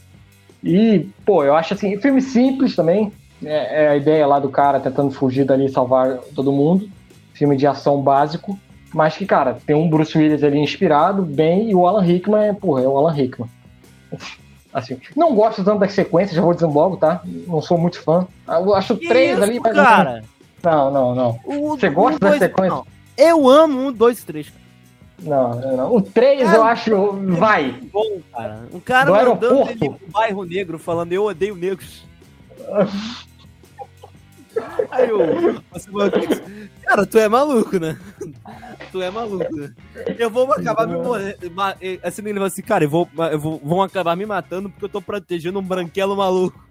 E, 0.63 1.07
pô, 1.25 1.43
eu 1.43 1.55
acho 1.55 1.73
assim, 1.73 1.99
filme 1.99 2.21
simples 2.21 2.75
também. 2.75 3.11
É, 3.43 3.83
é, 3.83 3.89
a 3.89 3.97
ideia 3.97 4.25
lá 4.25 4.39
do 4.39 4.49
cara 4.49 4.79
tentando 4.79 5.11
fugir 5.11 5.45
dali 5.45 5.65
e 5.65 5.69
salvar 5.69 6.17
todo 6.35 6.51
mundo. 6.51 6.87
Filme 7.33 7.57
de 7.57 7.65
ação 7.65 8.01
básico. 8.01 8.57
Mas 8.93 9.17
que, 9.17 9.25
cara, 9.25 9.57
tem 9.65 9.75
um 9.75 9.89
Bruce 9.89 10.15
Willis 10.15 10.43
ali 10.43 10.59
inspirado, 10.59 11.23
bem, 11.23 11.71
e 11.71 11.75
o 11.75 11.87
Alan 11.87 12.03
Rickman 12.03 12.49
é, 12.49 12.53
porra, 12.53 12.83
é 12.83 12.87
o 12.87 12.95
Alan 12.95 13.11
Rickman. 13.11 13.49
Assim, 14.73 14.97
não 15.15 15.35
gosto 15.35 15.63
tanto 15.63 15.79
das 15.79 15.93
sequências, 15.93 16.35
já 16.35 16.41
vou 16.41 16.53
dizendo 16.53 16.73
logo, 16.73 16.97
tá? 16.97 17.21
Não 17.25 17.61
sou 17.61 17.77
muito 17.77 18.01
fã. 18.01 18.27
Eu 18.47 18.73
acho 18.73 18.97
que 18.97 19.07
três 19.07 19.33
isso, 19.33 19.43
ali, 19.43 19.59
mas. 19.59 19.73
Cara, 19.73 20.23
não, 20.63 20.91
não, 20.91 21.15
não. 21.15 21.39
Você 21.69 21.89
gosta 21.89 22.15
um, 22.15 22.29
das 22.29 22.39
sequências? 22.39 22.81
Eu 23.15 23.47
amo 23.47 23.87
um, 23.87 23.91
dois, 23.91 24.23
três. 24.23 24.51
Não, 25.21 25.53
não. 25.55 25.95
O 25.95 26.01
3 26.01 26.53
eu 26.53 26.63
acho. 26.63 27.13
Vai. 27.37 27.71
Bom, 27.91 28.19
cara. 28.31 28.67
Um 28.73 28.79
cara 28.79 29.05
Do 29.05 29.13
mandando 29.13 29.69
ele 29.69 29.89
pro 29.89 30.07
bairro 30.09 30.43
negro 30.43 30.79
falando 30.79 31.13
eu 31.13 31.23
odeio 31.23 31.55
negros. 31.55 32.05
Aí 34.91 35.09
eu. 35.09 35.19
Cara, 36.83 37.05
tu 37.05 37.17
é 37.17 37.27
maluco, 37.27 37.79
né? 37.79 37.97
Tu 38.93 39.01
é 39.01 39.09
maluco, 39.09 39.55
né? 39.55 39.71
Eu 40.19 40.29
vou 40.29 40.53
acabar 40.53 40.85
me 40.87 40.95
morrendo. 40.97 41.35
Assim, 42.03 42.21
ele 42.21 42.33
falou 42.35 42.45
assim, 42.45 42.61
cara, 42.61 42.83
eu 42.83 42.89
vou, 42.89 43.09
eu 43.31 43.39
vou, 43.39 43.59
vão 43.63 43.81
acabar 43.81 44.15
me 44.15 44.23
matando 44.23 44.69
porque 44.69 44.85
eu 44.85 44.89
tô 44.89 45.01
protegendo 45.01 45.57
um 45.57 45.63
branquelo 45.63 46.15
maluco. 46.15 46.63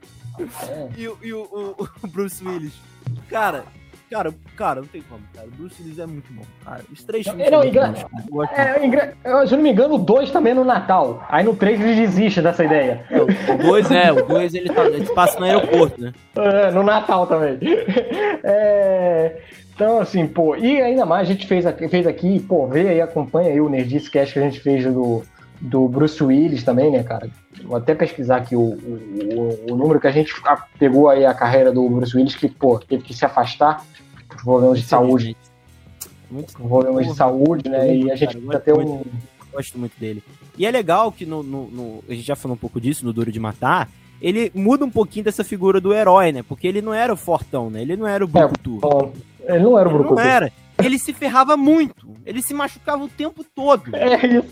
É. 0.68 0.88
E, 0.96 1.08
o- 1.08 1.18
e 1.20 1.32
o, 1.34 1.40
o- 1.42 1.88
o 2.04 2.06
Bruce 2.06 2.46
Willis. 2.46 2.74
Cara, 3.28 3.64
cara, 4.08 4.32
cara, 4.56 4.80
não 4.82 4.86
tem 4.86 5.02
como, 5.02 5.20
cara. 5.34 5.48
O 5.48 5.50
Bruce 5.50 5.82
Willis 5.82 5.98
é 5.98 6.06
muito 6.06 6.32
bom, 6.32 6.44
cara. 6.64 6.82
Os 6.92 7.02
três 7.02 7.26
filmes 7.26 7.50
não, 7.50 7.58
muito 7.58 7.70
engra- 7.76 7.88
bons, 7.88 8.24
gosto 8.30 8.54
É, 8.54 8.86
engra- 8.86 9.14
eu, 9.24 9.46
se 9.48 9.52
eu 9.54 9.56
não 9.56 9.64
me 9.64 9.70
engano, 9.72 9.94
o 9.96 9.98
2 9.98 10.30
também 10.30 10.52
é 10.52 10.54
no 10.54 10.64
Natal. 10.64 11.26
Aí 11.28 11.42
no 11.44 11.56
3 11.56 11.80
ele 11.80 11.94
desiste 12.06 12.40
dessa 12.40 12.64
ideia. 12.64 13.04
O 13.10 13.58
2 13.66 13.90
é, 13.90 14.12
o 14.12 14.24
2 14.24 14.54
ele, 14.54 14.72
tá, 14.72 14.84
ele 14.86 15.06
passa 15.12 15.40
no 15.40 15.44
aeroporto, 15.46 16.00
né? 16.00 16.12
É, 16.36 16.70
no 16.70 16.84
Natal 16.84 17.26
também. 17.26 17.58
É, 18.44 19.40
então, 19.74 20.00
assim, 20.00 20.26
pô, 20.26 20.54
e 20.56 20.80
ainda 20.80 21.04
mais 21.06 21.28
a 21.28 21.32
gente 21.32 21.46
fez 21.46 21.64
aqui, 21.66 21.88
fez 21.88 22.06
aqui 22.06 22.40
pô, 22.40 22.66
vê 22.66 22.88
aí, 22.88 23.00
acompanha 23.00 23.50
aí 23.50 23.60
o 23.60 23.68
Nerdice 23.68 24.10
Cast 24.10 24.32
que 24.32 24.38
a 24.38 24.42
gente 24.42 24.60
fez 24.60 24.84
do, 24.84 25.22
do 25.60 25.88
Bruce 25.88 26.22
Willis 26.22 26.62
também, 26.62 26.90
né, 26.90 27.02
cara? 27.02 27.28
Vou 27.64 27.76
até 27.76 27.94
pesquisar 27.94 28.36
aqui 28.36 28.54
o, 28.56 28.60
o, 28.60 29.64
o- 29.70 29.76
número 29.76 30.00
que 30.00 30.06
a 30.06 30.10
gente 30.12 30.32
pegou 30.78 31.08
aí 31.08 31.24
a 31.24 31.34
carreira 31.34 31.72
do 31.72 31.88
Bruce 31.88 32.16
Willis, 32.16 32.34
que, 32.34 32.48
pô, 32.48 32.78
teve 32.78 33.02
que 33.02 33.14
se 33.14 33.24
afastar 33.24 33.84
por 34.28 34.42
problemas 34.42 34.80
de 34.80 34.86
saúde, 34.86 35.36
Muito 36.30 36.52
problemas 36.54 37.06
de 37.06 37.14
saúde, 37.14 37.68
né? 37.68 37.94
E 37.94 38.10
a 38.10 38.16
gente 38.16 38.36
precisa 38.36 38.58
ter 38.60 38.72
um. 38.74 39.02
gosto 39.52 39.78
muito 39.78 39.92
dele. 40.00 40.22
E 40.56 40.64
é 40.66 40.70
legal 40.70 41.12
que 41.12 41.26
no, 41.26 41.42
no- 41.42 41.68
no- 41.68 42.04
a 42.08 42.12
gente 42.14 42.26
já 42.26 42.34
falou 42.36 42.54
um 42.54 42.58
pouco 42.58 42.80
disso 42.80 43.04
no 43.04 43.12
Duro 43.12 43.30
de 43.30 43.38
Matar. 43.40 43.88
Ele 44.20 44.50
muda 44.54 44.84
um 44.84 44.90
pouquinho 44.90 45.24
dessa 45.24 45.42
figura 45.44 45.80
do 45.80 45.92
herói, 45.92 46.30
né? 46.32 46.42
Porque 46.42 46.66
ele 46.66 46.80
não 46.80 46.94
era 46.94 47.12
o 47.12 47.16
fortão, 47.16 47.68
né? 47.68 47.82
Ele 47.82 47.96
não 47.96 48.06
era 48.06 48.24
o 48.24 48.28
brucutu. 48.28 48.78
Bom, 48.78 49.12
ele 49.46 49.62
não 49.64 49.78
era 49.78 49.88
o 49.88 49.92
ele 49.92 49.98
não 49.98 50.04
Brucutu. 50.04 50.20
era. 50.20 50.52
Ele 50.82 50.98
se 50.98 51.12
ferrava 51.12 51.56
muito. 51.56 52.08
Ele 52.26 52.42
se 52.42 52.52
machucava 52.54 53.04
o 53.04 53.08
tempo 53.08 53.44
todo. 53.54 53.94
É 53.94 54.26
isso. 54.26 54.48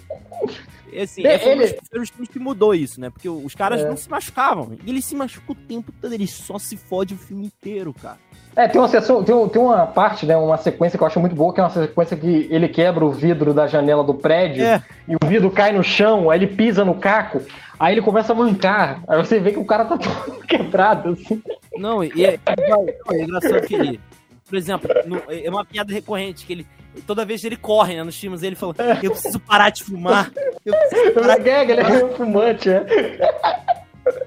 Assim, 1.02 1.20
Ele- 1.20 1.28
é, 1.28 1.38
foi 1.38 1.54
um 1.54 1.56
dos 1.58 1.70
ele- 1.70 1.80
primeiros 1.88 2.08
filmes 2.10 2.28
que 2.28 2.38
mudou 2.38 2.74
isso, 2.74 3.00
né? 3.00 3.10
Porque 3.10 3.28
os 3.28 3.54
caras 3.54 3.80
É. 3.80 3.88
não 3.88 3.96
se 3.96 4.08
machucavam. 4.10 4.72
E 4.84 4.90
ele 4.90 5.00
se 5.00 5.14
machuca 5.14 5.52
o 5.52 5.54
tempo 5.54 5.92
todo. 6.00 6.12
Ele 6.12 6.26
só 6.26 6.58
se 6.58 6.76
fode 6.76 7.14
o 7.14 7.16
filme 7.16 7.46
inteiro, 7.46 7.94
cara. 7.94 8.18
É, 8.56 8.66
tem 8.66 8.80
uma, 8.80 8.88
sessão, 8.88 9.22
tem, 9.22 9.48
tem 9.48 9.62
uma 9.62 9.86
parte, 9.86 10.26
né, 10.26 10.36
uma 10.36 10.56
sequência 10.56 10.98
que 10.98 11.02
eu 11.02 11.06
acho 11.06 11.20
muito 11.20 11.36
boa, 11.36 11.54
que 11.54 11.60
é 11.60 11.62
uma 11.62 11.70
sequência 11.70 12.16
que 12.16 12.48
ele 12.50 12.68
quebra 12.68 13.04
o 13.04 13.12
vidro 13.12 13.54
da 13.54 13.68
janela 13.68 14.02
do 14.02 14.12
prédio 14.14 14.64
É. 14.64 14.82
e 15.06 15.14
o 15.14 15.18
vidro 15.24 15.48
cai 15.52 15.70
no 15.72 15.84
chão, 15.84 16.28
aí 16.28 16.40
ele 16.40 16.48
pisa 16.48 16.84
no 16.84 16.96
caco, 16.96 17.40
aí 17.78 17.94
ele 17.94 18.02
começa 18.02 18.32
a 18.32 18.34
mancar. 18.36 19.00
Aí 19.06 19.16
você 19.24 19.38
vê 19.38 19.52
que 19.52 19.58
o 19.60 19.64
cara 19.64 19.84
tá 19.84 19.96
todo 19.96 20.40
quebrado, 20.46 21.10
assim. 21.10 21.40
Não, 21.76 22.02
e 22.02 22.24
é, 22.24 22.38
não, 22.68 22.86
é 23.14 23.22
engraçado 23.22 23.60
que 23.66 23.74
ele. 23.76 24.00
Por 24.50 24.58
exemplo, 24.58 24.90
no- 25.06 25.22
é 25.32 25.48
uma 25.48 25.64
piada 25.64 25.92
recorrente 25.92 26.44
que 26.44 26.52
ele. 26.52 26.66
Toda 27.06 27.24
vez 27.24 27.44
ele 27.44 27.56
corre, 27.56 27.94
né, 27.94 28.02
nos 28.02 28.18
filmes, 28.18 28.42
ele 28.42 28.56
fala: 28.56 28.74
Eu 29.02 29.12
preciso 29.12 29.38
parar 29.40 29.70
de 29.70 29.84
fumar. 29.84 30.30
Eu 30.66 30.74
preciso 30.76 31.12
parar 31.14 31.38
de 31.38 31.48
É, 31.48 31.62
ele 31.62 31.80
é 31.80 32.04
um 32.04 32.10
fumante, 32.10 32.68
é. 32.68 32.84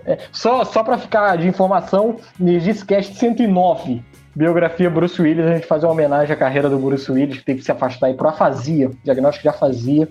É, 0.06 0.18
Só, 0.32 0.64
só 0.64 0.82
pra 0.84 0.98
ficar 0.98 1.38
de 1.38 1.48
informação, 1.48 2.18
Nergiscast 2.40 3.16
109, 3.16 4.02
biografia 4.34 4.90
Bruce 4.90 5.22
Willis, 5.22 5.46
a 5.46 5.56
gente 5.56 5.68
faz 5.68 5.84
uma 5.84 5.92
homenagem 5.92 6.34
à 6.34 6.38
carreira 6.38 6.70
do 6.70 6.78
Bruce 6.80 7.12
Willis, 7.12 7.38
que 7.40 7.44
teve 7.44 7.60
que 7.60 7.66
se 7.66 7.72
afastar 7.72 8.08
aí 8.08 8.14
por 8.14 8.28
afasia, 8.28 8.92
diagnóstico 9.04 9.44
de 9.44 9.50
afasia, 9.50 10.08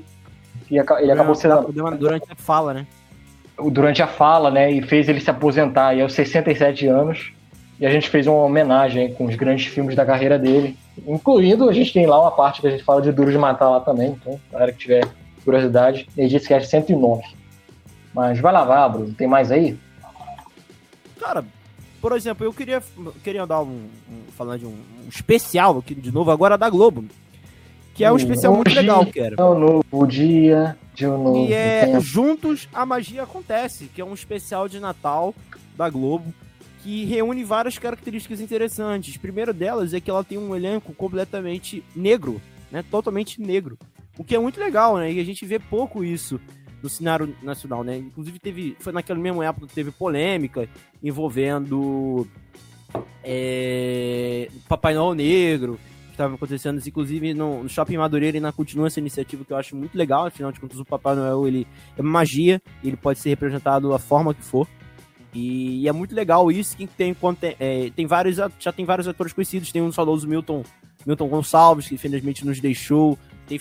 e 0.70 0.76
ele 0.78 1.12
acabou 1.12 1.34
sendo 1.34 1.72
Durante 1.98 2.30
a 2.30 2.36
fala, 2.36 2.74
né? 2.74 2.86
durante 3.70 4.02
a 4.02 4.06
fala, 4.06 4.50
né, 4.50 4.70
e 4.70 4.82
fez 4.82 5.08
ele 5.08 5.20
se 5.20 5.30
aposentar 5.30 5.88
aí 5.88 6.02
aos 6.02 6.12
67 6.14 6.86
anos. 6.86 7.32
E 7.82 7.86
a 7.86 7.90
gente 7.90 8.08
fez 8.08 8.28
uma 8.28 8.36
homenagem 8.44 9.12
com 9.14 9.24
os 9.24 9.34
grandes 9.34 9.66
filmes 9.66 9.96
da 9.96 10.06
carreira 10.06 10.38
dele, 10.38 10.78
incluindo 11.04 11.68
a 11.68 11.72
gente 11.72 11.92
tem 11.92 12.06
lá 12.06 12.20
uma 12.20 12.30
parte 12.30 12.60
que 12.60 12.68
a 12.68 12.70
gente 12.70 12.84
fala 12.84 13.02
de 13.02 13.10
Duro 13.10 13.32
de 13.32 13.36
Matar 13.36 13.68
lá 13.70 13.80
também, 13.80 14.10
então, 14.12 14.38
galera 14.52 14.70
que 14.70 14.78
tiver 14.78 15.04
curiosidade, 15.44 16.06
Edith 16.16 16.46
Cast 16.46 16.68
109. 16.70 17.24
Mas 18.14 18.38
vai 18.38 18.52
lá, 18.52 18.62
vai, 18.64 18.88
Bruno, 18.88 19.12
tem 19.14 19.26
mais 19.26 19.50
aí? 19.50 19.76
Cara, 21.18 21.44
por 22.00 22.12
exemplo, 22.12 22.46
eu 22.46 22.52
queria, 22.52 22.80
queria 23.24 23.44
dar 23.44 23.62
um, 23.62 23.88
um- 24.08 24.30
falando 24.36 24.60
de 24.60 24.66
um, 24.66 24.76
um 25.04 25.08
especial 25.08 25.78
aqui 25.78 25.92
de 25.92 26.12
novo, 26.12 26.30
agora 26.30 26.56
da 26.56 26.70
Globo. 26.70 27.04
Que 27.96 28.04
é 28.04 28.10
um 28.12 28.14
Um 28.14 28.16
especial 28.16 28.54
muito 28.54 28.72
legal, 28.72 29.04
cara. 29.06 29.34
É 29.36 29.42
um 29.42 29.58
novo 29.58 30.06
dia 30.06 30.78
de 30.94 31.04
um 31.04 31.20
novo 31.20 31.46
E 31.48 31.52
é 31.52 31.86
tempo. 31.86 32.00
Juntos 32.00 32.68
a 32.72 32.86
Magia 32.86 33.24
Acontece, 33.24 33.86
que 33.92 34.00
é 34.00 34.04
um 34.04 34.14
especial 34.14 34.68
de 34.68 34.78
Natal 34.78 35.34
da 35.76 35.90
Globo, 35.90 36.32
que 36.82 37.04
reúne 37.04 37.44
várias 37.44 37.78
características 37.78 38.40
interessantes. 38.40 39.16
Primeiro 39.16 39.54
delas 39.54 39.94
é 39.94 40.00
que 40.00 40.10
ela 40.10 40.24
tem 40.24 40.36
um 40.36 40.54
elenco 40.54 40.92
completamente 40.92 41.84
negro, 41.94 42.40
né? 42.70 42.84
Totalmente 42.90 43.40
negro. 43.40 43.78
O 44.18 44.24
que 44.24 44.34
é 44.34 44.38
muito 44.38 44.58
legal, 44.58 44.96
né? 44.96 45.12
E 45.12 45.20
a 45.20 45.24
gente 45.24 45.46
vê 45.46 45.58
pouco 45.58 46.04
isso 46.04 46.40
no 46.82 46.88
cenário 46.88 47.34
nacional, 47.42 47.84
né? 47.84 47.96
Inclusive 47.96 48.38
teve. 48.38 48.76
Foi 48.80 48.92
naquela 48.92 49.18
mesma 49.18 49.46
época 49.46 49.68
que 49.68 49.74
teve 49.74 49.92
polêmica 49.92 50.68
envolvendo 51.02 52.26
é, 53.22 54.48
Papai 54.68 54.94
Noel 54.94 55.14
Negro, 55.14 55.78
que 56.06 56.10
estava 56.12 56.34
acontecendo, 56.34 56.82
inclusive 56.84 57.32
no, 57.32 57.62
no 57.62 57.68
Shopping 57.68 57.96
Madureira 57.96 58.36
ainda 58.36 58.52
continua 58.52 58.88
essa 58.88 59.00
iniciativa 59.00 59.44
que 59.44 59.52
eu 59.52 59.56
acho 59.56 59.76
muito 59.76 59.96
legal, 59.96 60.26
afinal 60.26 60.52
de 60.52 60.60
contas 60.60 60.78
o 60.78 60.84
Papai 60.84 61.14
Noel 61.14 61.46
ele 61.46 61.66
é 61.96 62.02
magia, 62.02 62.60
e 62.82 62.88
ele 62.88 62.96
pode 62.96 63.20
ser 63.20 63.30
representado 63.30 63.88
da 63.88 63.98
forma 63.98 64.34
que 64.34 64.42
for. 64.42 64.66
E, 65.34 65.88
é 65.88 65.92
muito 65.92 66.14
legal 66.14 66.50
isso, 66.50 66.76
que 66.76 66.86
tem, 66.86 67.16
é, 67.58 67.90
tem 67.96 68.06
vários, 68.06 68.36
já 68.58 68.72
tem 68.72 68.84
vários 68.84 69.08
atores 69.08 69.32
conhecidos, 69.32 69.72
tem 69.72 69.80
um 69.80 69.92
saudoso 69.92 70.28
Milton, 70.28 70.62
Milton 71.06 71.28
Gonçalves, 71.28 71.88
que 71.88 71.94
infelizmente 71.94 72.44
nos 72.44 72.60
deixou, 72.60 73.18
tem 73.46 73.58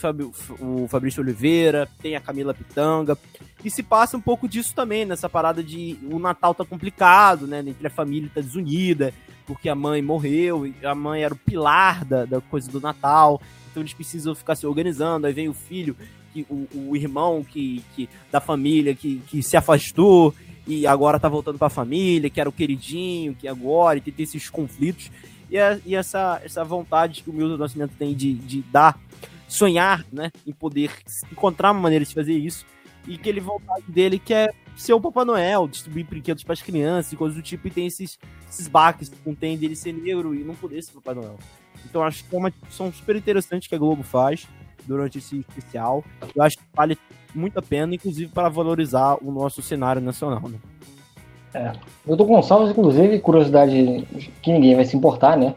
o 0.59 0.87
Fabrício 0.87 1.21
Oliveira, 1.21 1.87
tem 2.01 2.15
a 2.15 2.21
Camila 2.21 2.53
Pitanga, 2.53 3.17
e 3.63 3.69
se 3.69 3.83
passa 3.83 4.17
um 4.17 4.21
pouco 4.21 4.47
disso 4.47 4.75
também, 4.75 5.05
nessa 5.05 5.29
parada 5.29 5.63
de 5.63 5.97
o 6.09 6.19
Natal 6.19 6.53
tá 6.53 6.65
complicado, 6.65 7.47
né, 7.47 7.59
entre 7.65 7.87
a 7.87 7.89
família 7.91 8.29
tá 8.33 8.41
desunida, 8.41 9.13
porque 9.45 9.69
a 9.69 9.75
mãe 9.75 10.01
morreu, 10.01 10.71
a 10.83 10.95
mãe 10.95 11.23
era 11.23 11.33
o 11.33 11.37
pilar 11.37 12.05
da, 12.05 12.25
da 12.25 12.41
coisa 12.41 12.69
do 12.69 12.81
Natal, 12.81 13.41
então 13.69 13.81
eles 13.81 13.93
precisam 13.93 14.35
ficar 14.35 14.55
se 14.55 14.67
organizando, 14.67 15.25
aí 15.25 15.33
vem 15.33 15.47
o 15.47 15.53
filho, 15.53 15.95
que, 16.33 16.45
o, 16.49 16.67
o 16.89 16.95
irmão 16.95 17.43
que, 17.43 17.83
que, 17.95 18.09
da 18.31 18.39
família 18.39 18.95
que, 18.95 19.21
que 19.27 19.43
se 19.43 19.57
afastou, 19.57 20.33
e 20.67 20.85
agora 20.87 21.19
tá 21.19 21.27
voltando 21.27 21.57
pra 21.57 21.69
família, 21.69 22.29
que 22.29 22.39
era 22.39 22.49
o 22.49 22.53
queridinho, 22.53 23.35
que 23.35 23.47
agora, 23.47 23.97
e 23.97 24.01
tem, 24.01 24.13
esses 24.17 24.49
conflitos, 24.49 25.11
e, 25.49 25.57
a- 25.57 25.79
e 25.85 25.95
essa, 25.95 26.41
essa 26.43 26.63
vontade 26.63 27.23
que 27.23 27.29
o 27.29 27.33
Milton 27.33 27.57
Nascimento 27.57 27.93
tem 27.97 28.13
de, 28.15 28.33
de 28.35 28.61
dar, 28.63 28.99
sonhar, 29.47 30.05
né, 30.13 30.31
em 30.47 30.53
poder 30.53 30.91
encontrar 31.31 31.71
uma 31.71 31.81
maneira 31.81 32.05
de 32.05 32.13
fazer 32.13 32.33
isso, 32.33 32.65
e 33.07 33.15
aquele 33.15 33.39
vontade 33.39 33.83
dele 33.87 34.17
que 34.19 34.33
é 34.33 34.49
ser 34.75 34.93
o 34.93 35.01
Papai 35.01 35.25
Noel, 35.25 35.67
distribuir 35.67 36.05
brinquedos 36.05 36.43
para 36.43 36.53
as 36.53 36.61
crianças 36.61 37.11
e 37.11 37.15
coisas 37.17 37.35
do 37.35 37.43
tipo, 37.43 37.67
e 37.67 37.71
tem 37.71 37.85
esses, 37.87 38.17
esses 38.49 38.67
baques 38.67 39.09
que 39.09 39.17
contém 39.17 39.57
dele 39.57 39.75
ser 39.75 39.93
negro 39.93 40.33
e 40.33 40.43
não 40.43 40.55
poder 40.55 40.81
ser 40.81 40.93
Papai 40.93 41.15
Noel. 41.15 41.37
Então 41.83 42.03
acho 42.03 42.23
que 42.23 42.33
é 42.35 42.37
uma 42.37 42.51
discussão 42.51 42.93
super 42.93 43.15
interessante 43.15 43.67
que 43.67 43.75
a 43.75 43.77
Globo 43.77 44.03
faz 44.03 44.47
durante 44.85 45.17
esse 45.17 45.39
especial. 45.39 46.03
Eu 46.35 46.43
acho 46.43 46.57
que 46.57 46.63
vale 46.73 46.97
muito 47.33 47.57
a 47.57 47.61
pena, 47.61 47.95
inclusive 47.95 48.31
para 48.31 48.49
valorizar 48.49 49.17
o 49.21 49.31
nosso 49.31 49.61
cenário 49.61 50.01
nacional. 50.01 50.43
Né? 50.49 51.73
Doutor 52.05 52.25
Gonçalves, 52.25 52.71
inclusive, 52.71 53.19
curiosidade 53.19 54.07
que 54.41 54.51
ninguém 54.51 54.75
vai 54.75 54.85
se 54.85 54.95
importar, 54.95 55.37
né? 55.37 55.55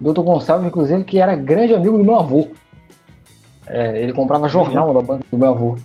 Doutor 0.00 0.22
Gonçalves, 0.22 0.66
inclusive, 0.66 1.04
que 1.04 1.18
era 1.18 1.36
grande 1.36 1.74
amigo 1.74 1.96
do 1.96 2.04
meu 2.04 2.16
avô. 2.16 2.48
É, 3.68 4.00
ele 4.00 4.12
comprava 4.12 4.48
jornal 4.48 4.94
da 4.94 5.00
banca 5.00 5.24
do 5.30 5.38
meu 5.38 5.50
avô. 5.50 5.76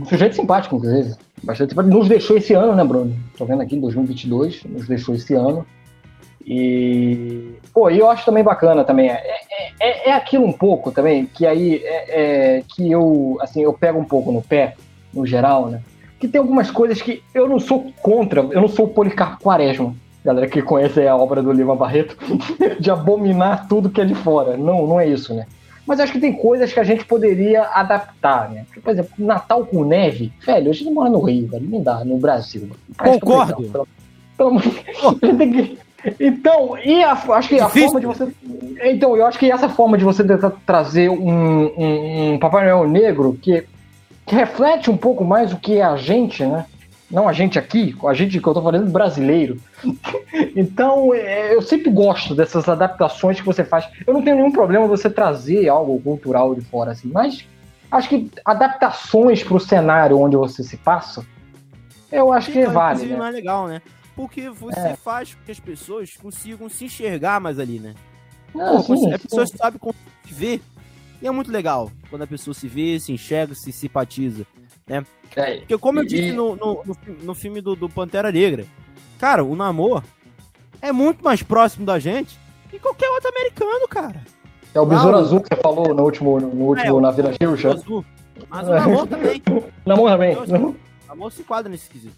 Um 0.00 0.04
sujeito 0.06 0.36
simpático, 0.36 0.76
inclusive. 0.76 1.14
Bastante 1.42 1.70
simpático. 1.70 1.94
Nos 1.94 2.08
deixou 2.08 2.36
esse 2.36 2.54
ano, 2.54 2.74
né, 2.74 2.84
Bruno? 2.84 3.14
Tô 3.36 3.44
vendo 3.44 3.62
aqui, 3.62 3.78
2022, 3.78 4.64
nos 4.64 4.86
deixou 4.86 5.14
esse 5.14 5.34
ano. 5.34 5.66
E, 6.46 7.54
pô, 7.74 7.90
eu 7.90 8.08
acho 8.08 8.24
também 8.24 8.44
bacana 8.44 8.84
também. 8.84 9.10
É, 9.10 9.14
é, 9.14 9.38
é, 9.80 10.08
é 10.10 10.12
aquilo 10.12 10.44
um 10.46 10.52
pouco 10.52 10.92
também, 10.92 11.26
que 11.26 11.44
aí 11.44 11.82
é, 11.84 12.04
é, 12.58 12.62
que 12.68 12.88
eu, 12.90 13.36
assim, 13.40 13.62
eu 13.62 13.72
pego 13.72 13.98
um 13.98 14.04
pouco 14.04 14.30
no 14.30 14.40
pé, 14.40 14.74
no 15.12 15.26
geral, 15.26 15.66
né? 15.66 15.80
Que 16.20 16.28
tem 16.28 16.38
algumas 16.40 16.70
coisas 16.70 17.02
que 17.02 17.22
eu 17.34 17.48
não 17.48 17.58
sou 17.58 17.92
contra, 18.00 18.40
eu 18.40 18.60
não 18.60 18.68
sou 18.68 18.86
o 18.86 18.90
Policarpo 18.90 19.42
Quaresma. 19.42 19.94
Galera 20.24 20.46
que 20.48 20.62
conhece 20.62 21.06
a 21.06 21.16
obra 21.16 21.42
do 21.42 21.52
Lima 21.52 21.74
Barreto, 21.76 22.16
de 22.80 22.90
abominar 22.90 23.66
tudo 23.68 23.90
que 23.90 24.00
é 24.00 24.04
de 24.04 24.14
fora. 24.14 24.56
Não, 24.56 24.86
não 24.86 25.00
é 25.00 25.06
isso, 25.08 25.34
né? 25.34 25.46
Mas 25.86 26.00
acho 26.00 26.12
que 26.12 26.18
tem 26.18 26.32
coisas 26.32 26.72
que 26.72 26.80
a 26.80 26.84
gente 26.84 27.04
poderia 27.04 27.62
adaptar, 27.62 28.50
né? 28.50 28.66
Por 28.82 28.90
exemplo, 28.90 29.10
Natal 29.18 29.64
com 29.64 29.84
neve. 29.84 30.32
Velho, 30.44 30.70
a 30.70 30.74
gente 30.74 30.90
mora 30.90 31.10
no 31.10 31.20
Rio, 31.20 31.46
velho. 31.48 31.68
Não 31.68 31.80
dá, 31.80 32.04
no 32.04 32.18
Brasil. 32.18 32.70
Concordo. 32.98 33.56
Pelo- 33.70 33.88
pelo 34.36 34.50
Deus, 34.60 34.64
a 35.22 35.26
gente 35.26 35.36
tem 35.38 35.52
que- 35.52 35.78
Então, 36.20 36.76
e 36.78 37.02
a, 37.02 37.12
acho 37.12 37.48
que 37.48 37.56
Difícil. 37.56 37.64
a 37.64 37.68
forma 37.68 38.00
de 38.00 38.06
você. 38.06 38.28
Então, 38.84 39.16
eu 39.16 39.26
acho 39.26 39.38
que 39.38 39.50
essa 39.50 39.68
forma 39.68 39.98
de 39.98 40.04
você 40.04 40.22
tentar 40.22 40.52
trazer 40.64 41.08
um, 41.08 41.66
um, 41.66 42.32
um 42.32 42.38
Papai 42.38 42.68
Noel 42.68 42.88
negro 42.88 43.38
que, 43.40 43.64
que, 44.24 44.34
reflete 44.34 44.90
um 44.90 44.96
pouco 44.96 45.24
mais 45.24 45.52
o 45.52 45.58
que 45.58 45.78
é 45.78 45.82
a 45.82 45.96
gente, 45.96 46.44
né? 46.44 46.66
Não 47.10 47.28
a 47.28 47.32
gente 47.32 47.58
aqui, 47.58 47.96
a 48.04 48.14
gente 48.14 48.40
que 48.40 48.46
eu 48.46 48.54
tô 48.54 48.62
falando 48.62 48.90
brasileiro. 48.90 49.58
então, 50.54 51.14
é, 51.14 51.54
eu 51.54 51.62
sempre 51.62 51.90
gosto 51.90 52.34
dessas 52.34 52.68
adaptações 52.68 53.40
que 53.40 53.46
você 53.46 53.64
faz. 53.64 53.88
Eu 54.06 54.12
não 54.12 54.22
tenho 54.22 54.36
nenhum 54.36 54.52
problema 54.52 54.86
você 54.86 55.08
trazer 55.08 55.68
algo 55.68 56.00
cultural 56.00 56.54
de 56.54 56.60
fora, 56.62 56.92
assim, 56.92 57.08
mas 57.08 57.46
acho 57.90 58.08
que 58.08 58.30
adaptações 58.44 59.42
para 59.42 59.56
o 59.56 59.60
cenário 59.60 60.18
onde 60.18 60.36
você 60.36 60.62
se 60.62 60.76
passa, 60.76 61.24
eu 62.10 62.32
acho 62.32 62.50
que 62.50 62.66
vale. 62.66 63.06
Né? 63.06 63.28
é 63.28 63.30
legal, 63.30 63.66
né? 63.66 63.82
Porque 64.16 64.48
você 64.48 64.80
é. 64.80 64.96
faz 64.96 65.34
com 65.34 65.44
que 65.44 65.52
as 65.52 65.60
pessoas 65.60 66.16
consigam 66.16 66.68
se 66.70 66.86
enxergar 66.86 67.38
mais 67.38 67.58
ali, 67.58 67.78
né? 67.78 67.94
Pô, 68.50 68.96
sim, 68.96 69.12
a 69.12 69.18
pessoa 69.18 69.46
sabe 69.46 69.78
como 69.78 69.94
se 70.26 70.32
vê. 70.32 70.60
E 71.20 71.26
é 71.26 71.30
muito 71.30 71.52
legal 71.52 71.90
quando 72.08 72.22
a 72.22 72.26
pessoa 72.26 72.54
se 72.54 72.66
vê, 72.66 72.98
se 72.98 73.12
enxerga, 73.12 73.54
se 73.54 73.70
simpatiza, 73.70 74.46
né? 74.86 75.04
É, 75.34 75.58
Porque 75.58 75.76
como 75.76 76.00
eu 76.00 76.04
disse 76.06 76.32
no, 76.32 76.56
no, 76.56 76.82
no, 76.84 76.96
no 77.22 77.34
filme 77.34 77.60
do, 77.60 77.76
do, 77.76 77.88
Pantera 77.88 78.32
Negra, 78.32 78.64
cara, 79.18 79.44
o 79.44 79.54
namoro 79.54 80.02
é 80.80 80.92
muito 80.92 81.22
mais 81.22 81.42
próximo 81.42 81.84
da 81.84 81.98
gente 81.98 82.38
que 82.70 82.78
qualquer 82.78 83.10
outro 83.10 83.28
americano, 83.28 83.86
cara. 83.88 84.22
É 84.74 84.80
o 84.80 84.86
Besouro 84.86 85.16
Azul 85.16 85.40
que 85.40 85.54
você 85.54 85.60
falou 85.60 85.94
no 85.94 86.02
último, 86.02 86.40
no 86.40 86.46
último 86.46 86.98
é, 86.98 87.02
na 87.02 87.10
Vila 87.10 87.32
Gilcha. 87.38 87.72
Azul. 87.72 88.04
Mas 88.48 88.68
o 88.68 88.72
namoro 88.72 89.06
também. 89.08 89.42
namoro 89.84 90.12
também. 90.12 90.32
Então, 90.32 90.42
assim, 90.42 90.54
o 90.54 90.76
namoro 91.08 91.30
se 91.30 91.40
enquadra 91.40 91.70
nesse 91.70 91.88
quesito. 91.88 92.14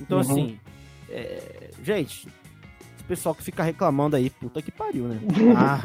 Então, 0.00 0.18
uhum. 0.18 0.22
assim, 0.22 0.60
é, 1.12 1.70
gente, 1.82 2.26
esse 2.96 3.04
pessoal 3.06 3.34
que 3.34 3.42
fica 3.42 3.62
reclamando 3.62 4.16
aí, 4.16 4.30
puta 4.30 4.62
que 4.62 4.70
pariu, 4.70 5.04
né? 5.04 5.18
Ah. 5.56 5.80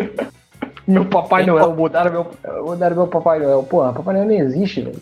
meu 0.88 1.06
Papai 1.06 1.46
Noel, 1.46 1.76
mudaram 1.76 2.12
meu, 2.12 2.32
mudaram 2.64 2.96
meu 2.96 3.08
Papai 3.08 3.40
Noel. 3.40 3.64
Pô, 3.64 3.80
Papai 3.92 4.16
Noel 4.16 4.28
nem 4.28 4.40
existe, 4.40 4.82
velho. 4.82 5.02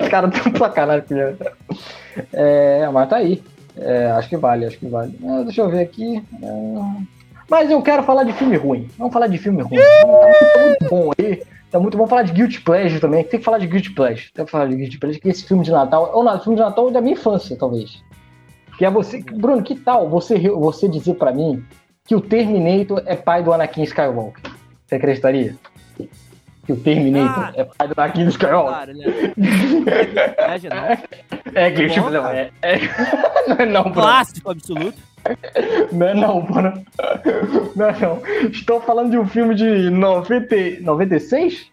Os 0.00 0.08
caras 0.08 0.30
tão 0.42 0.54
sacanagem 0.56 1.04
com 1.06 1.14
É, 2.32 2.88
mas 2.90 3.08
tá 3.08 3.16
aí. 3.16 3.42
É, 3.76 4.10
acho 4.10 4.28
que 4.28 4.36
vale, 4.36 4.66
acho 4.66 4.78
que 4.78 4.88
vale. 4.88 5.16
É, 5.22 5.44
deixa 5.44 5.60
eu 5.62 5.70
ver 5.70 5.80
aqui. 5.80 6.22
É... 6.42 7.20
Mas 7.48 7.70
eu 7.70 7.80
quero 7.82 8.02
falar 8.02 8.24
de 8.24 8.32
filme 8.32 8.56
ruim. 8.56 8.88
Vamos 8.98 9.12
falar 9.12 9.26
de 9.26 9.38
filme 9.38 9.62
ruim. 9.62 9.78
tá 9.78 10.62
muito 10.66 10.88
bom 10.88 11.10
aí. 11.18 11.42
Tá 11.70 11.78
muito 11.78 11.96
bom 11.96 12.06
falar 12.06 12.22
de 12.22 12.32
Guilty 12.32 12.60
Pleasure 12.62 13.00
também. 13.00 13.24
Tem 13.24 13.38
que 13.38 13.44
falar 13.44 13.58
de 13.58 13.66
Guilty 13.66 13.92
Pleasure. 13.92 14.30
Tem 14.32 14.44
que 14.44 14.50
falar 14.50 14.66
de 14.66 14.76
Guilty 14.76 14.98
Pleasure, 14.98 15.20
que 15.20 15.28
esse 15.28 15.44
filme 15.44 15.64
de 15.64 15.70
Natal. 15.70 16.10
Ou 16.12 16.24
não, 16.24 16.38
filme 16.40 16.56
de 16.56 16.62
Natal 16.62 16.90
da 16.90 17.00
minha 17.00 17.14
infância, 17.14 17.56
talvez. 17.56 18.02
Que 18.80 18.86
é 18.86 18.90
você. 18.90 19.20
Bruno, 19.20 19.62
que 19.62 19.74
tal 19.74 20.08
você, 20.08 20.38
você 20.38 20.88
dizer 20.88 21.12
para 21.16 21.32
mim 21.32 21.62
que 22.06 22.14
o 22.14 22.20
Terminator 22.22 23.02
é 23.04 23.14
pai 23.14 23.42
do 23.42 23.52
Anakin 23.52 23.82
Skywalker? 23.82 24.40
Você 24.86 24.94
acreditaria? 24.94 25.54
Que 26.64 26.72
o 26.72 26.76
Terminator 26.76 27.44
ah, 27.44 27.52
é 27.56 27.64
pai 27.64 27.88
do 27.88 27.94
Anakin 27.94 28.28
Skywalker? 28.28 28.72
Claro, 28.72 28.94
né? 28.94 29.04
É, 31.54 31.60
é, 31.66 31.70
Guilty 31.72 32.00
Pleasure. 32.00 32.32
É, 32.32 32.50
é, 32.62 32.78
não 33.48 33.56
é 33.58 33.66
não, 33.66 33.82
Bruno. 33.82 33.96
Clássico 33.96 34.50
absoluto. 34.50 34.98
Não 35.92 36.08
é 36.08 36.14
não, 36.14 36.40
Bruno. 36.40 36.82
Não 37.76 37.86
é 37.86 37.98
não. 38.00 38.22
Estou 38.50 38.80
falando 38.80 39.10
de 39.10 39.18
um 39.18 39.26
filme 39.26 39.54
de 39.54 39.90
90, 39.90 40.80
96? 40.80 41.70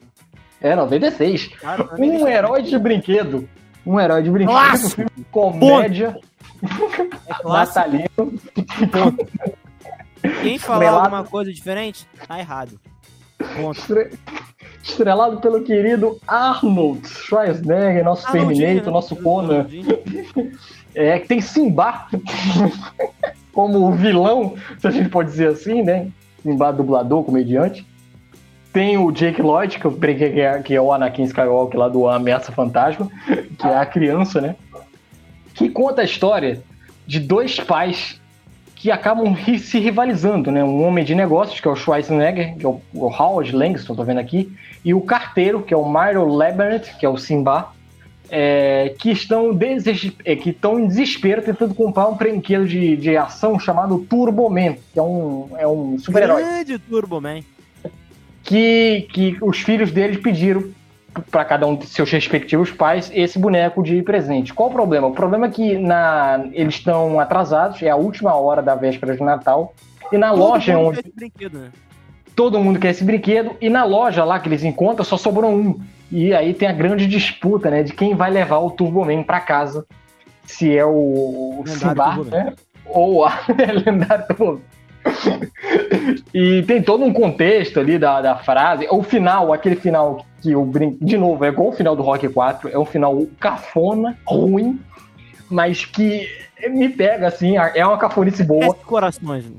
É, 0.60 0.76
96. 0.76 1.48
Claro, 1.58 1.90
um 1.98 2.28
herói 2.28 2.64
de 2.64 2.78
brinquedo. 2.78 3.48
Um 3.86 3.98
herói 3.98 4.24
de 4.24 4.30
brinquedo. 4.30 4.58
Um 4.58 4.90
filme 4.90 5.12
de 5.16 5.24
comédia. 5.32 6.20
É 6.64 7.44
Natalino. 7.48 8.08
Quem 10.42 10.58
falar 10.58 10.90
alguma 10.90 11.24
coisa 11.24 11.52
diferente, 11.52 12.08
tá 12.28 12.40
errado. 12.40 12.80
Ponto. 13.56 13.82
Estrelado 14.84 15.40
pelo 15.40 15.62
querido 15.64 16.18
Arnold 16.28 17.08
Schwarzenegger, 17.08 18.04
nosso 18.04 18.28
Arnold, 18.28 18.58
Terminator, 18.58 18.88
né? 18.88 18.92
nosso 18.92 19.16
Conan. 19.16 19.68
É, 20.96 21.20
que 21.20 21.28
tem 21.28 21.40
Simba 21.40 22.08
como 23.54 23.92
vilão, 23.92 24.56
se 24.80 24.88
a 24.88 24.90
gente 24.90 25.10
pode 25.10 25.30
dizer 25.30 25.50
assim, 25.50 25.84
né? 25.84 26.08
Simba 26.42 26.72
dublador, 26.72 27.24
comediante. 27.24 27.86
Tem 28.74 28.98
o 28.98 29.12
Jake 29.12 29.40
Lloyd, 29.40 29.78
que 29.78 29.86
eu 29.86 29.92
brinquei 29.92 30.32
que 30.32 30.42
é, 30.42 30.60
que 30.60 30.74
é 30.74 30.82
o 30.82 30.92
Anakin 30.92 31.22
Skywalker 31.26 31.80
lá 31.80 31.88
do 31.88 32.08
Ameaça 32.08 32.52
Fantasma, 32.52 33.08
que 33.60 33.68
é 33.68 33.78
a 33.78 33.86
criança, 33.86 34.42
né? 34.42 34.56
Que 35.58 35.68
conta 35.70 36.02
a 36.02 36.06
história 36.06 36.62
de 37.06 37.20
dois 37.20 37.60
pais 37.60 38.22
que 38.76 38.92
acabam 38.92 39.36
se 39.58 39.80
rivalizando, 39.80 40.52
né? 40.52 40.64
Um 40.64 40.84
homem 40.84 41.04
de 41.04 41.16
negócios, 41.16 41.60
que 41.60 41.68
é 41.68 41.72
o 41.72 41.76
Schwarzenegger, 41.76 42.56
que 42.56 42.66
é 42.66 42.70
o, 42.70 42.80
Howard 42.94 43.52
Langston, 43.52 43.96
tô 43.96 44.04
vendo 44.04 44.20
aqui, 44.20 44.56
e 44.86 44.94
o 44.94 45.02
carteiro, 45.02 45.64
que 45.64 45.74
é 45.74 45.78
o 45.78 45.90
Myro 45.90 46.26
Labyrinth, 46.28 46.96
que 47.00 47.06
é 47.06 47.10
o 47.10 47.18
Simba, 47.18 47.72
é, 48.30 48.94
que, 49.00 49.10
estão 49.10 49.54
deses... 49.54 50.12
é, 50.24 50.36
que 50.36 50.52
estão 50.52 50.80
em 50.80 50.88
desespero 50.88 51.42
tentando 51.42 51.74
comprar 51.74 52.08
um 52.08 52.16
brinquedo 52.16 52.68
de, 52.68 52.96
de 52.96 53.18
ação 53.18 53.60
chamado 53.60 54.06
Turbo 54.08 54.48
Man, 54.50 54.76
que 54.94 55.00
é 55.00 55.02
um, 55.02 55.50
é 55.58 55.68
um 55.68 55.98
super-herói. 55.98 56.44
Grande 56.44 56.78
Turbo 56.78 57.20
Man. 57.20 57.40
Que, 58.44 59.08
que 59.12 59.38
os 59.42 59.60
filhos 59.60 59.92
deles 59.92 60.20
pediram 60.20 60.64
para 61.32 61.46
cada 61.46 61.66
um 61.66 61.76
de 61.76 61.86
seus 61.88 62.12
respectivos 62.12 62.72
pais 62.72 63.12
esse 63.14 63.38
boneco 63.38 63.84
de 63.84 64.02
presente. 64.02 64.54
Qual 64.54 64.70
o 64.70 64.72
problema? 64.72 65.08
O 65.08 65.14
problema 65.14 65.48
é 65.48 65.50
que 65.50 65.78
na, 65.78 66.48
eles 66.52 66.76
estão 66.76 67.20
atrasados, 67.20 67.82
é 67.82 67.90
a 67.90 67.96
última 67.96 68.36
hora 68.36 68.62
da 68.62 68.76
véspera 68.76 69.16
de 69.16 69.24
Natal, 69.24 69.74
e 70.12 70.18
na 70.18 70.30
Todo 70.30 70.40
loja 70.40 70.78
mundo 70.78 70.88
onde. 70.88 71.04
Quer 71.04 71.08
esse 71.08 71.16
brinquedo, 71.16 71.60
né? 71.60 71.70
Todo 72.36 72.60
mundo 72.60 72.80
quer 72.80 72.90
esse 72.90 73.04
brinquedo, 73.04 73.52
e 73.60 73.70
na 73.70 73.84
loja 73.84 74.24
lá 74.24 74.40
que 74.40 74.48
eles 74.48 74.64
encontram 74.64 75.04
só 75.04 75.18
sobrou 75.18 75.52
um. 75.52 75.80
E 76.12 76.34
aí 76.34 76.54
tem 76.54 76.68
a 76.68 76.74
grande 76.74 77.06
disputa, 77.06 77.70
né, 77.70 77.84
de 77.84 77.92
quem 77.92 78.16
vai 78.16 78.32
levar 78.32 78.60
o 78.60 78.72
Turboman 78.72 79.24
para 79.24 79.42
casa. 79.42 79.86
Se 80.46 80.78
é 80.78 80.86
o, 80.86 81.60
o 81.60 81.64
Simba, 81.68 82.24
né? 82.24 82.54
Ou 82.86 83.26
a 83.26 83.42
lendário 83.86 84.26
Turboman 84.28 84.62
e 86.34 86.64
tem 86.64 86.82
todo 86.82 87.04
um 87.04 87.14
contexto 87.14 87.80
ali 87.80 87.98
da, 87.98 88.22
da 88.22 88.36
frase. 88.36 88.88
O 88.90 89.04
final, 89.04 89.54
aquele 89.54 89.76
final 89.76 90.26
que 90.42 90.52
eu 90.52 90.66
brinco. 90.66 91.04
De 91.04 91.18
novo, 91.18 91.44
é 91.44 91.50
igual 91.50 91.70
o 91.70 91.74
final 91.74 91.96
do 91.96 92.04
Rock 92.04 92.28
4. 92.28 92.70
É 92.70 92.78
um 92.78 92.86
final 92.86 93.26
cafona, 93.40 94.18
ruim, 94.26 94.80
mas 95.50 95.86
que 95.86 96.28
me 96.70 96.90
pega, 96.90 97.28
assim. 97.28 97.56
É 97.58 97.86
uma 97.86 97.98
cafonice 97.98 98.44
boa. 98.44 98.66
Aquece 98.66 98.86
corações. 98.86 99.46
Né? 99.46 99.58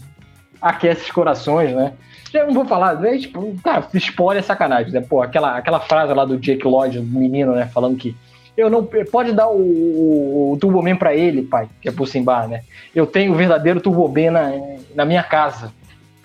Aquece 0.61 1.03
os 1.03 1.11
corações, 1.11 1.75
né? 1.75 1.93
Já 2.33 2.45
não 2.45 2.53
vou 2.53 2.65
falar, 2.65 2.97
né? 2.97 3.17
Tipo, 3.17 3.55
cara, 3.63 3.87
spoiler 3.95 4.43
é 4.43 4.47
sacanagem, 4.47 4.93
né? 4.93 5.01
Pô, 5.01 5.23
aquela, 5.23 5.57
aquela 5.57 5.81
frase 5.81 6.13
lá 6.13 6.25
do 6.25 6.37
Jake 6.37 6.67
Lloyd, 6.67 7.01
do 7.01 7.19
menino, 7.19 7.55
né? 7.55 7.67
Falando 7.67 7.97
que 7.97 8.15
eu 8.59 8.69
não 8.69 8.85
pode 8.85 9.33
dar 9.33 9.49
o, 9.49 9.61
o, 9.61 10.53
o 10.53 10.59
Turboman 10.59 10.97
para 10.97 11.15
ele, 11.15 11.43
pai, 11.43 11.69
que 11.81 11.89
é 11.89 11.93
por 11.93 12.09
Simba, 12.09 12.49
né? 12.49 12.65
Eu 12.93 13.07
tenho 13.07 13.33
o 13.33 13.37
verdadeiro 13.37 13.81
Turboman 13.81 14.33
na, 14.33 14.51
na 14.97 15.05
minha 15.05 15.23
casa, 15.23 15.73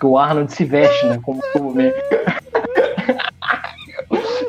que 0.00 0.04
o 0.04 0.18
Arnold 0.18 0.52
se 0.52 0.64
veste, 0.64 1.06
né, 1.06 1.20
como 1.22 1.40
Turboman. 1.52 1.92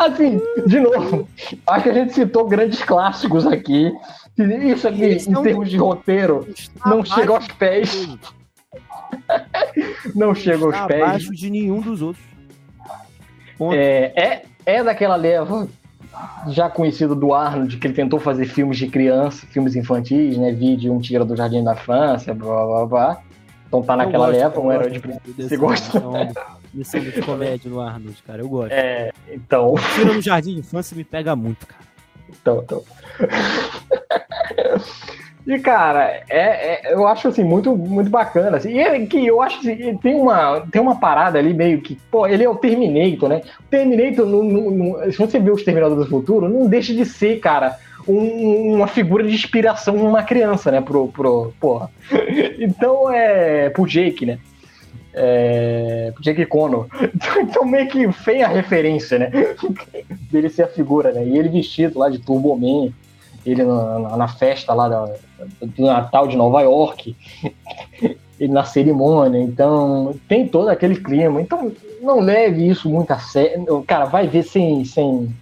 assim, 0.01 0.41
de 0.65 0.79
novo, 0.79 1.29
acho 1.67 1.83
que 1.83 1.89
a 1.89 1.93
gente 1.93 2.13
citou 2.13 2.47
grandes 2.47 2.83
clássicos 2.83 3.45
aqui. 3.45 3.93
Isso 4.35 4.87
aqui, 4.87 5.03
Eles 5.03 5.27
em 5.27 5.43
termos 5.43 5.69
de 5.69 5.77
roteiro, 5.77 6.47
não 6.83 7.05
chega 7.05 7.33
aos 7.33 7.47
pés. 7.49 8.17
não 10.15 10.33
chega 10.33 10.65
aos 10.65 10.79
pés. 10.87 11.03
Abaixo 11.03 11.31
de 11.31 11.51
nenhum 11.51 11.81
dos 11.81 12.01
outros. 12.01 12.25
É, 13.73 14.11
é, 14.15 14.41
é 14.65 14.83
daquela 14.83 15.15
leva 15.15 15.69
já 16.47 16.69
conhecido 16.69 17.15
do 17.15 17.33
Arnold, 17.33 17.77
que 17.77 17.87
ele 17.87 17.93
tentou 17.93 18.19
fazer 18.19 18.45
filmes 18.45 18.77
de 18.77 18.87
criança, 18.87 19.45
filmes 19.47 19.75
infantis, 19.75 20.37
né? 20.37 20.51
Vídeo 20.51 20.93
Um 20.93 20.99
Tira 20.99 21.25
do 21.25 21.35
Jardim 21.35 21.63
da 21.63 21.75
França, 21.75 22.33
blá 22.33 22.65
blá 22.65 22.85
blá. 22.85 23.21
Então 23.67 23.81
tá 23.81 23.95
naquela 23.95 24.27
gosto, 24.27 24.39
leva, 24.39 24.59
um 24.59 24.71
herói 24.71 24.89
de 24.91 25.01
Você 25.43 25.57
gosta? 25.57 26.01
Missão 26.73 26.99
de 26.99 27.21
comédia 27.21 27.71
no 27.71 27.79
Arnold, 27.79 28.21
cara, 28.23 28.41
eu 28.41 28.49
gosto. 28.49 28.71
É, 28.71 29.11
então. 29.29 29.73
O 29.73 29.79
Tira 29.95 30.13
no 30.13 30.21
Jardim 30.21 30.53
de 30.53 30.59
Infância 30.59 30.95
me 30.95 31.03
pega 31.03 31.35
muito, 31.35 31.65
cara. 31.65 31.83
Então, 32.29 32.61
então. 32.63 32.83
E, 35.47 35.59
cara, 35.59 36.23
é, 36.27 36.89
é, 36.89 36.93
eu 36.93 37.07
acho, 37.07 37.27
assim, 37.27 37.43
muito, 37.43 37.75
muito 37.75 38.09
bacana. 38.09 38.57
Assim, 38.57 38.71
e 38.71 38.79
é 38.79 39.05
que 39.05 39.25
eu 39.25 39.41
acho 39.41 39.61
que 39.61 39.95
tem 40.01 40.15
uma, 40.15 40.61
tem 40.71 40.81
uma 40.81 40.99
parada 40.99 41.37
ali 41.37 41.53
meio 41.53 41.81
que, 41.81 41.95
pô, 42.09 42.25
ele 42.25 42.43
é 42.43 42.49
o 42.49 42.55
Terminator, 42.55 43.29
né? 43.29 43.41
O 43.59 43.69
Terminator, 43.69 44.25
no, 44.25 44.43
no, 44.43 44.71
no, 44.71 45.11
se 45.11 45.17
você 45.17 45.39
vê 45.39 45.51
os 45.51 45.63
Terminadores 45.63 46.03
do 46.03 46.09
Futuro, 46.09 46.49
não 46.49 46.67
deixa 46.67 46.95
de 46.95 47.05
ser, 47.05 47.39
cara, 47.39 47.77
um, 48.07 48.73
uma 48.73 48.87
figura 48.87 49.23
de 49.23 49.35
inspiração 49.35 49.95
uma 49.95 50.23
criança, 50.23 50.71
né? 50.71 50.81
Pro, 50.81 51.09
pro, 51.09 51.53
porra. 51.59 51.91
Então, 52.57 53.11
é, 53.11 53.69
pro 53.69 53.85
Jake, 53.85 54.25
né? 54.25 54.39
É, 55.13 56.11
Jake 56.21 56.45
Connor. 56.47 56.87
Então, 57.39 57.63
meio 57.65 57.87
que 57.87 58.11
feia 58.11 58.47
a 58.47 58.49
referência, 58.49 59.19
né? 59.19 59.31
Dele 60.31 60.49
ser 60.49 60.63
a 60.63 60.67
figura, 60.67 61.11
né? 61.11 61.23
E 61.23 61.37
ele 61.37 61.49
vestido 61.49 61.99
lá 61.99 62.09
de 62.09 62.17
Turbo 62.17 62.55
Man 62.57 62.91
ele 63.45 63.63
na, 63.63 64.17
na 64.17 64.27
festa 64.27 64.73
lá 64.73 64.89
da, 64.89 65.13
do 65.61 65.85
Natal 65.85 66.27
de 66.27 66.35
Nova 66.35 66.61
York. 66.61 67.15
na 68.49 68.65
cerimônia, 68.65 69.39
então 69.39 70.13
tem 70.27 70.47
todo 70.47 70.67
aquele 70.67 70.97
clima. 70.97 71.41
Então 71.41 71.71
não 72.01 72.19
leve 72.19 72.67
isso 72.67 72.89
muito 72.89 73.11
a 73.11 73.19
sério. 73.19 73.83
Cara, 73.87 74.05
vai 74.05 74.27
ver 74.27 74.43
sem, 74.43 74.83
sem, 74.83 75.33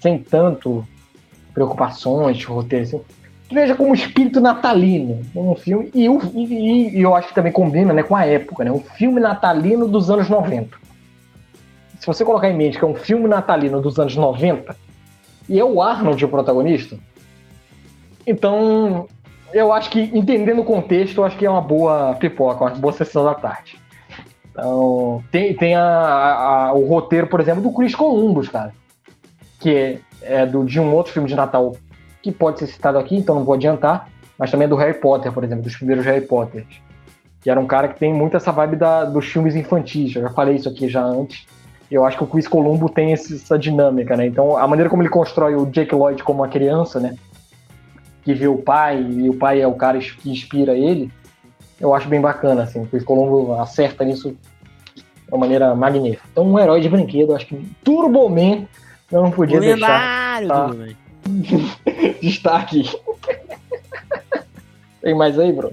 sem 0.00 0.18
tanto 0.18 0.84
preocupações, 1.54 2.44
roteiro 2.44 2.84
assim. 2.84 3.00
Veja 3.52 3.74
como 3.74 3.94
espírito 3.94 4.40
natalino 4.40 5.22
um 5.34 5.54
filme. 5.56 5.90
E, 5.94 6.06
e, 6.06 6.96
e, 6.96 7.00
eu 7.00 7.14
acho 7.14 7.28
que 7.28 7.34
também 7.34 7.52
combina 7.52 7.92
né, 7.92 8.02
com 8.02 8.14
a 8.14 8.24
época, 8.24 8.64
né? 8.64 8.70
Um 8.70 8.80
filme 8.80 9.20
natalino 9.20 9.88
dos 9.88 10.10
anos 10.10 10.28
90. 10.28 10.78
Se 11.98 12.06
você 12.06 12.24
colocar 12.24 12.48
em 12.48 12.56
mente 12.56 12.78
que 12.78 12.84
é 12.84 12.88
um 12.88 12.94
filme 12.94 13.28
natalino 13.28 13.80
dos 13.80 13.98
anos 13.98 14.16
90 14.16 14.74
e 15.48 15.58
é 15.58 15.64
o 15.64 15.82
Arnold 15.82 16.24
o 16.24 16.28
protagonista, 16.28 16.96
então 18.26 19.06
eu 19.52 19.72
acho 19.72 19.90
que, 19.90 20.00
entendendo 20.14 20.60
o 20.60 20.64
contexto, 20.64 21.18
eu 21.18 21.24
acho 21.24 21.36
que 21.36 21.46
é 21.46 21.50
uma 21.50 21.60
boa 21.60 22.14
pipoca, 22.14 22.64
uma 22.64 22.70
boa 22.70 22.92
sessão 22.92 23.24
da 23.24 23.34
tarde. 23.34 23.78
Então, 24.50 25.22
tem, 25.30 25.54
tem 25.54 25.74
a, 25.74 25.82
a, 25.82 26.72
o 26.72 26.86
roteiro, 26.86 27.26
por 27.26 27.40
exemplo, 27.40 27.62
do 27.62 27.72
Chris 27.72 27.94
Columbus, 27.94 28.48
cara. 28.48 28.72
Que 29.58 29.74
é, 29.74 29.98
é 30.22 30.46
do, 30.46 30.64
de 30.64 30.78
um 30.80 30.94
outro 30.94 31.12
filme 31.12 31.28
de 31.28 31.34
Natal 31.34 31.76
que 32.22 32.30
pode 32.30 32.58
ser 32.58 32.66
citado 32.66 32.98
aqui, 32.98 33.16
então 33.16 33.34
não 33.34 33.44
vou 33.44 33.54
adiantar. 33.54 34.08
Mas 34.38 34.50
também 34.50 34.66
é 34.66 34.68
do 34.68 34.76
Harry 34.76 34.94
Potter, 34.94 35.32
por 35.32 35.44
exemplo, 35.44 35.64
dos 35.64 35.76
primeiros 35.76 36.04
Harry 36.04 36.26
Potter. 36.26 36.66
Que 37.40 37.50
era 37.50 37.58
um 37.58 37.66
cara 37.66 37.88
que 37.88 37.98
tem 37.98 38.12
muito 38.12 38.36
essa 38.36 38.52
vibe 38.52 38.76
da, 38.76 39.04
dos 39.04 39.26
filmes 39.26 39.54
infantis. 39.54 40.14
Eu 40.14 40.22
já 40.22 40.30
falei 40.30 40.56
isso 40.56 40.68
aqui 40.68 40.88
já 40.88 41.02
antes. 41.02 41.46
Eu 41.90 42.04
acho 42.04 42.16
que 42.16 42.24
o 42.24 42.26
Chris 42.26 42.46
Columbus 42.46 42.92
tem 42.92 43.12
essa 43.12 43.58
dinâmica, 43.58 44.16
né? 44.16 44.26
Então, 44.26 44.56
a 44.56 44.66
maneira 44.66 44.88
como 44.88 45.02
ele 45.02 45.08
constrói 45.08 45.56
o 45.56 45.66
Jake 45.66 45.94
Lloyd 45.94 46.22
como 46.22 46.40
uma 46.40 46.48
criança, 46.48 47.00
né? 47.00 47.16
Que 48.30 48.34
vê 48.34 48.46
o 48.46 48.58
pai 48.58 49.02
e 49.02 49.28
o 49.28 49.34
pai 49.34 49.60
é 49.60 49.66
o 49.66 49.74
cara 49.74 49.98
que 49.98 50.30
inspira 50.30 50.76
ele, 50.76 51.10
eu 51.80 51.94
acho 51.94 52.08
bem 52.08 52.20
bacana, 52.20 52.62
assim. 52.62 52.88
O 52.92 53.04
Colombo 53.04 53.54
acerta 53.54 54.04
nisso 54.04 54.36
de 54.94 55.04
uma 55.28 55.38
maneira 55.38 55.74
magnífica. 55.74 56.28
Então, 56.30 56.44
um 56.44 56.58
herói 56.58 56.80
de 56.80 56.88
brinquedo, 56.88 57.34
acho 57.34 57.46
que 57.46 57.56
Turbo 57.82 58.28
Man 58.28 58.66
eu 59.10 59.22
não 59.22 59.30
podia 59.30 59.58
deixar 59.58 60.42
tá, 60.46 60.70
de 61.26 62.28
estar 62.28 62.56
aqui. 62.56 62.84
Tem 65.02 65.14
mais 65.14 65.38
aí, 65.38 65.52
bro? 65.52 65.72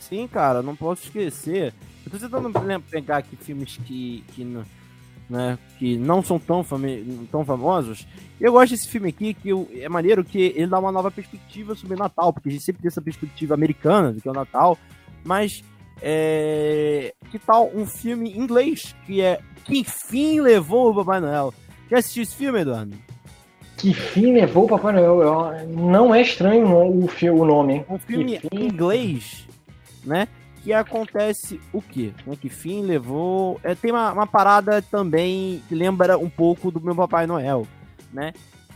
Sim, 0.00 0.26
cara, 0.26 0.62
não 0.62 0.74
posso 0.74 1.04
esquecer. 1.04 1.72
Eu 2.04 2.18
tô 2.18 2.40
tentando 2.40 2.82
pegar 2.90 3.18
aqui 3.18 3.36
filmes 3.36 3.78
que, 3.84 4.24
que 4.34 4.44
não 4.44 4.64
né, 5.32 5.58
que 5.78 5.96
não 5.96 6.22
são 6.22 6.38
tão, 6.38 6.62
tão 7.30 7.42
famosos. 7.42 8.06
Eu 8.38 8.52
gosto 8.52 8.72
desse 8.72 8.86
filme 8.86 9.08
aqui, 9.08 9.32
que 9.32 9.48
eu, 9.48 9.66
é 9.74 9.88
maneiro 9.88 10.22
que 10.22 10.52
ele 10.54 10.66
dá 10.66 10.78
uma 10.78 10.92
nova 10.92 11.10
perspectiva 11.10 11.74
sobre 11.74 11.96
Natal, 11.96 12.34
porque 12.34 12.50
a 12.50 12.52
gente 12.52 12.64
sempre 12.64 12.82
tem 12.82 12.88
essa 12.88 13.00
perspectiva 13.00 13.54
americana, 13.54 14.14
que 14.20 14.28
é 14.28 14.30
o 14.30 14.34
Natal, 14.34 14.76
mas 15.24 15.64
é, 16.02 17.14
que 17.30 17.38
tal 17.38 17.70
um 17.74 17.86
filme 17.86 18.30
em 18.30 18.38
inglês, 18.38 18.94
que 19.06 19.22
é 19.22 19.40
Que 19.64 19.82
Fim 19.84 20.40
Levou 20.40 20.90
o 20.90 20.94
Papai 20.96 21.18
Noel? 21.18 21.54
Já 21.90 21.98
assistiu 21.98 22.24
esse 22.24 22.36
filme, 22.36 22.60
Eduardo? 22.60 22.94
Que 23.78 23.92
fim 23.94 24.34
levou 24.34 24.64
o 24.66 24.68
Papai 24.68 24.92
Noel? 24.92 25.66
Não 25.68 26.14
é 26.14 26.20
estranho 26.20 26.66
o, 26.66 27.06
o 27.06 27.44
nome. 27.44 27.84
Um 27.88 27.98
filme 27.98 28.38
em 28.52 28.64
inglês, 28.66 29.48
né? 30.04 30.28
Que 30.62 30.72
acontece 30.72 31.60
o 31.72 31.82
quê? 31.82 32.12
Né, 32.26 32.36
que 32.40 32.48
fim 32.48 32.82
levou. 32.82 33.60
É, 33.62 33.74
tem 33.74 33.90
uma, 33.90 34.12
uma, 34.12 34.26
parada 34.26 34.80
também 34.80 35.62
que 35.68 35.74
lembra 35.74 36.16
um 36.16 36.30
pouco 36.30 36.70
do 36.70 36.80
meu 36.80 36.94
Papai 36.94 37.26
Noel, 37.26 37.66
né? 38.12 38.32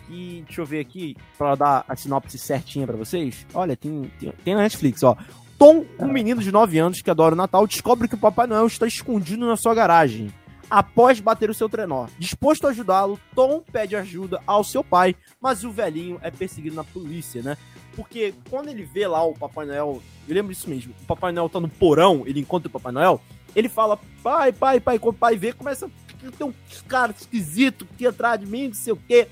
Que, 0.07 0.43
deixa 0.47 0.61
eu 0.61 0.67
ver 0.67 0.81
aqui, 0.81 1.17
para 1.37 1.55
dar 1.55 1.85
a 1.89 1.97
sinopse 1.97 2.39
certinha 2.39 2.87
para 2.87 2.97
vocês. 2.97 3.47
Olha, 3.55 3.77
tem, 3.77 4.11
tem, 4.19 4.33
tem, 4.45 4.55
na 4.55 4.63
Netflix, 4.63 5.03
ó. 5.03 5.17
Tom, 5.59 5.85
um 5.99 6.09
menino 6.09 6.43
de 6.43 6.53
9 6.53 6.79
anos 6.79 7.01
que 7.01 7.11
adora 7.11 7.35
o 7.35 7.39
Natal, 7.39 7.67
descobre 7.67 8.09
que 8.09 8.15
o 8.15 8.19
Papai 8.19 8.47
Noel 8.47 8.67
está 8.67 8.87
escondido 8.87 9.47
na 9.47 9.57
sua 9.57 9.75
garagem 9.75 10.31
após 10.71 11.21
bater 11.21 11.51
o 11.51 11.55
seu 11.55 11.69
trenó. 11.69 12.07
Disposto 12.19 12.67
a 12.67 12.71
ajudá-lo, 12.71 13.19
Tom 13.35 13.63
pede 13.73 13.97
ajuda 13.97 14.41
ao 14.47 14.65
seu 14.65 14.83
pai, 14.83 15.15
mas 15.41 15.65
o 15.65 15.71
velhinho 15.71 16.19
é 16.23 16.31
perseguido 16.31 16.77
na 16.77 16.85
polícia, 16.85 17.43
né? 17.43 17.57
Porque 17.95 18.35
quando 18.51 18.69
ele 18.69 18.85
vê 18.85 19.07
lá 19.07 19.25
o 19.25 19.35
Papai 19.35 19.67
Noel, 19.67 20.03
eu 20.29 20.35
lembro 20.35 20.53
disso 20.53 20.69
mesmo, 20.69 20.93
o 21.03 21.07
Papai 21.07 21.33
Noel 21.33 21.49
tá 21.49 21.61
no 21.61 21.69
porão, 21.69 22.25
ele 22.27 22.41
encontra 22.41 22.69
o 22.69 22.71
Papai 22.71 22.93
Noel, 22.93 23.21
ele 23.55 23.69
fala, 23.69 23.99
pai, 24.23 24.53
pai, 24.53 24.81
pai, 24.81 24.99
quando 24.99 25.15
o 25.15 25.19
pai 25.19 25.37
vê, 25.37 25.53
começa 25.53 25.87
a 25.87 26.31
ter 26.31 26.45
um 26.45 26.53
cara 26.87 27.15
esquisito 27.19 27.87
aqui 27.95 28.07
atrás 28.07 28.39
de 28.39 28.47
mim, 28.47 28.69
não 28.69 28.75
sei 28.75 28.93
o 28.93 28.97
quê. 28.97 29.29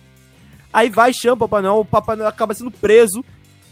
Aí 0.72 0.88
vai, 0.88 1.12
chama 1.12 1.34
o 1.34 1.38
Papai 1.38 1.62
Noel, 1.62 1.80
o 1.80 1.84
Papai 1.84 2.16
Noel 2.16 2.28
acaba 2.28 2.54
sendo 2.54 2.70
preso, 2.70 3.22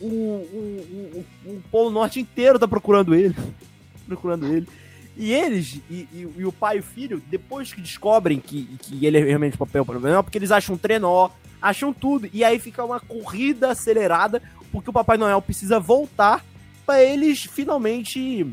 o, 0.01 0.07
o, 0.07 1.25
o, 1.45 1.51
o 1.53 1.63
Polo 1.71 1.91
Norte 1.91 2.21
inteiro 2.21 2.59
tá 2.59 2.69
procurando 2.69 3.15
ele, 3.15 3.35
procurando 4.07 4.47
ele. 4.47 4.69
E 5.17 5.33
eles, 5.33 5.81
e, 5.91 6.09
e, 6.13 6.29
e, 6.39 6.45
o 6.45 6.53
pai 6.53 6.79
e 6.79 6.81
o 6.81 6.83
filho, 6.83 7.23
depois 7.29 7.73
que 7.73 7.81
descobrem 7.81 8.41
que, 8.41 8.65
que 8.79 9.05
ele 9.05 9.19
é 9.19 9.25
realmente 9.25 9.57
o 9.57 9.59
papel 9.59 9.85
problema, 9.85 10.23
porque 10.23 10.39
eles 10.39 10.51
acham 10.51 10.75
um 10.75 10.79
trenó, 10.79 11.29
acham 11.61 11.93
tudo. 11.93 12.29
E 12.33 12.43
aí 12.43 12.59
fica 12.59 12.85
uma 12.85 12.99
corrida 12.99 13.71
acelerada, 13.71 14.43
porque 14.71 14.89
o 14.89 14.93
Papai 14.93 15.19
Noel 15.19 15.43
precisa 15.43 15.79
voltar 15.79 16.45
para 16.87 17.03
eles 17.03 17.45
finalmente 17.45 18.47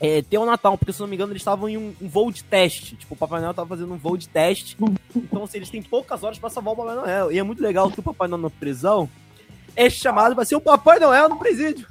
é, 0.00 0.22
ter 0.22 0.38
o 0.38 0.46
Natal. 0.46 0.78
Porque, 0.78 0.92
se 0.92 1.00
não 1.00 1.08
me 1.08 1.16
engano, 1.16 1.32
eles 1.32 1.42
estavam 1.42 1.68
em 1.68 1.76
um, 1.76 1.94
um, 2.00 2.08
voo 2.08 2.30
de 2.30 2.44
teste. 2.44 2.94
Tipo, 2.94 3.14
o 3.14 3.16
Papai 3.16 3.40
Noel 3.40 3.52
tava 3.52 3.68
fazendo 3.68 3.92
um 3.92 3.98
voo 3.98 4.16
de 4.16 4.28
teste. 4.28 4.76
Então, 5.14 5.42
assim, 5.42 5.58
eles 5.58 5.70
têm 5.70 5.82
poucas 5.82 6.22
horas 6.22 6.38
para 6.38 6.50
salvar 6.50 6.74
o 6.74 6.76
Papai 6.76 6.94
Noel. 6.94 7.32
E 7.32 7.38
é 7.38 7.42
muito 7.42 7.62
legal 7.62 7.90
que 7.90 8.00
o 8.00 8.02
Papai 8.02 8.28
Noel 8.28 8.42
na 8.42 8.50
prisão 8.50 9.08
é 9.74 9.90
chamado 9.90 10.36
para 10.36 10.44
ser 10.44 10.54
o 10.54 10.60
Papai 10.60 11.00
Noel 11.00 11.28
no 11.28 11.36
presídio. 11.36 11.86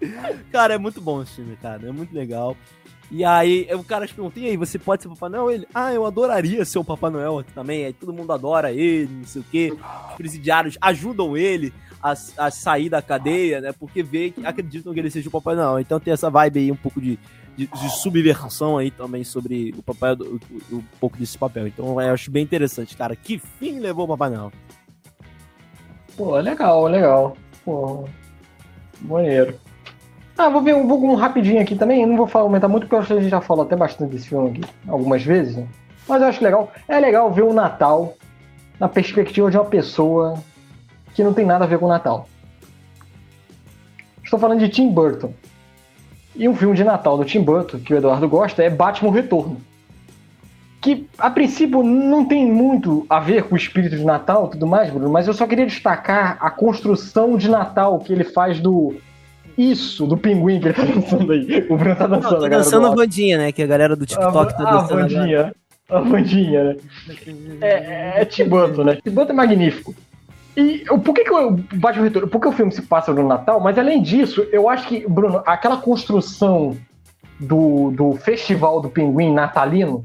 cara, 0.50 0.74
é 0.74 0.78
muito 0.78 1.00
bom 1.00 1.22
esse 1.22 1.36
filme, 1.36 1.56
cara. 1.56 1.88
É 1.88 1.92
muito 1.92 2.14
legal. 2.14 2.56
E 3.10 3.24
aí 3.24 3.68
o 3.74 3.82
cara 3.82 4.06
te 4.06 4.14
pergunta, 4.14 4.38
e 4.38 4.46
aí, 4.46 4.56
você 4.56 4.78
pode 4.78 5.02
ser 5.02 5.08
Papai 5.08 5.28
Noel? 5.28 5.50
Ele, 5.50 5.66
ah, 5.74 5.92
eu 5.92 6.06
adoraria 6.06 6.64
ser 6.64 6.78
o 6.78 6.84
Papai 6.84 7.10
Noel 7.10 7.42
também. 7.54 7.84
Aí 7.84 7.92
todo 7.92 8.12
mundo 8.12 8.32
adora 8.32 8.72
ele, 8.72 9.12
não 9.12 9.24
sei 9.24 9.42
o 9.42 9.44
quê. 9.50 9.72
Os 10.10 10.16
presidiários 10.16 10.78
ajudam 10.80 11.36
ele 11.36 11.72
a, 12.00 12.12
a 12.36 12.50
sair 12.50 12.88
da 12.88 13.02
cadeia, 13.02 13.60
né? 13.60 13.72
Porque 13.72 14.02
vê 14.02 14.30
que 14.30 14.46
acreditam 14.46 14.94
que 14.94 15.00
ele 15.00 15.10
seja 15.10 15.28
o 15.28 15.32
Papai 15.32 15.56
Noel. 15.56 15.80
Então 15.80 15.98
tem 15.98 16.12
essa 16.12 16.30
vibe 16.30 16.60
aí 16.60 16.70
um 16.70 16.76
pouco 16.76 17.00
de, 17.00 17.18
de, 17.56 17.66
de 17.66 17.90
subversão 17.96 18.78
aí 18.78 18.92
também 18.92 19.24
sobre 19.24 19.74
o 19.76 19.82
papai, 19.82 20.12
o, 20.14 20.40
o, 20.70 20.76
um 20.76 20.84
pouco 21.00 21.18
desse 21.18 21.36
papel. 21.36 21.66
Então 21.66 22.00
eu 22.00 22.14
acho 22.14 22.30
bem 22.30 22.44
interessante, 22.44 22.96
cara. 22.96 23.16
Que 23.16 23.38
fim 23.38 23.80
levou 23.80 24.04
o 24.04 24.08
Papai 24.08 24.30
Noel? 24.30 24.52
Pô, 26.16 26.38
legal, 26.38 26.86
legal. 26.86 27.36
Pô, 27.64 28.08
maneiro. 29.00 29.58
Ah, 30.36 30.48
vou 30.48 30.62
ver 30.62 30.74
um, 30.74 30.86
vou 30.86 31.02
um 31.04 31.14
rapidinho 31.14 31.60
aqui 31.60 31.76
também. 31.76 32.06
Não 32.06 32.16
vou 32.16 32.26
falar, 32.26 32.44
aumentar 32.44 32.68
muito, 32.68 32.84
porque 32.84 32.94
eu 32.94 32.98
acho 33.00 33.08
que 33.08 33.12
a 33.14 33.20
gente 33.20 33.30
já 33.30 33.40
falou 33.40 33.64
até 33.64 33.76
bastante 33.76 34.12
desse 34.12 34.28
filme 34.28 34.50
aqui, 34.50 34.62
algumas 34.88 35.22
vezes. 35.22 35.56
Né? 35.56 35.66
Mas 36.08 36.22
eu 36.22 36.28
acho 36.28 36.42
legal. 36.42 36.72
É 36.88 36.98
legal 36.98 37.30
ver 37.32 37.42
o 37.42 37.52
Natal 37.52 38.14
na 38.78 38.88
perspectiva 38.88 39.50
de 39.50 39.56
uma 39.56 39.66
pessoa 39.66 40.42
que 41.14 41.22
não 41.22 41.34
tem 41.34 41.44
nada 41.44 41.64
a 41.64 41.68
ver 41.68 41.78
com 41.78 41.86
o 41.86 41.88
Natal. 41.88 42.26
Estou 44.24 44.38
falando 44.38 44.60
de 44.60 44.68
Tim 44.68 44.88
Burton. 44.90 45.32
E 46.34 46.48
um 46.48 46.54
filme 46.54 46.76
de 46.76 46.84
Natal 46.84 47.18
do 47.18 47.24
Tim 47.24 47.42
Burton, 47.42 47.80
que 47.80 47.92
o 47.92 47.96
Eduardo 47.96 48.28
gosta, 48.28 48.62
é 48.62 48.70
Batman 48.70 49.12
Retorno. 49.12 49.60
Que, 50.80 51.06
a 51.18 51.28
princípio, 51.28 51.82
não 51.82 52.24
tem 52.24 52.50
muito 52.50 53.04
a 53.10 53.20
ver 53.20 53.42
com 53.42 53.54
o 53.54 53.58
espírito 53.58 53.96
de 53.96 54.04
Natal 54.04 54.46
e 54.46 54.50
tudo 54.52 54.66
mais, 54.66 54.88
Bruno, 54.88 55.10
mas 55.10 55.26
eu 55.26 55.34
só 55.34 55.46
queria 55.46 55.66
destacar 55.66 56.38
a 56.40 56.50
construção 56.50 57.36
de 57.36 57.50
Natal 57.50 57.98
que 57.98 58.12
ele 58.12 58.24
faz 58.24 58.60
do 58.60 58.94
isso 59.60 60.06
do 60.06 60.16
pinguim 60.16 60.60
que 60.60 60.68
ele 60.68 60.74
tá 60.74 60.84
dançando 60.84 61.32
aí. 61.32 61.66
O 61.68 61.76
Bruno 61.76 61.96
tá 61.96 62.06
dançando. 62.06 62.32
Não, 62.32 62.40
tô 62.40 62.48
dançando 62.48 62.86
a 62.86 62.94
Vandinha, 62.94 63.38
né? 63.38 63.52
Que 63.52 63.62
a 63.62 63.66
galera 63.66 63.94
do 63.94 64.06
TikTok 64.06 64.52
a, 64.52 64.56
tá 64.56 64.64
dançando. 64.64 65.00
A 65.00 65.02
Vandinha. 65.02 65.54
A 65.88 66.00
Vandinha, 66.00 66.64
né? 66.64 66.76
É, 67.60 67.68
é, 67.68 68.12
é 68.22 68.24
Tibanto, 68.24 68.84
né? 68.84 68.96
Tibanto 69.02 69.32
é 69.32 69.34
magnífico. 69.34 69.94
E 70.56 70.84
por 71.04 71.14
que, 71.14 71.24
que 71.24 71.32
o 71.32 71.52
Batman 71.74 72.04
Retorno? 72.04 72.28
Porque 72.28 72.48
o 72.48 72.52
filme 72.52 72.72
se 72.72 72.82
passa 72.82 73.12
no 73.12 73.26
Natal, 73.26 73.60
mas 73.60 73.78
além 73.78 74.02
disso, 74.02 74.46
eu 74.52 74.68
acho 74.68 74.88
que, 74.88 75.06
Bruno, 75.08 75.42
aquela 75.46 75.76
construção 75.76 76.76
do, 77.38 77.90
do 77.92 78.12
Festival 78.12 78.80
do 78.80 78.90
Pinguim 78.90 79.32
natalino 79.32 80.04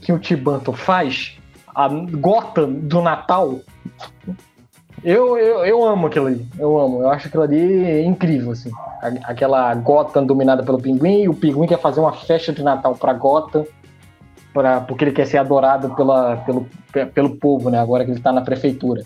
que 0.00 0.12
o 0.12 0.18
Tibanto 0.18 0.72
faz, 0.72 1.38
a 1.74 1.88
gota 1.88 2.66
do 2.66 3.00
Natal, 3.02 3.60
eu, 5.02 5.38
eu, 5.38 5.64
eu 5.64 5.84
amo 5.84 6.06
aquilo 6.06 6.26
ali. 6.26 6.46
Eu 6.58 6.78
amo. 6.78 7.02
Eu 7.02 7.10
acho 7.10 7.28
aquilo 7.28 7.42
ali 7.42 8.02
incrível, 8.04 8.52
assim. 8.52 8.70
Aquela 9.24 9.74
Gotham 9.74 10.24
dominada 10.24 10.62
pelo 10.62 10.80
pinguim, 10.80 11.22
e 11.22 11.28
o 11.28 11.34
pinguim 11.34 11.66
quer 11.66 11.78
fazer 11.78 12.00
uma 12.00 12.12
festa 12.12 12.52
de 12.52 12.62
Natal 12.62 12.94
pra 12.94 13.12
Gotham, 13.12 13.64
pra, 14.52 14.80
porque 14.80 15.04
ele 15.04 15.12
quer 15.12 15.26
ser 15.26 15.38
adorado 15.38 15.94
pela, 15.94 16.36
pelo, 16.38 16.66
pelo 17.14 17.36
povo, 17.36 17.70
né? 17.70 17.78
Agora 17.78 18.04
que 18.04 18.10
ele 18.10 18.20
tá 18.20 18.32
na 18.32 18.40
prefeitura. 18.40 19.02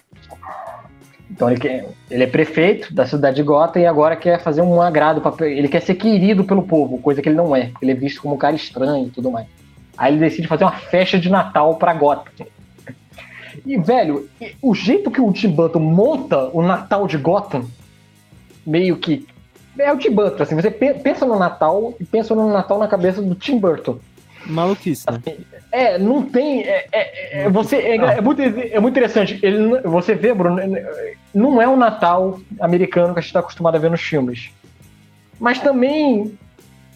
Então 1.30 1.51
ele, 1.51 1.59
quer, 1.59 1.88
ele 2.11 2.24
é 2.24 2.26
prefeito 2.26 2.95
da 2.95 3.07
cidade 3.07 3.36
de 3.36 3.43
Gotham 3.43 3.80
e 3.80 3.86
agora 3.86 4.14
quer 4.16 4.38
fazer 4.43 4.61
um 4.61 4.82
agrado 4.82 5.20
para 5.20 5.49
ele 5.49 5.66
quer 5.66 5.80
ser 5.80 5.95
querido 5.95 6.45
pelo 6.45 6.62
povo, 6.62 6.99
coisa 6.99 7.22
que 7.22 7.28
ele 7.28 7.36
não 7.36 7.57
é. 7.57 7.70
Ele 7.80 7.93
é 7.93 7.95
visto 7.95 8.20
como 8.20 8.34
um 8.34 8.38
cara 8.38 8.55
estranho 8.55 9.07
e 9.07 9.11
tudo 9.11 9.30
mais. 9.30 9.47
Aí 9.97 10.12
ele 10.12 10.20
decide 10.20 10.47
fazer 10.47 10.64
uma 10.64 10.72
festa 10.72 11.18
de 11.18 11.30
Natal 11.30 11.74
para 11.76 11.95
Gotham. 11.95 12.47
E, 13.64 13.76
velho, 13.78 14.28
o 14.61 14.74
jeito 14.74 15.11
que 15.11 15.20
o 15.20 15.32
Tim 15.32 15.50
Burton 15.50 15.80
monta 15.80 16.50
o 16.53 16.62
Natal 16.62 17.07
de 17.07 17.16
Gotham, 17.16 17.66
meio 18.66 18.96
que 18.96 19.26
é 19.78 19.92
o 19.92 19.96
Tim 19.96 20.11
Burton, 20.11 20.42
assim, 20.42 20.55
você 20.55 20.70
pensa 20.70 21.24
no 21.24 21.38
Natal 21.38 21.94
e 21.98 22.05
pensa 22.05 22.34
no 22.34 22.53
Natal 22.53 22.78
na 22.78 22.88
cabeça 22.88 23.22
do 23.22 23.34
Tim 23.34 23.59
Burton. 23.59 23.98
Maluquice, 24.46 25.07
né? 25.11 25.22
É, 25.70 25.98
não 25.98 26.22
tem. 26.22 26.62
É, 26.62 26.86
é, 26.92 27.42
é 27.44 27.48
você, 27.48 27.76
é, 27.76 27.96
é, 27.96 28.20
muito, 28.20 28.42
é 28.42 28.80
muito 28.80 28.92
interessante. 28.92 29.38
Ele, 29.42 29.80
você 29.82 30.14
vê, 30.14 30.34
Bruno, 30.34 30.61
não 31.32 31.62
é 31.62 31.68
o 31.68 31.76
Natal 31.76 32.40
americano 32.61 33.14
que 33.14 33.20
a 33.20 33.22
gente 33.22 33.30
está 33.30 33.40
acostumado 33.40 33.76
a 33.76 33.78
ver 33.78 33.90
nos 33.90 34.03
filmes. 34.03 34.50
Mas 35.38 35.61
também 35.61 36.36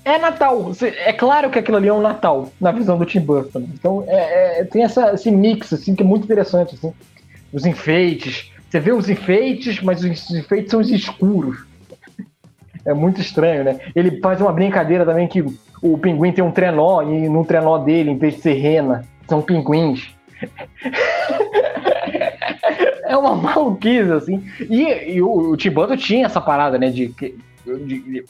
é 0.06 0.18
Natal. 0.18 0.70
É 1.04 1.12
claro 1.12 1.50
que 1.50 1.58
aquilo 1.58 1.76
ali 1.76 1.88
é 1.88 1.92
um 1.92 2.00
Natal, 2.00 2.52
na 2.60 2.70
visão 2.70 2.96
do 2.96 3.04
Tim 3.04 3.18
Burton. 3.20 3.68
Então 3.74 4.04
é, 4.06 4.60
é, 4.60 4.64
tem 4.64 4.84
essa, 4.84 5.12
esse 5.12 5.32
mix 5.32 5.72
assim, 5.72 5.96
que 5.96 6.02
é 6.04 6.06
muito 6.06 6.22
interessante. 6.24 6.76
Assim. 6.76 6.94
Os 7.52 7.66
enfeites. 7.66 8.52
Você 8.70 8.78
vê 8.78 8.92
os 8.92 9.10
enfeites, 9.10 9.82
mas 9.82 10.04
os 10.04 10.30
enfeites 10.30 10.70
são 10.70 10.78
os 10.80 10.90
escuros. 10.90 11.66
É 12.84 12.94
muito 12.94 13.20
estranho, 13.20 13.64
né? 13.64 13.80
Ele 13.96 14.20
faz 14.20 14.40
uma 14.40 14.52
brincadeira 14.52 15.04
também 15.04 15.26
que 15.26 15.44
o 15.82 15.98
pinguim 15.98 16.30
tem 16.30 16.44
um 16.44 16.52
trenó 16.52 17.02
e 17.02 17.28
no 17.28 17.44
trenó 17.44 17.76
dele, 17.78 18.12
em 18.12 18.18
vez 18.18 18.36
de 18.36 18.42
ser 18.42 18.54
rena, 18.54 19.04
são 19.28 19.42
pinguins. 19.42 20.14
é 23.08 23.16
uma 23.16 23.34
maluquice, 23.34 24.12
assim. 24.12 24.44
E, 24.70 25.14
e 25.14 25.22
o, 25.22 25.50
o 25.50 25.56
Tibanto 25.56 25.96
tinha 25.96 26.26
essa 26.26 26.40
parada, 26.40 26.78
né? 26.78 26.90
De, 26.90 27.12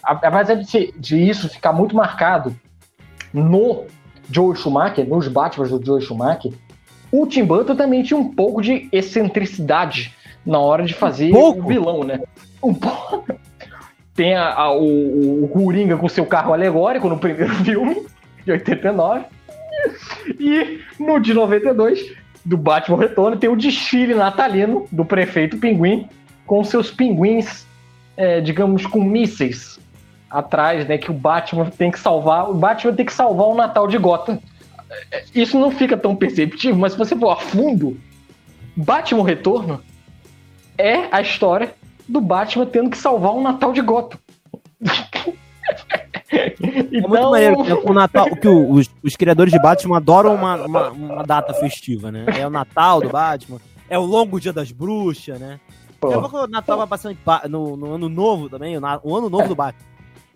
apesar 0.03 0.55
de, 0.55 0.93
de 0.97 1.29
isso 1.29 1.49
ficar 1.49 1.73
muito 1.73 1.95
marcado 1.95 2.55
no 3.33 3.85
Joe 4.31 4.57
Schumacher, 4.57 5.09
nos 5.09 5.29
Batman 5.29 5.67
do 5.67 5.85
Joe 5.85 6.01
Schumacher, 6.01 6.53
o 7.11 7.27
Tim 7.27 7.45
Burton 7.45 7.77
também 7.77 8.03
tinha 8.03 8.19
um 8.19 8.33
pouco 8.33 8.61
de 8.61 8.89
excentricidade 8.93 10.15
na 10.45 10.59
hora 10.59 10.85
de 10.85 10.95
fazer 10.95 11.33
um 11.33 11.59
o 11.59 11.63
vilão, 11.63 12.05
né? 12.05 12.21
Um 12.63 12.75
pouco. 12.75 13.25
Tem 14.15 14.35
a, 14.35 14.55
a, 14.55 14.73
o, 14.73 15.45
o 15.45 15.49
Coringa 15.49 15.99
com 15.99 16.09
seu 16.09 16.25
carro 16.25 16.55
alegórico 16.55 17.07
no 17.07 17.19
primeiro 17.19 17.55
filme, 17.63 18.07
de 18.47 18.53
89. 18.53 19.27
E 20.41 20.81
no 20.99 21.21
de 21.21 21.35
92, 21.35 22.15
do 22.43 22.57
Batman 22.57 22.97
Retorno, 22.97 23.37
tem 23.37 23.51
o 23.51 23.57
desfile 23.57 24.15
natalino 24.15 24.87
do 24.91 25.05
prefeito 25.05 25.59
Pinguim, 25.59 26.09
com 26.47 26.65
seus 26.65 26.91
pinguins, 26.91 27.66
é, 28.17 28.41
digamos, 28.41 28.87
com 28.87 29.03
mísseis 29.03 29.79
atrás, 30.31 30.87
né? 30.87 30.99
Que 30.99 31.11
o 31.11 31.15
Batman 31.15 31.71
tem 31.71 31.91
que 31.91 31.99
salvar. 31.99 32.51
O 32.51 32.55
Batman 32.55 32.95
tem 32.95 33.07
que 33.07 33.13
salvar 33.13 33.47
o 33.47 33.55
Natal 33.55 33.87
de 33.87 33.99
Gotham. 33.99 34.39
É, 35.11 35.25
isso 35.35 35.59
não 35.59 35.71
fica 35.71 35.97
tão 35.97 36.15
perceptível, 36.15 36.77
mas 36.77 36.93
se 36.93 36.99
você 36.99 37.17
for 37.17 37.31
a 37.31 37.37
fundo, 37.37 37.99
Batman 38.77 39.25
Retorno 39.25 39.83
é 40.79 41.09
a 41.11 41.21
história 41.21 41.75
do 42.09 42.21
Batman 42.21 42.67
tendo 42.67 42.91
que 42.91 42.99
salvar 42.99 43.33
um 43.33 43.43
Natal 43.43 43.73
de 43.73 43.81
Gotham. 43.81 44.19
então... 44.81 45.35
É 46.29 47.01
muito 47.01 47.31
maneiro 47.31 47.65
que 47.65 47.73
o 47.73 47.93
Natal, 47.93 48.27
que 48.37 48.49
os, 48.49 48.91
os 49.03 49.17
criadores 49.17 49.53
de 49.53 49.61
Batman 49.61 49.99
adoram 49.99 50.35
uma, 50.35 50.57
uma, 50.57 50.91
uma, 50.91 51.23
data 51.23 51.55
festiva, 51.55 52.11
né? 52.11 52.25
É 52.37 52.47
o 52.47 52.51
Natal 52.51 53.01
do 53.01 53.11
Batman, 53.11 53.59
é 53.89 53.97
o 53.97 54.03
longo 54.03 54.41
dia 54.41 54.53
das 54.53 54.73
bruxas, 54.73 55.39
né? 55.39 55.61
Pô. 56.01 56.13
Pouco 56.13 56.45
o 56.45 56.47
Natal 56.47 56.79
vai 56.79 56.87
passando 56.87 57.17
no, 57.49 57.77
no, 57.77 57.95
ano 57.95 58.09
novo 58.09 58.49
também, 58.49 58.77
o, 58.77 59.17
ano 59.17 59.31
novo 59.31 59.45
é. 59.45 59.49
do 59.49 59.55
Batman. 59.55 59.87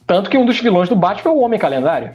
Tanto 0.06 0.30
que 0.30 0.38
um 0.38 0.46
dos 0.46 0.60
vilões 0.60 0.88
do 0.88 0.96
Batman 0.96 1.30
é 1.30 1.34
o 1.34 1.40
Homem 1.40 1.58
Calendário. 1.58 2.14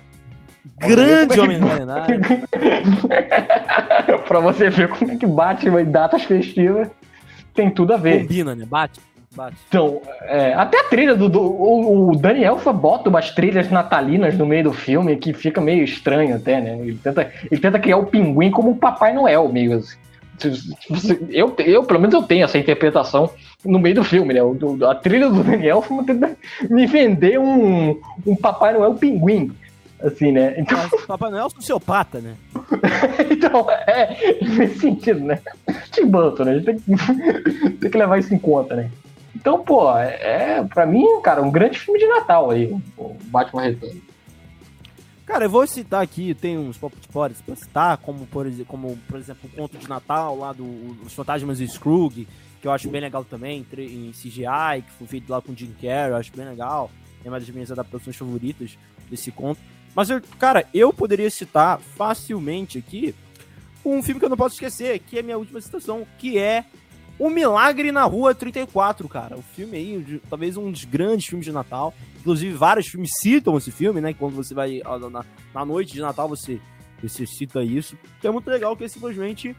Grande 0.80 1.40
Homem 1.40 1.60
Calendário. 1.60 2.20
pra 4.28 4.40
você 4.40 4.70
ver 4.70 4.90
como 4.90 5.12
é 5.12 5.16
que 5.16 5.26
Batman 5.26 5.82
e 5.82 5.86
datas 5.86 6.24
festivas 6.24 6.90
tem 7.54 7.70
tudo 7.70 7.94
a 7.94 7.98
ver. 7.98 8.22
Combina, 8.22 8.56
né? 8.56 8.66
Batman. 8.66 9.16
Bate. 9.36 9.58
Então, 9.68 10.02
é, 10.22 10.54
até 10.54 10.80
a 10.80 10.84
trilha 10.86 11.14
do. 11.14 11.28
do 11.28 11.42
o, 11.42 12.12
o 12.12 12.16
Daniel 12.16 12.58
bota 12.74 13.10
umas 13.10 13.32
trilhas 13.32 13.70
natalinas 13.70 14.38
no 14.38 14.46
meio 14.46 14.66
do 14.66 14.74
filme 14.74 15.18
que 15.18 15.34
fica 15.34 15.60
meio 15.60 15.84
estranho 15.84 16.36
até, 16.36 16.62
né? 16.62 16.78
Ele 16.80 17.00
tenta, 17.04 17.30
ele 17.52 17.62
tenta 17.62 17.78
criar 17.78 17.98
o 17.98 18.06
pinguim 18.06 18.50
como 18.50 18.72
o 18.72 18.78
Papai 18.78 19.14
Noel, 19.14 19.50
meio 19.50 19.78
assim. 19.78 19.98
Eu, 21.30 21.56
eu, 21.60 21.84
pelo 21.84 22.00
menos, 22.00 22.14
eu 22.14 22.24
tenho 22.24 22.44
essa 22.44 22.58
interpretação 22.58 23.30
no 23.64 23.80
meio 23.80 23.96
do 23.96 24.04
filme, 24.04 24.34
né? 24.34 24.44
O, 24.44 24.58
a 24.90 24.96
trilha 24.96 25.30
do 25.30 25.44
Daniel 25.44 25.84
tenta 26.06 26.38
me 26.70 26.86
vender 26.86 27.40
um, 27.40 28.00
um 28.26 28.36
Papai 28.36 28.74
Noel 28.74 28.96
pinguim. 28.96 29.52
Assim, 30.02 30.32
né? 30.32 30.54
Então... 30.58 30.78
Mas 30.78 31.06
Papai 31.08 31.32
Noel 31.32 31.48
é 31.48 31.50
sociopata, 31.50 32.20
né? 32.20 32.36
então, 33.32 33.70
é, 33.72 34.38
nesse 34.42 34.80
sentido, 34.80 35.22
né? 35.22 35.40
Tim 35.92 36.08
Burton, 36.08 36.44
né? 36.44 36.52
A 36.52 36.56
gente 36.56 36.66
tem 36.66 36.78
que, 36.78 37.70
tem 37.80 37.92
que 37.92 37.98
levar 37.98 38.20
isso 38.20 38.34
em 38.34 38.38
conta, 38.38 38.76
né? 38.76 38.92
Então, 39.36 39.60
pô, 39.60 39.92
é, 39.98 40.64
para 40.74 40.86
mim, 40.86 41.06
cara, 41.22 41.42
um 41.42 41.52
grande 41.52 41.80
filme 41.80 42.00
de 42.00 42.08
Natal 42.08 42.52
aí, 42.52 42.76
o 42.98 43.16
Batman 43.26 43.64
Retorno. 43.64 44.02
Cara, 45.26 45.46
eu 45.46 45.50
vou 45.50 45.66
citar 45.66 46.04
aqui, 46.04 46.36
tem 46.36 46.56
uns 46.56 46.78
pop 46.78 46.96
spoilers 47.02 47.42
pra 47.42 47.56
citar, 47.56 47.98
como 47.98 48.28
por, 48.28 48.46
como, 48.68 48.96
por 49.08 49.18
exemplo, 49.18 49.50
o 49.52 49.56
conto 49.56 49.76
de 49.76 49.90
Natal 49.90 50.38
lá 50.38 50.54
do 50.54 50.66
Os 51.04 51.14
Fantasmas 51.14 51.58
de 51.58 51.68
Scrooge, 51.68 52.28
que 52.62 52.68
eu 52.68 52.72
acho 52.72 52.88
bem 52.90 53.02
legal 53.02 53.26
também, 53.26 53.66
em 53.76 54.12
CGI, 54.12 54.84
que 54.86 54.92
foi 55.00 55.08
feito 55.08 55.32
lá 55.32 55.42
com 55.42 55.56
Jim 55.56 55.74
Carrey, 55.82 56.12
eu 56.12 56.16
acho 56.16 56.32
bem 56.36 56.46
legal. 56.46 56.92
É 57.24 57.28
uma 57.28 57.40
das 57.40 57.50
minhas 57.50 57.72
adaptações 57.72 58.16
favoritas 58.16 58.78
desse 59.10 59.32
conto. 59.32 59.60
Mas, 59.96 60.12
eu, 60.12 60.22
cara, 60.38 60.68
eu 60.72 60.94
poderia 60.94 61.30
citar 61.32 61.80
facilmente 61.80 62.78
aqui 62.78 63.16
um 63.84 64.04
filme 64.04 64.20
que 64.20 64.26
eu 64.26 64.30
não 64.30 64.38
posso 64.38 64.56
esquecer, 64.56 65.00
que 65.00 65.18
é 65.18 65.24
minha 65.24 65.38
última 65.40 65.60
citação, 65.60 66.06
que 66.20 66.38
é 66.38 66.66
o 67.18 67.30
Milagre 67.30 67.92
na 67.92 68.04
Rua 68.04 68.36
34, 68.36 69.08
cara. 69.08 69.38
O 69.38 69.42
filme 69.42 69.78
aí, 69.78 70.22
talvez 70.30 70.58
um 70.58 70.72
dos 70.72 70.84
grandes 70.84 71.28
filmes 71.28 71.46
de 71.46 71.52
Natal. 71.52 71.94
Inclusive, 72.20 72.54
vários 72.54 72.88
filmes 72.88 73.12
citam 73.20 73.58
esse 73.58 73.72
filme, 73.72 74.02
né? 74.02 74.14
Quando 74.14 74.36
você 74.36 74.54
vai 74.54 74.82
na, 75.12 75.26
na 75.54 75.66
noite 75.66 75.94
de 75.94 76.02
Natal, 76.02 76.28
você, 76.28 76.60
você 77.02 77.26
cita 77.26 77.64
isso. 77.64 77.98
Que 78.20 78.28
é 78.28 78.32
muito 78.32 78.50
legal, 78.50 78.76
que 78.76 78.84
é 78.84 78.88
simplesmente 78.88 79.56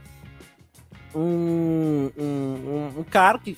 um, 1.15 2.11
um, 2.19 2.25
um, 2.25 3.01
um 3.01 3.05
cara 3.05 3.39
que, 3.39 3.57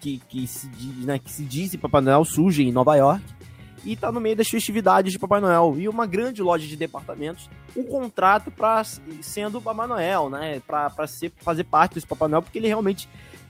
que, 0.00 0.18
que, 0.28 0.46
se, 0.46 0.68
né, 1.04 1.18
que 1.18 1.30
se 1.30 1.44
diz 1.44 1.76
Papai 1.76 2.00
Noel 2.00 2.24
surge 2.24 2.64
em 2.64 2.72
Nova 2.72 2.96
York 2.96 3.22
e 3.84 3.94
tá 3.94 4.10
no 4.10 4.20
meio 4.20 4.34
das 4.34 4.48
festividades 4.48 5.12
de 5.12 5.18
Papai 5.18 5.40
Noel. 5.40 5.76
E 5.78 5.88
uma 5.88 6.06
grande 6.06 6.42
loja 6.42 6.66
de 6.66 6.76
departamentos 6.76 7.48
um 7.76 7.84
contrato 7.84 8.50
para 8.50 8.82
sendo 9.22 9.58
o 9.58 9.62
Papai 9.62 9.86
Noel, 9.86 10.28
né? 10.28 10.60
Para 10.66 10.90
fazer 10.90 11.64
parte 11.64 11.94
desse 11.94 12.06
Papai 12.06 12.28
Noel, 12.28 12.42
porque 12.42 12.58
ele 12.58 12.66
realmente 12.66 13.08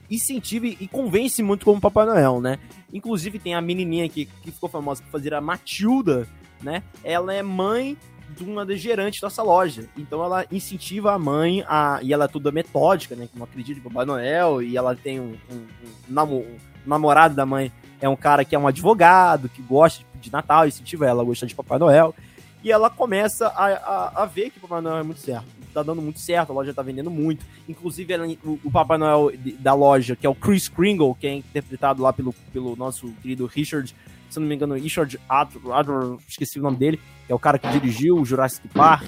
incentiva 0.09 0.67
e 0.67 0.87
convence 0.87 1.41
muito 1.43 1.65
como 1.65 1.81
Papai 1.81 2.05
Noel, 2.05 2.41
né? 2.41 2.59
Inclusive 2.93 3.39
tem 3.39 3.55
a 3.55 3.61
menininha 3.61 4.07
que, 4.07 4.25
que 4.25 4.51
ficou 4.51 4.69
famosa 4.69 5.03
por 5.03 5.11
fazer 5.11 5.33
a 5.33 5.41
Matilda, 5.41 6.27
né? 6.61 6.83
Ela 7.03 7.33
é 7.33 7.43
mãe 7.43 7.97
de 8.35 8.43
uma 8.43 8.65
das 8.65 8.79
gerantes 8.79 9.21
dessa 9.21 9.41
loja. 9.43 9.87
Então 9.97 10.23
ela 10.23 10.45
incentiva 10.51 11.13
a 11.13 11.19
mãe 11.19 11.63
a. 11.67 11.99
E 12.01 12.13
ela 12.13 12.25
é 12.25 12.27
toda 12.27 12.51
metódica, 12.51 13.15
né? 13.15 13.27
Que 13.31 13.37
não 13.37 13.45
acredita 13.45 13.79
em 13.79 13.83
Papai 13.83 14.05
Noel. 14.05 14.61
E 14.61 14.77
ela 14.77 14.95
tem 14.95 15.19
um, 15.19 15.35
um, 15.51 15.55
um, 15.55 15.67
namo, 16.07 16.37
um, 16.37 16.57
namorado 16.85 17.35
da 17.35 17.45
mãe, 17.45 17.71
é 17.99 18.07
um 18.07 18.15
cara 18.15 18.45
que 18.45 18.55
é 18.55 18.59
um 18.59 18.67
advogado, 18.67 19.49
que 19.49 19.61
gosta 19.61 20.05
de 20.15 20.31
Natal, 20.31 20.67
incentiva 20.67 21.05
ela 21.05 21.21
a 21.21 21.25
gostar 21.25 21.45
de 21.45 21.55
Papai 21.55 21.77
Noel. 21.77 22.15
E 22.63 22.71
ela 22.71 22.89
começa 22.89 23.47
a, 23.47 23.65
a, 23.65 24.23
a 24.23 24.25
ver 24.25 24.49
que 24.49 24.59
Papai 24.59 24.81
Noel 24.81 24.97
é 24.97 25.03
muito 25.03 25.21
certo 25.21 25.57
tá 25.77 25.83
dando 25.83 26.01
muito 26.01 26.19
certo, 26.19 26.49
a 26.49 26.55
loja 26.55 26.73
tá 26.73 26.81
vendendo 26.81 27.11
muito. 27.11 27.45
Inclusive, 27.69 28.11
ela, 28.11 28.27
o, 28.43 28.59
o, 28.63 28.71
Papai 28.71 28.97
Noel 28.97 29.31
da 29.59 29.75
loja, 29.75 30.15
que 30.15 30.25
é 30.25 30.29
o 30.29 30.33
Chris 30.33 30.67
Kringle, 30.67 31.15
que 31.15 31.27
é 31.27 31.35
interpretado 31.35 32.01
lá 32.01 32.11
pelo, 32.11 32.33
pelo 32.51 32.75
nosso 32.75 33.11
querido 33.21 33.45
Richard, 33.45 33.93
se 34.29 34.39
não 34.39 34.47
me 34.47 34.55
engano, 34.55 34.75
Richard 34.75 35.19
Adler, 35.29 36.17
esqueci 36.27 36.59
o 36.59 36.63
nome 36.63 36.77
dele, 36.77 36.99
que 37.25 37.31
é 37.31 37.35
o 37.35 37.39
cara 37.39 37.57
que 37.57 37.67
dirigiu 37.69 38.17
o 38.17 38.25
Jurassic 38.25 38.67
Park, 38.69 39.07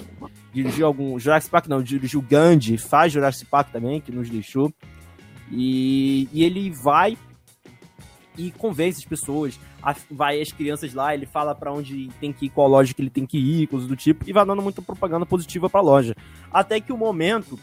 dirigiu 0.52 0.86
algum. 0.86 1.18
Jurassic 1.18 1.50
Park 1.50 1.66
não, 1.66 1.82
dirigiu 1.82 2.22
Gandhi, 2.22 2.78
faz 2.78 3.12
Jurassic 3.12 3.50
Park 3.50 3.70
também, 3.70 4.00
que 4.00 4.12
nos 4.12 4.30
deixou. 4.30 4.72
E, 5.50 6.28
e 6.32 6.44
ele 6.44 6.70
vai 6.70 7.18
e 8.36 8.50
convence 8.50 8.98
as 8.98 9.04
pessoas. 9.04 9.58
vai 10.10 10.40
as 10.40 10.52
crianças 10.52 10.94
lá, 10.94 11.14
ele 11.14 11.26
fala 11.26 11.54
para 11.54 11.72
onde 11.72 12.08
tem 12.20 12.32
que 12.32 12.46
ir, 12.46 12.50
qual 12.50 12.68
loja 12.68 12.94
que 12.94 13.02
ele 13.02 13.10
tem 13.10 13.26
que 13.26 13.38
ir, 13.38 13.66
coisas 13.66 13.88
do 13.88 13.96
tipo, 13.96 14.28
e 14.28 14.32
vai 14.32 14.44
dando 14.44 14.62
muita 14.62 14.82
propaganda 14.82 15.26
positiva 15.26 15.68
pra 15.68 15.80
loja. 15.80 16.14
Até 16.52 16.80
que 16.80 16.92
o 16.92 16.96
momento, 16.96 17.58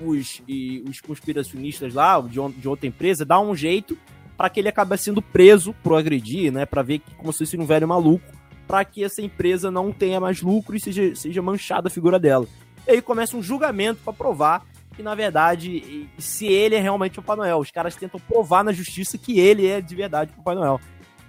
os, 0.00 0.42
e, 0.48 0.82
os 0.88 1.00
conspiracionistas 1.00 1.94
lá, 1.94 2.20
de, 2.20 2.38
de 2.58 2.68
outra 2.68 2.86
empresa, 2.86 3.24
dá 3.24 3.40
um 3.40 3.54
jeito 3.54 3.96
para 4.36 4.48
que 4.48 4.58
ele 4.58 4.68
acabe 4.68 4.96
sendo 4.96 5.20
preso 5.20 5.74
por 5.82 5.98
agredir, 5.98 6.50
né? 6.50 6.64
Pra 6.64 6.82
ver 6.82 7.00
que, 7.00 7.14
como 7.14 7.32
se 7.32 7.40
fosse 7.40 7.58
um 7.58 7.66
velho 7.66 7.86
maluco, 7.86 8.24
para 8.66 8.84
que 8.84 9.04
essa 9.04 9.20
empresa 9.20 9.70
não 9.70 9.92
tenha 9.92 10.18
mais 10.20 10.40
lucro 10.40 10.76
e 10.76 10.80
seja, 10.80 11.14
seja 11.14 11.42
manchada 11.42 11.88
a 11.88 11.90
figura 11.90 12.18
dela. 12.18 12.46
E 12.86 12.92
aí 12.92 13.02
começa 13.02 13.36
um 13.36 13.42
julgamento 13.42 14.00
para 14.02 14.12
provar 14.12 14.64
que, 15.00 15.02
na 15.02 15.14
verdade, 15.14 16.08
se 16.18 16.46
ele 16.46 16.76
é 16.76 16.80
realmente 16.80 17.18
o 17.18 17.22
Papai 17.22 17.36
Noel. 17.36 17.58
Os 17.58 17.70
caras 17.70 17.96
tentam 17.96 18.20
provar 18.20 18.62
na 18.62 18.72
justiça 18.72 19.16
que 19.16 19.40
ele 19.40 19.66
é 19.66 19.80
de 19.80 19.96
verdade 19.96 20.30
o 20.32 20.36
Papai 20.36 20.54
Noel. 20.54 20.78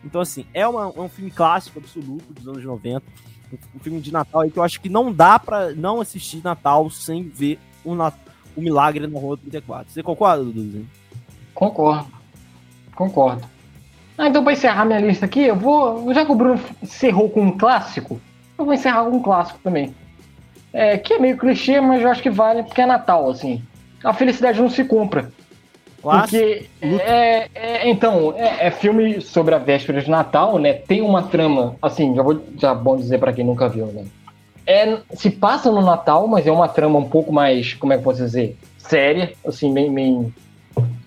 Então, 0.04 0.20
assim, 0.20 0.46
é, 0.54 0.68
uma, 0.68 0.92
é 0.96 1.00
um 1.00 1.08
filme 1.08 1.32
clássico 1.32 1.80
absoluto 1.80 2.34
dos 2.34 2.48
anos 2.48 2.64
90. 2.64 3.02
Um, 3.76 3.80
filme 3.80 4.02
de 4.02 4.12
Natal 4.12 4.42
aí 4.42 4.52
que 4.52 4.58
eu 4.58 4.64
acho 4.64 4.80
que 4.80 4.88
não 4.88 5.12
dá 5.12 5.38
pra 5.38 5.72
não 5.72 6.00
assistir 6.00 6.42
Natal 6.42 6.90
sem 6.90 7.24
ver 7.24 7.60
o, 7.84 7.94
o 7.94 8.62
Milagre 8.62 9.08
na 9.08 9.20
Rua 9.20 9.38
34. 9.38 9.92
Você 9.92 10.04
concorda, 10.04 10.44
Dudu? 10.44 10.86
Concordo. 11.54 12.08
Concordo. 12.96 13.48
Ah, 14.18 14.28
então 14.28 14.44
pra 14.44 14.54
encerrar 14.54 14.86
minha 14.86 15.00
lista 15.00 15.26
aqui, 15.26 15.42
eu 15.42 15.56
vou. 15.56 16.14
Já 16.14 16.26
que 16.26 16.32
o 16.32 16.36
Bruno 16.36 16.60
encerrou 16.82 17.30
com 17.30 17.42
um 17.42 17.58
clássico, 17.58 18.22
eu 18.58 18.66
vou 18.66 18.74
encerrar 18.74 19.04
com 19.04 19.18
um 19.18 19.22
clássico 19.22 19.60
também. 19.64 19.94
É, 20.74 20.98
que 20.98 21.14
é 21.14 21.20
meio 21.20 21.38
clichê, 21.38 21.82
mas 21.82 22.02
eu 22.02 22.10
acho 22.10 22.22
que 22.22 22.30
vale 22.30 22.64
porque 22.64 22.82
é 22.82 22.86
Natal, 22.86 23.30
assim. 23.30 23.62
A 24.04 24.14
felicidade 24.14 24.62
não 24.62 24.70
se 24.70 24.84
compra. 24.84 25.32
Porque 26.02 26.68
é, 26.82 27.48
é, 27.54 27.90
então, 27.90 28.34
é, 28.36 28.68
é, 28.68 28.72
filme 28.72 29.22
sobre 29.22 29.54
a 29.54 29.60
véspera 29.60 30.02
de 30.02 30.10
Natal, 30.10 30.58
né? 30.58 30.74
Tem 30.74 31.02
uma 31.02 31.24
trama, 31.24 31.76
assim, 31.82 32.16
já 32.16 32.24
vou 32.24 32.42
já 32.58 32.74
bom 32.74 32.98
dizer 32.98 33.20
para 33.20 33.32
quem 33.32 33.46
nunca 33.46 33.70
viu, 33.70 33.86
né? 33.88 34.06
É, 34.66 34.98
se 35.14 35.30
passa 35.30 35.72
no 35.72 35.82
Natal, 35.82 36.28
mas 36.28 36.48
é 36.48 36.52
uma 36.52 36.68
trama 36.68 36.98
um 36.98 37.08
pouco 37.08 37.32
mais, 37.32 37.74
como 37.74 37.94
é 37.94 37.98
que 37.98 38.02
eu 38.02 38.04
posso 38.04 38.24
dizer? 38.24 38.58
Séria, 38.80 39.34
assim, 39.46 39.72
meio, 39.72 39.92
meio 39.92 40.34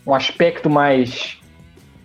um 0.06 0.14
aspecto 0.14 0.70
mais 0.70 1.38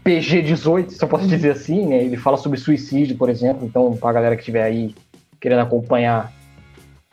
PG-18, 0.04 0.90
se 0.90 1.04
eu 1.04 1.08
posso 1.08 1.28
dizer 1.28 1.52
assim, 1.52 1.86
né? 1.86 1.98
Ele 1.98 2.18
fala 2.18 2.38
sobre 2.38 2.58
suicídio, 2.58 3.18
por 3.18 3.30
exemplo, 3.30 3.66
então 3.66 3.96
pra 3.98 4.14
galera 4.14 4.36
que 4.36 4.42
estiver 4.42 4.64
aí 4.64 4.96
querendo 5.40 5.62
acompanhar, 5.62 6.34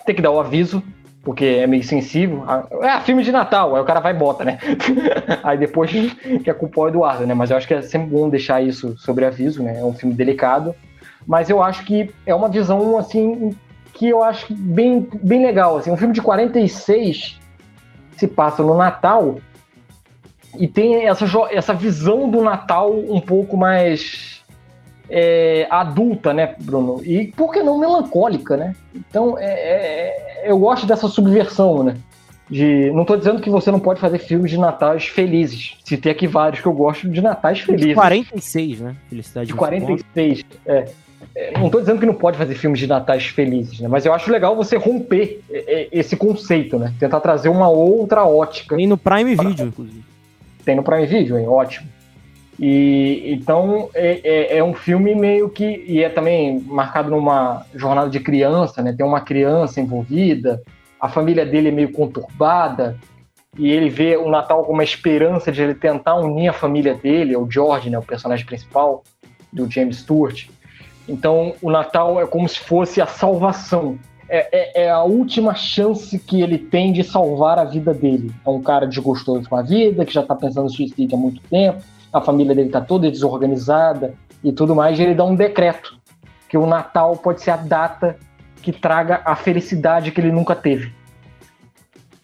tem 0.06 0.14
que 0.14 0.22
dar 0.22 0.30
o 0.30 0.40
aviso, 0.40 0.82
porque 1.22 1.44
é 1.44 1.66
meio 1.66 1.82
sensível. 1.82 2.44
É, 2.82 3.00
filme 3.00 3.24
de 3.24 3.32
Natal, 3.32 3.74
aí 3.74 3.82
o 3.82 3.84
cara 3.84 4.00
vai 4.00 4.12
e 4.12 4.16
bota, 4.16 4.44
né? 4.44 4.58
aí 5.42 5.58
depois 5.58 5.90
que 6.42 6.48
é 6.48 6.54
culpa 6.54 6.82
o 6.82 6.88
Eduardo, 6.88 7.26
né? 7.26 7.34
Mas 7.34 7.50
eu 7.50 7.56
acho 7.56 7.66
que 7.66 7.74
é 7.74 7.82
sempre 7.82 8.08
bom 8.08 8.28
deixar 8.28 8.62
isso 8.62 8.96
sobre 8.96 9.24
aviso, 9.24 9.62
né? 9.62 9.80
É 9.80 9.84
um 9.84 9.92
filme 9.92 10.14
delicado. 10.14 10.74
Mas 11.26 11.50
eu 11.50 11.60
acho 11.60 11.84
que 11.84 12.14
é 12.24 12.32
uma 12.32 12.48
visão, 12.48 12.96
assim, 12.96 13.56
que 13.92 14.08
eu 14.08 14.22
acho 14.22 14.46
bem, 14.54 15.08
bem 15.20 15.44
legal. 15.44 15.76
Assim, 15.76 15.90
um 15.90 15.96
filme 15.96 16.14
de 16.14 16.22
46 16.22 17.40
se 18.16 18.28
passa 18.28 18.62
no 18.62 18.76
Natal 18.76 19.38
e 20.58 20.68
tem 20.68 21.06
essa, 21.06 21.26
essa 21.50 21.74
visão 21.74 22.30
do 22.30 22.42
Natal 22.42 22.92
um 22.92 23.20
pouco 23.20 23.56
mais 23.56 24.35
é, 25.08 25.66
adulta, 25.70 26.32
né, 26.32 26.54
Bruno? 26.60 27.00
E 27.04 27.28
por 27.28 27.52
que 27.52 27.62
não 27.62 27.78
melancólica, 27.78 28.56
né? 28.56 28.74
Então, 28.94 29.38
é, 29.38 29.44
é, 29.46 30.44
eu 30.50 30.58
gosto 30.58 30.86
dessa 30.86 31.08
subversão, 31.08 31.82
né? 31.82 31.96
De, 32.48 32.90
não 32.92 33.02
estou 33.02 33.16
dizendo 33.16 33.40
que 33.40 33.50
você 33.50 33.70
não 33.70 33.80
pode 33.80 34.00
fazer 34.00 34.18
filmes 34.18 34.50
de 34.50 34.58
natais 34.58 35.06
felizes. 35.06 35.76
Citei 35.84 36.12
aqui 36.12 36.28
vários 36.28 36.60
que 36.60 36.66
eu 36.66 36.72
gosto 36.72 37.08
de 37.08 37.20
natais 37.20 37.60
felizes. 37.60 37.88
De 37.88 37.94
46, 37.94 38.80
né? 38.80 38.96
Felicidade. 39.08 39.46
De 39.48 39.54
46, 39.54 40.44
é. 40.64 40.88
é. 41.34 41.58
Não 41.58 41.66
estou 41.66 41.80
dizendo 41.80 41.98
que 41.98 42.06
não 42.06 42.14
pode 42.14 42.38
fazer 42.38 42.54
filmes 42.54 42.78
de 42.78 42.86
natais 42.86 43.26
felizes, 43.26 43.80
né? 43.80 43.88
Mas 43.88 44.06
eu 44.06 44.14
acho 44.14 44.30
legal 44.30 44.54
você 44.54 44.76
romper 44.76 45.40
esse 45.90 46.16
conceito, 46.16 46.78
né? 46.78 46.94
Tentar 47.00 47.18
trazer 47.18 47.48
uma 47.48 47.68
outra 47.68 48.24
ótica. 48.24 48.76
Tem 48.76 48.86
no 48.86 48.96
Prime 48.96 49.34
Video, 49.34 49.66
inclusive. 49.66 50.04
Tem 50.64 50.76
no 50.76 50.84
Prime 50.84 51.06
Video, 51.06 51.36
hein? 51.38 51.48
Ótimo. 51.48 51.95
E 52.58 53.34
então 53.34 53.90
é, 53.94 54.20
é, 54.24 54.58
é, 54.58 54.64
um 54.64 54.72
filme 54.72 55.14
meio 55.14 55.50
que 55.50 55.84
e 55.86 56.02
é 56.02 56.08
também 56.08 56.60
marcado 56.60 57.10
numa 57.10 57.66
jornada 57.74 58.08
de 58.08 58.18
criança, 58.18 58.82
né? 58.82 58.94
Tem 58.96 59.04
uma 59.04 59.20
criança 59.20 59.80
envolvida, 59.80 60.62
a 60.98 61.08
família 61.08 61.44
dele 61.44 61.68
é 61.68 61.72
meio 61.72 61.92
conturbada 61.92 62.98
e 63.58 63.70
ele 63.70 63.90
vê 63.90 64.16
o 64.16 64.30
Natal 64.30 64.62
como 64.62 64.74
uma 64.74 64.84
esperança 64.84 65.52
de 65.52 65.62
ele 65.62 65.74
tentar 65.74 66.14
unir 66.16 66.48
a 66.48 66.52
família 66.52 66.94
dele, 66.94 67.36
o 67.36 67.50
George, 67.50 67.90
né? 67.90 67.98
O 67.98 68.02
personagem 68.02 68.46
principal 68.46 69.04
do 69.52 69.70
James 69.70 69.98
Stewart. 69.98 70.48
Então 71.06 71.54
o 71.60 71.70
Natal 71.70 72.18
é 72.18 72.26
como 72.26 72.48
se 72.48 72.58
fosse 72.58 73.02
a 73.02 73.06
salvação. 73.06 73.98
É, 74.28 74.48
é, 74.50 74.84
é, 74.84 74.90
a 74.90 75.04
última 75.04 75.54
chance 75.54 76.18
que 76.18 76.40
ele 76.40 76.58
tem 76.58 76.90
de 76.90 77.04
salvar 77.04 77.58
a 77.58 77.64
vida 77.64 77.92
dele. 77.92 78.32
É 78.44 78.48
um 78.48 78.62
cara 78.62 78.86
desgostoso 78.86 79.46
com 79.46 79.56
a 79.56 79.62
vida, 79.62 80.06
que 80.06 80.12
já 80.12 80.22
está 80.22 80.34
pensando 80.34 80.66
em 80.66 80.74
suicídio 80.74 81.16
há 81.16 81.20
muito 81.20 81.40
tempo 81.50 81.82
a 82.18 82.20
família 82.20 82.54
dele 82.54 82.68
está 82.68 82.80
toda 82.80 83.10
desorganizada 83.10 84.14
e 84.42 84.52
tudo 84.52 84.74
mais, 84.74 84.98
e 84.98 85.02
ele 85.02 85.14
dá 85.14 85.24
um 85.24 85.34
decreto 85.34 85.98
que 86.48 86.56
o 86.56 86.66
Natal 86.66 87.16
pode 87.16 87.42
ser 87.42 87.50
a 87.50 87.56
data 87.56 88.16
que 88.62 88.72
traga 88.72 89.20
a 89.24 89.34
felicidade 89.36 90.10
que 90.10 90.20
ele 90.20 90.32
nunca 90.32 90.54
teve. 90.54 90.92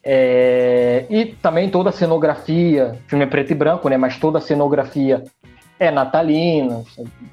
É... 0.05 1.07
e 1.09 1.27
também 1.27 1.71
toda 1.71 1.91
a 1.91 1.93
cenografia, 1.93 2.99
o 3.07 3.09
filme 3.09 3.25
é 3.25 3.29
preto 3.29 3.53
e 3.53 3.55
branco, 3.55 3.89
né? 3.89 3.97
Mas 3.97 4.19
toda 4.19 4.39
a 4.39 4.41
cenografia 4.41 5.23
é 5.79 5.91
natalina. 5.91 6.83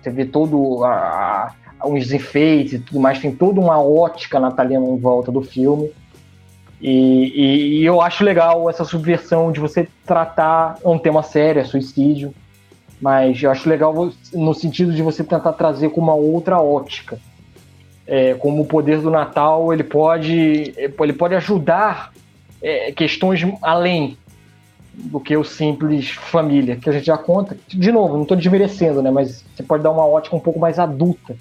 Você 0.02 0.10
vê 0.12 0.26
todo 0.26 0.84
a, 0.84 1.52
os 1.86 2.12
enfeites 2.12 2.74
e 2.74 2.80
tudo 2.80 3.00
mais, 3.00 3.20
tem 3.20 3.34
toda 3.34 3.60
uma 3.60 3.82
ótica 3.82 4.40
natalina 4.40 4.86
em 4.86 4.98
volta 5.00 5.32
do 5.32 5.42
filme. 5.42 5.92
E, 6.82 6.92
e, 7.36 7.80
e, 7.80 7.86
eu 7.86 8.02
acho 8.02 8.24
legal 8.24 8.70
essa 8.70 8.86
subversão 8.86 9.52
de 9.52 9.60
você 9.60 9.88
tratar 10.06 10.78
um 10.84 10.98
tema 10.98 11.22
sério, 11.22 11.60
é 11.60 11.66
suicídio, 11.66 12.34
mas 13.02 13.42
eu 13.42 13.50
acho 13.50 13.70
legal 13.70 14.12
no 14.34 14.54
sentido 14.54 14.94
de 14.94 15.02
você 15.02 15.24
tentar 15.24 15.54
trazer 15.54 15.90
com 15.90 16.02
uma 16.02 16.14
outra 16.14 16.62
ótica. 16.62 17.20
É, 18.06 18.34
como 18.34 18.64
o 18.64 18.66
poder 18.66 19.00
do 19.02 19.12
Natal 19.12 19.72
ele 19.72 19.84
pode, 19.84 20.74
ele 20.76 21.14
pode 21.14 21.36
ajudar 21.36 22.12
é, 22.62 22.92
questões 22.92 23.42
além 23.62 24.18
do 24.94 25.20
que 25.20 25.36
o 25.38 25.44
simples 25.44 26.10
família, 26.10 26.76
que 26.76 26.90
a 26.90 26.94
gente 26.94 27.06
já 27.06 27.18
conta. 27.18 27.56
De 27.68 27.92
novo, 27.92 28.16
não 28.16 28.24
estou 28.24 28.36
desmerecendo, 28.36 29.02
né? 29.02 29.12
mas 29.12 29.46
você 29.56 29.64
pode 29.64 29.84
dar 29.84 29.92
uma 29.92 30.06
ótica 30.06 30.36
um 30.36 30.40
pouco 30.40 30.60
mais 30.60 30.78
adulta 30.78 31.36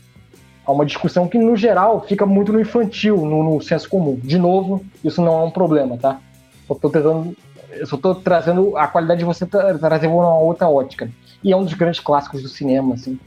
a 0.64 0.70
uma 0.70 0.84
discussão 0.84 1.26
que, 1.26 1.38
no 1.38 1.56
geral, 1.56 2.04
fica 2.06 2.26
muito 2.26 2.52
no 2.52 2.60
infantil, 2.60 3.16
no, 3.24 3.42
no 3.42 3.60
senso 3.60 3.88
comum. 3.88 4.20
De 4.22 4.38
novo, 4.38 4.84
isso 5.02 5.22
não 5.22 5.40
é 5.40 5.44
um 5.44 5.50
problema, 5.50 5.96
tá? 5.96 6.20
Só 6.66 6.74
tô 6.74 6.90
tentando. 6.90 7.34
Eu 7.70 7.86
só 7.86 7.96
tô 7.96 8.14
trazendo 8.14 8.76
a 8.76 8.86
qualidade 8.86 9.20
de 9.20 9.24
você 9.24 9.46
tra 9.46 9.78
trazer 9.78 10.08
uma 10.08 10.38
outra 10.38 10.68
ótica. 10.68 11.10
E 11.42 11.52
é 11.52 11.56
um 11.56 11.64
dos 11.64 11.74
grandes 11.74 12.00
clássicos 12.00 12.42
do 12.42 12.48
cinema, 12.48 12.94
assim. 12.94 13.18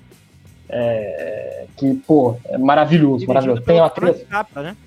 É, 0.69 1.65
que, 1.77 1.93
pô, 1.95 2.37
é 2.45 2.57
maravilhoso, 2.57 3.25
Dirigido 3.25 3.33
maravilhoso. 3.33 3.61
Tem 3.63 3.79
uma 3.79 3.89
trilha. 3.89 4.25
Capra, 4.29 4.63
né? 4.63 4.77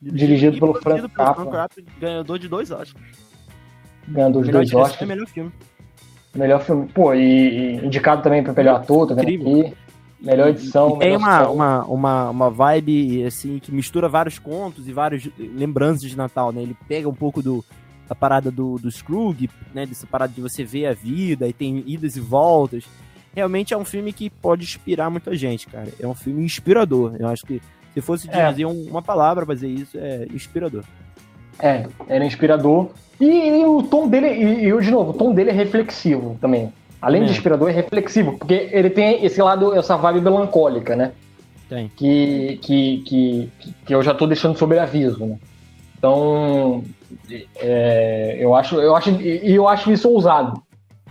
Dirigido, 0.00 0.58
pelo 0.58 0.74
Frank 0.74 1.08
Capra. 1.08 1.68
Ganhador 2.00 2.38
de 2.38 2.48
dois 2.48 2.70
Oscars. 2.70 3.18
Ganhador 4.06 4.44
de 4.44 4.52
dois 4.52 4.72
Oscars. 4.72 5.02
É 5.02 5.06
melhor 5.06 5.26
filme. 5.26 5.52
Melhor 6.34 6.60
filme. 6.60 6.86
Pô, 6.88 7.14
e, 7.14 7.20
e 7.20 7.86
indicado 7.86 8.22
também 8.22 8.42
para 8.42 8.52
melhor 8.52 8.76
ator, 8.76 9.08
tá 9.08 9.14
vendo 9.14 9.28
aqui. 9.28 9.74
Melhor 10.20 10.48
edição. 10.48 10.96
E 10.96 10.98
tem 10.98 11.16
uma, 11.16 11.48
uma, 11.48 11.84
uma, 11.84 12.30
uma 12.30 12.50
vibe, 12.50 13.24
assim, 13.24 13.58
que 13.58 13.72
mistura 13.72 14.08
vários 14.08 14.38
contos 14.38 14.88
e 14.88 14.92
várias 14.92 15.28
lembranças 15.38 16.02
de 16.02 16.16
Natal, 16.16 16.52
né? 16.52 16.62
Ele 16.62 16.76
pega 16.88 17.08
um 17.08 17.14
pouco 17.14 17.42
do, 17.42 17.64
da 18.08 18.14
parada 18.14 18.50
do, 18.50 18.78
do 18.78 18.90
Scrooge, 18.90 19.50
né? 19.74 19.86
Dessa 19.86 20.06
parada 20.06 20.32
de 20.32 20.40
você 20.40 20.64
ver 20.64 20.86
a 20.86 20.92
vida 20.92 21.48
e 21.48 21.52
tem 21.52 21.82
idas 21.86 22.16
e 22.16 22.20
voltas. 22.20 22.84
Realmente 23.34 23.74
é 23.74 23.76
um 23.76 23.84
filme 23.84 24.12
que 24.12 24.30
pode 24.30 24.64
inspirar 24.64 25.10
muita 25.10 25.34
gente, 25.34 25.66
cara. 25.66 25.88
É 26.00 26.06
um 26.06 26.14
filme 26.14 26.44
inspirador. 26.44 27.16
Eu 27.18 27.28
acho 27.28 27.44
que 27.44 27.60
se 27.92 28.00
fosse 28.00 28.28
é. 28.30 28.50
dizer 28.50 28.64
uma 28.64 29.02
palavra 29.02 29.44
pra 29.44 29.54
dizer 29.54 29.68
isso, 29.68 29.98
é 29.98 30.26
inspirador. 30.32 30.84
É, 31.58 31.86
era 32.08 32.24
inspirador. 32.24 32.90
E, 33.20 33.24
e 33.24 33.64
o 33.64 33.82
tom 33.82 34.08
dele, 34.08 34.28
e, 34.28 34.68
e 34.68 34.80
de 34.80 34.90
novo, 34.90 35.10
o 35.10 35.14
tom 35.14 35.34
dele 35.34 35.50
é 35.50 35.52
reflexivo 35.52 36.36
também. 36.40 36.72
Além 37.00 37.22
é. 37.22 37.24
de 37.26 37.32
inspirador, 37.32 37.70
é 37.70 37.72
reflexivo, 37.72 38.36
porque 38.38 38.68
ele 38.72 38.90
tem 38.90 39.24
esse 39.24 39.40
lado, 39.40 39.74
essa 39.74 39.96
vibe 39.96 40.20
melancólica, 40.20 40.96
né? 40.96 41.12
Tem. 41.68 41.90
Que, 41.96 42.58
que, 42.62 42.98
que, 42.98 43.52
que 43.86 43.94
eu 43.94 44.02
já 44.02 44.14
tô 44.14 44.26
deixando 44.26 44.56
sobre 44.56 44.78
aviso, 44.78 45.24
né? 45.24 45.38
Então, 45.98 46.84
é, 47.56 48.36
eu 48.38 48.54
acho, 48.54 48.76
eu 48.76 48.94
acho, 48.94 49.10
e 49.10 49.54
eu 49.54 49.68
acho 49.68 49.92
isso 49.92 50.08
ousado. 50.10 50.62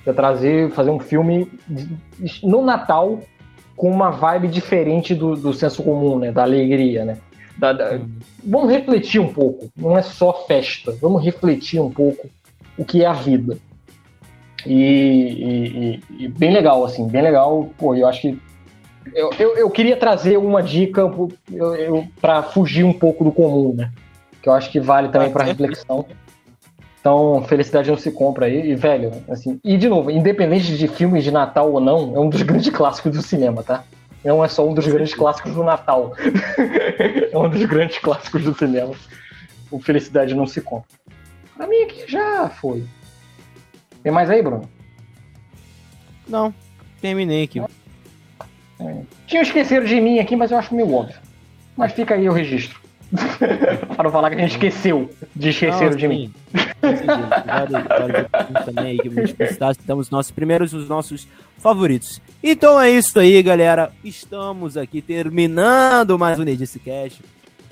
Pra 0.03 0.13
trazer, 0.13 0.69
fazer 0.71 0.91
um 0.91 0.99
filme 0.99 1.51
no 2.43 2.61
Natal 2.61 3.19
com 3.75 3.89
uma 3.89 4.11
vibe 4.11 4.47
diferente 4.47 5.15
do, 5.15 5.35
do 5.35 5.53
senso 5.53 5.81
comum, 5.83 6.19
né? 6.19 6.31
Da 6.31 6.43
alegria, 6.43 7.03
né? 7.03 7.17
Da, 7.57 7.73
da, 7.73 7.99
vamos 8.43 8.71
refletir 8.71 9.19
um 9.19 9.33
pouco. 9.33 9.69
Não 9.75 9.97
é 9.97 10.01
só 10.01 10.45
festa. 10.45 10.95
Vamos 11.01 11.23
refletir 11.23 11.79
um 11.79 11.89
pouco 11.89 12.29
o 12.77 12.85
que 12.85 13.03
é 13.03 13.07
a 13.07 13.13
vida. 13.13 13.57
E, 14.65 15.99
e, 16.19 16.23
e, 16.23 16.27
bem 16.27 16.51
legal, 16.51 16.83
assim, 16.83 17.07
bem 17.07 17.21
legal. 17.21 17.69
Pô, 17.77 17.95
eu 17.95 18.07
acho 18.07 18.21
que. 18.21 18.39
Eu, 19.13 19.29
eu, 19.37 19.57
eu 19.57 19.69
queria 19.69 19.95
trazer 19.95 20.37
uma 20.37 20.63
dica 20.63 21.03
para 22.19 22.41
fugir 22.41 22.83
um 22.83 22.93
pouco 22.93 23.23
do 23.23 23.31
comum, 23.31 23.73
né? 23.75 23.91
Que 24.45 24.49
eu 24.49 24.53
acho 24.53 24.69
que 24.69 24.79
vale 24.79 25.09
também 25.09 25.31
para 25.31 25.43
reflexão. 25.43 26.05
Então, 26.99 27.43
felicidade 27.47 27.89
não 27.89 27.97
se 27.97 28.11
compra 28.11 28.45
aí. 28.45 28.69
E, 28.69 28.75
velho, 28.75 29.11
assim. 29.27 29.59
E, 29.63 29.75
de 29.75 29.89
novo, 29.89 30.11
independente 30.11 30.77
de 30.77 30.87
filmes 30.87 31.23
de 31.23 31.31
Natal 31.31 31.71
ou 31.71 31.79
não, 31.79 32.15
é 32.15 32.19
um 32.19 32.29
dos 32.29 32.43
grandes 32.45 32.69
clássicos 32.69 33.11
do 33.11 33.23
cinema, 33.23 33.63
tá? 33.63 33.83
Não 34.23 34.45
é 34.45 34.47
só 34.47 34.69
um 34.69 34.75
dos 34.75 34.85
grandes 34.85 35.15
clássicos 35.15 35.55
do 35.55 35.63
Natal. 35.63 36.13
é 37.31 37.35
um 37.35 37.49
dos 37.49 37.65
grandes 37.65 37.97
clássicos 37.97 38.43
do 38.43 38.53
cinema. 38.55 38.93
O 39.71 39.79
Felicidade 39.79 40.35
não 40.35 40.45
se 40.45 40.61
compra. 40.61 40.89
Pra 41.57 41.65
mim 41.65 41.81
aqui 41.81 42.05
já 42.07 42.47
foi. 42.47 42.83
Tem 44.03 44.11
mais 44.11 44.29
aí, 44.29 44.43
Bruno? 44.43 44.69
Não, 46.27 46.53
terminei 47.01 47.45
aqui. 47.45 47.61
É. 48.79 49.01
Tinha 49.25 49.41
esquecido 49.41 49.87
de 49.87 49.99
mim 49.99 50.19
aqui, 50.19 50.35
mas 50.35 50.51
eu 50.51 50.59
acho 50.59 50.75
meio 50.75 50.93
óbvio. 50.93 51.17
Mas 51.75 51.93
fica 51.93 52.13
aí 52.13 52.29
o 52.29 52.31
registro. 52.31 52.84
Para 53.95 54.03
não 54.03 54.11
falar 54.11 54.30
que 54.30 54.36
a 54.36 54.39
gente 54.39 54.51
esqueceu 54.51 55.09
de 55.36 55.49
esquecer 55.49 55.95
de 55.95 56.07
mim. 56.07 56.34
também 58.66 58.97
que. 58.97 59.09
Estamos 59.72 60.09
nossos 60.09 60.32
primeiros, 60.32 60.74
os 60.74 60.88
nossos 60.88 61.28
favoritos. 61.57 62.22
Então 62.43 62.80
é 62.80 62.91
isso 62.91 63.20
aí, 63.20 63.41
galera. 63.41 63.91
Estamos 64.03 64.78
aqui 64.78 65.01
terminando 65.01 66.18
mais 66.20 66.39
um 66.39 66.43
Nerdice 66.43 66.80
Cast. 66.80 67.24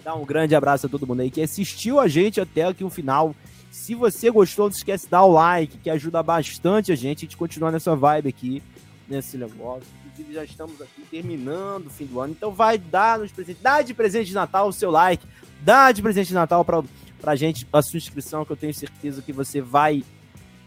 Dá 0.04 0.16
um 0.16 0.26
grande 0.26 0.56
abraço 0.56 0.86
a 0.86 0.90
todo 0.90 1.08
mundo 1.08 1.22
aí 1.22 1.32
que 1.32 1.42
assistiu 1.42 2.00
a 2.00 2.08
gente 2.08 2.42
até 2.42 2.64
aqui 2.64 2.84
o 2.84 2.90
final. 2.90 3.36
Se 3.72 3.96
você 3.96 4.30
gostou, 4.30 4.66
não 4.66 4.72
esquece 4.72 5.06
de 5.06 5.12
dar 5.12 5.24
o 5.24 5.32
like, 5.32 5.78
que 5.78 5.90
ajuda 5.90 6.22
bastante 6.22 6.92
a 6.92 6.96
gente. 6.96 7.20
A 7.20 7.22
gente 7.22 7.38
continuar 7.38 7.72
nessa 7.72 7.96
vibe 7.96 8.30
aqui, 8.30 8.62
nesse 9.08 9.38
negócio. 9.38 9.88
Inclusive, 10.06 10.34
já 10.36 10.44
estamos 10.44 10.80
aqui 10.82 11.02
terminando 11.10 11.88
o 11.88 11.90
fim 11.90 12.06
do 12.06 12.20
ano. 12.20 12.34
Então 12.34 12.52
vai 12.52 12.78
dar 12.78 13.18
nos 13.18 13.32
presentes. 13.32 13.62
Dá 13.62 13.82
de 13.82 13.94
presente 13.94 14.28
de 14.28 14.34
Natal 14.34 14.68
o 14.68 14.74
seu 14.74 14.92
like. 14.92 15.26
Dá 15.64 15.92
de 15.92 16.02
presente 16.02 16.28
de 16.28 16.34
Natal 16.34 16.64
para 16.66 16.84
pra 17.22 17.36
gente 17.38 17.66
a 17.72 17.82
sua 17.82 17.98
inscrição, 17.98 18.44
que 18.44 18.52
eu 18.52 18.58
tenho 18.58 18.74
certeza 18.74 19.22
que 19.22 19.32
você 19.32 19.62
vai. 19.62 20.04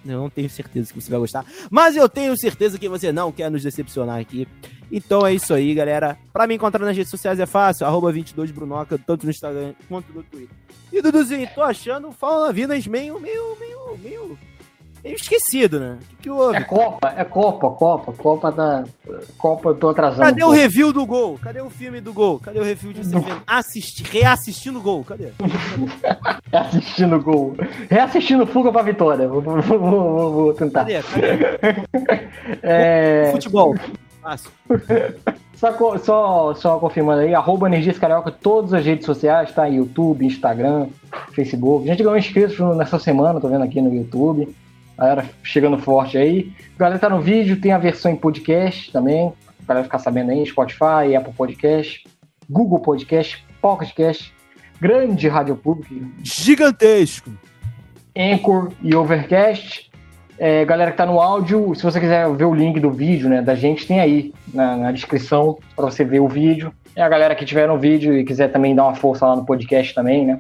Eu 0.05 0.20
não 0.20 0.30
tenho 0.30 0.49
certeza 0.49 0.92
que 0.92 1.01
você 1.01 1.11
vai 1.11 1.18
gostar, 1.18 1.44
mas 1.68 1.97
eu 1.97 2.09
tenho 2.09 2.36
certeza 2.38 2.78
que 2.78 2.88
você 2.88 3.12
não 3.12 3.32
quer 3.32 3.51
nos 3.51 3.62
decepcionar 3.62 4.20
aqui. 4.20 4.47
Então 4.90 5.26
é 5.26 5.34
isso 5.34 5.53
aí, 5.53 5.74
galera. 5.74 6.16
Pra 6.32 6.47
me 6.47 6.55
encontrar 6.55 6.84
nas 6.84 6.97
redes 6.97 7.11
sociais 7.11 7.40
é 7.40 7.47
fácil, 7.47 7.86
arroba 7.86 8.12
22brunoca, 8.12 8.99
tanto 9.05 9.24
no 9.24 9.30
Instagram 9.30 9.74
quanto 9.88 10.12
no 10.12 10.22
Twitter. 10.22 10.57
E 10.92 11.03
Duduzinho, 11.03 11.49
tô 11.55 11.61
achando 11.61 12.09
o 12.09 12.12
Fala 12.12 12.53
Vinas 12.53 12.86
meio, 12.86 13.20
meio 13.20 13.57
meio 13.99 14.38
esquecido, 15.14 15.78
né? 15.80 15.98
O 16.00 16.07
que, 16.07 16.16
que 16.22 16.30
houve? 16.30 16.57
É 16.57 16.61
Copa, 16.62 17.14
é 17.16 17.24
Copa, 17.24 17.70
Copa, 17.70 18.12
Copa 18.12 18.52
da. 18.52 18.84
Copa, 19.38 19.70
eu 19.70 19.74
tô 19.74 19.88
atrasando. 19.90 20.22
Cadê 20.22 20.44
o 20.44 20.50
review 20.50 20.92
do 20.92 21.07
gol? 21.07 21.38
Cadê 21.38 21.61
o 21.61 21.70
filme 21.70 22.00
do 22.00 22.12
gol? 22.12 22.38
Cadê 22.38 22.59
o 22.59 22.64
review 22.64 22.92
de 22.92 23.04
você 23.04 23.16
assistir, 23.46 24.04
reassistindo 24.04 24.78
o 24.78 24.82
gol? 24.82 25.04
Cadê? 25.04 25.28
reassistindo 26.50 27.16
o 27.16 27.22
gol. 27.22 27.57
Reassistindo 27.90 28.46
fuga 28.46 28.72
pra 28.72 28.82
vitória. 28.82 29.28
Vou, 29.28 29.40
vou, 29.40 29.61
vou, 29.62 30.32
vou 30.32 30.54
tentar. 30.54 30.80
Cadê? 30.80 31.02
Cadê? 31.02 32.26
é... 32.62 33.30
Futebol. 33.32 33.74
Fácil. 34.22 34.50
Só, 35.57 35.98
só, 35.98 36.54
só 36.54 36.78
confirmando 36.78 37.22
aí, 37.22 37.34
arroba 37.34 37.66
Energias 37.66 37.98
Carioca, 37.98 38.30
todas 38.30 38.74
as 38.74 38.84
redes 38.84 39.07
sociais, 39.07 39.52
tá? 39.52 39.66
YouTube, 39.66 40.26
Instagram, 40.26 40.88
Facebook. 41.32 41.88
A 41.88 41.92
gente 41.92 42.02
ganhou 42.02 42.18
inscritos 42.18 42.59
nessa 42.76 42.98
semana, 42.98 43.40
tô 43.40 43.48
vendo 43.48 43.64
aqui 43.64 43.80
no 43.80 43.94
YouTube. 43.94 44.54
Galera 44.97 45.28
chegando 45.42 45.78
forte 45.78 46.16
aí. 46.16 46.53
Galera 46.78 46.99
tá 46.99 47.09
no 47.09 47.20
vídeo, 47.20 47.61
tem 47.61 47.72
a 47.72 47.78
versão 47.78 48.11
em 48.11 48.16
podcast 48.16 48.90
também. 48.90 49.32
A 49.62 49.68
galera 49.68 49.84
ficar 49.84 49.99
sabendo 49.99 50.30
aí, 50.30 50.47
Spotify, 50.47 51.14
Apple 51.16 51.34
Podcast, 51.34 52.05
Google 52.49 52.78
Podcast, 52.80 53.44
Pocket 53.61 53.92
Cast, 53.92 54.32
grande 54.80 55.28
rádio 55.28 55.57
pública. 55.57 55.94
Gigantesco. 56.22 57.30
Anchor 58.16 58.72
e 58.82 58.94
Overcast. 58.94 59.90
É, 60.38 60.64
galera 60.64 60.90
que 60.90 60.97
tá 60.97 61.07
no 61.07 61.20
áudio, 61.20 61.74
se 61.74 61.82
você 61.82 61.99
quiser 61.99 62.30
ver 62.34 62.44
o 62.44 62.55
link 62.55 62.78
do 62.78 62.90
vídeo, 62.90 63.28
né, 63.28 63.40
da 63.40 63.55
gente, 63.55 63.86
tem 63.86 64.01
aí 64.01 64.34
na, 64.53 64.76
na 64.76 64.92
descrição 64.92 65.59
para 65.74 65.86
você 65.86 66.05
ver 66.05 66.20
o 66.20 66.28
vídeo. 66.28 66.72
E 66.94 67.01
a 67.01 67.09
galera 67.09 67.34
que 67.34 67.44
tiver 67.44 67.66
no 67.68 67.78
vídeo 67.78 68.16
e 68.16 68.24
quiser 68.24 68.49
também 68.49 68.74
dar 68.74 68.84
uma 68.84 68.94
força 68.94 69.26
lá 69.26 69.36
no 69.36 69.44
podcast 69.44 69.94
também, 69.94 70.26
né? 70.26 70.38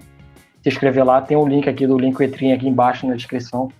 Se 0.62 0.68
inscrever 0.68 1.04
lá, 1.04 1.20
tem 1.20 1.36
o 1.36 1.44
um 1.44 1.48
link 1.48 1.68
aqui 1.68 1.86
do 1.86 1.98
link 1.98 2.18
Etrim 2.20 2.52
aqui 2.52 2.68
embaixo 2.68 3.06
na 3.06 3.14
descrição 3.14 3.70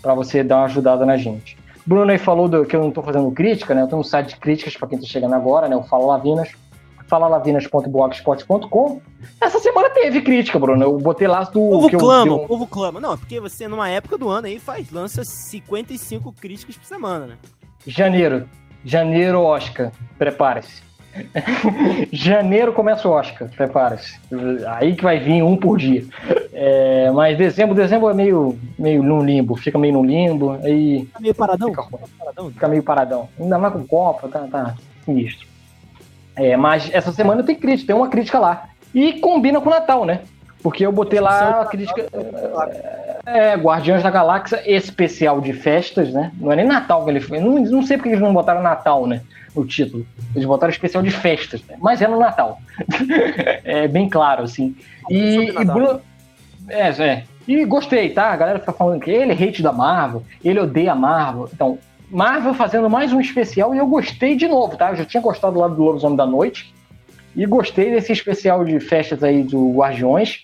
para 0.00 0.14
você 0.14 0.42
dar 0.42 0.56
uma 0.58 0.64
ajudada 0.64 1.04
na 1.04 1.16
gente. 1.16 1.56
Bruno 1.86 2.10
aí 2.10 2.18
falou 2.18 2.48
do, 2.48 2.64
que 2.64 2.76
eu 2.76 2.80
não 2.80 2.88
estou 2.90 3.02
fazendo 3.02 3.30
crítica, 3.32 3.74
né? 3.74 3.82
Eu 3.82 3.88
tenho 3.88 4.00
um 4.00 4.04
site 4.04 4.30
de 4.30 4.36
críticas 4.36 4.76
para 4.76 4.88
quem 4.88 4.98
está 4.98 5.10
chegando 5.10 5.34
agora, 5.34 5.68
né? 5.68 5.76
O 5.76 5.82
Fala 5.82 6.06
Lavinas, 6.06 6.50
falalavinas.blogspot.com. 7.08 9.00
Essa 9.40 9.58
semana 9.58 9.90
teve 9.90 10.22
crítica, 10.22 10.58
Bruno. 10.58 10.82
Eu 10.82 10.98
botei 10.98 11.26
lá 11.26 11.42
do. 11.44 11.60
O 11.60 11.70
povo 11.70 11.98
clama, 11.98 12.34
o 12.34 12.46
povo 12.46 12.66
clama. 12.66 13.00
Não, 13.00 13.18
porque 13.18 13.40
você, 13.40 13.66
numa 13.66 13.88
época 13.88 14.16
do 14.16 14.28
ano 14.28 14.46
aí, 14.46 14.58
faz, 14.58 14.90
lança 14.90 15.24
55 15.24 16.32
críticas 16.32 16.76
por 16.76 16.84
semana, 16.84 17.26
né? 17.26 17.36
Janeiro. 17.86 18.48
Janeiro, 18.84 19.42
Oscar. 19.42 19.90
Prepare-se. 20.18 20.89
Janeiro 22.12 22.72
começa 22.72 23.08
o 23.08 23.10
Oscar, 23.10 23.48
prepara-se. 23.56 24.18
Aí 24.66 24.94
que 24.94 25.02
vai 25.02 25.18
vir 25.18 25.42
um 25.42 25.56
por 25.56 25.78
dia. 25.78 26.04
É, 26.52 27.10
mas 27.10 27.36
dezembro, 27.36 27.74
dezembro 27.74 28.08
é 28.10 28.14
meio, 28.14 28.58
meio 28.78 29.02
num 29.02 29.24
limbo, 29.24 29.56
fica 29.56 29.78
meio 29.78 29.94
no 29.94 30.04
limbo. 30.04 30.52
Aí 30.62 31.04
fica 31.06 31.20
meio 31.20 31.34
paradão? 31.34 31.68
Fica, 31.68 31.84
paradão? 32.18 32.50
fica 32.50 32.68
meio 32.68 32.82
paradão. 32.82 33.28
Ainda 33.38 33.58
mais 33.58 33.72
com 33.72 33.86
Copa, 33.86 34.28
tá, 34.28 34.46
tá 34.50 34.74
sinistro. 35.04 35.46
É, 36.36 36.56
mas 36.56 36.88
essa 36.92 37.12
semana 37.12 37.42
tem 37.42 37.56
crítica, 37.56 37.88
tem 37.88 37.96
uma 37.96 38.08
crítica 38.08 38.38
lá. 38.38 38.68
E 38.94 39.14
combina 39.20 39.60
com 39.60 39.68
o 39.68 39.72
Natal, 39.72 40.04
né? 40.04 40.20
Porque 40.62 40.84
eu 40.84 40.92
botei 40.92 41.20
lá 41.20 41.62
a 41.62 41.66
crítica. 41.66 42.06
É, 43.26 43.54
Guardiões 43.54 44.02
da 44.02 44.10
Galáxia 44.10 44.62
especial 44.66 45.40
de 45.40 45.52
festas, 45.52 46.12
né? 46.12 46.32
Não 46.38 46.50
é 46.50 46.56
nem 46.56 46.66
Natal 46.66 47.04
que 47.04 47.10
ele 47.10 47.20
foi. 47.20 47.38
Não, 47.38 47.58
não 47.60 47.82
sei 47.82 47.96
porque 47.96 48.10
eles 48.10 48.20
não 48.20 48.32
botaram 48.32 48.62
Natal, 48.62 49.06
né? 49.06 49.20
No 49.54 49.66
título. 49.66 50.06
Eles 50.34 50.46
botaram 50.46 50.70
especial 50.70 51.02
de 51.02 51.10
festas, 51.10 51.62
né? 51.68 51.76
mas 51.80 52.00
é 52.00 52.08
no 52.08 52.18
Natal. 52.18 52.58
é 53.64 53.86
bem 53.88 54.08
claro, 54.08 54.44
assim. 54.44 54.74
E, 55.08 55.50
e 55.50 55.64
Bruno. 55.64 56.00
É, 56.68 56.88
é. 56.88 57.24
E 57.46 57.64
gostei, 57.64 58.10
tá? 58.10 58.30
A 58.30 58.36
galera 58.36 58.58
fica 58.60 58.72
falando 58.72 59.00
que 59.00 59.10
ele 59.10 59.32
é 59.32 59.34
hate 59.34 59.62
da 59.62 59.72
Marvel, 59.72 60.22
ele 60.44 60.60
odeia 60.60 60.92
a 60.92 60.94
Marvel. 60.94 61.48
Então, 61.52 61.78
Marvel 62.10 62.54
fazendo 62.54 62.88
mais 62.88 63.12
um 63.12 63.20
especial 63.20 63.74
e 63.74 63.78
eu 63.78 63.86
gostei 63.86 64.36
de 64.36 64.46
novo, 64.46 64.76
tá? 64.76 64.90
Eu 64.90 64.96
já 64.96 65.04
tinha 65.04 65.20
gostado 65.20 65.58
lá 65.58 65.68
do 65.68 65.82
Lobisomem 65.82 66.16
da 66.16 66.26
Noite. 66.26 66.72
E 67.34 67.46
gostei 67.46 67.90
desse 67.90 68.12
especial 68.12 68.64
de 68.64 68.80
festas 68.80 69.22
aí 69.22 69.42
do 69.42 69.72
Guardiões. 69.72 70.42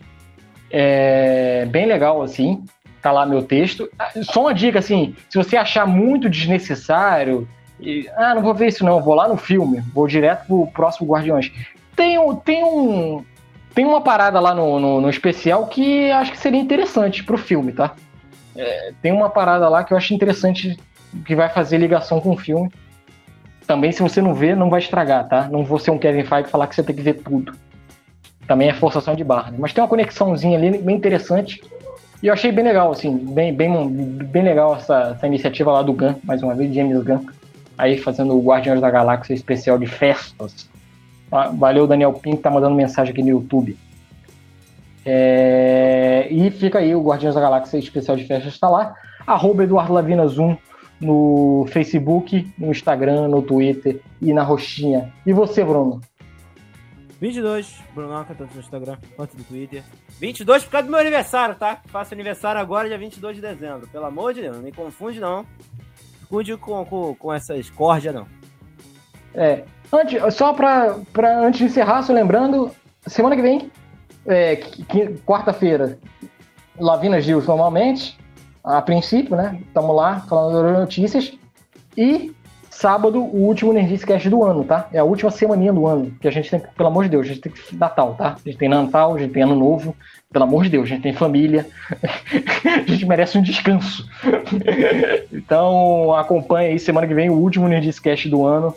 É 0.70 1.66
bem 1.66 1.86
legal, 1.86 2.22
assim. 2.22 2.64
Tá 3.02 3.12
lá 3.12 3.24
meu 3.24 3.42
texto. 3.42 3.88
Só 4.22 4.42
uma 4.42 4.54
dica, 4.54 4.78
assim, 4.78 5.14
se 5.30 5.38
você 5.38 5.56
achar 5.56 5.86
muito 5.86 6.28
desnecessário, 6.28 7.48
e, 7.80 8.08
ah, 8.16 8.34
não 8.34 8.42
vou 8.42 8.54
ver 8.54 8.68
isso 8.68 8.84
não, 8.84 9.02
vou 9.02 9.14
lá 9.14 9.28
no 9.28 9.36
filme, 9.36 9.82
vou 9.94 10.06
direto 10.06 10.46
pro 10.46 10.66
próximo 10.68 11.06
Guardiões. 11.06 11.52
Tem, 11.94 12.18
tem 12.44 12.64
um. 12.64 13.24
Tem 13.74 13.84
uma 13.84 14.00
parada 14.00 14.40
lá 14.40 14.54
no, 14.54 14.80
no, 14.80 15.00
no 15.02 15.10
especial 15.10 15.66
que 15.66 16.10
acho 16.10 16.32
que 16.32 16.38
seria 16.38 16.58
interessante 16.58 17.22
pro 17.22 17.36
filme, 17.36 17.72
tá? 17.72 17.94
É, 18.56 18.92
tem 19.02 19.12
uma 19.12 19.28
parada 19.28 19.68
lá 19.68 19.84
que 19.84 19.92
eu 19.92 19.98
acho 19.98 20.14
interessante 20.14 20.78
que 21.26 21.34
vai 21.34 21.50
fazer 21.50 21.76
ligação 21.76 22.20
com 22.20 22.30
o 22.30 22.38
filme. 22.38 22.72
Também, 23.66 23.92
se 23.92 24.02
você 24.02 24.22
não 24.22 24.32
vê, 24.32 24.54
não 24.54 24.70
vai 24.70 24.80
estragar, 24.80 25.28
tá? 25.28 25.48
Não 25.48 25.62
vou 25.62 25.78
ser 25.78 25.90
um 25.90 25.98
Kevin 25.98 26.24
Feige 26.24 26.48
falar 26.48 26.66
que 26.68 26.74
você 26.74 26.82
tem 26.82 26.96
que 26.96 27.02
ver 27.02 27.14
tudo. 27.14 27.52
Também 28.46 28.68
é 28.68 28.74
forçação 28.74 29.14
de 29.14 29.24
barra. 29.24 29.50
Né? 29.50 29.58
Mas 29.60 29.72
tem 29.72 29.82
uma 29.82 29.88
conexãozinha 29.88 30.58
ali 30.58 30.78
bem 30.78 30.96
interessante. 30.96 31.62
E 32.22 32.28
eu 32.28 32.32
achei 32.32 32.50
bem 32.50 32.64
legal, 32.64 32.90
assim, 32.90 33.14
bem, 33.16 33.52
bem, 33.52 33.88
bem 33.88 34.42
legal 34.42 34.76
essa, 34.76 35.14
essa 35.14 35.26
iniciativa 35.26 35.70
lá 35.70 35.82
do 35.82 35.92
Gun, 35.92 36.14
mais 36.24 36.42
uma 36.42 36.54
vez, 36.54 36.74
James 36.74 37.02
Gunn. 37.02 37.26
Aí 37.76 37.98
fazendo 37.98 38.34
o 38.34 38.42
Guardiões 38.42 38.80
da 38.80 38.90
Galáxia 38.90 39.34
especial 39.34 39.78
de 39.78 39.86
festas. 39.86 40.68
Ah, 41.30 41.48
valeu, 41.48 41.86
Daniel 41.86 42.12
Pinto, 42.14 42.38
tá 42.38 42.50
mandando 42.50 42.74
mensagem 42.74 43.12
aqui 43.12 43.22
no 43.22 43.28
YouTube. 43.28 43.76
É... 45.04 46.26
E 46.30 46.50
fica 46.50 46.78
aí, 46.78 46.94
o 46.94 47.02
Guardiões 47.02 47.34
da 47.34 47.40
Galáxia 47.40 47.78
especial 47.78 48.16
de 48.16 48.24
festas 48.24 48.54
está 48.54 48.68
lá. 48.68 48.94
Arroba 49.26 49.64
Eduardo 49.64 49.92
Lavinas 49.92 50.38
1 50.38 50.56
no 51.00 51.66
Facebook, 51.70 52.50
no 52.58 52.70
Instagram, 52.70 53.28
no 53.28 53.42
Twitter 53.42 54.00
e 54.22 54.32
na 54.32 54.42
roxinha. 54.42 55.12
E 55.26 55.32
você, 55.32 55.62
Bruno? 55.62 56.00
22, 57.20 57.82
Brunoca, 57.94 58.34
tanto 58.34 58.54
no 58.54 58.60
Instagram 58.60 58.98
quanto 59.16 59.36
no 59.36 59.44
Twitter. 59.44 59.82
22 60.18 60.64
por 60.64 60.70
causa 60.70 60.86
do 60.86 60.90
meu 60.90 61.00
aniversário, 61.00 61.54
tá? 61.54 61.80
Faço 61.86 62.12
aniversário 62.12 62.60
agora, 62.60 62.88
dia 62.88 62.98
22 62.98 63.36
de 63.36 63.42
dezembro. 63.42 63.88
Pelo 63.88 64.04
amor 64.04 64.34
de 64.34 64.42
Deus, 64.42 64.56
não 64.56 64.62
me 64.62 64.72
confunde 64.72 65.18
não. 65.18 65.46
Confunde 66.28 66.56
com, 66.56 66.84
com, 66.84 67.14
com 67.14 67.32
essas 67.32 67.72
não. 68.12 68.26
É, 69.34 69.64
antes, 69.92 70.34
só 70.34 70.52
pra, 70.52 70.98
pra 71.12 71.40
antes 71.40 71.58
de 71.58 71.64
encerrar, 71.66 72.02
só 72.02 72.12
lembrando, 72.12 72.70
semana 73.06 73.36
que 73.36 73.42
vem, 73.42 73.70
é, 74.26 74.56
quarta-feira, 75.24 75.98
Lavina 76.78 77.20
Gil 77.20 77.42
normalmente, 77.42 78.18
a 78.62 78.82
princípio, 78.82 79.36
né? 79.36 79.58
Estamos 79.66 79.94
lá 79.94 80.20
falando 80.20 80.78
notícias. 80.78 81.32
E 81.96 82.34
sábado, 82.76 83.20
o 83.20 83.46
último 83.46 83.72
Nerdice 83.72 84.06
Cast 84.06 84.28
do 84.28 84.44
ano, 84.44 84.62
tá? 84.62 84.88
É 84.92 84.98
a 84.98 85.04
última 85.04 85.30
semaninha 85.30 85.72
do 85.72 85.86
ano. 85.86 86.12
Que 86.20 86.28
a 86.28 86.30
gente 86.30 86.50
tem, 86.50 86.60
pelo 86.60 86.88
amor 86.88 87.04
de 87.04 87.10
Deus, 87.10 87.26
a 87.26 87.28
gente 87.28 87.40
tem 87.40 87.52
Natal, 87.72 88.14
tá? 88.14 88.36
A 88.36 88.48
gente 88.48 88.58
tem 88.58 88.68
Natal, 88.68 89.14
a 89.14 89.18
gente 89.18 89.32
tem 89.32 89.42
Ano 89.42 89.56
Novo. 89.56 89.96
Pelo 90.30 90.44
amor 90.44 90.64
de 90.64 90.70
Deus, 90.70 90.84
a 90.84 90.88
gente 90.88 91.02
tem 91.02 91.14
família. 91.14 91.66
a 92.64 92.90
gente 92.90 93.06
merece 93.06 93.38
um 93.38 93.42
descanso. 93.42 94.06
então, 95.32 96.14
acompanha 96.14 96.70
aí 96.70 96.78
semana 96.78 97.06
que 97.06 97.14
vem 97.14 97.30
o 97.30 97.34
último 97.34 97.66
Nerdice 97.66 98.00
Cast 98.00 98.28
do 98.28 98.44
ano. 98.44 98.74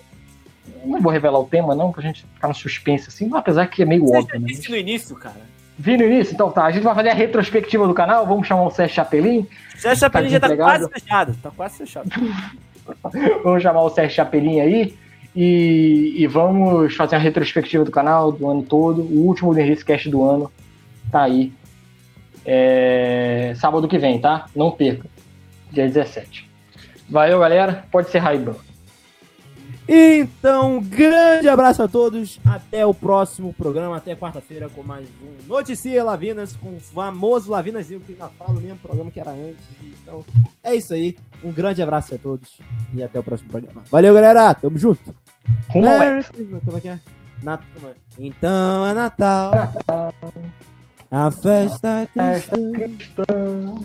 Não 0.86 1.02
vou 1.02 1.12
revelar 1.12 1.40
o 1.40 1.46
tema, 1.46 1.76
não, 1.76 1.92
pra 1.92 2.02
gente 2.02 2.26
ficar 2.34 2.48
no 2.48 2.56
suspense 2.56 3.10
assim, 3.10 3.30
apesar 3.34 3.68
que 3.68 3.82
é 3.84 3.86
meio 3.86 4.06
Você 4.06 4.18
óbvio. 4.18 4.32
Você 4.32 4.40
né? 4.40 4.46
disse 4.48 4.70
no 4.70 4.78
início, 4.78 5.16
cara. 5.18 5.42
Vi 5.78 5.98
no 5.98 6.04
início? 6.04 6.34
Então 6.34 6.52
tá, 6.52 6.66
a 6.66 6.72
gente 6.72 6.84
vai 6.84 6.96
fazer 6.96 7.10
a 7.10 7.14
retrospectiva 7.14 7.86
do 7.86 7.94
canal, 7.94 8.26
vamos 8.26 8.48
chamar 8.48 8.64
o 8.64 8.72
Sérgio 8.72 8.96
Chapelin. 8.96 9.48
Sérgio 9.78 10.00
Chapelin 10.00 10.28
tá 10.28 10.32
já 10.32 10.40
tá 10.40 10.56
quase 10.56 10.90
fechado, 10.90 11.38
tá 11.42 11.52
quase 11.52 11.78
fechado. 11.78 12.10
vamos 13.44 13.64
chamar 13.64 13.82
o 13.82 13.90
Sérgio 13.90 14.16
Chapelin 14.16 14.60
aí 14.60 14.96
e, 15.36 16.16
e, 16.18 16.28
vamos 16.28 16.96
fazer 16.96 17.16
a 17.16 17.20
retrospectiva 17.20 17.86
do 17.86 17.92
canal 17.92 18.32
do 18.32 18.50
ano 18.50 18.64
todo, 18.64 19.02
o 19.02 19.26
último 19.28 19.54
Denrice 19.54 19.86
Cast 19.86 20.10
do 20.10 20.24
ano 20.24 20.52
tá 21.12 21.24
aí. 21.24 21.52
É, 22.46 23.54
sábado 23.58 23.88
que 23.88 23.98
vem, 23.98 24.20
tá? 24.20 24.48
Não 24.56 24.72
perca. 24.72 25.08
Dia 25.72 25.86
17. 25.86 26.50
Valeu, 27.10 27.40
galera. 27.40 27.86
Pode 27.92 28.10
ser 28.10 28.20
Raiban. 28.20 28.56
Então, 29.92 30.80
grande 30.82 31.50
abraço 31.50 31.82
a 31.82 31.88
todos. 31.88 32.40
Até 32.46 32.86
o 32.86 32.94
próximo 32.94 33.52
programa. 33.54 33.98
Até 33.98 34.16
quarta-feira 34.16 34.70
com 34.70 34.84
mais 34.84 35.08
um 35.20 35.48
Notícia 35.52 36.04
Lavinas 36.04 36.56
com 36.56 36.76
o 36.76 36.80
famoso 36.80 37.50
Lavinazinho 37.50 38.00
que 38.00 38.12
ainda 38.12 38.30
fala 38.38 38.52
o 38.52 38.62
mesmo 38.62 38.78
programa 38.78 39.10
que 39.10 39.20
era 39.20 39.32
antes. 39.32 39.66
Então, 40.04 40.24
é 40.64 40.76
isso 40.76 40.94
aí. 40.94 41.18
Um 41.44 41.52
grande 41.52 41.82
abraço 41.82 42.14
a 42.14 42.20
todos 42.20 42.60
e 42.94 43.02
até 43.02 43.20
o 43.20 43.24
próximo 43.24 43.50
programa. 43.50 43.82
Valeu, 43.90 44.14
galera. 44.14 44.54
Tamo 44.54 44.78
junto. 44.78 45.16
Merry 45.74 46.24
Christmas. 46.24 46.64
Como 46.64 46.78
é 46.78 46.82
que 46.82 46.88
é? 46.90 47.00
Nat- 47.42 47.64
Então 48.20 48.86
é 48.86 48.94
Natal. 48.94 49.52
A 51.10 51.32
festa 51.32 52.08
é. 52.16 52.40
Cristã. 52.40 53.76